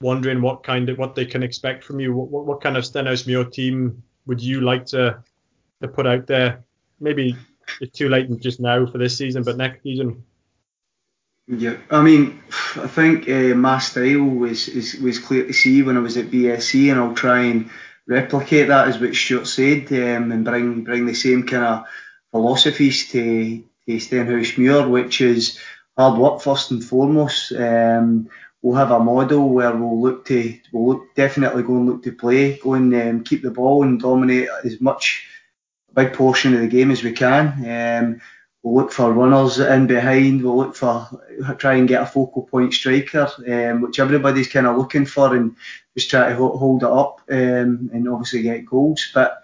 wondering 0.00 0.42
what 0.42 0.62
kind 0.62 0.88
of 0.88 0.98
what 0.98 1.14
they 1.14 1.26
can 1.26 1.42
expect 1.42 1.84
from 1.84 2.00
you. 2.00 2.14
What, 2.14 2.28
what, 2.28 2.46
what 2.46 2.60
kind 2.60 2.76
of 2.76 2.84
Stenhousemuir 2.84 3.52
team 3.52 4.02
would 4.26 4.40
you 4.40 4.60
like 4.60 4.86
to 4.86 5.22
to 5.82 5.88
put 5.88 6.06
out 6.06 6.26
there? 6.26 6.64
Maybe 7.00 7.36
it's 7.80 7.98
too 7.98 8.08
late 8.08 8.28
just 8.40 8.60
now 8.60 8.86
for 8.86 8.98
this 8.98 9.16
season, 9.16 9.42
but 9.42 9.56
next 9.56 9.82
season. 9.82 10.24
Yeah, 11.48 11.76
I 11.90 12.02
mean, 12.02 12.42
I 12.74 12.88
think 12.88 13.28
uh, 13.28 13.54
my 13.54 13.78
style 13.78 14.24
was 14.24 14.66
is, 14.68 14.94
was 14.96 15.20
clear 15.20 15.46
to 15.46 15.52
see 15.52 15.82
when 15.82 15.96
I 15.96 16.00
was 16.00 16.16
at 16.16 16.26
BSC, 16.26 16.90
and 16.90 16.98
I'll 16.98 17.14
try 17.14 17.42
and 17.42 17.70
replicate 18.06 18.68
that 18.68 18.88
as 18.88 18.98
what 18.98 19.14
Stuart 19.14 19.46
said, 19.46 19.92
um, 19.92 20.32
and 20.32 20.44
bring 20.44 20.84
bring 20.84 21.06
the 21.06 21.14
same 21.14 21.46
kind 21.46 21.64
of 21.64 21.84
philosophies 22.30 23.10
to 23.12 23.64
to 23.86 23.96
Stenhousemuir, 23.96 24.88
which 24.88 25.20
is 25.20 25.58
hard 25.96 26.18
work 26.18 26.40
first 26.40 26.70
and 26.70 26.84
foremost. 26.84 27.52
Um, 27.52 28.28
we'll 28.62 28.76
have 28.76 28.90
a 28.90 29.00
model 29.00 29.50
where 29.50 29.74
we'll 29.74 30.00
look 30.00 30.24
to 30.26 30.58
we'll 30.72 30.88
look, 30.88 31.14
definitely 31.14 31.62
go 31.62 31.76
and 31.76 31.86
look 31.86 32.02
to 32.04 32.12
play, 32.12 32.58
go 32.58 32.74
and 32.74 32.94
um, 32.94 33.24
keep 33.24 33.42
the 33.42 33.50
ball 33.50 33.82
and 33.82 34.00
dominate 34.00 34.48
as 34.64 34.80
much 34.80 35.26
big 35.94 36.12
portion 36.12 36.54
of 36.54 36.60
the 36.60 36.68
game 36.68 36.90
as 36.90 37.02
we 37.02 37.12
can. 37.12 37.46
Um, 37.64 38.20
we'll 38.66 38.82
look 38.82 38.92
for 38.92 39.12
runners 39.12 39.60
in 39.60 39.86
behind. 39.86 40.42
We'll 40.42 40.56
look 40.56 40.74
for 40.74 41.08
try 41.56 41.74
and 41.74 41.86
get 41.86 42.02
a 42.02 42.06
focal 42.06 42.42
point 42.42 42.74
striker, 42.74 43.28
um, 43.46 43.80
which 43.82 44.00
everybody's 44.00 44.48
kind 44.48 44.66
of 44.66 44.76
looking 44.76 45.06
for, 45.06 45.36
and 45.36 45.54
just 45.96 46.10
try 46.10 46.30
to 46.30 46.34
hold 46.34 46.82
it 46.82 46.88
up 46.88 47.20
um, 47.30 47.90
and 47.92 48.08
obviously 48.08 48.42
get 48.42 48.66
goals. 48.66 49.08
But 49.14 49.40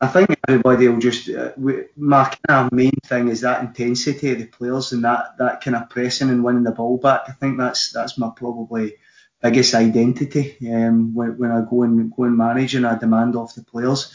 I 0.00 0.08
think 0.08 0.36
everybody 0.48 0.88
will 0.88 0.98
just. 0.98 1.28
Uh, 1.28 1.52
we, 1.56 1.84
my 1.96 2.24
kind 2.24 2.66
of 2.66 2.72
main 2.72 2.98
thing 3.06 3.28
is 3.28 3.42
that 3.42 3.62
intensity 3.62 4.32
of 4.32 4.38
the 4.38 4.46
players 4.46 4.90
and 4.90 5.04
that, 5.04 5.38
that 5.38 5.60
kind 5.60 5.76
of 5.76 5.88
pressing 5.88 6.30
and 6.30 6.42
winning 6.42 6.64
the 6.64 6.72
ball 6.72 6.98
back. 6.98 7.22
I 7.28 7.32
think 7.32 7.58
that's 7.58 7.92
that's 7.92 8.18
my 8.18 8.30
probably 8.34 8.96
biggest 9.40 9.74
identity 9.74 10.56
um, 10.72 11.14
when, 11.14 11.38
when 11.38 11.52
I 11.52 11.60
go 11.60 11.84
and 11.84 12.12
go 12.12 12.24
and 12.24 12.36
manage 12.36 12.74
and 12.74 12.84
I 12.84 12.98
demand 12.98 13.36
off 13.36 13.54
the 13.54 13.62
players. 13.62 14.12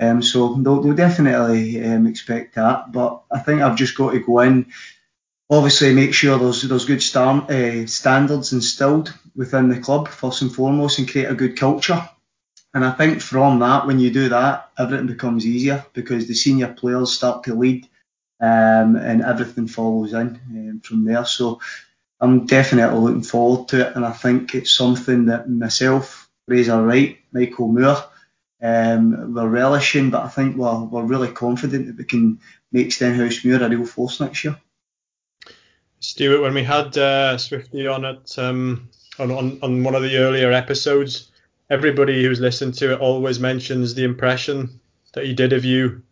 Um, 0.00 0.22
so 0.22 0.54
they'll, 0.54 0.80
they'll 0.82 0.94
definitely 0.94 1.84
um, 1.84 2.06
expect 2.06 2.54
that. 2.54 2.92
But 2.92 3.22
I 3.30 3.38
think 3.38 3.60
I've 3.60 3.76
just 3.76 3.96
got 3.96 4.12
to 4.12 4.20
go 4.20 4.40
in. 4.40 4.72
Obviously, 5.50 5.94
make 5.94 6.14
sure 6.14 6.38
there's 6.38 6.62
there's 6.62 6.86
good 6.86 7.02
stand, 7.02 7.50
uh, 7.50 7.86
standards 7.86 8.52
instilled 8.52 9.12
within 9.36 9.68
the 9.68 9.80
club 9.80 10.08
first 10.08 10.42
and 10.42 10.54
foremost, 10.54 10.98
and 10.98 11.10
create 11.10 11.30
a 11.30 11.34
good 11.34 11.58
culture. 11.58 12.08
And 12.74 12.84
I 12.84 12.92
think 12.92 13.20
from 13.20 13.58
that, 13.58 13.86
when 13.86 14.00
you 14.00 14.10
do 14.10 14.30
that, 14.30 14.70
everything 14.78 15.06
becomes 15.06 15.46
easier 15.46 15.84
because 15.92 16.26
the 16.26 16.34
senior 16.34 16.72
players 16.72 17.12
start 17.12 17.44
to 17.44 17.54
lead 17.54 17.86
um, 18.40 18.96
and 18.96 19.22
everything 19.22 19.68
follows 19.68 20.14
in 20.14 20.40
um, 20.50 20.80
from 20.82 21.04
there. 21.04 21.24
So 21.26 21.60
I'm 22.20 22.46
definitely 22.46 22.98
looking 22.98 23.22
forward 23.22 23.68
to 23.68 23.88
it. 23.88 23.96
And 23.96 24.06
I 24.06 24.12
think 24.12 24.54
it's 24.54 24.70
something 24.70 25.26
that 25.26 25.50
myself, 25.50 26.30
Fraser 26.48 26.82
Wright, 26.82 27.18
Michael 27.32 27.68
Moore, 27.68 28.02
um, 28.62 29.34
we're 29.34 29.48
relishing, 29.48 30.10
but 30.10 30.22
I 30.22 30.28
think 30.28 30.56
we're, 30.56 30.84
we're 30.84 31.02
really 31.02 31.32
confident 31.32 31.88
that 31.88 31.98
we 31.98 32.04
can 32.04 32.38
make 32.70 32.92
Stenhouse 32.92 33.38
Stenhousemuir 33.38 33.60
a 33.60 33.68
real 33.68 33.84
force 33.84 34.20
next 34.20 34.44
year. 34.44 34.56
Stuart, 35.98 36.42
when 36.42 36.54
we 36.54 36.62
had 36.62 36.96
uh, 36.96 37.38
Swifty 37.38 37.86
on 37.86 38.04
it 38.04 38.38
um, 38.38 38.88
on, 39.18 39.30
on, 39.30 39.58
on 39.62 39.84
one 39.84 39.94
of 39.94 40.02
the 40.02 40.16
earlier 40.16 40.52
episodes, 40.52 41.30
everybody 41.70 42.24
who's 42.24 42.40
listened 42.40 42.74
to 42.74 42.92
it 42.92 43.00
always 43.00 43.38
mentions 43.40 43.94
the 43.94 44.04
impression 44.04 44.80
that 45.14 45.24
he 45.24 45.34
did 45.34 45.52
of 45.52 45.64
you. 45.64 46.02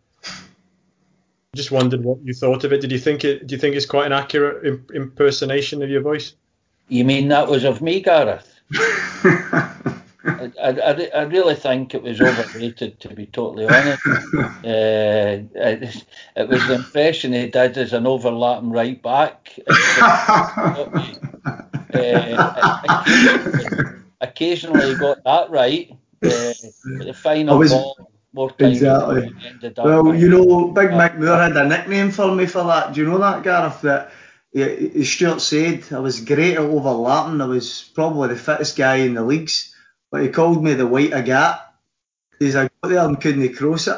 Just 1.55 1.71
wondered 1.71 2.03
what 2.03 2.19
you 2.23 2.33
thought 2.33 2.63
of 2.63 2.71
it. 2.71 2.79
Did 2.79 2.91
you 2.91 2.99
think 2.99 3.25
it? 3.25 3.47
Do 3.47 3.55
you 3.55 3.59
think 3.59 3.75
it's 3.75 3.85
quite 3.85 4.05
an 4.05 4.13
accurate 4.13 4.65
imp- 4.65 4.91
impersonation 4.91 5.83
of 5.83 5.89
your 5.89 6.01
voice? 6.01 6.33
You 6.87 7.03
mean 7.03 7.27
that 7.29 7.49
was 7.49 7.65
of 7.65 7.81
me, 7.81 8.01
Gareth? 8.01 8.59
I, 10.61 10.69
I, 10.69 11.09
I, 11.15 11.21
really 11.23 11.55
think 11.55 11.95
it 11.95 12.03
was 12.03 12.21
overrated, 12.21 12.99
to 13.01 13.09
be 13.09 13.25
totally 13.25 13.65
honest. 13.65 14.01
Uh, 14.05 14.51
it, 14.63 16.05
it, 16.35 16.49
was 16.49 16.67
the 16.67 16.75
impression 16.75 17.33
he 17.33 17.47
did 17.47 17.77
as 17.77 17.93
an 17.93 18.05
overlapping 18.05 18.71
right 18.71 19.01
back. 19.01 19.57
uh, 20.01 21.07
occasionally 24.21 24.89
he 24.89 24.95
got 24.95 25.23
that 25.23 25.49
right. 25.49 25.91
Uh, 26.23 26.53
the 26.83 27.15
final 27.15 27.57
was, 27.57 27.71
ball, 27.71 27.97
more 28.33 28.51
time 28.51 28.71
exactly. 28.71 29.33
Well, 29.77 30.15
you 30.15 30.29
know, 30.29 30.67
Big 30.67 30.89
Mick 30.89 31.17
Moore 31.17 31.37
had 31.37 31.57
a 31.57 31.67
nickname 31.67 32.11
for 32.11 32.33
me 32.33 32.45
for 32.45 32.63
that. 32.63 32.93
Do 32.93 33.01
you 33.01 33.09
know 33.09 33.17
that, 33.17 33.43
Gareth? 33.43 33.81
That 33.81 34.11
as 34.53 35.09
Stuart 35.09 35.41
said, 35.41 35.83
I 35.91 35.99
was 35.99 36.21
great 36.21 36.53
at 36.53 36.59
overlapping. 36.59 37.41
I 37.41 37.45
was 37.45 37.89
probably 37.93 38.29
the 38.29 38.35
fittest 38.35 38.77
guy 38.77 38.97
in 38.97 39.13
the 39.13 39.23
leagues, 39.23 39.70
but 40.11 40.21
he 40.21 40.29
called 40.29 40.63
me 40.63 40.73
the 40.73 40.85
white 40.85 41.11
agat. 41.11 41.61
He's 42.37 42.55
I 42.55 42.69
got 42.81 42.89
there 42.89 43.05
and 43.05 43.19
couldn't 43.19 43.55
cross 43.55 43.87
it. 43.87 43.97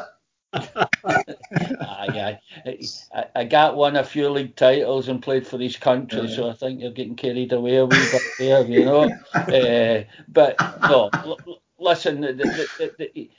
aye, 0.54 2.38
I, 2.64 3.26
I 3.34 3.44
got 3.44 3.76
won 3.76 3.96
a 3.96 4.04
few 4.04 4.28
league 4.30 4.54
titles 4.54 5.08
and 5.08 5.22
played 5.22 5.46
for 5.46 5.58
these 5.58 5.76
countries, 5.76 6.30
yeah. 6.30 6.36
so 6.36 6.50
I 6.50 6.52
think 6.52 6.80
you're 6.80 6.92
getting 6.92 7.16
carried 7.16 7.52
away 7.52 7.76
a 7.76 7.86
wee 7.86 7.96
bit 8.12 8.22
there, 8.38 8.64
you 8.64 8.84
know. 8.84 9.10
uh, 9.34 10.04
but 10.28 10.56
no, 10.82 11.10
l- 11.12 11.60
listen, 11.78 12.20
the, 12.20 12.32
the, 12.78 12.92
the, 12.98 13.30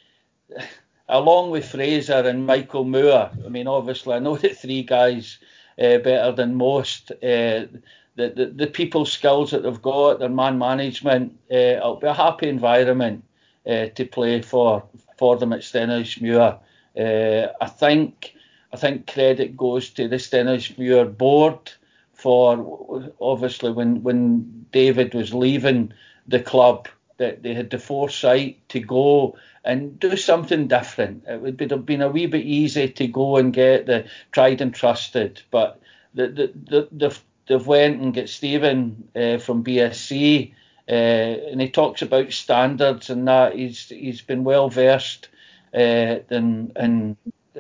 along 1.08 1.52
with 1.52 1.70
Fraser 1.70 2.28
and 2.28 2.46
Michael 2.46 2.84
Moore, 2.84 3.32
I 3.46 3.50
mean, 3.50 3.68
obviously, 3.68 4.16
I 4.16 4.20
know 4.20 4.36
the 4.36 4.50
three 4.50 4.84
guys 4.84 5.40
uh, 5.80 6.00
better 6.00 6.32
than 6.34 6.56
most. 6.56 7.12
Uh, 7.24 7.66
the, 8.16 8.30
the, 8.30 8.68
the 8.68 9.06
skills 9.06 9.52
that 9.52 9.64
they've 9.64 9.82
got, 9.82 10.20
their 10.20 10.30
man 10.30 10.58
management, 10.58 11.38
uh, 11.52 11.56
it'll 11.56 11.98
be 11.98 12.08
a 12.08 12.14
happy 12.14 12.48
environment 12.48 13.24
uh, 13.68 13.88
to 13.88 14.06
play 14.06 14.42
for 14.42 14.84
for 15.18 15.38
them 15.38 15.54
at 15.54 15.62
Stenhousemuir. 15.62 16.60
Uh, 16.98 17.54
I 17.62 17.68
think 17.68 18.34
I 18.72 18.78
think 18.78 19.12
credit 19.12 19.58
goes 19.58 19.90
to 19.92 20.08
the 20.08 20.18
Stenhousemuir 20.18 21.18
board 21.18 21.72
for 22.14 23.12
obviously 23.20 23.72
when 23.72 24.04
when 24.04 24.66
David 24.72 25.14
was 25.14 25.34
leaving 25.34 25.94
the 26.28 26.40
club 26.40 26.88
that 27.18 27.44
they 27.44 27.54
had 27.54 27.70
the 27.70 27.80
foresight 27.80 28.58
to 28.70 28.80
go 28.80 29.38
and 29.64 30.00
do 30.00 30.18
something 30.18 30.68
different. 30.68 31.24
It 31.28 31.42
would 31.42 31.72
have 31.72 31.86
been 31.86 32.02
a 32.02 32.10
wee 32.10 32.26
bit 32.28 32.46
easy 32.46 32.90
to 32.90 33.08
go 33.08 33.38
and 33.38 33.54
get 33.54 33.86
the 33.86 34.06
tried 34.32 34.62
and 34.62 34.74
trusted, 34.74 35.42
but 35.52 35.80
the 36.14 36.28
the 36.28 36.52
the, 36.70 36.88
the 36.92 37.18
they've 37.48 37.66
went 37.66 38.02
and 38.02 38.14
get 38.14 38.30
Stephen 38.30 39.08
uh, 39.16 39.38
from 39.38 39.64
BSC, 39.64 40.54
uh, 40.88 40.92
and 40.92 41.62
he 41.62 41.70
talks 41.70 42.02
about 42.02 42.32
standards 42.32 43.10
and 43.10 43.28
that. 43.28 43.56
He's 43.56 43.90
he's 43.90 44.22
been 44.22 44.44
well 44.44 44.70
versed 44.70 45.30
uh, 45.74 46.20
in, 46.30 46.72
in, 46.76 47.18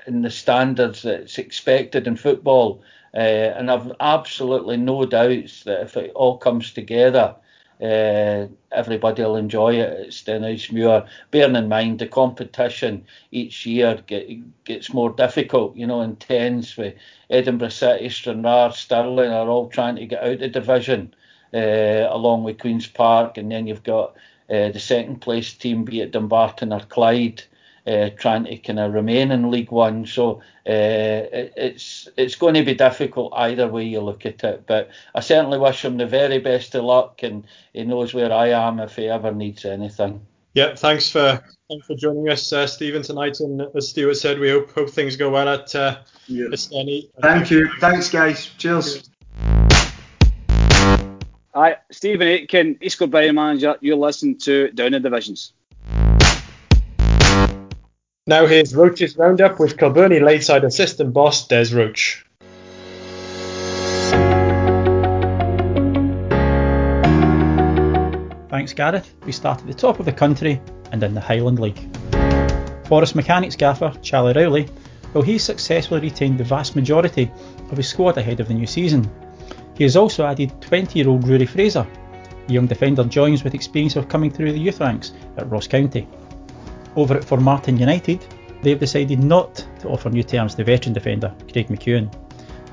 in 0.07 0.22
the 0.22 0.32
standards 0.32 1.02
that's 1.02 1.38
expected 1.38 2.07
in 2.07 2.16
football. 2.16 2.84
Uh, 3.14 3.53
and 3.57 3.72
I've 3.72 3.94
absolutely 3.99 4.78
no 4.78 5.06
doubts 5.06 5.64
that 5.64 5.82
if 5.82 5.98
it 5.98 6.12
all 6.16 6.38
comes 6.38 6.74
together, 6.74 7.36
uh, 7.81 8.47
everybody 8.72 9.22
will 9.23 9.35
enjoy 9.35 9.76
it. 9.76 9.99
At 9.99 10.07
Stenhousemuir. 10.07 11.07
Bearing 11.31 11.56
in 11.56 11.68
mind 11.68 11.99
the 11.99 12.07
competition 12.07 13.06
each 13.31 13.65
year 13.65 14.02
get, 14.07 14.30
gets 14.64 14.93
more 14.93 15.10
difficult, 15.10 15.76
you 15.76 15.88
know, 15.88 16.02
intense 16.02 16.77
with 16.77 16.95
Edinburgh 17.30 17.69
City, 17.69 18.10
Stranraer, 18.10 18.72
Stirling 18.72 19.31
are 19.31 19.47
all 19.47 19.68
trying 19.68 19.95
to 19.97 20.06
get 20.06 20.23
out 20.23 20.41
of 20.41 20.52
division, 20.52 21.14
uh, 21.53 22.07
along 22.10 22.43
with 22.43 22.60
Queen's 22.60 22.88
Park, 22.88 23.38
and 23.38 23.52
then 23.52 23.68
you've 23.68 23.84
got 23.84 24.15
uh, 24.49 24.69
the 24.69 24.80
second 24.80 25.22
place 25.22 25.53
team, 25.53 25.84
be 25.84 26.02
it 26.02 26.11
Dumbarton 26.11 26.72
or 26.72 26.81
Clyde, 26.81 27.43
uh, 27.88 28.10
trying 28.18 28.45
to 28.45 28.57
kind 28.57 28.80
of 28.80 28.94
remain 28.94 29.32
in 29.32 29.52
League 29.52 29.72
One. 29.72 30.06
So 30.06 30.41
uh, 30.68 30.72
it, 30.72 31.53
it's 31.56 32.10
it's 32.18 32.36
going 32.36 32.56
to 32.56 32.64
be 32.64 32.74
difficult 32.74 33.34
either 33.36 33.68
way 33.68 33.86
you 33.86 34.02
look 34.02 34.26
at 34.26 34.44
it. 34.44 34.66
But 34.66 34.90
I 35.14 35.20
certainly 35.20 35.60
wish 35.60 35.86
him 35.86 35.98
the 35.98 36.06
very 36.06 36.40
best 36.40 36.76
of 36.76 36.84
luck, 36.84 37.24
and 37.24 37.45
he 37.74 37.84
knows 37.84 38.14
where 38.14 38.32
I 38.32 38.49
am 38.49 38.80
if 38.80 38.95
he 38.95 39.07
ever 39.07 39.32
needs 39.32 39.66
anything. 39.66 40.22
Yeah, 40.53 40.74
thanks 40.76 41.10
for 41.10 41.44
thanks 41.70 41.86
for 41.86 41.95
joining 41.95 42.30
us, 42.30 42.52
uh, 42.53 42.66
Stephen, 42.66 43.02
tonight. 43.02 43.40
And 43.40 43.62
as 43.76 43.90
Stuart 43.90 44.16
said, 44.16 44.40
we 44.40 44.49
hope 44.49 44.72
hope 44.72 44.90
things 44.90 45.16
go 45.16 45.30
well 45.30 45.49
at 45.49 45.76
uh, 45.76 45.98
yeah. 46.28 46.48
Thank 47.22 47.52
you. 47.52 47.70
Thanks, 47.80 48.10
guys. 48.10 48.48
Cheers. 48.57 49.10
Hi, 51.53 51.78
Stephen 51.90 52.28
Aitken, 52.28 52.78
East 52.82 52.98
Kilbride 52.98 53.34
manager. 53.34 53.78
You're 53.80 53.95
listening 53.95 54.38
to 54.40 54.72
Down 54.72 54.91
the 54.91 54.99
Divisions. 54.99 55.53
Now 58.27 58.47
here's 58.47 58.73
Roach's 58.73 59.15
roundup 59.18 59.60
with 59.60 59.77
Kilbirnie 59.77 60.19
Ladeside 60.19 60.64
assistant 60.64 61.14
boss 61.14 61.47
Des 61.47 61.76
Roach. 61.76 62.26
Thanks, 68.49 68.73
Gareth. 68.73 69.14
We 69.27 69.31
start 69.31 69.60
at 69.60 69.68
the 69.68 69.76
top 69.76 69.99
of 69.99 70.07
the 70.07 70.11
country 70.11 70.60
and 70.91 71.03
in 71.03 71.14
the 71.14 71.22
Highland 71.22 71.60
League. 71.60 71.77
Forres 72.88 73.14
Mechanics 73.14 73.56
gaffer 73.56 73.93
Charlie 74.02 74.34
Rowley 74.34 74.68
well, 75.14 75.23
he 75.23 75.38
successfully 75.38 76.02
retained 76.02 76.39
the 76.39 76.43
vast 76.43 76.76
majority 76.76 77.31
of 77.69 77.77
his 77.77 77.88
squad 77.88 78.18
ahead 78.18 78.39
of 78.39 78.47
the 78.47 78.56
new 78.56 78.65
season. 78.65 79.07
He 79.76 79.84
has 79.84 79.95
also 79.95 80.26
added 80.26 80.60
20 80.64 80.97
year 80.97 81.10
old 81.10 81.27
Rory 81.27 81.45
Fraser. 81.45 81.85
The 82.47 82.53
young 82.56 82.65
defender 82.65 83.03
joins 83.03 83.43
with 83.43 83.53
experience 83.53 83.95
of 83.95 84.10
coming 84.10 84.31
through 84.31 84.52
the 84.52 84.60
youth 84.60 84.80
ranks 84.80 85.14
at 85.38 85.47
Ross 85.47 85.68
County. 85.68 86.07
Over 86.96 87.16
at 87.16 87.26
Formartine 87.26 87.78
United, 87.78 88.26
they 88.62 88.70
have 88.70 88.80
decided 88.80 89.20
not 89.20 89.56
to 89.80 89.90
offer 89.90 90.10
new 90.10 90.24
terms 90.24 90.56
to 90.56 90.64
veteran 90.64 90.94
defender 90.94 91.34
Craig 91.52 91.68
McEwen. 91.68 92.14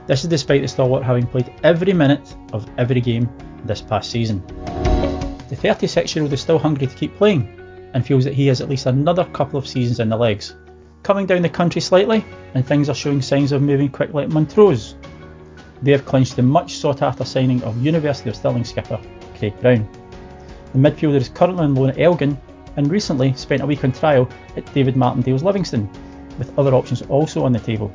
This 0.06 0.22
is 0.22 0.30
despite 0.30 0.62
the 0.62 0.68
stalwart 0.68 1.02
having 1.02 1.26
played 1.26 1.52
every 1.64 1.92
minute 1.92 2.36
of 2.52 2.68
every 2.78 3.00
game 3.00 3.28
this 3.64 3.80
past 3.80 4.10
season. 4.10 4.42
The 5.48 5.56
36 5.56 6.14
year 6.14 6.22
old 6.22 6.32
is 6.32 6.40
still 6.40 6.58
hungry 6.58 6.86
to 6.86 6.96
keep 6.96 7.16
playing 7.16 7.58
and 7.94 8.06
feels 8.06 8.24
that 8.24 8.34
he 8.34 8.46
has 8.46 8.60
at 8.60 8.68
least 8.68 8.86
another 8.86 9.24
couple 9.26 9.58
of 9.58 9.66
seasons 9.66 10.00
in 10.00 10.08
the 10.08 10.16
legs. 10.16 10.56
Coming 11.02 11.26
down 11.26 11.42
the 11.42 11.48
country 11.48 11.80
slightly, 11.80 12.24
and 12.54 12.64
things 12.64 12.88
are 12.88 12.94
showing 12.94 13.20
signs 13.20 13.50
of 13.52 13.60
moving 13.60 13.88
quickly 13.88 14.22
at 14.22 14.30
Montrose. 14.30 14.94
They 15.82 15.90
have 15.90 16.06
clinched 16.06 16.36
the 16.36 16.42
much 16.42 16.76
sought 16.76 17.02
after 17.02 17.24
signing 17.24 17.62
of 17.64 17.84
University 17.84 18.30
of 18.30 18.36
Stirling 18.36 18.64
skipper 18.64 19.00
Craig 19.36 19.58
Brown. 19.60 19.88
The 20.72 20.78
midfielder 20.78 21.16
is 21.16 21.28
currently 21.28 21.64
on 21.64 21.74
loan 21.74 21.90
at 21.90 21.98
Elgin 21.98 22.38
and 22.76 22.90
recently 22.90 23.34
spent 23.34 23.62
a 23.62 23.66
week 23.66 23.84
on 23.84 23.92
trial 23.92 24.28
at 24.56 24.72
David 24.74 24.96
Martindale's 24.96 25.42
Livingston, 25.42 25.88
with 26.38 26.58
other 26.58 26.74
options 26.74 27.02
also 27.02 27.44
on 27.44 27.52
the 27.52 27.58
table. 27.58 27.90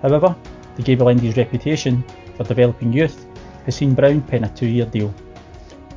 However, 0.00 0.34
the 0.76 0.82
Gable 0.82 1.06
Endies' 1.06 1.36
reputation 1.36 2.02
for 2.36 2.44
developing 2.44 2.92
youth 2.92 3.26
has 3.64 3.76
seen 3.76 3.94
Brown 3.94 4.22
pen 4.22 4.44
a 4.44 4.48
two 4.50 4.66
year 4.66 4.86
deal. 4.86 5.12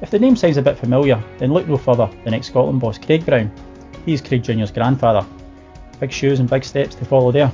If 0.02 0.12
the 0.12 0.20
name 0.20 0.36
sounds 0.36 0.58
a 0.58 0.62
bit 0.62 0.78
familiar, 0.78 1.24
then 1.38 1.54
look 1.54 1.68
no 1.68 1.78
further 1.78 2.10
than 2.24 2.34
ex 2.34 2.48
Scotland 2.48 2.82
boss 2.82 2.98
Craig 2.98 3.26
Brown. 3.26 3.52
He 4.06 4.14
is 4.14 4.22
Craig 4.22 4.44
Jr.'s 4.44 4.72
grandfather. 4.72 5.26
Big 6.00 6.12
shoes 6.12 6.40
and 6.40 6.50
big 6.50 6.64
steps 6.64 6.96
to 6.96 7.06
follow 7.06 7.32
there. 7.32 7.52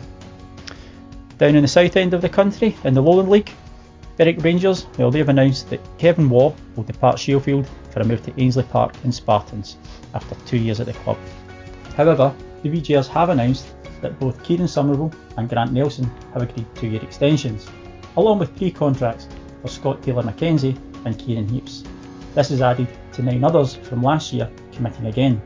Down 1.37 1.55
in 1.55 1.61
the 1.61 1.67
south 1.67 1.95
end 1.95 2.13
of 2.13 2.21
the 2.21 2.29
country, 2.29 2.75
in 2.83 2.93
the 2.93 3.01
Lowland 3.01 3.29
League, 3.29 3.51
Berwick 4.17 4.43
Rangers, 4.43 4.87
well, 4.97 5.09
they've 5.09 5.29
announced 5.29 5.69
that 5.69 5.79
Kevin 5.97 6.29
Waugh 6.29 6.53
will 6.75 6.83
depart 6.83 7.19
Shielfield 7.19 7.67
for 7.91 8.01
a 8.01 8.05
move 8.05 8.23
to 8.23 8.33
Ainslie 8.41 8.63
Park 8.63 8.93
in 9.03 9.11
Spartans 9.11 9.77
after 10.13 10.35
two 10.45 10.57
years 10.57 10.79
at 10.79 10.87
the 10.87 10.93
club. 10.93 11.17
However, 11.95 12.33
the 12.63 12.69
Wee 12.69 12.81
Gers 12.81 13.07
have 13.07 13.29
announced 13.29 13.67
that 14.01 14.19
both 14.19 14.43
Kieran 14.43 14.67
Somerville 14.67 15.13
and 15.37 15.49
Grant 15.49 15.71
Nelson 15.71 16.09
have 16.33 16.41
agreed 16.41 16.65
two 16.75 16.87
year 16.87 17.01
extensions, 17.03 17.67
along 18.17 18.39
with 18.39 18.55
pre 18.55 18.71
contracts 18.71 19.27
for 19.61 19.67
Scott 19.67 20.01
Taylor 20.01 20.23
Mackenzie 20.23 20.77
and 21.05 21.17
Kieran 21.17 21.47
Heaps. 21.47 21.83
This 22.33 22.51
is 22.51 22.61
added 22.61 22.87
to 23.13 23.21
nine 23.21 23.43
others 23.43 23.75
from 23.75 24.01
last 24.01 24.31
year 24.33 24.49
committing 24.71 25.07
again. 25.07 25.41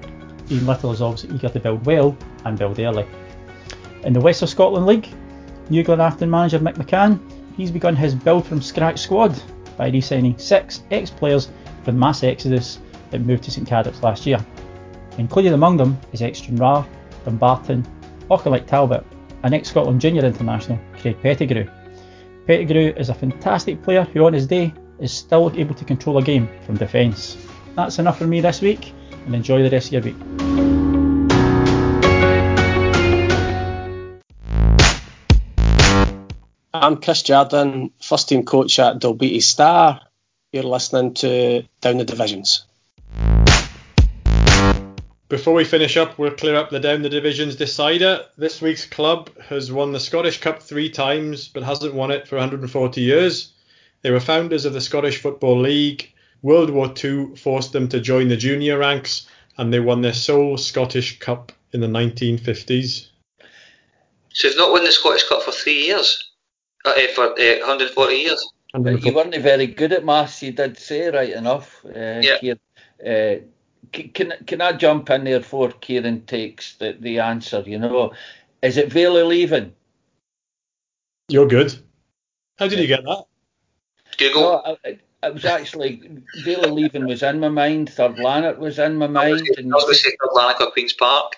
Ian 0.52 0.68
Little 0.68 0.92
is 0.92 1.02
obviously 1.02 1.36
eager 1.36 1.50
to 1.50 1.60
build 1.60 1.86
well 1.86 2.16
and 2.46 2.58
build 2.58 2.80
early. 2.80 3.06
In 4.04 4.14
the 4.14 4.22
West 4.22 4.44
of 4.44 4.50
Scotland 4.50 4.86
League, 4.86 5.10
New 5.70 5.84
Glenafton 5.84 6.30
manager 6.30 6.60
Mick 6.60 6.76
McCann, 6.76 7.20
he's 7.58 7.72
begun 7.72 7.96
his 7.96 8.14
build 8.14 8.46
from 8.46 8.62
scratch 8.62 9.00
squad 9.00 9.42
by 9.78 9.90
re-signing 9.90 10.38
six 10.38 10.84
ex-players 10.92 11.50
from 11.84 11.98
mass 11.98 12.24
exodus 12.24 12.80
that 13.10 13.22
moved 13.22 13.44
to 13.44 13.52
St 13.52 13.68
Cadoc's 13.68 14.04
last 14.04 14.26
year. 14.26 14.46
Included 15.18 15.54
among 15.54 15.78
them 15.78 15.98
is 16.12 16.22
ex 16.22 16.40
Stranraer, 16.40 16.86
Dumbarton, 17.24 17.86
Auchinleck 18.30 18.68
Talbot, 18.68 19.06
and 19.44 19.54
ex-Scotland 19.54 20.02
junior 20.02 20.26
international 20.26 20.78
Craig 21.00 21.18
Pettigrew. 21.22 21.68
Pettigrew 22.46 22.94
is 22.98 23.10
a 23.10 23.14
fantastic 23.14 23.82
player 23.82 24.04
who 24.04 24.26
on 24.26 24.34
his 24.34 24.46
day 24.46 24.74
is 25.00 25.14
still 25.14 25.52
able 25.56 25.74
to 25.76 25.86
control 25.86 26.18
a 26.18 26.22
game 26.22 26.50
from 26.66 26.76
defence. 26.76 27.38
That's 27.76 27.98
enough 27.98 28.18
for 28.18 28.28
me 28.28 28.42
this 28.42 28.62
week 28.62 28.94
and 29.26 29.34
enjoy 29.34 29.64
the 29.64 29.70
rest 29.70 29.88
of 29.88 29.94
your 29.94 30.02
week. 30.02 30.16
I'm 36.74 36.98
Chris 36.98 37.24
Jardine, 37.24 37.92
first 38.02 38.28
team 38.28 38.44
coach 38.44 38.80
at 38.80 39.00
Dalbeattie 39.00 39.42
Star. 39.42 40.02
You're 40.52 40.64
listening 40.64 41.14
to 41.16 41.64
Down 41.80 41.98
the 41.98 42.06
Divisions. 42.06 42.66
Before 45.36 45.54
we 45.54 45.66
finish 45.66 45.98
up, 45.98 46.18
we'll 46.18 46.32
clear 46.32 46.56
up 46.56 46.70
the 46.70 46.80
Down 46.80 47.02
the 47.02 47.10
Divisions 47.10 47.58
decider. 47.58 48.26
This 48.38 48.62
week's 48.62 48.86
club 48.86 49.30
has 49.42 49.70
won 49.70 49.92
the 49.92 50.00
Scottish 50.00 50.40
Cup 50.40 50.64
three 50.64 50.90
times 50.90 51.50
but 51.50 51.62
hasn't 51.62 51.94
won 51.94 52.10
it 52.10 52.26
for 52.26 52.38
140 52.38 53.02
years. 53.02 53.52
They 54.02 54.12
were 54.12 54.22
founders 54.22 54.64
of 54.64 54.72
the 54.72 54.80
Scottish 54.80 55.22
Football 55.22 55.60
League. 55.60 56.10
World 56.42 56.70
War 56.70 56.94
II 57.04 57.36
forced 57.36 57.74
them 57.74 57.90
to 57.90 58.00
join 58.00 58.30
the 58.30 58.38
junior 58.38 58.78
ranks 58.78 59.28
and 59.58 59.74
they 59.74 59.82
won 59.82 60.02
their 60.02 60.14
sole 60.14 60.56
Scottish 60.58 61.20
Cup 61.20 61.52
in 61.74 61.82
the 61.82 61.88
1950s. 61.88 63.08
So 64.30 64.48
they've 64.48 64.58
not 64.58 64.72
won 64.72 64.86
the 64.86 64.92
Scottish 64.94 65.28
Cup 65.28 65.44
for 65.44 65.52
three 65.52 65.88
years? 65.88 66.32
Uh, 66.86 66.94
eh, 66.96 67.14
for 67.14 67.26
uh, 67.26 67.60
140 67.60 68.16
years? 68.16 68.48
You 68.74 69.14
weren't 69.14 69.36
very 69.36 69.68
good 69.68 69.92
at 69.92 70.06
maths, 70.06 70.42
you 70.42 70.54
did 70.54 70.78
say 70.78 71.10
right 71.10 71.34
enough. 71.34 71.84
Uh, 71.86 72.22
Yeah. 72.24 72.38
Kieran. 72.40 72.60
Uh, 73.06 73.44
c- 73.44 73.55
can, 73.92 74.34
can 74.46 74.62
I 74.62 74.74
jump 74.74 75.10
in 75.10 75.24
there 75.24 75.40
before 75.40 75.72
Kieran 75.72 76.26
takes 76.26 76.76
the, 76.76 76.96
the 77.00 77.20
answer? 77.20 77.64
You 77.66 77.80
know, 77.80 78.14
is 78.62 78.78
it 78.78 78.92
Vale 78.92 79.26
Leven? 79.26 79.74
You're 81.30 81.48
good. 81.48 81.78
How 82.58 82.68
did 82.68 82.80
you 82.80 82.88
get 82.88 83.04
that? 83.04 83.26
Google. 84.18 84.42
No, 84.42 84.62
I, 84.66 84.90
I- 84.90 85.00
it 85.24 85.34
was 85.34 85.46
actually 85.46 86.20
Vale 86.44 86.72
Leven 86.76 87.08
was 87.08 87.24
in 87.24 87.40
my 87.40 87.50
mind. 87.50 87.90
Third 87.90 88.20
Lanark 88.20 88.60
was 88.60 88.78
in 88.78 88.98
my 88.98 89.08
mind, 89.08 89.48
and, 89.58 89.74
I 89.74 89.76
was 89.76 89.86
going 89.86 89.96
to 89.96 90.00
say 90.00 90.16
Atlantic 90.24 90.62
or 90.62 90.72
Queen's 90.72 90.94
Park. 90.94 91.38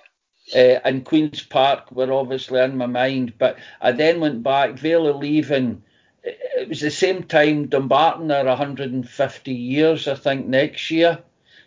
uh, 0.54 0.58
and 0.84 1.06
Queens 1.06 1.42
Park 1.42 1.90
were 1.94 2.12
obviously 2.12 2.60
in 2.60 2.76
my 2.76 2.86
mind. 2.86 3.36
But 3.38 3.58
I 3.80 3.94
then 3.94 4.20
went 4.20 4.44
back. 4.44 4.74
Vale 4.78 5.18
Leven. 5.18 5.84
It 6.24 6.38
it 6.58 6.68
was 6.68 6.82
the 6.82 6.92
same 6.92 7.24
time 7.24 7.68
Dumbarton 7.68 8.30
are 8.30 8.44
150 8.44 9.54
years, 9.54 10.08
I 10.10 10.16
think, 10.16 10.48
next 10.48 10.92
year. 10.92 11.20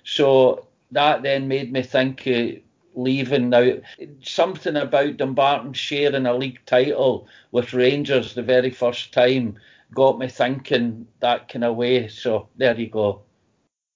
So 0.04 0.66
that 0.92 1.22
then 1.22 1.48
made 1.48 1.72
me 1.72 1.82
think 1.82 2.26
uh, 2.26 2.58
Leven 2.94 3.50
now. 3.50 3.74
Something 4.22 4.76
about 4.76 5.16
Dumbarton 5.16 5.72
sharing 5.72 6.26
a 6.26 6.34
league 6.34 6.60
title 6.66 7.28
with 7.52 7.72
Rangers 7.72 8.34
the 8.34 8.42
very 8.42 8.70
first 8.70 9.12
time 9.12 9.58
got 9.94 10.18
me 10.18 10.28
thinking 10.28 11.06
that 11.20 11.48
kind 11.48 11.64
of 11.64 11.76
way. 11.76 12.08
So 12.08 12.48
there 12.56 12.78
you 12.78 12.88
go. 12.88 13.22